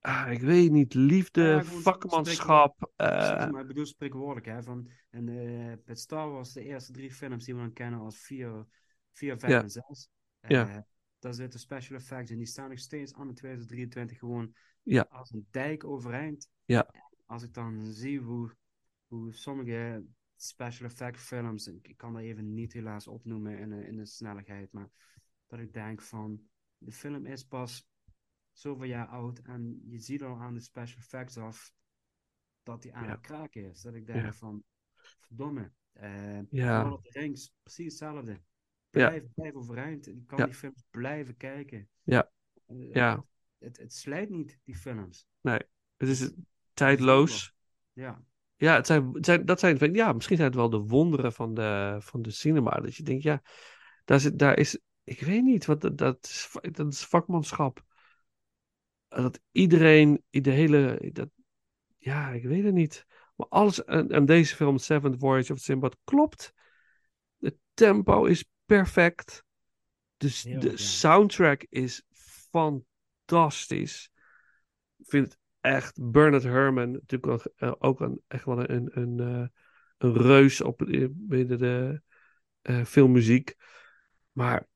ah, 0.00 0.30
ik 0.30 0.40
weet 0.40 0.70
niet, 0.70 0.94
liefde, 0.94 1.42
Ja, 1.42 1.64
vakmanschap. 1.64 2.92
Eh, 2.96 3.50
maar 3.50 3.60
ik 3.60 3.66
bedoel 3.66 3.86
spreekwoordelijk, 3.86 4.46
hè. 4.46 4.62
Van, 4.62 4.90
en 5.10 5.28
eh 5.28 5.76
met 5.84 5.98
Star 5.98 6.30
Wars, 6.30 6.52
de 6.52 6.62
eerste 6.62 6.92
drie 6.92 7.12
films 7.12 7.44
die 7.44 7.54
we 7.54 7.60
dan 7.60 7.72
kennen 7.72 8.00
als 8.00 8.18
4, 8.18 8.66
4 9.12 9.38
5 9.38 9.52
Ja. 9.52 9.62
en 9.62 9.70
6. 9.70 10.08
Ja. 10.40 10.86
Daar 11.18 11.34
zitten 11.34 11.60
special 11.60 11.98
effects 11.98 12.30
en 12.30 12.36
die 12.36 12.46
staan 12.46 12.68
nog 12.68 12.78
steeds 12.78 13.14
aan 13.14 13.28
in 13.28 13.34
2023 13.34 14.18
gewoon 14.18 14.54
Ja. 14.82 15.06
als 15.10 15.32
een 15.32 15.46
dijk 15.50 15.84
overeind. 15.84 16.50
Ja. 16.64 16.90
Als 17.26 17.42
ik 17.42 17.54
dan 17.54 17.84
zie 17.84 18.20
hoe, 18.20 18.54
hoe 19.06 19.32
sommige 19.32 20.04
special 20.42 20.86
effect 20.88 21.20
films, 21.20 21.66
ik 21.66 21.88
ik 21.88 21.96
kan 21.96 22.16
er 22.16 22.22
even 22.22 22.54
niet 22.54 22.72
helaas 22.72 23.06
opnoemen 23.06 23.58
in, 23.58 23.68
de- 23.68 23.86
in 23.86 23.96
de 23.96 24.06
snelheid, 24.06 24.72
maar 24.72 24.88
dat 25.46 25.58
ik 25.58 25.72
denk 25.72 26.02
van, 26.02 26.48
de 26.78 26.92
film 26.92 27.26
is 27.26 27.44
pas 27.44 27.88
zoveel 28.52 28.84
jaar 28.86 29.06
oud 29.06 29.38
en 29.38 29.80
je 29.84 29.98
ziet 29.98 30.22
al 30.22 30.36
aan 30.40 30.54
de 30.54 30.60
special 30.60 30.98
effects 30.98 31.36
af 31.36 31.72
dat 32.62 32.82
die 32.82 32.94
aan 32.94 33.04
Ja. 33.04 33.10
het 33.10 33.20
kraken 33.20 33.70
is. 33.70 33.80
Dat 33.80 33.94
ik 33.94 34.06
denk 34.06 34.24
Ja. 34.24 34.32
van, 34.32 34.64
verdomme. 35.20 35.72
eh 35.92 36.40
Ja. 36.50 36.88
Lord 36.88 37.08
Rings, 37.08 37.52
precies 37.62 37.84
hetzelfde. 37.86 38.30
Ja. 38.32 39.08
Blijf, 39.08 39.24
blijf 39.34 39.54
overeind. 39.54 40.06
Ik 40.06 40.26
kan 40.26 40.44
die 40.44 40.54
films 40.54 40.82
blijven 40.90 41.36
kijken. 41.36 41.88
Ja. 42.02 42.30
Eh, 42.66 42.92
Ja. 42.92 43.24
Het, 43.58 43.76
het 43.78 43.92
slijt 43.92 44.28
niet, 44.30 44.58
die 44.64 44.76
films. 44.76 45.26
het 45.40 46.08
is 46.08 46.32
tijdloos. 46.72 47.54
Ja. 47.92 48.24
Ja, 48.58 48.74
het 48.74 48.86
zijn, 48.86 49.10
het 49.12 49.24
zijn, 49.24 49.44
dat 49.44 49.60
zijn, 49.60 49.94
ja, 49.94 50.12
misschien 50.12 50.36
zijn 50.36 50.48
het 50.48 50.58
wel 50.58 50.70
de 50.70 50.78
wonderen 50.78 51.32
van 51.32 51.54
de, 51.54 51.96
van 52.00 52.22
de 52.22 52.30
cinema. 52.30 52.70
Dat 52.80 52.94
je 52.94 53.02
denkt, 53.02 53.22
ja, 53.22 53.42
daar, 54.04 54.20
zit, 54.20 54.38
daar 54.38 54.58
is, 54.58 54.78
ik 55.04 55.20
weet 55.20 55.42
niet, 55.42 55.66
wat, 55.66 55.80
dat, 55.80 55.98
dat, 55.98 56.18
is, 56.22 56.48
dat 56.72 56.92
is 56.92 57.04
vakmanschap. 57.04 57.84
En 59.08 59.22
Dat 59.22 59.40
iedereen, 59.52 60.24
de 60.30 60.50
hele, 60.50 61.10
dat, 61.12 61.28
ja, 61.98 62.30
ik 62.30 62.44
weet 62.44 62.64
het 62.64 62.74
niet. 62.74 63.06
Maar 63.36 63.46
alles 63.48 63.86
aan, 63.86 64.14
aan 64.14 64.24
deze 64.26 64.56
film, 64.56 64.78
Seventh 64.78 65.18
Voyage 65.18 65.52
of 65.52 65.58
Sinbad, 65.58 65.96
klopt. 66.04 66.52
Het 67.38 67.56
tempo 67.74 68.24
is 68.24 68.44
perfect. 68.64 69.44
De, 70.16 70.28
s- 70.28 70.42
Heel 70.42 70.60
de 70.60 70.70
ja. 70.70 70.76
soundtrack 70.76 71.66
is 71.68 72.02
fantastisch. 72.50 74.10
Ik 74.96 75.06
vind 75.08 75.24
het 75.24 75.38
echt 75.74 76.10
Bernard 76.10 76.42
Herrmann, 76.42 76.90
natuurlijk 76.90 77.24
wel, 77.24 77.52
eh, 77.56 77.74
ook 77.78 78.00
een, 78.00 78.22
echt 78.28 78.44
wel 78.44 78.70
een, 78.70 78.90
een, 79.00 79.20
eh, 79.20 79.46
een 79.98 80.16
reus 80.16 80.60
op, 80.60 80.82
eh, 80.82 81.06
binnen 81.10 81.58
de 81.58 82.02
eh, 82.62 82.84
filmmuziek. 82.84 83.56
Maar 84.32 84.66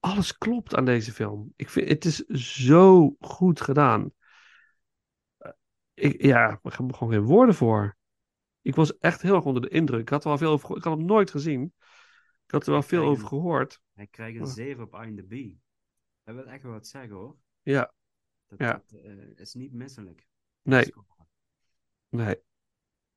alles 0.00 0.38
klopt 0.38 0.74
aan 0.74 0.84
deze 0.84 1.12
film. 1.12 1.52
Ik 1.56 1.70
vind, 1.70 1.88
het 1.88 2.04
is 2.04 2.16
zo 2.56 3.16
goed 3.20 3.60
gedaan. 3.60 4.10
Ik, 5.94 6.22
ja, 6.22 6.44
ik 6.44 6.58
heb 6.62 6.64
er 6.64 6.94
gewoon 6.94 7.12
geen 7.12 7.22
woorden 7.22 7.54
voor. 7.54 7.96
Ik 8.62 8.74
was 8.74 8.98
echt 8.98 9.22
heel 9.22 9.34
erg 9.34 9.44
onder 9.44 9.62
de 9.62 9.68
indruk. 9.68 10.00
Ik 10.00 10.08
had 10.08 10.22
er 10.22 10.28
wel 10.28 10.38
veel 10.38 10.50
over, 10.50 10.76
ik 10.76 10.84
had 10.84 10.96
hem 10.96 11.06
nooit 11.06 11.30
gezien. 11.30 11.72
Ik 12.44 12.52
had 12.52 12.66
er 12.66 12.72
wel 12.72 12.82
veel 12.82 13.04
over 13.04 13.26
gehoord. 13.26 13.80
Hij 13.94 14.06
krijgt 14.06 14.36
een 14.36 14.42
Oh. 14.42 14.48
7 14.48 14.84
op 14.84 14.94
IMDb. 14.94 15.54
Dat 16.24 16.34
wil 16.34 16.46
echt 16.46 16.62
wel 16.62 16.72
wat 16.72 16.86
zeggen 16.86 17.16
hoor. 17.16 17.36
Ja, 17.62 17.94
Dat, 18.46 18.58
Ja. 18.58 18.72
dat 18.72 19.00
eh, 19.00 19.38
is 19.38 19.54
niet 19.54 19.72
misselijk. 19.72 20.26
Nee. 20.62 20.92
Nee. 22.08 22.36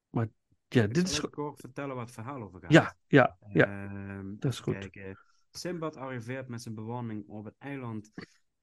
Maar 0.10 0.28
ja, 0.68 0.84
Ik 0.84 0.94
dit 0.94 1.08
is. 1.08 1.18
even 1.18 1.30
kort 1.30 1.60
vertellen 1.60 1.96
waar 1.96 2.06
het 2.06 2.14
verhaal 2.14 2.42
over 2.42 2.60
gaat. 2.60 2.72
Ja, 2.72 2.98
ja, 3.08 3.38
ja. 3.54 3.66
Ehm, 3.86 4.36
dat 4.40 4.52
is 4.52 4.60
goed. 4.60 4.78
kijken. 4.78 5.20
Simbad 5.52 5.96
arriveert 5.96 6.48
met 6.48 6.62
zijn 6.62 6.76
bewoning 6.76 7.28
op 7.28 7.46
het 7.46 7.56
eiland 7.58 8.12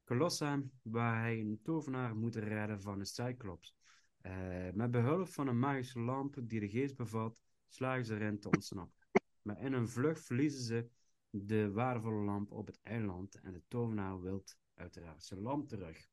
Colossa, 0.05 0.63
waar 0.83 1.21
hij 1.21 1.41
een 1.41 1.61
tovenaar 1.63 2.17
moet 2.17 2.37
redden 2.37 2.81
van 2.81 2.99
een 2.99 3.07
Cyclops. 3.07 3.75
Eh, 4.21 4.71
met 4.73 4.91
behulp 4.91 5.29
van 5.29 5.47
een 5.47 5.59
magische 5.59 6.01
lamp 6.01 6.37
die 6.43 6.61
de 6.61 6.69
geest 6.69 6.97
bevat, 6.97 7.43
slagen 7.69 8.05
ze 8.05 8.15
erin 8.15 8.41
te 8.41 8.51
ontsnappen. 8.51 9.07
Maar 9.43 9.61
in 9.61 9.73
hun 9.73 9.89
vlucht 9.89 10.25
verliezen 10.25 10.63
ze 10.63 10.89
de 11.31 11.71
waardevolle 11.71 12.25
lamp 12.25 12.53
op 12.53 12.67
het 12.67 12.81
eiland 12.83 13.41
en 13.41 13.53
de 13.53 13.63
tovenaar 13.69 14.21
wil 14.21 14.45
uiteraard 14.75 15.25
zijn 15.25 15.41
lamp 15.41 15.69
terug. 15.69 16.09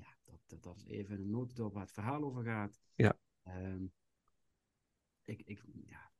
Ja, 0.00 0.16
dat, 0.46 0.62
dat, 0.62 0.76
is 0.76 0.84
even 0.84 1.18
een 1.18 1.30
notendop 1.30 1.72
waar 1.72 1.82
het 1.82 1.92
verhaal 1.92 2.24
over 2.24 2.44
gaat. 2.44 2.80
Ja. 2.94 3.18
Ehm, 3.42 3.86
ik, 5.24 5.42
ik, 5.42 5.62
ja, 5.84 6.12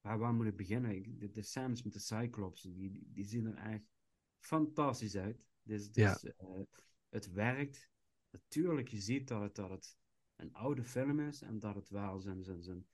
waar, 0.00 0.18
waar 0.18 0.34
moet 0.34 0.46
ik 0.46 0.56
beginnen? 0.56 0.96
Ik, 0.96 1.20
de, 1.20 1.30
de 1.30 1.42
Sams 1.42 1.82
met 1.82 1.92
de 1.92 1.98
Cyclops, 1.98 2.62
die, 2.62 2.90
die, 2.90 3.10
die 3.12 3.24
zien 3.24 3.46
er 3.46 3.72
echt 3.72 3.90
fantastisch 4.38 5.16
uit. 5.16 5.48
Dus, 5.62 5.92
dus 5.92 6.24
eh, 6.24 6.60
het 7.08 7.32
werkt. 7.32 7.88
Natuurlijk, 8.30 8.88
je 8.88 9.00
ziet 9.00 9.28
dat 9.28 9.40
het, 9.40 9.54
dat 9.54 9.70
het 9.70 9.98
een 10.36 10.54
oude 10.54 10.84
film 10.84 11.20
is 11.20 11.42
en 11.42 11.58
dat 11.58 11.74
het 11.74 11.88
wel 11.88 12.20
zijn, 12.20 12.44
zijn, 12.44 12.62
zijn, 12.62 12.86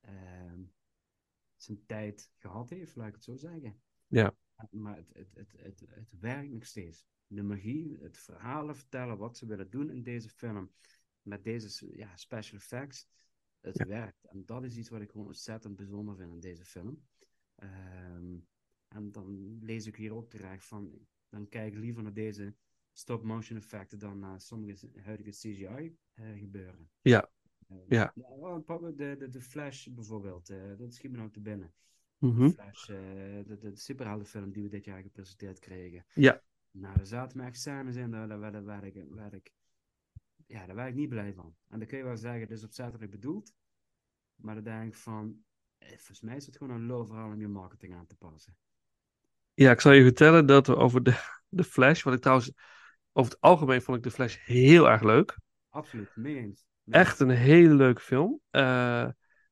ehm, 0.00 0.62
zijn 1.56 1.86
tijd 1.86 2.32
gehad 2.36 2.70
heeft, 2.70 2.96
laat 2.96 3.08
ik 3.08 3.14
het 3.14 3.24
zo 3.24 3.36
zeggen. 3.36 3.82
Ja. 4.06 4.36
Maar 4.70 4.96
het, 4.96 5.10
het, 5.12 5.34
het, 5.34 5.52
het, 5.56 5.80
het 5.88 6.20
werkt 6.20 6.50
nog 6.50 6.66
steeds. 6.66 7.04
De 7.26 7.42
magie, 7.42 7.98
het 8.00 8.18
verhalen 8.18 8.76
vertellen, 8.76 9.18
wat 9.18 9.36
ze 9.36 9.46
willen 9.46 9.70
doen 9.70 9.90
in 9.90 10.02
deze 10.02 10.28
film, 10.28 10.70
met 11.22 11.44
deze 11.44 11.96
ja, 11.96 12.16
special 12.16 12.58
effects, 12.58 13.08
het 13.60 13.78
Ja. 13.78 13.86
werkt. 13.86 14.24
En 14.24 14.46
dat 14.46 14.64
is 14.64 14.76
iets 14.76 14.88
wat 14.88 15.00
ik 15.00 15.10
gewoon 15.10 15.26
ontzettend 15.26 15.76
bijzonder 15.76 16.16
vind 16.16 16.32
in 16.32 16.40
deze 16.40 16.64
film. 16.64 17.02
Ehm, 17.54 18.38
en 18.88 19.12
dan 19.12 19.58
lees 19.60 19.86
ik 19.86 19.96
hier 19.96 20.14
ook 20.14 20.30
terecht 20.30 20.64
van, 20.64 21.06
dan 21.28 21.48
kijk 21.48 21.72
ik 21.72 21.78
liever 21.78 22.02
naar 22.02 22.12
deze 22.12 22.54
stop-motion 22.92 23.58
effecten 23.58 23.98
dan 23.98 24.18
naar 24.18 24.40
sommige 24.40 24.90
huidige 25.02 25.30
CGI 25.30 25.96
eh, 26.12 26.38
gebeuren. 26.38 26.90
Ja. 27.00 27.30
Ja. 27.88 28.12
de, 28.16 29.14
de, 29.18 29.28
de 29.30 29.40
Flash 29.40 29.86
bijvoorbeeld, 29.86 30.50
eh, 30.50 30.76
dat 30.76 30.94
schiet 30.94 31.10
me 31.10 31.16
nou 31.16 31.30
te 31.30 31.40
binnen. 31.40 31.72
Mhm. 32.20 32.50
Flash, 32.50 32.88
eh, 32.88 32.96
de, 33.46 33.58
de, 33.60 33.70
de 33.70 33.76
superheldenfilm 33.76 34.52
die 34.52 34.62
we 34.62 34.68
dit 34.68 34.84
jaar 34.84 35.02
gepresenteerd 35.02 35.58
kregen. 35.58 36.04
Ja. 36.14 36.42
Nou, 36.70 36.98
er 36.98 37.06
zaten 37.06 37.38
me 37.38 37.44
echt 37.44 37.60
scènes 37.60 37.96
in, 37.96 38.10
daar, 38.10 38.28
daar, 38.28 38.64
daar, 38.64 38.84
ik, 38.84 38.94
ik, 39.30 39.52
ja, 40.46 40.66
daar 40.66 40.74
werd 40.74 40.88
ik 40.88 40.94
niet 40.94 41.08
blij 41.08 41.32
van. 41.32 41.56
En 41.68 41.78
dan 41.78 41.88
kun 41.88 41.98
je 41.98 42.04
wel 42.04 42.16
zeggen, 42.16 42.40
het 42.40 42.50
is 42.50 42.64
opzettelijk 42.64 43.10
bedoeld. 43.10 43.54
Maar 44.34 44.54
dan 44.54 44.64
denk 44.64 44.86
ik 44.86 44.94
van, 44.94 45.44
eh, 45.78 45.88
volgens 45.88 46.20
mij 46.20 46.36
is 46.36 46.46
het 46.46 46.56
gewoon 46.56 46.74
een 46.74 46.86
low 46.86 47.06
verhaal 47.06 47.32
om 47.32 47.40
je 47.40 47.48
marketing 47.48 47.94
aan 47.94 48.06
te 48.06 48.16
passen. 48.16 48.56
Ja, 49.54 49.70
ik 49.70 49.80
zal 49.80 49.92
je 49.92 50.02
vertellen 50.02 50.46
dat 50.46 50.66
we 50.66 50.76
over 50.76 51.02
de, 51.02 51.14
de 51.48 51.64
Flash, 51.64 52.02
wat 52.02 52.14
ik 52.14 52.20
trouwens, 52.20 52.52
over 53.12 53.32
het 53.32 53.40
algemeen 53.40 53.82
vond 53.82 53.96
ik 53.96 54.02
de 54.02 54.10
Flash 54.10 54.36
heel 54.44 54.88
erg 54.88 55.02
leuk. 55.02 55.38
Absoluut, 55.68 56.16
mee 56.16 56.36
eens. 56.36 56.64
Echt 56.84 57.20
een 57.20 57.30
hele 57.30 57.74
leuke 57.74 58.00
film. 58.00 58.40
Eh, 58.50 59.08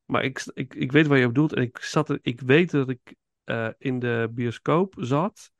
maar 0.09 0.24
ik, 0.24 0.51
ik, 0.55 0.74
ik 0.74 0.93
weet 0.93 1.06
waar 1.06 1.18
je 1.18 1.26
op 1.26 1.32
bedoelt. 1.35 1.52
En 1.52 1.62
ik, 1.62 1.78
zat 1.78 2.09
er, 2.09 2.18
ik 2.22 2.40
weet 2.40 2.70
dat 2.70 2.89
ik 2.89 3.14
eh, 3.44 3.68
in 3.78 3.98
de 3.98 4.28
bioscoop 4.30 4.94
zat. 4.98 5.51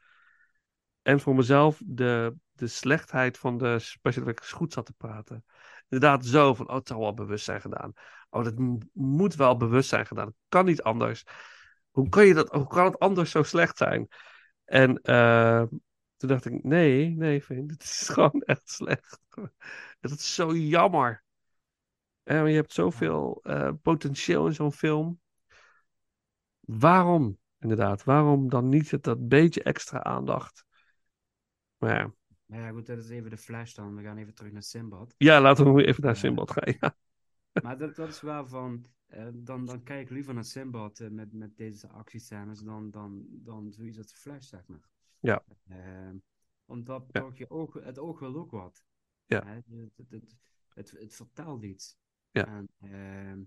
En 1.02 1.20
voor 1.20 1.34
mezelf 1.34 1.82
de, 1.84 2.34
de 2.52 2.66
slechtheid 2.66 3.38
van 3.38 3.58
de 3.58 3.78
special 3.78 4.22
effects 4.26 4.52
goed 4.52 4.72
zat 4.72 4.86
te 4.86 4.92
praten. 4.92 5.44
Inderdaad 5.88 6.26
zo 6.26 6.54
van, 6.54 6.68
oh, 6.68 6.74
het 6.74 6.88
zal 6.88 7.00
wel 7.00 7.14
bewust 7.14 7.44
zijn 7.44 7.60
gedaan. 7.60 7.92
Oh, 8.30 8.44
dat 8.44 8.54
moet 8.92 9.34
wel 9.34 9.56
bewust 9.56 9.88
zijn 9.88 10.06
gedaan. 10.06 10.24
Dat 10.24 10.34
kan 10.48 10.64
niet 10.64 10.82
anders. 10.82 11.24
Hoe 11.90 12.08
kan, 12.08 12.26
je 12.26 12.34
dat, 12.34 12.48
hoe 12.48 12.66
kan 12.66 12.84
het 12.84 12.98
anders 12.98 13.30
zo 13.30 13.42
slecht 13.42 13.76
zijn? 13.76 14.08
En 14.64 15.00
eh, 15.02 15.62
toen 16.16 16.28
dacht 16.28 16.44
ik, 16.44 16.64
nee, 16.64 17.08
nee, 17.08 17.44
vriend, 17.44 17.70
het 17.76 17.82
is 17.82 18.08
gewoon 18.08 18.42
echt 18.42 18.70
slecht. 18.70 19.20
Het 20.00 20.10
is 20.10 20.34
zo 20.34 20.54
jammer. 20.54 21.24
Eh, 22.28 22.36
maar 22.36 22.48
je 22.48 22.55
hebt 22.55 22.72
zoveel 22.72 23.40
eh, 23.42 23.70
potentieel 23.82 24.46
in 24.46 24.55
zo'n 24.55 24.72
film. 24.72 25.20
Waarom, 26.60 27.38
inderdaad, 27.59 28.05
waarom 28.05 28.48
dan 28.48 28.68
niet 28.68 28.90
het, 28.90 29.02
dat 29.05 29.28
beetje 29.28 29.62
extra 29.62 30.02
aandacht? 30.02 30.64
Maar 31.78 31.94
ja, 31.94 32.12
Maar 32.46 32.60
ja, 32.60 32.70
goed, 32.70 32.86
dat 32.86 32.98
is 32.98 33.09
even 33.09 33.30
de 33.30 33.36
flash 33.36 33.74
dan. 33.74 33.96
We 33.96 34.02
gaan 34.02 34.16
even 34.16 34.34
terug 34.34 34.52
naar 34.52 34.62
Simbad. 34.62 35.14
ja 35.16 35.40
laten 35.40 35.74
we 35.74 35.86
even 35.86 36.02
naar 36.05 36.14
Ja. 36.14 36.20
Simbad 36.20 36.50
gaan. 36.50 36.74
Ja. 36.80 36.96
Maar 37.60 37.78
dat, 37.78 37.96
dat 37.96 38.09
is 38.09 38.20
wel 38.20 38.46
van. 38.46 38.86
eh, 39.06 39.28
dan, 39.34 39.64
dan 39.66 39.82
kijk 39.82 40.00
ik 40.02 40.10
liever 40.10 40.34
naar 40.34 40.44
Simbad 40.44 41.00
eh, 41.00 41.09
met, 41.09 41.32
met 41.32 41.56
deze 41.56 41.88
actiescènes 41.88 42.60
dan, 42.60 42.90
dan, 42.90 43.26
dan 43.30 43.72
zoiets 43.72 43.98
als 43.98 44.12
Flash, 44.12 44.46
zeg 44.48 44.66
maar. 44.66 44.88
Ja. 45.20 45.42
Ehm, 45.68 46.16
omdat 46.66 47.05
Ja. 47.10 47.30
je 47.34 47.50
oog, 47.50 47.74
het 47.74 47.98
oog 47.98 48.18
wil 48.18 48.36
ook 48.36 48.50
wat. 48.50 48.84
Ja. 49.26 49.42
Het, 49.46 49.64
het, 50.09 50.36
het, 50.74 50.90
het 50.90 51.14
vertelt 51.14 51.62
iets. 51.62 51.96
Ja. 52.30 52.46
En, 52.46 52.68
ehm, 52.78 53.42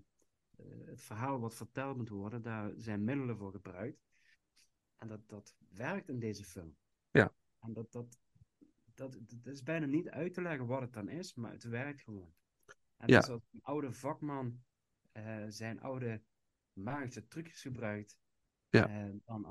eh, 0.56 0.86
het 0.86 1.00
verhaal 1.02 1.40
wat 1.40 1.54
verteld 1.54 1.96
moet 1.96 2.08
worden, 2.08 2.42
daar 2.42 2.72
zijn 2.76 3.04
middelen 3.04 3.36
voor 3.36 3.52
gebruikt. 3.52 4.02
En 4.98 5.08
dat, 5.08 5.28
dat 5.28 5.56
werkt 5.68 6.08
in 6.08 6.18
deze 6.18 6.44
film. 6.44 6.76
Ja. 7.10 7.34
En 7.58 7.72
dat, 7.72 7.92
dat, 7.92 8.18
dat, 8.94 9.18
dat 9.28 9.46
is 9.52 9.62
bijna 9.62 9.86
niet 9.86 10.08
uit 10.08 10.34
te 10.34 10.42
leggen 10.42 10.66
wat 10.66 10.80
het 10.80 10.92
dan 10.92 11.08
is, 11.08 11.34
maar 11.34 11.52
het 11.52 11.64
werkt 11.64 12.02
gewoon. 12.02 12.34
En 12.96 13.08
Ja. 13.08 13.18
dus 13.20 13.28
als 13.28 13.42
een 13.52 13.62
oude 13.62 13.92
vakman 13.92 14.62
eh, 15.12 15.44
zijn 15.48 15.80
oude 15.80 16.22
magische 16.72 17.28
trucjes 17.28 17.60
gebruikt, 17.62 18.18
Ja. 18.68 18.88
eh, 18.88 19.14
dan, 19.24 19.46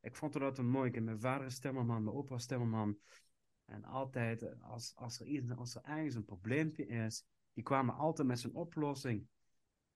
ik 0.00 0.14
vond 0.14 0.34
het 0.34 0.42
altijd 0.42 0.66
mooi. 0.66 0.90
Ik 0.90 1.02
Mijn 1.02 1.20
vader 1.20 1.46
is 1.46 1.58
timmerman, 1.58 2.04
mijn 2.04 2.16
opa 2.16 2.34
is 2.34 2.46
timmerman. 2.46 2.98
En 3.64 3.84
altijd, 3.84 4.60
als, 4.60 4.92
als, 4.96 5.20
er, 5.20 5.26
iets- 5.26 5.52
als 5.52 5.74
er 5.74 5.82
ergens 5.84 6.14
een 6.14 6.24
probleempje 6.24 6.86
is, 6.86 7.26
die 7.54 7.64
kwamen 7.64 7.94
altijd 7.94 8.28
met 8.28 8.40
zijn 8.40 8.54
oplossing. 8.54 9.26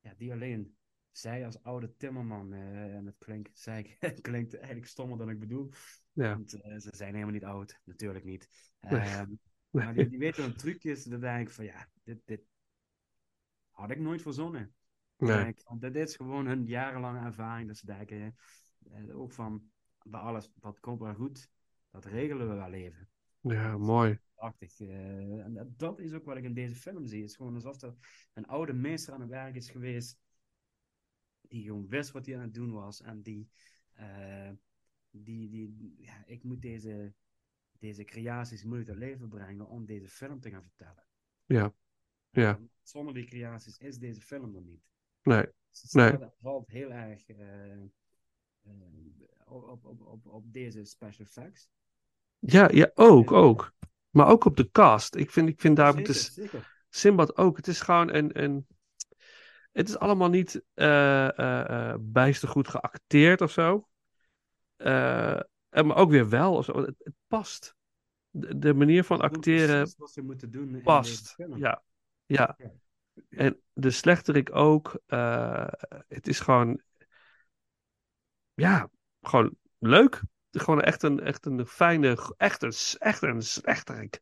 Ja, 0.01 0.15
die 0.17 0.33
alleen 0.33 0.77
zij 1.11 1.45
als 1.45 1.63
oude 1.63 1.97
timmerman, 1.97 2.53
eh, 2.53 2.95
en 2.95 3.07
het 3.07 3.19
klinkt, 3.19 3.59
zei 3.65 3.79
ik, 3.79 3.97
het 3.99 4.21
klinkt 4.21 4.55
eigenlijk 4.55 4.87
stommer 4.87 5.19
dan 5.19 5.31
ik 5.31 5.39
bedoel. 5.39 5.71
Ja. 6.13 6.33
Want 6.35 6.61
eh, 6.61 6.79
ze 6.79 6.91
zijn 6.97 7.13
helemaal 7.13 7.35
niet 7.35 7.45
oud, 7.45 7.81
natuurlijk 7.85 8.25
niet. 8.25 8.49
Nee. 8.81 9.01
Ehm, 9.01 9.33
maar 9.71 9.95
die, 9.95 10.09
die 10.09 10.19
weten 10.19 10.43
dan 10.43 10.55
trucjes, 10.55 11.05
dan 11.05 11.21
denk 11.21 11.49
ik 11.49 11.55
van 11.55 11.65
ja, 11.65 11.89
dit, 12.03 12.21
dit 12.25 12.43
had 13.71 13.91
ik 13.91 13.99
nooit 13.99 14.23
verzonnen. 14.23 14.75
Nee. 15.17 15.47
ik 15.47 15.61
van, 15.61 15.79
dit 15.79 15.97
is 15.97 16.17
gewoon 16.17 16.47
hun 16.47 16.67
jarenlange 16.67 17.27
ervaring. 17.27 17.69
Dat 17.69 17.77
ze 17.77 17.87
denken, 17.87 18.37
eh, 18.91 19.19
ook 19.19 19.33
van, 19.33 19.71
bij 20.03 20.21
alles, 20.21 20.51
dat 20.55 20.81
komt 20.81 21.01
wel 21.01 21.15
goed, 21.15 21.49
dat 21.91 22.05
regelen 22.05 22.49
we 22.49 22.55
wel 22.55 22.73
even. 22.73 23.09
Ja, 23.41 23.79
mooi. 23.79 24.19
Prachtig. 24.35 24.81
eh, 24.81 25.45
en 25.45 25.55
dat, 25.55 25.79
dat 25.79 25.99
is 25.99 26.13
ook 26.13 26.25
wat 26.25 26.37
ik 26.37 26.45
in 26.45 26.55
deze 26.55 26.75
film 26.75 27.07
zie. 27.07 27.21
Het 27.21 27.31
is 27.31 27.37
gewoon 27.37 27.55
alsof 27.55 27.83
er 27.83 27.95
een 28.35 28.47
oude 28.47 28.73
meester 28.73 29.15
aan 29.15 29.21
het 29.21 29.31
werk 29.31 29.55
is 29.55 29.71
geweest, 29.71 30.19
die 31.41 31.65
gewoon 31.65 31.89
wist 31.89 32.11
wat 32.11 32.27
hij 32.27 32.35
aan 32.35 32.43
het 32.43 32.55
doen 32.55 32.73
was. 32.73 33.01
En 33.01 33.23
die, 33.23 33.49
eh, 33.93 34.51
die, 35.11 35.49
die 35.49 35.95
ja, 35.99 36.23
ik 36.27 36.43
moet 36.43 36.63
deze, 36.63 37.15
deze 37.79 38.05
creaties 38.05 38.65
moet 38.65 38.79
ik 38.79 38.87
tot 38.87 38.97
leven 38.97 39.29
brengen 39.29 39.69
om 39.69 39.87
deze 39.87 40.09
film 40.09 40.41
te 40.41 40.51
gaan 40.51 40.65
vertellen. 40.65 41.07
Ja. 41.45 41.75
Ja. 42.31 42.61
Zonder 42.83 43.15
die 43.15 43.25
creaties 43.27 43.79
is 43.79 43.99
deze 43.99 44.21
film 44.21 44.55
er 44.57 44.63
niet. 44.63 44.83
Nee. 45.23 45.47
Dus 45.71 45.83
het 45.83 45.93
Nee. 45.93 46.29
valt 46.41 46.69
heel 46.69 46.93
erg 46.93 47.29
eh, 47.29 47.83
op, 49.45 49.85
op, 49.85 50.01
op, 50.01 50.27
op 50.27 50.53
deze 50.53 50.85
special 50.85 51.27
effects. 51.27 51.71
Ja, 52.39 52.69
ja, 52.73 52.91
ook, 52.95 53.33
ook. 53.33 53.73
Maar 54.11 54.29
ook 54.29 54.45
op 54.45 54.57
de 54.57 54.71
cast. 54.71 55.15
Ik 55.15 55.31
vind, 55.31 55.49
ik 55.49 55.61
vind 55.61 55.77
daar 55.77 55.93
Zeker, 55.93 56.07
het 56.07 56.17
is 56.17 56.35
zeker. 56.35 56.77
Simbad 56.91 57.37
ook. 57.37 57.57
Het 57.57 57.67
is 57.67 57.81
gewoon 57.81 58.15
een, 58.15 58.43
een 58.43 58.67
het 59.73 59.89
is 59.89 59.99
allemaal 59.99 60.29
niet 60.29 60.63
eh, 60.75 61.95
bijster 62.01 62.49
goed 62.49 62.69
geacteerd 62.69 63.41
of 63.41 63.51
zo. 63.51 63.89
Maar 65.71 65.97
ook 65.97 66.11
weer 66.11 66.29
wel. 66.29 66.55
Of 66.55 66.65
zo. 66.65 66.77
Het, 66.77 66.95
het 66.99 67.15
past. 67.27 67.77
De, 68.31 68.59
de 68.59 68.75
manier 68.75 69.05
van 69.05 69.21
acteren 69.21 69.95
wat 69.97 70.11
ze 70.11 70.23
moeten 70.23 70.51
doen 70.51 70.81
past. 70.83 71.35
Ja, 71.57 71.83
ja. 72.27 72.57
En 73.29 73.61
de 73.73 73.91
slechterik 73.91 74.55
ook. 74.55 75.01
het 76.09 76.29
is 76.29 76.41
gewoon. 76.41 76.81
Ja, 78.55 78.91
gewoon 79.21 79.57
leuk. 79.79 80.23
Gewoon 80.59 80.81
echt 80.83 81.03
een, 81.03 81.21
echt 81.21 81.47
een 81.47 81.67
fijne. 81.67 82.35
Echt 82.37 82.63
een, 82.63 82.73
echt 82.99 83.23
een 83.23 83.43
slechterik. 83.43 84.21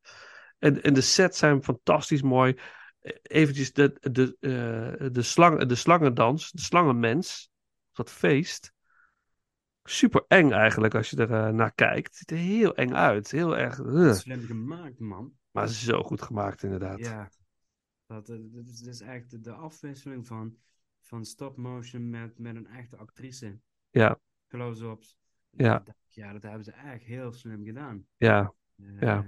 En, 0.59 0.83
en 0.83 0.95
de 0.95 1.01
sets 1.01 1.39
zijn 1.39 1.63
fantastisch 1.63 2.23
mooi. 2.23 2.59
Eh, 3.01 3.17
Eventjes 3.23 3.73
de, 3.73 3.97
de, 4.13 4.37
eh, 4.41 5.09
de, 5.13 5.23
slang, 5.23 5.65
de 5.67 5.75
slangendans. 5.75 6.51
De 6.51 6.61
slangenmens. 6.63 7.51
Dat 7.93 8.11
feest. 8.11 8.73
Super 9.83 10.25
eng 10.29 10.51
eigenlijk 10.51 10.95
als 10.95 11.11
je 11.11 11.17
er 11.17 11.33
eh, 11.33 11.53
naar 11.53 11.73
kijkt. 11.75 12.07
Het 12.07 12.17
ziet 12.17 12.31
er 12.31 12.37
heel 12.37 12.75
eng 12.75 12.93
uit. 12.95 13.31
Heel 13.31 13.57
erg. 13.57 13.79
eh, 13.79 14.13
Slim 14.13 14.41
gemaakt, 14.47 14.99
man. 14.99 15.33
maar 15.51 15.69
zo 15.69 16.03
goed 16.03 16.23
gemaakt 16.23 16.63
inderdaad. 16.63 16.99
Ja. 16.99 17.31
Dat, 18.07 18.27
dat 18.27 18.39
is, 18.67 18.79
dat 18.81 18.95
is 18.95 19.01
echt 19.01 19.31
de, 19.31 19.41
de 19.41 19.53
afwisseling 19.53 20.27
van, 20.27 20.57
van 21.01 21.25
stop 21.25 21.57
motion 21.57 22.11
met, 22.11 22.39
met 22.39 22.57
een 22.57 22.67
echte 22.67 22.97
actrice. 22.97 23.59
Ja. 23.91 24.19
Close-ups. 24.49 25.17
Ja. 25.51 25.79
Dat- 25.79 25.95
Ja, 26.17 26.33
dat 26.33 26.43
hebben 26.43 26.65
ze 26.65 26.73
echt 26.73 27.03
heel 27.03 27.33
slim 27.33 27.65
gedaan. 27.65 28.07
Ja. 28.17 28.55
Eh, 28.77 29.01
Ja. 29.01 29.25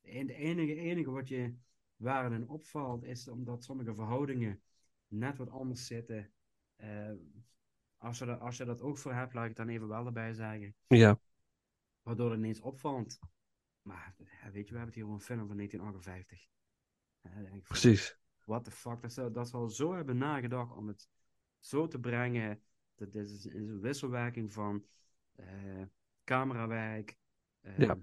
En 0.00 0.26
het 0.26 0.30
enige, 0.30 0.74
enige 0.74 1.10
wat 1.10 1.28
je 1.28 1.54
waar 1.96 2.24
het 2.24 2.32
in 2.32 2.48
opvalt, 2.48 3.04
is 3.04 3.28
omdat 3.28 3.64
sommige 3.64 3.94
verhoudingen 3.94 4.62
net 5.06 5.36
wat 5.36 5.50
anders 5.50 5.86
zitten. 5.86 6.32
Eh, 6.76 7.12
als, 7.96 8.18
je 8.18 8.24
dat, 8.24 8.40
als 8.40 8.56
je 8.56 8.64
dat 8.64 8.82
ook 8.82 8.98
voor 8.98 9.12
hebt, 9.12 9.34
laat 9.34 9.42
ik 9.42 9.48
het 9.48 9.66
dan 9.66 9.68
even 9.68 9.88
wel 9.88 10.06
erbij 10.06 10.32
zeggen. 10.32 10.74
Ja. 10.86 11.20
Waardoor 12.02 12.30
het 12.30 12.38
ineens 12.38 12.60
opvalt. 12.60 13.18
Maar 13.82 14.14
ja, 14.18 14.50
weet 14.50 14.68
je, 14.68 14.72
we 14.72 14.78
hebben 14.78 14.86
het 14.86 14.94
hier 14.94 15.04
over 15.04 15.14
een 15.14 15.20
film 15.20 15.46
van 15.46 15.56
1958. 15.56 16.46
Eh, 17.20 17.32
dan 17.34 17.42
denk 17.42 17.54
ik 17.56 17.66
van, 17.66 17.76
Precies. 17.78 18.18
What 18.44 18.64
the 18.64 18.70
fuck, 18.70 19.02
dat 19.02 19.12
ze, 19.12 19.30
dat 19.30 19.48
ze 19.48 19.56
al 19.56 19.68
zo 19.68 19.92
hebben 19.94 20.16
nagedacht 20.16 20.76
om 20.76 20.88
het 20.88 21.08
zo 21.58 21.88
te 21.88 21.98
brengen. 22.00 22.62
Dat 22.94 23.12
dit 23.12 23.28
is 23.28 23.44
is 23.44 23.54
een 23.54 23.80
wisselwerking 23.80 24.52
van 24.52 24.86
eh, 25.32 25.82
camerawerk, 26.30 27.16
eh, 27.60 27.78
Ja. 27.78 27.98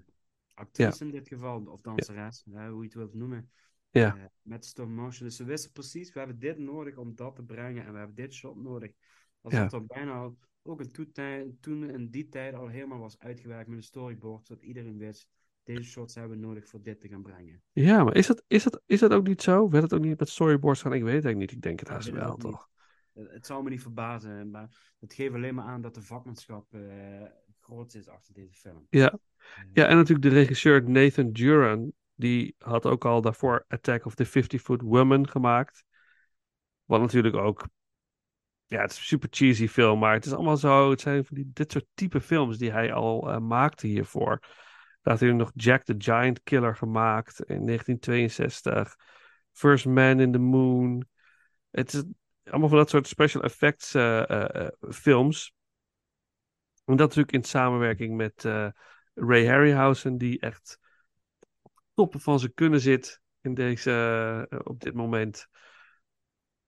actrice 0.54 1.04
in 1.04 1.10
dit 1.10 1.28
geval, 1.28 1.64
of 1.66 1.80
danseres, 1.80 2.44
hoe 2.44 2.78
je 2.78 2.82
het 2.82 2.94
wilt 2.94 3.14
noemen. 3.14 3.50
Ja. 3.90 4.16
Eh, 4.16 4.24
met 4.42 4.64
stop 4.64 4.88
motion. 4.88 5.26
Dus 5.26 5.36
ze 5.36 5.44
wisten 5.44 5.72
precies, 5.72 6.12
we 6.12 6.18
hebben 6.18 6.38
dit 6.38 6.58
nodig 6.58 6.96
om 6.96 7.14
dat 7.14 7.36
te 7.36 7.42
brengen 7.42 7.84
en 7.84 7.92
we 7.92 7.98
hebben 7.98 8.16
dit 8.16 8.34
shot 8.34 8.56
nodig. 8.56 8.92
Ja. 9.42 9.62
het 9.62 9.72
al 9.72 9.84
bijna 9.86 10.30
ook 10.62 10.80
in 10.80 11.58
toen, 11.60 11.90
in 11.90 12.10
die 12.10 12.28
tijd 12.28 12.54
al 12.54 12.68
helemaal 12.68 12.98
was 12.98 13.18
uitgewerkt 13.18 13.68
met 13.68 13.76
een 13.76 13.82
storyboard, 13.84 14.46
zodat 14.46 14.62
iedereen 14.62 14.98
wist, 14.98 15.28
deze 15.62 15.82
shots 15.82 16.14
hebben 16.14 16.40
we 16.40 16.46
nodig 16.46 16.68
voor 16.68 16.82
dit 16.82 17.00
te 17.00 17.08
gaan 17.08 17.22
brengen. 17.22 17.62
Ja, 17.72 18.04
maar 18.04 18.14
is 18.14 18.26
dat, 18.26 18.42
is, 18.46 18.62
dat, 18.62 18.82
is 18.86 19.00
dat 19.00 19.12
ook 19.12 19.26
niet 19.26 19.42
zo? 19.42 19.68
Werd 19.70 19.82
het 19.82 19.92
ook 19.94 20.00
niet 20.00 20.18
met 20.18 20.28
storyboards 20.28 20.82
gaan? 20.82 20.92
Ik 20.92 21.02
weet 21.02 21.14
het 21.14 21.24
eigenlijk 21.24 21.52
niet. 21.52 21.56
Ik 21.58 21.62
denk 21.62 21.78
het 21.78 21.88
Ja, 21.88 21.94
haast 21.94 22.10
wel, 22.10 22.30
niet. 22.30 22.40
toch? 22.40 22.68
Het 23.12 23.46
zou 23.46 23.62
me 23.62 23.70
niet 23.70 23.82
verbazen, 23.82 24.50
maar 24.50 24.94
het 24.98 25.14
geeft 25.14 25.34
alleen 25.34 25.54
maar 25.54 25.64
aan 25.64 25.80
dat 25.80 25.94
de 25.94 26.02
vakmanschap 26.02 26.74
eh, 26.74 27.22
is 27.86 28.08
achter 28.08 28.34
deze 28.34 28.54
film. 28.54 28.86
Ja. 28.90 29.18
Ja, 29.72 29.86
en 29.86 29.96
natuurlijk 29.96 30.28
de 30.28 30.34
regisseur 30.34 30.90
Nathan 30.90 31.32
Duran. 31.32 31.92
Die 32.14 32.54
had 32.58 32.86
ook 32.86 33.04
al 33.04 33.20
daarvoor 33.20 33.64
Attack 33.68 34.04
of 34.04 34.14
the 34.14 34.26
50-Foot 34.26 34.82
Woman 34.82 35.28
gemaakt. 35.28 35.84
Wat 36.84 37.00
natuurlijk 37.00 37.36
ook... 37.36 37.68
Ja, 38.66 38.80
het 38.80 38.90
is 38.90 38.96
een 38.96 39.04
super 39.04 39.28
cheesy 39.30 39.68
film, 39.68 39.98
maar 39.98 40.12
het 40.12 40.26
is 40.26 40.32
allemaal 40.32 40.56
zo... 40.56 40.90
Het 40.90 41.00
zijn 41.00 41.24
van 41.24 41.36
die, 41.36 41.50
dit 41.52 41.72
soort 41.72 41.86
type 41.94 42.20
films 42.20 42.58
die 42.58 42.70
hij 42.70 42.92
al 42.92 43.30
eh, 43.30 43.38
maakte 43.38 43.86
hiervoor. 43.86 44.38
Daar 45.02 45.12
had 45.12 45.20
hij 45.20 45.32
nog 45.32 45.52
Jack 45.54 45.82
the 45.82 45.94
Giant 45.98 46.42
Killer 46.42 46.76
gemaakt 46.76 47.40
in 47.40 47.66
1962. 47.66 48.96
First 49.52 49.86
Man 49.86 50.20
in 50.20 50.32
the 50.32 50.38
Moon. 50.38 51.06
Het 51.70 51.92
is, 51.92 52.04
allemaal 52.44 52.68
van 52.68 52.78
dat 52.78 52.90
soort 52.90 53.06
special 53.06 53.42
effects 53.42 53.94
eh, 53.94 54.30
eh, 54.30 54.68
films. 54.90 55.54
En 56.88 56.96
dat 56.96 57.08
natuurlijk 57.08 57.32
in 57.32 57.44
samenwerking 57.44 58.16
met 58.16 58.44
eh, 58.44 58.68
Ray 59.14 59.46
Harryhausen, 59.46 60.18
die 60.18 60.40
echt 60.40 60.78
toppen 61.94 62.20
van 62.20 62.38
zijn 62.38 62.54
kunnen 62.54 62.80
zit 62.80 63.20
in 63.40 63.54
deze, 63.54 63.90
eh, 64.50 64.58
op 64.64 64.80
dit 64.80 64.94
moment. 64.94 65.46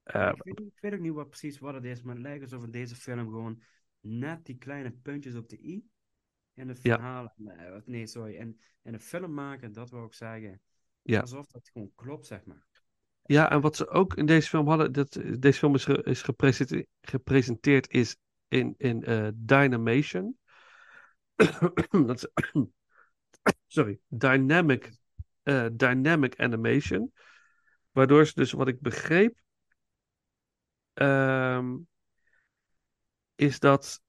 Eh, 0.03 0.33
ik, 0.35 0.43
weet, 0.43 0.59
niet- 0.59 0.73
ik 0.75 0.81
weet 0.81 0.93
ook 0.93 1.01
niet 1.01 1.13
wat 1.13 1.29
precies 1.29 1.59
wat 1.59 1.75
het 1.75 1.85
is, 1.85 2.03
maar 2.03 2.15
het 2.15 2.23
lijkt 2.23 2.43
alsof 2.43 2.65
in 2.65 2.71
deze 2.71 2.97
film 2.97 3.19
gewoon 3.29 3.63
net 4.01 4.45
die 4.45 4.57
kleine 4.57 4.91
puntjes 4.91 5.35
op 5.35 5.49
de 5.49 5.59
i 5.65 5.85
in 6.55 6.69
het 6.69 6.83
Ja. 6.83 6.95
verhaal, 6.95 7.35
eh, 7.47 7.71
wat- 7.71 7.87
nee, 7.87 8.07
sorry, 8.07 8.35
in, 8.35 8.61
in 8.83 8.95
een 8.95 9.01
film 9.01 9.35
maken, 9.35 9.73
dat 9.73 9.91
wil 9.91 10.05
ik 10.05 10.15
zeggen. 10.15 10.61
Ja. 11.03 11.21
Alsof 11.21 11.47
dat 11.47 11.71
gewoon 11.73 11.93
klopt, 11.95 12.27
zeg 12.27 12.45
maar. 12.45 12.67
Ja, 13.23 13.51
en 13.51 13.61
wat 13.61 13.77
ze 13.77 13.89
ook 13.89 14.15
in 14.17 14.27
deze 14.27 14.49
film 14.49 14.69
hadden, 14.69 14.93
dat, 14.93 15.13
deze 15.39 15.59
film 15.59 15.75
is, 15.75 15.85
ge- 15.85 16.03
is 16.03 16.23
gepresenteerd, 16.23 16.87
gepresenteerd 17.01 17.91
is 17.91 18.17
in, 18.51 18.75
in 18.79 19.05
eh, 19.05 19.29
Dynamation. 19.35 20.39
sorry, 23.67 24.01
Dynamic, 24.09 24.91
eh, 25.43 25.67
Dynamic 25.73 26.41
Animation. 26.41 27.13
Waardoor 27.91 28.27
ze 28.27 28.33
dus, 28.35 28.53
wat 28.53 28.69
ik 28.69 28.81
begreep, 28.81 29.39
ehm, 30.93 31.77
is 33.35 33.59
dat 33.59 34.03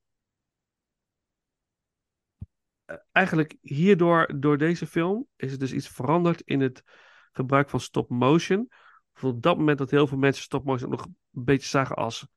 eh, 2.86 2.96
eigenlijk 3.12 3.58
hierdoor, 3.62 4.40
door 4.40 4.58
deze 4.58 4.88
film, 4.88 5.28
is 5.36 5.52
er 5.52 5.60
dus 5.60 5.74
iets 5.74 5.88
veranderd 5.88 6.42
in 6.42 6.62
het 6.62 6.84
gebruik 7.32 7.70
van 7.70 7.80
stop 7.80 8.10
motion. 8.10 8.70
Op 9.22 9.42
dat 9.42 9.58
moment 9.58 9.78
dat 9.78 9.92
heel 9.92 10.08
veel 10.08 10.18
mensen 10.18 10.44
stop 10.44 10.66
motion 10.66 10.90
nog 10.90 11.06
een 11.06 11.16
beetje 11.32 11.68
zagen 11.68 11.96
als 11.96 12.28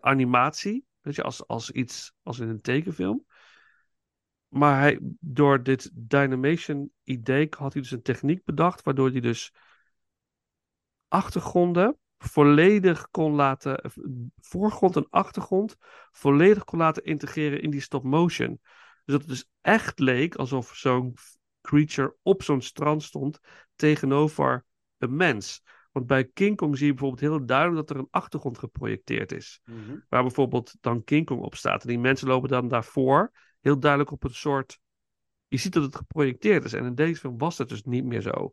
animatie. 0.00 0.85
Weet 1.06 1.14
je, 1.14 1.22
als, 1.22 1.46
als 1.46 1.70
iets, 1.70 2.12
als 2.22 2.38
in 2.38 2.48
een 2.48 2.60
tekenfilm. 2.60 3.26
Maar 4.48 4.80
hij, 4.80 4.98
door 5.20 5.62
dit 5.62 5.90
Dynamation 5.94 6.90
idee 7.02 7.46
had 7.58 7.72
hij 7.72 7.82
dus 7.82 7.90
een 7.90 8.02
techniek 8.02 8.44
bedacht, 8.44 8.82
waardoor 8.82 9.10
hij 9.10 9.20
dus 9.20 9.52
achtergronden 11.08 11.98
volledig 12.18 13.10
kon 13.10 13.32
laten, 13.34 13.78
eh, 13.78 13.90
voorgrond 14.40 14.96
en 14.96 15.06
achtergrond 15.10 15.76
volledig 16.10 16.64
kon 16.64 16.78
laten 16.78 17.04
integreren 17.04 17.62
in 17.62 17.70
die 17.70 17.80
stop 17.80 18.02
motion. 18.02 18.60
Dus 19.04 19.14
dat 19.14 19.20
het 19.20 19.28
dus 19.28 19.48
echt 19.60 19.98
leek 19.98 20.34
alsof 20.34 20.74
zo'n 20.74 21.14
creature 21.60 22.16
op 22.22 22.42
zo'n 22.42 22.62
strand 22.62 23.02
stond 23.02 23.38
tegenover 23.74 24.64
een 24.98 25.16
mens. 25.16 25.62
Want 25.96 26.08
bij 26.08 26.24
King 26.24 26.56
Kong 26.56 26.76
zie 26.76 26.86
je 26.86 26.92
bijvoorbeeld 26.92 27.20
heel 27.20 27.46
duidelijk 27.46 27.86
dat 27.86 27.96
er 27.96 28.02
een 28.02 28.10
achtergrond 28.10 28.58
geprojecteerd 28.58 29.32
is. 29.32 29.60
Mhm. 29.64 29.98
Waar 30.08 30.22
bijvoorbeeld 30.22 30.76
dan 30.80 31.04
King 31.04 31.26
Kong 31.26 31.40
op 31.40 31.54
staat. 31.54 31.82
En 31.82 31.88
die 31.88 31.98
mensen 31.98 32.28
lopen 32.28 32.48
dan 32.48 32.68
daarvoor 32.68 33.32
heel 33.60 33.78
duidelijk 33.78 34.10
op 34.10 34.24
een 34.24 34.34
soort... 34.34 34.78
Je 35.46 35.56
ziet 35.56 35.72
dat 35.72 35.82
het 35.82 35.96
geprojecteerd 35.96 36.64
is. 36.64 36.72
En 36.72 36.84
in 36.84 36.94
deze 36.94 37.20
film 37.20 37.38
was 37.38 37.56
dat 37.56 37.68
dus 37.68 37.82
niet 37.82 38.04
meer 38.04 38.20
zo. 38.20 38.52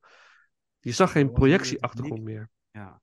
Je 0.80 0.91
zag 0.91 1.11
geen 1.11 1.31
projectieachtergrond 1.31 2.23
meer. 2.23 2.49
Ja, 2.72 3.01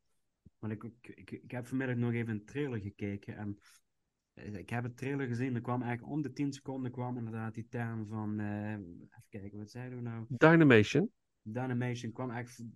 want 0.59 0.73
ik, 0.73 0.85
ik, 1.01 1.31
ik, 1.31 1.51
heb 1.51 1.67
vanmiddag 1.67 1.97
nog 1.97 2.13
even 2.13 2.33
een 2.33 2.45
trailer 2.45 2.81
gekeken 2.81 3.37
en 3.37 3.59
eh, 4.33 4.55
ik 4.55 4.71
heb 4.71 4.85
een 4.85 4.95
trailer 4.95 5.27
gezien, 5.27 5.55
er 5.55 5.61
kwam 5.61 5.83
eigenlijk 5.83 6.13
om 6.13 6.23
de 6.23 6.33
10 6.33 6.53
seconden 6.53 6.91
kwam 6.91 7.17
inderdaad 7.17 7.55
die 7.55 7.67
term 7.69 8.07
van, 8.07 8.41
eh, 8.41 8.73
even 8.73 9.25
kijken, 9.29 9.59
wat 9.59 9.71
zeiden 9.71 9.99
we 9.99 10.05
nou? 10.05 10.25
Dynamation. 10.29 11.11
Dynamation 11.43 12.13
kwam 12.13 12.31
eigenlijk 12.31 12.71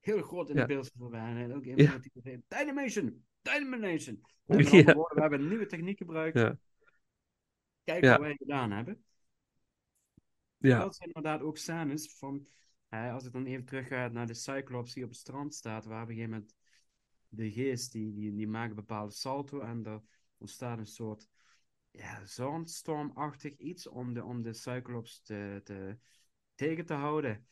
heel 0.00 0.22
groot 0.22 0.50
in 0.50 0.56
de 0.56 0.66
beeld 0.66 0.90
voorbij. 0.98 1.42
En 1.42 1.54
ook 1.54 1.64
een 1.64 1.76
Ja. 1.76 2.00
Dynamation! 2.48 3.24
Dynamation! 3.42 4.20
Ja. 4.46 4.94
Woorden, 4.94 5.14
we 5.14 5.20
hebben 5.20 5.40
een 5.40 5.48
nieuwe 5.48 5.66
techniek 5.66 5.98
gebruikt. 5.98 6.38
Ja. 6.38 6.58
Kijk 7.84 8.04
wat 8.04 8.20
wij 8.20 8.36
gedaan 8.36 8.70
hebben. 8.70 9.04
Ja. 10.56 10.78
Dat 10.78 10.96
zijn 10.96 11.10
inderdaad 11.12 11.42
ook 11.42 11.56
scènes 11.56 12.14
van, 12.14 12.46
hè, 12.88 13.10
als 13.10 13.24
ik 13.24 13.32
dan 13.32 13.46
even 13.46 13.64
terug 13.64 13.88
ga 13.88 14.08
naar 14.08 14.26
de 14.26 14.34
Cyclops 14.34 14.94
die 14.94 15.04
op 15.04 15.10
het 15.10 15.18
strand 15.18 15.54
staat, 15.54 15.84
waar 15.84 16.02
op 16.02 16.08
een 16.08 16.14
gegeven 16.14 16.34
moment 16.34 16.54
de 17.28 17.50
geest, 17.50 17.92
die, 17.92 18.12
die, 18.12 18.34
die 18.34 18.48
maakt 18.48 18.70
een 18.70 18.76
bepaalde 18.76 19.12
salto 19.12 19.60
en 19.60 19.84
er 19.84 20.02
ontstaat 20.38 20.78
een 20.78 20.86
soort 20.86 21.28
ja, 21.90 22.24
zandstormachtig 22.24 23.56
iets 23.56 23.86
om 23.86 24.14
de, 24.14 24.24
om 24.24 24.42
de 24.42 24.52
Cyclops 24.52 25.22
te, 25.22 25.60
te, 25.64 25.98
tegen 26.54 26.86
te 26.86 26.94
houden. 26.94 27.46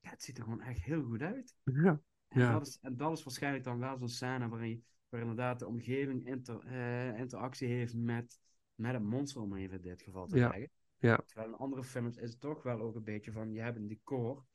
Ja, 0.00 0.10
het 0.10 0.22
ziet 0.22 0.38
er 0.38 0.44
gewoon 0.44 0.60
echt 0.60 0.82
heel 0.84 1.02
goed 1.02 1.22
uit. 1.22 1.54
Ja. 1.64 2.00
En, 2.28 2.40
Ja. 2.40 2.52
dat, 2.52 2.66
is, 2.66 2.78
en 2.80 2.96
dat 2.96 3.16
is 3.18 3.22
waarschijnlijk 3.24 3.64
dan 3.64 3.78
wel 3.78 3.98
zo'n 3.98 4.08
scène 4.08 4.48
waarin, 4.48 4.84
waar 5.08 5.20
inderdaad 5.20 5.58
de 5.58 5.66
omgeving 5.66 6.26
inter, 6.26 6.64
eh, 6.66 7.18
interactie 7.18 7.68
heeft 7.68 7.94
met, 7.94 8.40
met 8.74 8.92
het 8.92 9.02
monster, 9.02 9.40
om 9.42 9.56
even 9.56 9.76
in 9.76 9.82
dit 9.82 10.02
geval 10.02 10.26
te 10.26 10.36
Ja. 10.36 10.50
zeggen. 10.50 10.70
Ja. 10.98 11.16
Terwijl 11.26 11.48
in 11.48 11.54
andere 11.58 11.84
films 11.84 12.16
is 12.16 12.30
het 12.30 12.40
toch 12.40 12.62
wel 12.62 12.80
ook 12.80 12.94
een 12.94 13.04
beetje 13.04 13.32
van, 13.32 13.52
je 13.52 13.60
hebt 13.60 13.76
een 13.76 13.88
decor 13.88 14.46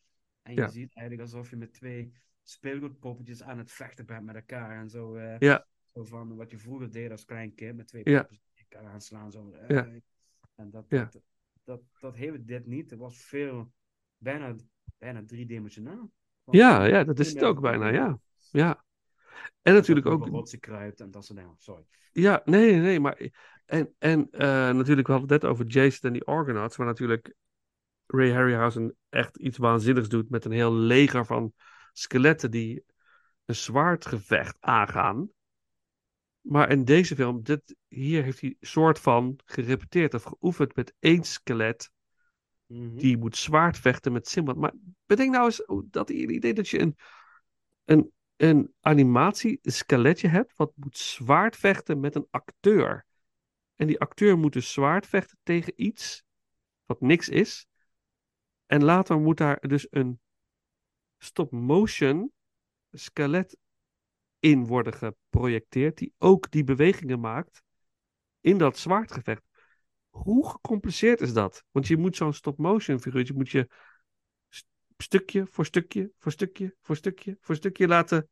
en 0.42 0.54
Ja. 0.54 0.66
je 0.66 0.72
ziet 0.72 0.94
eigenlijk 0.96 1.30
alsof 1.30 1.50
je 1.50 1.56
met 1.56 1.74
twee 1.74 2.14
speelgoedpoppetjes 2.44 3.44
aan 3.44 3.58
het 3.58 3.72
vechten 3.72 4.06
bent 4.06 4.26
met 4.26 4.36
elkaar 4.36 4.80
en 4.80 4.90
zo. 4.90 5.16
eh, 5.16 5.40
Ja. 5.40 5.68
Zo 5.84 6.04
van 6.04 6.36
wat 6.36 6.52
je 6.52 6.58
vroeger 6.58 6.92
deed 6.92 7.12
als 7.12 7.26
klein 7.26 7.54
kind, 7.56 7.76
met 7.78 7.88
twee 7.88 8.04
poppetjes 8.04 8.42
elkaar 8.54 8.92
aanslaan. 8.92 9.32
Zo, 9.32 9.56
Ja. 9.68 9.88
En 10.56 10.70
dat, 10.70 10.90
dat, 10.90 11.22
dat, 11.64 11.82
dat 12.00 12.16
heeft 12.16 12.48
dit 12.48 12.66
niet. 12.66 12.90
Het 12.90 13.00
was 13.00 13.18
veel, 13.18 13.72
bijna, 14.18 14.56
bijna 14.98 15.24
driedimensionaal. 15.26 16.12
Ja, 16.44 16.84
ja, 16.84 17.04
dat 17.04 17.20
is 17.20 17.34
het 17.34 17.44
ook 17.44 17.62
bijna, 17.62 17.88
ja. 17.88 18.20
Ja. 18.52 18.84
En 19.62 19.74
Dat 19.74 19.74
natuurlijk 19.74 20.06
ook... 20.06 20.28
rotsen 20.28 20.60
kruipt 20.60 21.00
en 21.00 21.12
dat 21.12 21.26
soort 21.26 21.40
dingen. 21.40 21.56
Sorry. 21.58 21.84
Ja, 22.12 22.42
nee, 22.46 22.76
nee, 22.76 23.00
maar... 23.00 23.30
En, 23.66 23.94
en 23.98 24.28
eh, 24.32 24.48
natuurlijk, 24.50 25.08
we 25.08 25.14
hadden 25.14 25.32
het 25.32 25.42
net 25.42 25.52
over 25.52 25.66
Jason 25.66 26.02
en 26.02 26.14
die 26.14 26.24
Argonauts, 26.24 26.76
waar 26.76 26.88
natuurlijk 26.88 27.36
Ray 28.08 28.32
Harryhausen 28.32 28.96
echt 29.10 29.38
iets 29.38 29.58
waanzinnigs 29.58 30.10
doet 30.10 30.30
met 30.30 30.46
een 30.46 30.52
heel 30.52 30.74
leger 30.74 31.26
van 31.26 31.54
skeletten 31.94 32.52
die 32.52 32.84
een 33.46 33.56
zwaardgevecht 33.56 34.58
aangaan. 34.60 35.30
Maar 36.42 36.72
in 36.72 36.84
deze 36.84 37.16
film, 37.16 37.44
dit, 37.44 37.76
hier 37.88 38.24
heeft 38.24 38.42
hij 38.42 38.56
soort 38.60 39.00
van 39.00 39.40
gerepeteerd 39.46 40.14
of 40.14 40.24
geoefend 40.24 40.76
met 40.76 40.94
één 41.00 41.24
skelet 41.24 41.92
Mhm. 42.66 42.98
die 42.98 43.18
moet 43.18 43.38
zwaard 43.38 43.78
vechten 43.78 44.12
met 44.12 44.28
Simbad. 44.28 44.56
Maar 44.56 44.74
bedenk 45.06 45.32
nou 45.32 45.46
eens 45.46 45.64
hoe- 45.66 45.88
dat 45.90 46.10
idee 46.10 46.54
dat 46.54 46.70
je 46.70 46.80
een, 46.80 46.96
een, 47.86 48.14
een 48.36 48.74
animatie 48.80 49.60
een 49.62 49.72
skeletje 49.72 50.28
hebt 50.28 50.56
wat 50.56 50.72
moet 50.76 50.98
zwaard 50.98 51.56
vechten 51.56 52.00
met 52.00 52.16
een 52.16 52.28
acteur. 52.30 53.06
En 53.76 53.88
die 53.88 54.00
acteur 54.00 54.38
moet 54.38 54.54
dus 54.54 54.74
zwaard 54.74 55.08
vechten 55.08 55.38
tegen 55.44 55.74
iets 55.76 56.24
wat 56.86 57.02
niks 57.02 57.30
is. 57.30 57.68
En 58.66 58.84
later 58.84 59.20
moet 59.20 59.38
daar 59.38 59.60
dus 59.68 59.88
een 59.90 60.20
stop-motion 61.18 62.32
skelet 62.92 63.58
in 64.40 64.66
worden 64.66 64.94
geprojecteerd, 64.94 65.98
die 65.98 66.14
ook 66.18 66.52
die 66.52 66.64
bewegingen 66.64 67.20
maakt 67.20 67.64
in 68.42 68.58
dat 68.58 68.78
zwaardgevecht. 68.78 69.44
Hoe 70.16 70.50
gecompliceerd 70.50 71.22
is 71.22 71.34
dat? 71.34 71.64
Want 71.72 71.88
je 71.88 71.98
moet 71.98 72.16
zo'n 72.16 72.34
stop-motion 72.34 73.00
figuurtje, 73.00 73.34
moet 73.34 73.50
je 73.50 73.68
st- 74.50 74.68
stukje 74.98 75.46
voor 75.48 75.66
stukje, 75.66 76.12
voor 76.18 76.32
stukje, 76.32 76.76
voor 76.82 76.96
stukje, 76.96 77.38
voor 77.40 77.56
stukje 77.56 77.88
laten. 77.88 78.30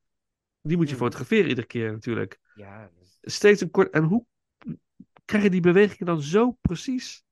Die 0.62 0.78
moet 0.78 0.88
je 0.90 0.95
Mhm. 0.95 1.03
fotograferen 1.03 1.50
iedere 1.50 1.68
keer 1.68 1.92
natuurlijk. 1.92 2.40
Ja, 2.56 2.82
dat 2.94 3.02
is- 3.02 3.18
Steeds 3.22 3.62
een 3.62 3.72
kort. 3.72 3.92
En 3.94 4.03
hoe 4.03 4.26
krijg 5.26 5.44
je 5.44 5.50
die 5.50 5.62
bewegingen 5.62 6.06
dan 6.06 6.22
zo 6.22 6.52
precies? 6.52 7.24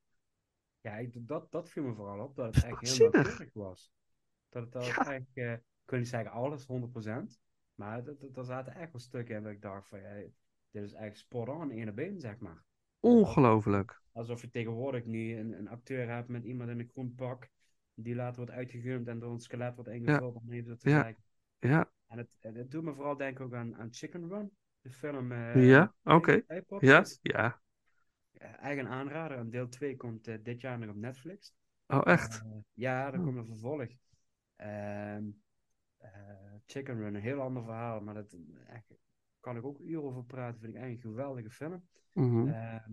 ja 0.81 0.97
ik- 0.97 1.27
dat, 1.27 1.51
dat 1.51 1.69
viel 1.69 1.83
me 1.83 1.93
vooral 1.93 2.19
op, 2.25 2.35
dat 2.35 2.55
het 2.55 2.63
echt 2.63 2.97
heel 2.97 3.09
nauwkeurig 3.09 3.53
was. 3.53 3.91
Dat 4.49 4.63
het, 4.63 4.71
dat 4.71 4.85
Ja. 4.85 5.13
echt, 5.13 5.25
eh, 5.33 5.51
ik 5.85 5.91
niet 5.91 6.07
zeggen 6.07 6.31
alles, 6.31 6.65
100%, 6.65 7.39
maar 7.75 8.03
dat- 8.03 8.19
dat- 8.19 8.37
er 8.37 8.45
zaten 8.45 8.73
echt 8.75 8.91
wel 8.91 9.01
stukken 9.01 9.35
in 9.35 9.43
waar 9.43 9.51
ik 9.51 9.61
dacht 9.61 9.87
van, 9.87 10.01
ja, 10.01 10.13
dit 10.71 10.83
is 10.83 10.93
echt 10.93 11.17
spot 11.17 11.49
on, 11.49 11.71
ene 11.71 11.91
been, 11.91 12.19
zeg 12.19 12.37
maar. 12.39 12.63
Ongelooflijk. 13.01 14.01
Alsof 14.11 14.41
je 14.41 14.49
tegenwoordig 14.49 15.05
nu 15.05 15.37
een, 15.37 15.51
een 15.57 15.67
acteur 15.69 16.09
hebt 16.09 16.27
met 16.27 16.43
iemand 16.43 16.69
in 16.69 16.79
een 16.79 16.89
groen 16.91 17.15
pak, 17.15 17.49
die 17.93 18.15
later 18.15 18.35
wordt 18.35 18.51
uitgegumd 18.51 19.07
en 19.07 19.19
door 19.19 19.31
een 19.31 19.39
skelet 19.39 19.75
wordt 19.75 19.89
ingevuld 19.89 20.33
zo 20.65 20.75
te 20.77 20.89
Ja. 20.89 21.13
Ja, 21.59 21.89
En 22.07 22.17
het, 22.17 22.27
het 22.39 22.71
doet 22.71 22.83
me 22.83 22.93
vooral 22.93 23.17
denken 23.17 23.45
ook 23.45 23.53
aan, 23.53 23.75
aan 23.75 23.87
Chicken 23.91 24.27
Run, 24.29 24.51
de 24.81 24.91
film. 24.91 25.31
eh, 25.31 25.69
ja, 25.69 25.93
oké. 26.03 26.41
Ja, 26.79 27.03
ja. 27.21 27.61
Ja, 28.31 28.57
eigen 28.57 28.87
aanrader. 28.87 29.37
En 29.37 29.49
deel 29.49 29.69
2 29.69 29.97
komt 29.97 30.27
eh, 30.27 30.35
dit 30.43 30.61
jaar 30.61 30.79
nog 30.79 30.89
op 30.89 30.95
Netflix. 30.95 31.53
Oh, 31.89 32.01
echt? 32.05 32.43
Eh, 32.43 32.51
ja, 32.73 33.05
er 33.13 33.19
Oh. 33.19 33.25
komt 33.25 33.37
een 33.37 33.45
vervolg. 33.45 33.87
Ehm, 34.55 35.23
eh, 35.97 36.09
Chicken 36.65 36.97
Run, 36.97 37.15
een 37.15 37.21
heel 37.21 37.41
ander 37.41 37.63
verhaal, 37.63 38.01
maar 38.01 38.13
dat 38.13 38.35
echt, 38.67 38.93
kan 39.41 39.57
ik 39.57 39.65
ook 39.65 39.79
uren 39.79 40.03
over 40.03 40.23
praten. 40.23 40.59
Vind 40.59 40.73
ik 40.73 40.79
eigenlijk 40.79 41.03
een 41.03 41.11
geweldige 41.11 41.49
film. 41.49 41.87
Mhm. 42.13 42.47
Ehm, 42.47 42.91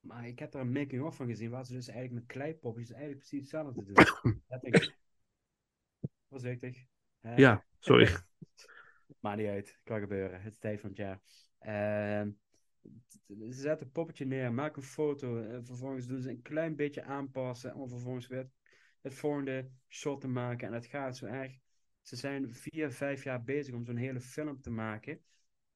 maar 0.00 0.26
ik 0.26 0.38
heb 0.38 0.54
er 0.54 0.60
een 0.60 0.72
making-of 0.72 1.16
van 1.16 1.26
gezien, 1.26 1.50
waar 1.50 1.66
ze 1.66 1.72
dus 1.72 1.88
eigenlijk 1.88 2.18
met 2.20 2.36
kleipopjes 2.36 2.90
eigenlijk 2.90 3.18
precies 3.18 3.40
hetzelfde 3.40 3.84
doen. 3.84 3.94
Letterlijk. 4.48 4.98
Voorzichtig. 6.28 6.84
Eh, 7.20 7.36
Ja, 7.38 7.64
sorry. 7.78 8.08
Maakt 9.20 9.38
niet 9.38 9.48
uit, 9.48 9.78
kan 9.84 10.00
gebeuren. 10.00 10.42
Het 10.42 10.52
is 10.52 10.58
tijd 10.58 10.80
van 10.80 10.88
het 10.88 10.98
jaar. 10.98 11.20
Ehm, 11.58 12.30
ze 13.26 13.60
zetten 13.60 13.86
een 13.86 13.92
poppetje 13.92 14.24
neer, 14.24 14.52
maken 14.52 14.82
een 14.82 14.88
foto. 14.88 15.42
En 15.42 15.66
vervolgens 15.66 16.06
doen 16.06 16.20
ze 16.20 16.30
een 16.30 16.42
klein 16.42 16.76
beetje 16.76 17.02
aanpassen. 17.02 17.74
Om 17.74 17.88
vervolgens 17.88 18.26
weer 18.26 18.50
het 19.00 19.14
volgende 19.14 19.70
shot 19.88 20.20
te 20.20 20.28
maken. 20.28 20.66
En 20.66 20.74
het 20.74 20.86
gaat 20.86 21.16
zo 21.16 21.26
erg. 21.26 21.58
Ze 22.02 22.16
zijn 22.16 22.52
vier, 22.54 22.92
vijf 22.92 23.24
jaar 23.24 23.42
bezig 23.42 23.74
om 23.74 23.84
zo'n 23.84 23.96
hele 23.96 24.20
film 24.20 24.60
te 24.60 24.70
maken. 24.70 25.20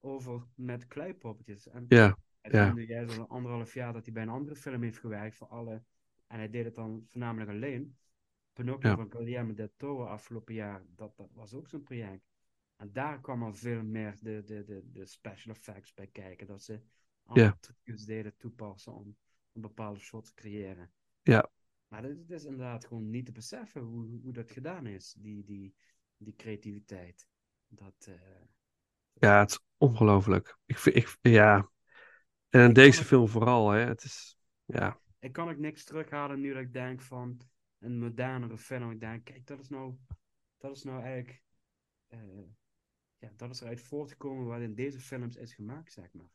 Over 0.01 0.47
met 0.55 0.87
kleipoppetjes. 0.87 1.69
En 1.69 1.85
Ja, 1.89 2.19
het 2.41 2.53
ja. 2.53 3.07
zo'n 3.07 3.29
anderhalf 3.29 3.75
jaar 3.75 3.93
dat 3.93 4.05
hij 4.05 4.13
bij 4.15 4.23
een 4.23 4.29
andere 4.29 4.57
film 4.57 4.83
heeft 4.83 4.99
gewerkt. 4.99 5.37
Voor 5.37 5.49
alle. 5.49 5.83
En 6.27 6.39
hij 6.39 6.51
deed 6.51 6.65
het 6.65 6.75
dan 6.75 7.05
voornamelijk 7.09 7.51
alleen. 7.51 7.97
Pinocchio 8.53 8.91
Ja. 8.91 8.97
van 8.97 9.11
Guillermo 9.11 9.55
del 9.55 9.71
Toro 9.77 10.05
afgelopen 10.05 10.55
jaar. 10.55 10.83
Dat, 10.95 11.17
dat 11.17 11.31
was 11.33 11.55
ook 11.55 11.69
zo'n 11.69 11.83
project. 11.83 12.25
En 12.77 12.93
daar 12.93 13.21
kwam 13.21 13.43
er 13.43 13.55
veel 13.57 13.83
meer 13.83 14.19
de, 14.21 14.43
de, 14.45 14.65
de, 14.65 14.83
de 14.93 15.07
special 15.07 15.55
effects 15.55 15.95
bij 15.95 16.07
kijken. 16.07 16.47
Dat 16.47 16.63
ze 16.63 16.81
alle 17.25 17.41
Ja. 17.43 17.57
trucjes 17.61 18.05
deden 18.05 18.37
toepassen 18.37 18.95
om 18.95 19.17
een 19.53 19.61
bepaalde 19.61 20.01
shot 20.01 20.25
te 20.25 20.35
creëren. 20.35 20.91
Ja. 21.23 21.51
Maar 21.89 22.03
het 22.03 22.19
het 22.19 22.31
is 22.31 22.45
inderdaad 22.45 22.85
gewoon 22.87 23.11
niet 23.11 23.27
te 23.27 23.33
beseffen 23.33 23.81
hoe, 23.83 24.21
hoe 24.23 24.33
dat 24.33 24.51
gedaan 24.51 24.87
is. 24.87 25.15
Die, 25.19 25.45
die, 25.45 25.75
die 26.19 26.35
creativiteit. 26.37 27.29
Dat, 27.69 28.07
eh, 28.09 28.15
Ja, 29.13 29.39
het 29.39 29.51
is 29.51 29.59
ongelooflijk. 29.77 30.59
Ik, 30.67 30.79
vind- 30.79 30.97
ik, 30.97 31.17
ja. 31.21 31.69
En 32.49 32.61
in 32.61 32.73
deze 32.73 33.05
film 33.05 33.29
vooral, 33.29 33.71
hè. 33.71 33.79
Het 33.81 34.05
is, 34.05 34.39
ja. 34.65 35.01
ik 35.19 35.33
kan 35.33 35.49
ook 35.49 35.57
niks 35.59 35.85
terughalen 35.85 36.41
nu 36.41 36.53
dat 36.53 36.63
ik 36.63 36.73
denk 36.73 37.01
van 37.01 37.41
een 37.79 37.99
modernere 37.99 38.59
film. 38.59 38.91
Ik 38.91 39.01
denk, 39.01 39.25
kijk, 39.25 39.47
dat 39.47 39.61
is 39.61 39.69
nou, 39.69 39.95
dat 40.59 40.77
is 40.77 40.83
nou 40.83 41.03
eigenlijk, 41.03 41.43
eh, 42.07 42.19
ja, 43.19 43.31
dat 43.37 43.51
is 43.51 43.61
eruit 43.61 43.81
voortgekomen 43.81 44.47
wat 44.47 44.61
in 44.61 44.75
deze 44.75 45.01
films 45.01 45.37
is 45.37 45.55
gemaakt, 45.55 45.93
zeg 45.93 46.13
maar. 46.13 46.31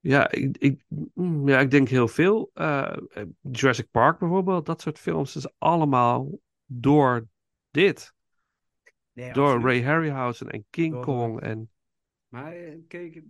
Ja, 0.00 0.30
ik, 0.30 0.56
ik, 0.58 0.84
mm, 1.14 1.48
ja, 1.48 1.60
ik 1.60 1.70
denk 1.70 1.88
heel 1.88 2.08
veel. 2.08 2.50
Eh, 2.54 2.96
Jurassic 3.40 3.90
Park 3.90 4.18
bijvoorbeeld, 4.18 4.66
dat 4.66 4.80
soort 4.80 4.98
films 4.98 5.36
is 5.36 5.58
allemaal 5.58 6.38
door 6.64 7.28
dit. 7.70 8.14
Nee, 9.16 9.32
door 9.32 9.44
absoluut. 9.54 9.64
Ray 9.64 9.82
Harryhausen 9.82 10.48
en 10.50 10.64
King 10.70 10.92
Door- 10.92 11.04
Kong. 11.04 11.40
En, 11.40 11.70
Maar 12.28 12.52
eh, 12.52 12.78
kijk, 12.88 13.22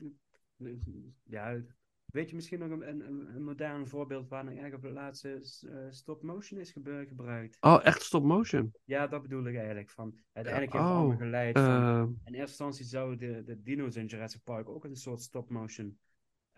ja, 1.22 1.60
weet 2.04 2.28
je 2.28 2.34
misschien 2.34 2.58
nog 2.58 2.70
een, 2.70 2.88
een, 2.88 3.34
een 3.34 3.44
modern 3.44 3.86
voorbeeld 3.86 4.28
waar 4.28 4.44
nou 4.44 4.56
eigenlijk 4.56 4.84
op 4.84 4.90
de 4.90 4.94
laatste 5.00 5.40
eh, 5.70 5.86
stop 5.90 6.22
motion 6.22 6.60
is 6.60 6.72
gebruikt? 6.72 7.56
oh, 7.60 7.80
echt 7.82 8.02
stop 8.02 8.24
motion. 8.24 8.72
Ja, 8.84 9.06
dat 9.06 9.22
bedoel 9.22 9.46
ik 9.46 9.56
eigenlijk. 9.56 9.90
Van, 9.90 10.18
uiteindelijk 10.32 10.74
Ja, 10.74 10.78
heeft 10.78 10.90
het 10.90 10.96
oh, 10.96 11.00
allemaal 11.00 11.26
geleid 11.26 11.58
van, 11.58 11.64
Eh, 11.66 12.00
In 12.00 12.34
eerste 12.34 12.40
instantie 12.40 12.84
zouden 12.84 13.18
de, 13.18 13.44
de 13.44 13.62
dino's 13.62 13.96
in 13.96 14.06
Jurassic 14.06 14.42
Park 14.44 14.68
ook 14.68 14.84
een 14.84 14.96
soort 14.96 15.20
stop-motion 15.20 15.98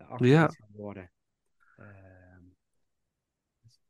uh, 0.01 0.15
Ja. 0.17 0.49
worden. 0.71 1.11
Ehm, 1.77 2.43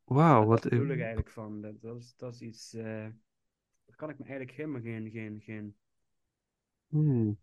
Wauw, 0.04 0.38
dat 0.40 0.48
wat. 0.48 0.62
bedoel 0.70 0.88
ik 0.90 0.98
eigenlijk 0.98 1.30
van. 1.30 1.60
Dat, 1.60 1.80
dat, 1.80 1.96
is, 1.96 2.14
dat 2.16 2.34
is 2.34 2.40
iets. 2.40 2.76
Eh, 4.00 4.06
kan 4.06 4.10
ik 4.10 4.18
me 4.18 4.24
eigenlijk 4.24 4.56
helemaal 4.56 4.80
geen. 4.80 5.10
geen, 5.10 5.40
geen 5.40 5.76
Hmm. 6.90 7.36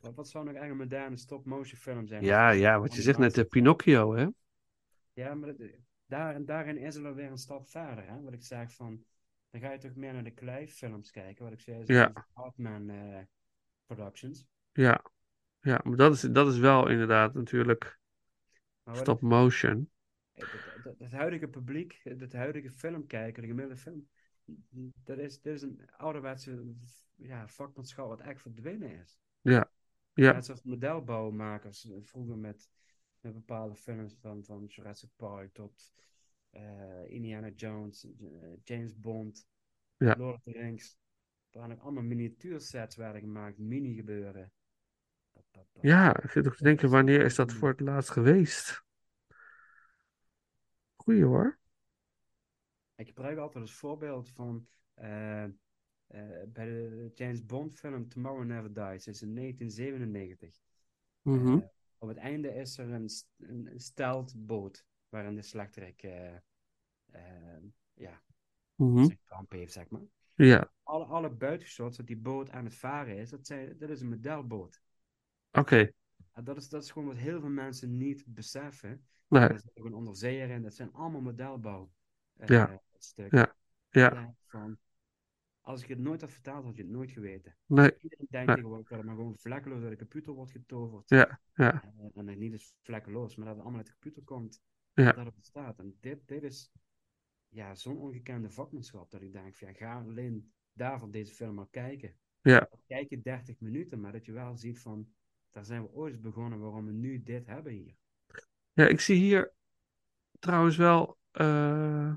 wat, 0.00 0.14
wat 0.14 0.28
zou 0.28 0.44
nog 0.44 0.54
eigenlijk 0.54 0.82
een 0.90 0.98
moderne 0.98 1.16
stop-motion 1.16 1.78
film 1.78 2.06
zijn? 2.06 2.24
Ja, 2.24 2.50
ja, 2.50 2.80
wat 2.80 2.94
je 2.94 3.02
zegt 3.02 3.18
net, 3.18 3.34
de 3.34 3.44
Pinocchio, 3.44 4.14
hè? 4.14 4.26
Ja, 5.14 5.34
maar 5.34 5.56
dat, 5.56 5.68
daar, 6.06 6.34
en 6.34 6.44
daarin 6.44 6.76
is 6.78 6.94
het 6.94 7.04
alweer 7.04 7.30
een 7.30 7.38
stap 7.38 7.68
verder. 7.68 8.08
Hè? 8.08 8.20
Wat 8.20 8.32
ik 8.32 8.42
zeg 8.42 8.72
van. 8.72 9.04
Dan 9.50 9.60
ga 9.60 9.72
je 9.72 9.78
toch 9.78 9.94
meer 9.94 10.12
naar 10.12 10.24
de 10.24 10.34
Clive-films 10.34 11.10
kijken. 11.10 11.44
Wat 11.44 11.52
ik 11.52 11.60
zei, 11.60 11.82
Ja. 11.86 12.06
de 12.08 12.20
Hartman 12.32 12.90
eh, 12.90 13.18
Productions. 13.86 14.46
Ja, 14.72 15.02
ja 15.60 15.80
maar 15.84 15.96
dat 15.96 16.14
is, 16.14 16.20
dat 16.20 16.48
is 16.48 16.58
wel 16.58 16.88
inderdaad 16.88 17.34
natuurlijk 17.34 17.98
Maar 18.82 18.94
wat 18.94 19.02
stop 19.02 19.20
motion. 19.20 19.90
Het, 20.32 20.52
het- 20.52 20.84
het- 20.84 20.98
het 20.98 21.12
huidige 21.12 21.48
publiek, 21.48 22.00
het 22.02 22.32
huidige 22.32 22.70
filmkijker, 22.70 23.42
de 23.42 23.48
gemiddelde 23.48 23.80
film, 23.80 24.08
dat 25.04 25.18
is, 25.18 25.40
dat 25.42 25.54
is 25.54 25.62
een 25.62 25.80
ouderwetse 25.96 26.64
ja, 27.14 27.48
vakmanschap 27.48 28.08
wat 28.08 28.20
echt 28.20 28.40
verdwenen 28.40 29.00
is. 29.00 29.18
Ja, 29.40 29.70
ja, 30.14 30.32
Net 30.32 30.44
zoals 30.44 30.62
modelbouwmakers 30.62 31.90
eh, 31.90 31.96
vroeger 32.02 32.38
met, 32.38 32.68
met 33.20 33.32
bepaalde 33.34 33.74
films 33.74 34.16
van, 34.20 34.44
van 34.44 34.64
Jurassic 34.64 35.10
Park 35.16 35.54
tot 35.54 35.92
eh, 36.50 37.10
Indiana 37.10 37.48
Jones, 37.48 38.04
eh, 38.04 38.52
James 38.62 39.00
Bond, 39.00 39.46
Ja. 39.96 40.16
Lord 40.16 40.36
of 40.36 40.42
the 40.42 40.50
Rings. 40.50 40.98
Waar 41.50 41.68
nog 41.68 41.80
allemaal 41.80 42.02
miniatuursets 42.02 42.96
werden 42.96 43.20
gemaakt, 43.20 43.58
mini 43.58 43.94
gebeuren. 43.94 44.52
Dat, 45.32 45.44
dat, 45.50 45.66
dat- 45.72 45.82
ja, 45.82 46.22
ik 46.22 46.30
zit 46.30 46.46
ook 46.46 46.56
te 46.56 46.62
denken, 46.64 46.90
wanneer 46.90 47.20
is 47.24 47.34
dat 47.34 47.52
voor 47.52 47.68
het 47.68 47.80
laatst 47.80 48.10
geweest? 48.10 48.84
Goeie 50.96 51.24
hoor. 51.24 51.57
Ik 52.98 53.06
gebruik 53.06 53.38
altijd 53.38 53.62
als 53.64 53.74
voorbeeld 53.74 54.28
van 54.30 54.66
eh, 54.94 55.44
eh, 55.44 55.50
bij 56.48 56.64
de 56.64 57.10
James 57.14 57.46
Bond 57.46 57.74
film 57.74 58.08
Tomorrow 58.08 58.44
Never 58.44 58.72
Dies, 58.72 59.06
is 59.06 59.22
in 59.22 59.34
1997. 59.34 60.60
Mhm. 61.22 61.58
Eh, 61.58 61.66
op 61.98 62.08
het 62.08 62.16
einde 62.16 62.48
is 62.54 62.78
er 62.78 62.88
een, 62.90 63.08
st- 63.08 63.28
een, 63.38 63.66
een 63.72 63.80
stealth 63.80 64.34
boot 64.46 64.84
waarin 65.08 65.34
de 65.34 65.42
slechterik 65.42 66.02
eh, 66.02 66.36
ja, 67.94 68.22
Mhm. 68.74 69.04
zijn 69.04 69.18
kamp 69.24 69.52
heeft, 69.52 69.72
zeg 69.72 69.88
maar. 69.88 70.02
Ja, 70.34 70.72
Alle, 70.82 71.04
alle 71.04 71.30
buitenshots 71.30 71.96
dat 71.96 72.06
die 72.06 72.16
boot 72.16 72.50
aan 72.50 72.64
het 72.64 72.74
varen 72.74 73.16
is, 73.16 73.30
dat, 73.30 73.46
zijn, 73.46 73.78
dat 73.78 73.90
is 73.90 74.00
een 74.00 74.08
modelboot. 74.08 74.80
oké. 75.52 75.90
Dat, 76.42 76.56
is, 76.56 76.68
dat 76.68 76.82
is 76.82 76.90
gewoon 76.90 77.08
wat 77.08 77.16
heel 77.16 77.40
veel 77.40 77.48
mensen 77.50 77.96
niet 77.96 78.24
beseffen. 78.26 79.06
Nee, 79.28 79.42
Er 79.42 79.60
zit 79.60 79.70
ook 79.78 79.84
een 79.84 79.94
onderzeeër 79.94 80.50
in, 80.50 80.62
dat 80.62 80.74
zijn 80.74 80.92
allemaal 80.92 81.20
modelbouw. 81.20 81.90
Eh, 82.38 82.48
Ja. 82.48 82.80
Ja. 83.30 83.54
ja, 83.90 84.34
van, 84.46 84.78
als 85.60 85.82
ik 85.82 85.88
het 85.88 85.98
nooit 85.98 86.20
had 86.20 86.30
vertaald, 86.30 86.64
had 86.64 86.76
je 86.76 86.82
het 86.82 86.90
nooit 86.90 87.10
geweten. 87.10 87.56
nee, 87.66 87.96
Iedereen 88.00 88.26
denkt 88.30 88.54
tegenwoordig 88.54 88.88
dat 88.88 88.98
het 88.98 89.06
maar 89.06 89.16
gewoon 89.16 89.38
vlekkeloos 89.38 89.82
uit 89.82 89.90
de 89.90 89.96
computer 89.96 90.32
wordt 90.32 90.50
getoverd. 90.50 91.08
ja, 91.08 91.40
ja, 91.54 91.82
En, 91.82 92.10
en 92.14 92.26
dat 92.26 92.36
niet 92.36 92.52
eens 92.52 92.74
vlekkeloos, 92.82 93.36
maar 93.36 93.46
dat 93.46 93.54
het 93.54 93.64
allemaal 93.64 93.80
uit 93.84 93.90
de 93.90 93.96
computer 94.00 94.22
komt. 94.22 94.60
Ja. 94.92 95.12
Dat 95.12 95.24
het 95.24 95.34
bestaat. 95.34 95.78
En 95.78 95.96
dit, 96.00 96.28
dit 96.28 96.42
is 96.42 96.72
ja, 97.48 97.74
zo'n 97.74 97.98
ongekende 97.98 98.50
vakmanschap 98.50 99.10
dat 99.10 99.22
ik 99.22 99.32
denk 99.32 99.56
van, 99.56 99.68
ja, 99.68 99.74
ga 99.74 100.00
alleen 100.00 100.52
daarvan 100.72 101.10
deze 101.10 101.34
film 101.34 101.54
maar 101.54 101.68
kijken. 101.70 102.14
Ja. 102.42 102.68
Kijk 102.86 103.10
je 103.10 103.20
30 103.20 103.60
minuten, 103.60 104.00
maar 104.00 104.12
dat 104.12 104.24
je 104.24 104.32
wel 104.32 104.56
ziet 104.56 104.80
van, 104.80 105.08
daar 105.50 105.64
zijn 105.64 105.82
we 105.82 105.92
ooit 105.92 106.20
begonnen 106.20 106.60
waarom 106.60 106.86
we 106.86 106.92
nu 106.92 107.22
dit 107.22 107.46
hebben 107.46 107.72
hier. 107.72 107.94
ja. 108.72 108.86
Ik 108.86 109.00
zie 109.00 109.16
hier 109.16 109.52
trouwens 110.38 110.76
wel 110.76 111.18
eh, 111.30 112.14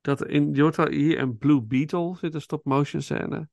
dat 0.00 0.26
in, 0.26 0.54
wel 0.54 0.88
hier 0.88 1.18
in 1.18 1.38
Blue 1.38 1.62
Beetle 1.62 2.16
zit 2.16 2.34
een 2.34 2.40
stop 2.40 2.64
motion 2.64 3.02
scène. 3.02 3.48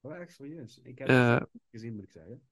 Oh, 0.00 0.16
echt 0.16 0.32
serieus. 0.34 0.80
Ik 0.82 0.98
heb 0.98 1.08
Eh, 1.08 1.34
het 1.34 1.48
gezien, 1.70 1.94
moet 1.94 2.04
ik 2.04 2.10
zeggen. 2.10 2.42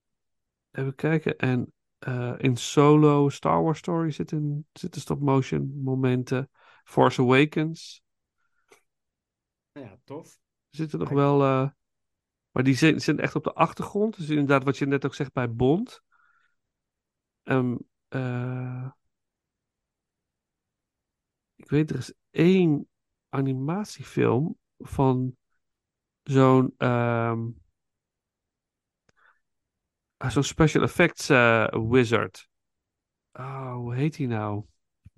Even 0.71 0.95
kijken. 0.95 1.37
En 1.37 1.73
eh, 1.99 2.33
in 2.37 2.55
Solo, 2.57 3.29
Star 3.29 3.63
Wars 3.63 3.79
Story 3.79 4.11
zitten, 4.11 4.67
zitten 4.73 5.01
stop-motion 5.01 5.81
momenten. 5.83 6.49
Force 6.83 7.21
Awakens 7.21 8.01
Nou 9.73 9.85
ja, 9.87 9.97
tof. 10.03 10.39
zitten 10.69 10.99
nog 10.99 11.09
wel. 11.09 11.41
eh, 11.41 11.69
maar 12.51 12.63
die 12.63 12.75
zijn, 12.75 13.01
zijn 13.01 13.19
echt 13.19 13.35
op 13.35 13.43
de 13.43 13.53
achtergrond. 13.53 14.17
Dus 14.17 14.29
inderdaad, 14.29 14.63
wat 14.63 14.77
je 14.77 14.85
net 14.85 15.05
ook 15.05 15.15
zegt 15.15 15.33
bij 15.33 15.51
Bond. 15.51 16.01
Ehm, 17.43 17.75
eh, 18.07 18.89
ik 21.55 21.69
weet, 21.69 21.89
er 21.89 21.97
is 21.97 22.13
één 22.31 22.87
animatiefilm 23.29 24.57
van 24.77 25.35
zo'n. 26.23 26.73
ah, 30.17 30.29
zo'n 30.29 30.43
special 30.43 30.83
effects 30.83 31.29
eh, 31.29 31.67
wizard. 31.89 32.49
Oh, 33.33 33.73
hoe 33.73 33.95
heet 33.95 34.15
die 34.15 34.27
nou? 34.27 34.63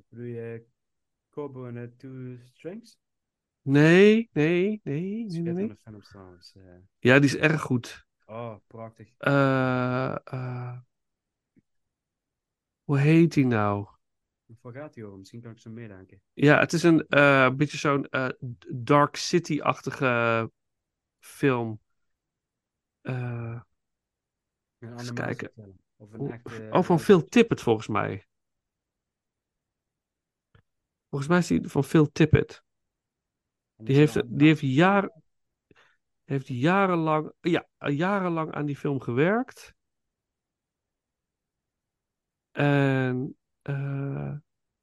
Bedoel 0.09 0.25
je 0.25 0.65
Kobo 1.29 1.65
en 1.65 1.93
Two 1.97 2.37
Strings? 2.43 2.99
Nee, 3.61 4.29
nee, 4.33 4.81
nee, 4.83 5.25
nee, 5.31 5.41
nee, 5.41 5.53
nee. 5.53 5.77
Eh. 6.53 6.63
Ja, 6.99 7.19
die 7.19 7.29
is 7.29 7.35
erg 7.37 7.61
goed. 7.61 8.05
oh, 8.25 8.55
prachtig. 8.67 9.13
Eh, 9.17 10.15
eh, 10.25 10.77
hoe 12.83 12.99
heet 12.99 13.33
die 13.33 13.45
nou? 13.45 13.87
Waar 14.61 14.73
gaat 14.73 14.93
die 14.93 15.05
over? 15.05 15.17
Misschien 15.17 15.41
kan 15.41 15.51
ik 15.51 15.59
zo 15.59 15.69
meedenken. 15.69 16.21
Ja, 16.33 16.59
het 16.59 16.73
is 16.73 16.83
een 16.83 17.07
eh, 17.07 17.49
beetje 17.55 17.77
zo'n 17.77 18.09
eh, 18.09 18.29
Dark 18.73 19.15
City-achtige 19.15 20.51
film. 21.19 21.81
Eh, 23.01 23.61
Een 24.79 24.91
Eens 24.91 25.13
kijken. 25.13 25.51
Of 25.95 26.13
een 26.13 26.31
echte... 26.31 26.67
oh, 26.71 26.83
van 26.83 26.99
Phil 26.99 27.23
Tippett 27.23 27.61
volgens 27.61 27.87
mij. 27.87 28.27
Volgens 31.09 31.29
mij 31.29 31.39
is 31.39 31.47
die 31.47 31.67
van 31.67 31.83
Phil 31.83 32.11
Tippett. 32.11 32.63
Die 33.75 33.95
heeft, 33.95 34.37
die 34.37 34.47
heeft 34.47 34.61
jaren... 34.61 35.23
Heeft 36.23 36.47
jarenlang, 36.47 37.33
ja, 37.39 37.67
jarenlang 37.77 38.51
aan 38.51 38.65
die 38.65 38.77
film 38.77 38.99
gewerkt. 38.99 39.73
En 42.51 43.38
eh, 43.69 44.35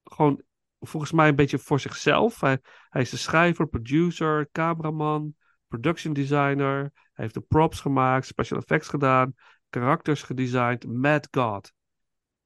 gewoon 0.04 0.42
volgens 0.80 1.12
mij 1.12 1.28
een 1.28 1.36
beetje 1.36 1.58
voor 1.58 1.80
zichzelf. 1.80 2.40
Hij, 2.40 2.58
hij 2.88 3.02
is 3.02 3.10
de 3.10 3.16
schrijver, 3.16 3.68
producer, 3.68 4.48
cameraman, 4.52 5.34
production 5.66 6.12
designer. 6.12 6.80
Hij 6.92 7.24
heeft 7.24 7.34
de 7.34 7.40
props 7.40 7.80
gemaakt, 7.80 8.26
special 8.26 8.58
effects 8.58 8.88
gedaan, 8.88 9.34
karakters 9.70 10.22
gedesigned. 10.22 10.86
Mad 10.86 11.28
God. 11.30 11.72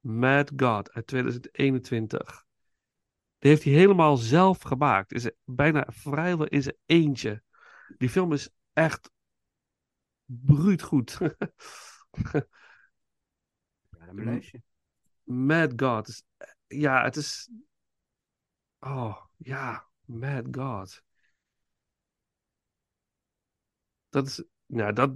Mad 0.00 0.52
God 0.56 0.92
uit 0.92 1.06
2021. 1.06 2.44
Die 3.38 3.50
heeft 3.50 3.64
hij 3.64 3.72
helemaal 3.72 4.16
zelf 4.16 4.62
gemaakt. 4.62 5.12
Is 5.12 5.30
bijna 5.44 5.86
vrijwel 5.88 6.46
in 6.46 6.62
zijn 6.62 6.76
eentje. 6.86 7.42
Die 7.98 8.08
film 8.08 8.32
is 8.32 8.50
echt 8.72 9.10
bruut 10.24 10.82
goed. 10.82 11.18
Ja, 13.98 14.06
dan 14.06 14.14
beluister 14.14 14.58
je. 14.58 14.69
Mad 15.30 15.72
God. 15.76 16.08
is- 16.08 16.22
Ja, 16.66 17.04
het 17.04 17.16
is. 17.16 17.48
Oh, 18.80 19.16
ja. 19.36 19.86
Mad 20.06 20.46
God. 20.50 21.02
Dat 24.08 24.26
is. 24.26 24.42
Nou, 24.66 24.92
dat. 24.92 25.10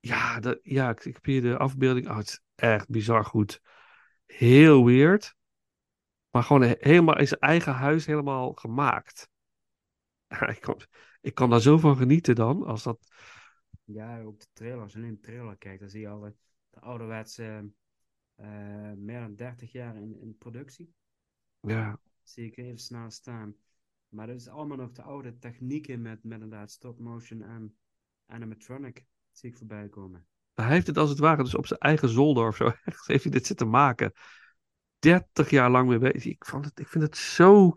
Ja, 0.00 0.40
dat, 0.40 0.58
ja 0.62 0.90
ik, 0.90 1.04
ik 1.04 1.14
heb 1.14 1.24
hier 1.24 1.42
de 1.42 1.56
afbeelding. 1.58 2.08
Oh, 2.08 2.16
het 2.16 2.28
is 2.28 2.40
echt 2.54 2.88
bizar 2.88 3.24
goed. 3.24 3.60
Heel 4.26 4.84
weird. 4.84 5.34
Maar 6.30 6.42
gewoon 6.42 6.62
he- 6.62 6.74
helemaal 6.78 7.18
in 7.18 7.26
zijn 7.28 7.40
eigen 7.40 7.72
huis 7.74 8.06
helemaal 8.06 8.52
gemaakt. 8.52 9.28
Ik, 10.54 10.60
kan, 10.60 10.80
ik 11.20 11.34
kan 11.34 11.50
daar 11.50 11.60
zo 11.60 11.78
van 11.78 11.96
genieten 11.96 12.34
dan. 12.34 12.64
Als 12.64 12.82
dat. 12.82 12.98
Ja, 13.84 14.20
ook 14.22 14.40
de 14.40 14.46
trailer. 14.52 14.82
Als 14.82 14.92
je 14.92 14.98
alleen 14.98 15.14
de 15.14 15.20
trailer 15.20 15.56
kijkt, 15.56 15.80
dan 15.80 15.88
zie 15.88 16.00
je 16.00 16.08
al 16.08 16.20
de 16.20 16.80
ouderwetse, 16.80 17.70
eh, 18.40 18.92
meer 18.96 19.20
dan 19.20 19.34
30 19.34 19.72
jaar 19.72 19.96
in, 19.96 20.20
in 20.20 20.36
productie. 20.38 20.94
Ja, 21.60 21.98
Zie 22.22 22.46
ik 22.46 22.56
even 22.56 22.78
snel 22.78 23.10
staan. 23.10 23.56
Maar 24.08 24.26
dat 24.26 24.36
is 24.36 24.48
allemaal 24.48 24.76
nog 24.76 24.92
de 24.92 25.02
oude 25.02 25.38
technieken 25.38 26.02
met, 26.02 26.24
met 26.24 26.40
inderdaad 26.40 26.70
stop 26.70 26.98
motion 26.98 27.42
en 27.42 27.76
animatronic. 28.26 29.04
Zie 29.32 29.50
ik 29.50 29.56
voorbij 29.56 29.88
komen. 29.88 30.26
Hij 30.54 30.68
heeft 30.68 30.86
het 30.86 30.98
als 30.98 31.10
het 31.10 31.18
ware 31.18 31.42
dus 31.42 31.54
op 31.54 31.66
zijn 31.66 31.80
eigen 31.80 32.08
zolder 32.08 32.46
of 32.46 32.56
zo. 32.56 32.72
Echt 32.84 33.06
heeft 33.06 33.22
hij 33.22 33.32
dit 33.32 33.46
zitten 33.46 33.70
maken. 33.70 34.12
30 34.98 35.50
jaar 35.50 35.70
lang 35.70 35.88
mee 35.88 35.98
bezig. 35.98 36.24
Ik, 36.24 36.44
vond 36.44 36.64
het, 36.64 36.78
ik 36.78 36.88
vind 36.88 37.04
het 37.04 37.16
zo. 37.16 37.72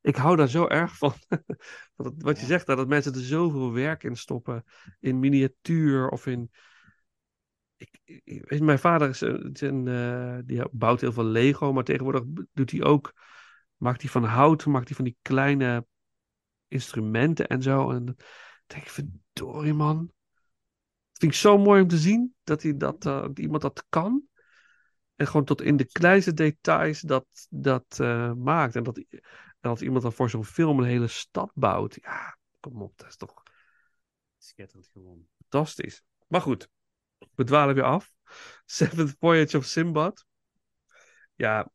Ik 0.00 0.16
hou 0.16 0.36
daar 0.36 0.48
zo 0.48 0.68
erg 0.68 0.96
van. 0.96 1.12
Wat, 1.94 2.14
wat 2.16 2.40
je 2.40 2.46
zegt, 2.46 2.66
dat 2.66 2.88
mensen 2.88 3.14
er 3.14 3.20
zoveel 3.20 3.72
werk 3.72 4.02
in 4.02 4.16
stoppen. 4.16 4.64
In 5.00 5.18
miniatuur 5.18 6.08
of 6.08 6.26
in. 6.26 6.50
Ik, 8.24 8.60
mijn 8.60 8.78
vader 8.78 9.08
is, 9.08 9.20
een- 9.20 9.52
is 9.52 9.60
een, 9.60 9.88
eh, 9.88 10.38
die 10.44 10.62
bouwt 10.70 11.00
heel 11.00 11.12
veel 11.12 11.24
Lego, 11.24 11.72
maar 11.72 11.84
tegenwoordig 11.84 12.22
doet 12.52 12.70
hij 12.70 12.82
ook. 12.82 13.12
Maakt 13.76 14.00
hij 14.02 14.10
van 14.10 14.24
hout, 14.24 14.66
maakt 14.66 14.86
hij 14.86 14.96
van 14.96 15.04
die 15.04 15.16
kleine 15.22 15.86
instrumenten 16.68 17.46
en 17.48 17.62
zo. 17.62 17.90
En 17.90 18.04
dan 18.04 18.16
denk 18.66 18.82
ik, 18.82 18.88
verdorie 18.88 19.74
man. 19.74 19.98
Het 21.08 21.20
vind 21.20 21.32
ik 21.32 21.38
zo 21.38 21.58
mooi 21.58 21.82
om 21.82 21.88
te 21.88 21.98
zien 21.98 22.34
dat, 22.44 22.62
hij 22.62 22.76
dat, 22.76 23.06
eh, 23.06 23.20
dat 23.20 23.38
iemand 23.38 23.62
dat 23.62 23.84
kan. 23.88 24.22
En 25.16 25.26
gewoon 25.26 25.44
tot 25.44 25.60
in 25.62 25.76
de 25.76 25.84
kleinste 25.84 26.34
details 26.34 27.00
dat, 27.00 27.26
dat 27.50 27.98
eh, 28.00 28.32
maakt. 28.32 28.76
En 28.76 28.82
dat, 28.82 28.96
en 28.98 29.20
dat 29.60 29.80
iemand 29.80 30.02
dan 30.02 30.12
voor 30.12 30.30
zo'n 30.30 30.44
film 30.44 30.78
een 30.78 30.84
hele 30.84 31.06
stad 31.06 31.50
bouwt. 31.54 31.98
Ja, 32.02 32.36
kom 32.60 32.82
op, 32.82 32.98
dat 32.98 33.08
is 33.08 33.16
toch 33.16 33.42
Schitterend 34.38 34.88
gewoon. 34.88 35.26
fantastisch. 35.38 36.02
Maar 36.26 36.40
goed, 36.40 36.68
we 37.34 37.44
dwalen 37.44 37.74
weer 37.74 37.84
af. 37.84 38.12
Seventh 38.66 39.16
Voyage 39.18 39.56
of 39.56 39.64
Simbad. 39.64 40.26
Ja, 41.34 41.70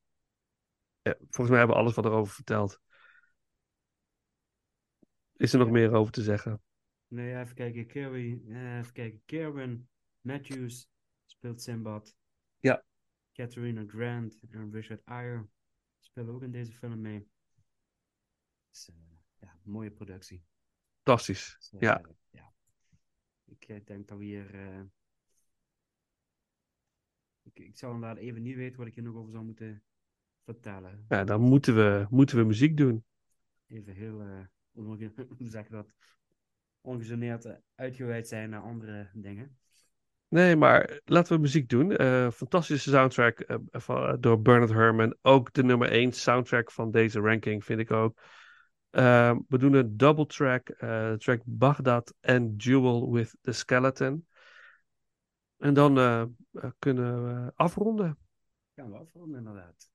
eh, 1.01 1.13
volgens 1.19 1.49
mij 1.49 1.57
hebben 1.57 1.75
we 1.75 1.81
alles 1.81 1.95
wat 1.95 2.05
erover 2.05 2.33
verteld. 2.33 2.79
Is 5.35 5.53
er 5.53 5.59
nog 5.59 5.69
meer 5.69 5.93
over 5.93 6.11
te 6.11 6.21
zeggen? 6.21 6.61
Nee, 7.07 7.39
even 7.39 7.55
kijken. 7.55 7.87
Kerry, 7.87 8.41
eh, 8.47 8.77
even 8.77 8.93
kijken. 8.93 9.21
Kerwin 9.25 9.89
Matthews 10.21 10.89
speelt 11.25 11.61
Simbad. 11.61 12.15
Ja. 12.59 12.83
Catharina 13.33 13.83
Grant 13.87 14.37
en 14.49 14.71
Richard 14.71 15.01
Eyre 15.05 15.47
spelen 15.99 16.33
ook 16.33 16.43
in 16.43 16.51
deze 16.51 16.73
film 16.73 17.01
mee. 17.01 17.27
Dus, 18.69 18.89
eh, 18.89 18.95
ja, 19.39 19.59
mooie 19.63 19.91
productie. 19.91 20.43
Fantastisch. 21.03 21.55
Dus, 21.59 21.79
Ja. 21.79 22.01
ja. 22.29 22.53
Ik 23.45 23.87
denk 23.87 24.07
dat 24.07 24.17
we 24.17 24.23
hier. 24.23 24.55
Ik, 27.53 27.65
ik 27.65 27.77
zou 27.77 27.93
inderdaad 27.93 28.17
even 28.17 28.41
niet 28.41 28.55
weten 28.55 28.77
wat 28.77 28.87
ik 28.87 28.95
hier 28.95 29.03
nog 29.03 29.15
over 29.15 29.31
zou 29.31 29.43
moeten 29.43 29.83
vertellen. 30.43 31.05
Ja, 31.07 31.23
dan 31.23 31.41
moeten 31.41 31.75
we, 31.75 32.05
moeten 32.09 32.37
we 32.37 32.43
muziek 32.43 32.77
doen. 32.77 33.03
Even 33.67 33.93
heel. 33.93 34.21
hoe 35.37 35.47
zeg 35.47 35.67
dat? 35.67 35.93
Ongegeneerd 36.81 37.45
eh, 37.45 37.53
uitgeweid 37.75 38.27
zijn 38.27 38.49
naar 38.49 38.61
andere 38.61 39.09
dingen. 39.13 39.57
Nee, 40.29 40.55
maar 40.55 41.01
laten 41.05 41.35
we 41.35 41.41
muziek 41.41 41.69
doen. 41.69 41.95
Eh, 41.95 42.31
fantastische 42.31 42.89
soundtrack 42.89 43.59
van, 43.71 44.21
door 44.21 44.41
Bernard 44.41 44.71
Herrmann. 44.71 45.17
Ook 45.21 45.53
de 45.53 45.63
nummer 45.63 45.91
1 45.91 46.11
soundtrack 46.11 46.71
van 46.71 46.91
deze 46.91 47.19
ranking, 47.19 47.65
vind 47.65 47.79
ik 47.79 47.91
ook. 47.91 48.21
Eh, 48.89 49.35
we 49.47 49.57
doen 49.57 49.73
een 49.73 49.97
double 49.97 50.25
track. 50.25 50.69
track 51.17 51.41
Baghdad 51.45 52.13
en 52.19 52.55
Jewel 52.55 53.11
with 53.11 53.37
the 53.41 53.51
Skeleton. 53.51 54.26
En 55.57 55.73
dan 55.73 55.97
eh, 55.97 56.21
eh, 56.21 56.29
kunnen 56.79 57.23
we 57.23 57.51
afronden. 57.55 58.17
Gaan 58.75 58.91
we 58.91 58.97
afronden, 58.97 59.37
inderdaad. 59.37 59.89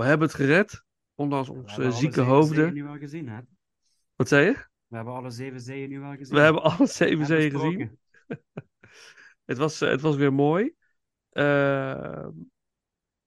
Nou, 0.00 0.02
we 0.02 0.08
hebben 0.08 0.28
het 0.28 0.36
gered. 0.36 0.84
Ondanks 1.14 1.48
onze 1.48 1.92
zieke 1.92 2.20
hoofden. 2.20 2.74
nu 2.74 2.84
wel 2.84 2.98
gezien, 2.98 3.28
hè? 3.28 3.40
Wat 4.16 4.28
zei 4.28 4.44
je? 4.44 4.52
We 4.86 4.96
hebben 4.96 5.14
alle 5.14 5.30
zeven 5.30 5.60
zeeën 5.60 5.88
nu 5.88 6.00
wel 6.00 6.16
gezien. 6.16 6.34
We 6.34 6.40
hebben 6.42 6.62
alle 6.62 6.86
zeven 7.00 7.20
En 7.20 7.26
zeeën 7.26 7.50
gezien. 7.50 7.98
Het 9.44 9.58
was, 9.58 9.80
eh, 9.80 9.90
het 9.90 10.00
was 10.00 10.16
weer 10.16 10.32
mooi. 10.32 10.74
Eh, 11.30 12.28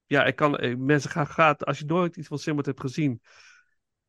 ja, 0.06 0.24
ik 0.24 0.36
kan, 0.36 0.58
eh, 0.58 0.76
mensen 0.76 1.10
gaan, 1.10 1.26
ga, 1.26 1.52
als 1.58 1.78
je 1.78 1.84
nooit 1.84 2.16
iets 2.16 2.28
van 2.28 2.38
Simbad 2.38 2.66
hebt 2.66 2.80
gezien, 2.80 3.20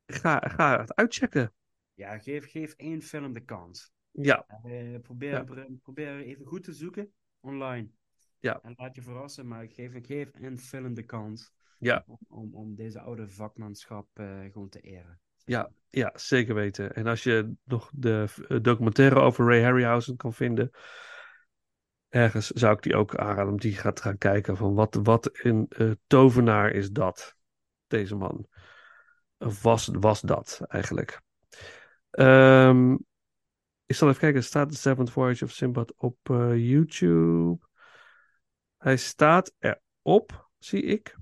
ga, 0.06 0.38
ga 0.48 0.80
het 0.80 0.94
uitchecken. 0.94 1.52
Ja, 1.94 2.18
geef, 2.18 2.50
geef 2.50 2.72
één 2.72 3.02
film 3.02 3.32
de 3.32 3.44
kans. 3.44 3.92
Ja, 4.10 4.46
Eh, 4.64 5.00
probeer, 5.02 5.30
Ja. 5.30 5.44
probeer 5.82 6.20
even 6.20 6.46
goed 6.46 6.64
te 6.64 6.72
zoeken 6.72 7.12
online. 7.40 7.88
Ja. 8.38 8.60
En 8.62 8.74
laat 8.76 8.94
je 8.94 9.02
verrassen, 9.02 9.48
maar 9.48 9.66
geef, 9.68 10.06
geef 10.06 10.30
een 10.34 10.58
film 10.58 10.94
de 10.94 11.02
kans. 11.02 11.52
Ja. 11.78 12.04
Om, 12.28 12.54
om, 12.54 12.74
deze 12.74 13.00
oude 13.00 13.28
vakmanschap 13.28 14.06
eh, 14.12 14.40
gewoon 14.52 14.68
te 14.68 14.80
eren. 14.80 15.20
ja, 15.44 15.70
ja, 15.90 16.12
zeker 16.14 16.54
weten. 16.54 16.94
En 16.94 17.06
als 17.06 17.22
je 17.22 17.54
nog 17.64 17.90
de 17.94 18.26
eh, 18.48 18.58
documentaire 18.62 19.20
over 19.20 19.46
Ray 19.46 19.62
Harryhausen 19.62 20.16
kan 20.16 20.32
vinden, 20.32 20.70
ergens 22.08 22.46
zou 22.46 22.74
ik 22.76 22.82
die 22.82 22.96
ook 22.96 23.16
aanraden 23.16 23.52
om 23.52 23.60
die 23.60 23.74
gaat 23.74 24.00
gaan 24.00 24.18
kijken. 24.18 24.56
Van 24.56 24.74
wat, 24.74 24.98
wat 25.02 25.30
een 25.32 25.66
eh, 25.68 25.90
tovenaar 26.06 26.70
is 26.70 26.90
dat, 26.90 27.36
deze 27.86 28.14
man. 28.14 28.46
Was, 29.36 29.88
was 29.92 30.20
dat 30.20 30.60
eigenlijk. 30.68 31.20
Ehm, 32.10 32.92
ik 33.86 33.94
zal 33.94 34.08
even 34.08 34.20
kijken, 34.20 34.44
staat 34.44 34.70
The 34.70 34.76
Seventh 34.76 35.10
Voyage 35.10 35.44
of 35.44 35.50
Sinbad 35.50 35.94
op 35.96 36.18
YouTube? 36.54 37.58
Hij 38.76 38.96
staat 38.96 39.52
erop, 39.58 40.48
zie 40.58 40.82
ik. 40.82 41.16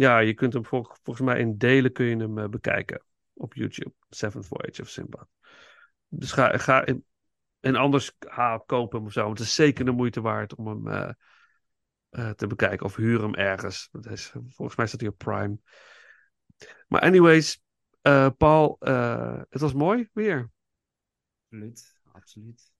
Ja, 0.00 0.18
je 0.18 0.34
kunt 0.34 0.52
hem 0.52 0.64
vol- 0.64 0.90
volgens 1.02 1.26
mij 1.26 1.38
in 1.38 1.58
delen 1.58 1.92
kun 1.92 2.04
je 2.04 2.16
hem 2.16 2.38
eh, 2.38 2.48
bekijken 2.48 3.02
op 3.32 3.54
YouTube. 3.54 3.92
Seventh 4.08 4.46
Voyage 4.46 4.82
of 4.82 4.88
Sinbad. 4.88 5.28
Dus 6.08 6.32
ga, 6.32 6.58
ga 6.58 6.86
in- 6.86 7.04
en 7.60 7.76
anders 7.76 8.16
haal, 8.18 8.60
koop 8.60 8.92
hem 8.92 9.04
of 9.04 9.12
zo. 9.12 9.24
Want 9.24 9.38
het 9.38 9.46
is 9.46 9.54
zeker 9.54 9.84
de 9.84 9.90
moeite 9.90 10.20
waard 10.20 10.54
om 10.54 10.66
hem 10.66 10.88
eh, 10.88 11.10
eh, 12.10 12.30
te 12.30 12.46
bekijken. 12.46 12.86
Of 12.86 12.96
huur 12.96 13.20
hem 13.20 13.34
ergens. 13.34 13.88
Dat 13.92 14.06
is, 14.06 14.26
volgens 14.30 14.76
mij 14.76 14.86
staat 14.86 15.00
hij 15.00 15.08
op 15.08 15.18
Prime. 15.18 15.58
Maar 16.88 17.00
anyways, 17.00 17.62
Paul, 18.36 18.76
het 19.48 19.60
was 19.60 19.72
mooi 19.72 20.08
weer. 20.12 20.50
Absoluut, 21.48 22.00
absoluut. 22.12 22.72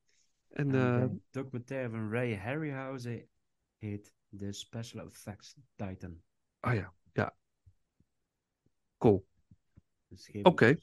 En 0.49 1.21
documentaire 1.31 1.91
van 1.91 2.11
Ray 2.11 2.37
Harryhausen 2.37 3.29
heet 3.79 4.15
The 4.37 4.53
Special 4.53 5.07
Effects 5.07 5.57
Titan. 5.77 6.23
oh 6.61 6.75
ja, 6.75 6.95
ja. 7.13 7.35
Cool. 8.99 9.27
Dus 10.09 10.31
Oké. 10.43 10.77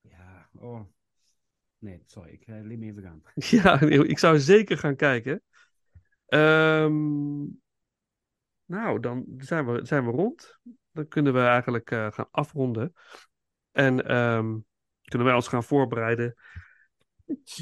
Ja, 0.00 0.48
oh. 0.52 0.80
Nee, 1.78 2.02
sorry, 2.06 2.30
ik 2.32 2.46
uh, 2.46 2.60
liet 2.62 2.78
me 2.78 2.86
even 2.86 3.02
gaan. 3.02 3.22
Ja, 3.62 3.80
ik 3.80 4.18
zou 4.18 4.38
zeker 4.38 4.78
gaan 4.78 4.96
kijken. 4.96 5.42
Ehm, 6.26 7.42
nou, 8.64 9.00
dan 9.00 9.24
zijn 9.38 9.66
we, 9.66 9.84
zijn 9.84 10.04
we 10.04 10.10
rond. 10.10 10.58
Dan 10.90 11.08
kunnen 11.08 11.32
we 11.32 11.40
eigenlijk 11.40 11.90
eh, 11.90 12.12
gaan 12.12 12.28
afronden. 12.30 12.92
En 13.70 14.06
ehm, 14.06 14.58
kunnen 15.02 15.26
wij 15.26 15.36
ons 15.36 15.48
gaan 15.48 15.64
voorbereiden. 15.64 16.34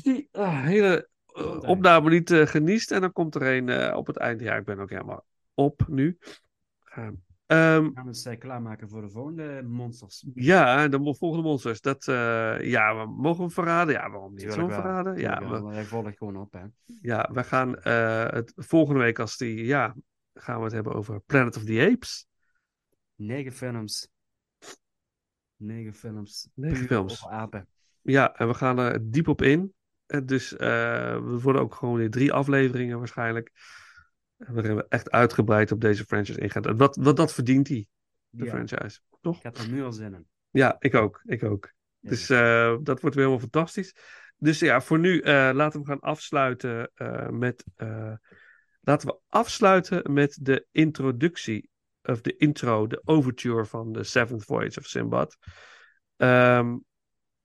Die 0.03 0.29
ah, 0.33 0.65
hele 0.65 1.09
eh, 1.27 1.59
opname 1.61 2.11
niet 2.11 2.31
eh, 2.31 2.47
geniest. 2.47 2.91
En 2.91 3.01
dan 3.01 3.13
komt 3.13 3.35
er 3.35 3.43
een 3.43 3.69
eh, 3.69 3.97
op 3.97 4.07
het 4.07 4.17
einde. 4.17 4.45
Ja, 4.45 4.57
ik 4.57 4.65
ben 4.65 4.79
ook 4.79 4.91
helemaal 4.91 5.25
op 5.55 5.85
nu. 5.89 6.19
Gaan. 6.81 7.25
Ehm, 7.47 7.83
Gaan 7.83 7.93
we 7.95 8.03
ons 8.05 8.25
eh, 8.25 8.39
klaarmaken 8.39 8.89
voor 8.89 9.01
de 9.01 9.11
volgende 9.11 9.63
monsters. 9.63 10.27
ja, 10.35 10.89
de 10.89 11.15
volgende 11.15 11.49
monsters. 11.49 11.81
Dat, 11.81 12.09
eh, 12.09 12.61
ja, 12.61 12.97
we 12.97 13.07
mogen 13.07 13.37
we 13.37 13.43
hem 13.43 13.51
verraden? 13.51 13.95
Ja, 13.95 14.11
waarom 14.11 14.35
niet? 14.35 14.53
Zullen 14.53 14.67
we 14.67 14.73
verraden? 14.73 15.17
Ja, 15.17 15.49
we, 15.49 15.69
Hij 15.73 15.85
volgt 15.85 16.17
gewoon 16.17 16.37
op, 16.37 16.53
hè. 16.53 16.65
Ja, 17.01 17.31
we 17.33 17.45
gaan 17.45 17.77
eh, 17.77 18.31
het 18.31 18.53
volgende 18.57 19.01
week 19.01 19.19
als 19.19 19.37
die, 19.37 19.65
ja, 19.65 19.97
gaan 20.35 20.59
we 20.59 20.65
het 20.65 20.73
hebben 20.73 20.95
over 20.95 21.21
Planet 21.21 21.57
of 21.57 21.65
the 21.65 21.89
Apes. 21.93 22.27
Negen 23.15 23.53
films. 23.53 24.09
Negen 25.57 25.95
films. 25.95 26.49
Negen 26.55 26.87
films. 26.87 27.27
apen. 27.27 27.69
Ja, 28.01 28.35
en 28.35 28.49
we 28.49 28.55
gaan 28.55 28.79
er 28.79 29.11
diep 29.11 29.29
op 29.29 29.43
in. 29.43 29.75
En 30.07 30.27
dus 30.27 30.57
eh, 30.57 31.15
we 31.15 31.39
worden 31.43 31.63
ook 31.63 31.75
gewoon 31.75 31.97
weer 31.97 32.11
drie 32.11 32.33
afleveringen 32.33 32.99
waarschijnlijk. 32.99 33.51
Waarin 34.49 34.77
we 34.77 34.87
echt 34.89 35.11
uitgebreid 35.11 35.73
op 35.73 35.81
deze 35.81 36.05
franchise 36.05 36.41
ingaan. 36.41 36.65
En 36.65 36.77
Wat, 36.77 36.97
wat 36.97 37.17
dat 37.17 37.33
verdient 37.33 37.69
hij, 37.69 37.87
de 38.29 38.45
Ja, 38.45 38.51
franchise. 38.51 39.01
Toch? 39.21 39.37
ik 39.37 39.43
heb 39.43 39.57
er 39.57 39.69
nu 39.69 39.83
al 39.83 39.93
zin 39.93 40.15
in. 40.15 40.27
Ja, 40.51 40.77
ik 40.79 40.95
ook. 40.95 41.21
Ik 41.25 41.43
ook. 41.43 41.73
Ja. 41.99 42.09
Dus 42.09 42.31
eh, 42.31 42.77
dat 42.83 43.01
wordt 43.01 43.17
weer 43.17 43.25
helemaal 43.25 43.39
fantastisch. 43.39 43.95
Dus 44.37 44.59
ja, 44.59 44.81
voor 44.81 44.99
nu 44.99 45.21
eh, 45.21 45.51
laten 45.53 45.81
we 45.81 45.87
gaan 45.87 46.01
afsluiten 46.01 46.91
eh, 46.95 47.29
met. 47.29 47.65
laten 48.81 49.09
we 49.09 49.19
afsluiten 49.29 50.13
met 50.13 50.39
de 50.41 50.67
introductie. 50.71 51.71
Of 52.03 52.21
de 52.21 52.37
intro, 52.37 52.87
de 52.87 53.01
overture 53.05 53.65
van 53.65 53.93
de 53.93 54.05
Seventh 54.05 54.45
Voyage 54.45 54.79
of 54.79 54.87
Sinbad. 54.87 55.37
Ehm, 56.17 56.77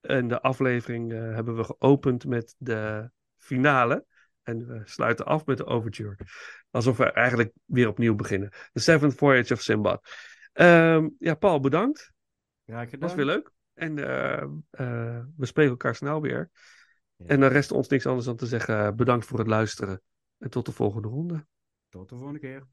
en 0.01 0.27
de 0.27 0.41
aflevering 0.41 1.11
hebben 1.11 1.55
we 1.55 1.63
geopend 1.63 2.25
met 2.25 2.55
de 2.57 3.11
finale. 3.37 4.05
En 4.43 4.67
we 4.67 4.81
sluiten 4.83 5.25
af 5.25 5.45
met 5.45 5.57
de 5.57 5.65
overture. 5.65 6.17
Alsof 6.77 6.97
we 6.97 7.11
eigenlijk 7.11 7.53
weer 7.65 7.87
opnieuw 7.87 8.15
beginnen. 8.15 8.49
The 8.49 8.79
Seventh 8.79 9.15
Voyage 9.15 9.53
of 9.53 9.61
Sinbad. 9.61 10.09
Ehm, 10.53 11.09
ja, 11.19 11.35
Paul, 11.35 11.59
bedankt. 11.59 12.11
Graag 12.65 12.89
gedaan. 12.89 13.07
Was 13.07 13.17
weer 13.17 13.25
leuk. 13.25 13.51
En 13.73 13.97
eh, 13.97 14.41
eh, 14.69 15.23
we 15.35 15.45
spreken 15.45 15.71
elkaar 15.71 15.95
snel 15.95 16.21
weer. 16.21 16.49
Ja. 17.15 17.25
En 17.25 17.39
dan 17.39 17.49
rest 17.49 17.71
ons 17.71 17.87
niks 17.87 18.05
anders 18.05 18.25
dan 18.25 18.35
te 18.35 18.45
zeggen 18.45 18.85
eh, 18.85 18.91
bedankt 18.91 19.25
voor 19.25 19.39
het 19.39 19.47
luisteren. 19.47 20.01
En 20.37 20.49
tot 20.49 20.65
de 20.65 20.71
volgende 20.71 21.07
ronde. 21.07 21.45
Tot 21.89 22.09
de 22.09 22.15
volgende 22.15 22.39
keer. 22.39 22.63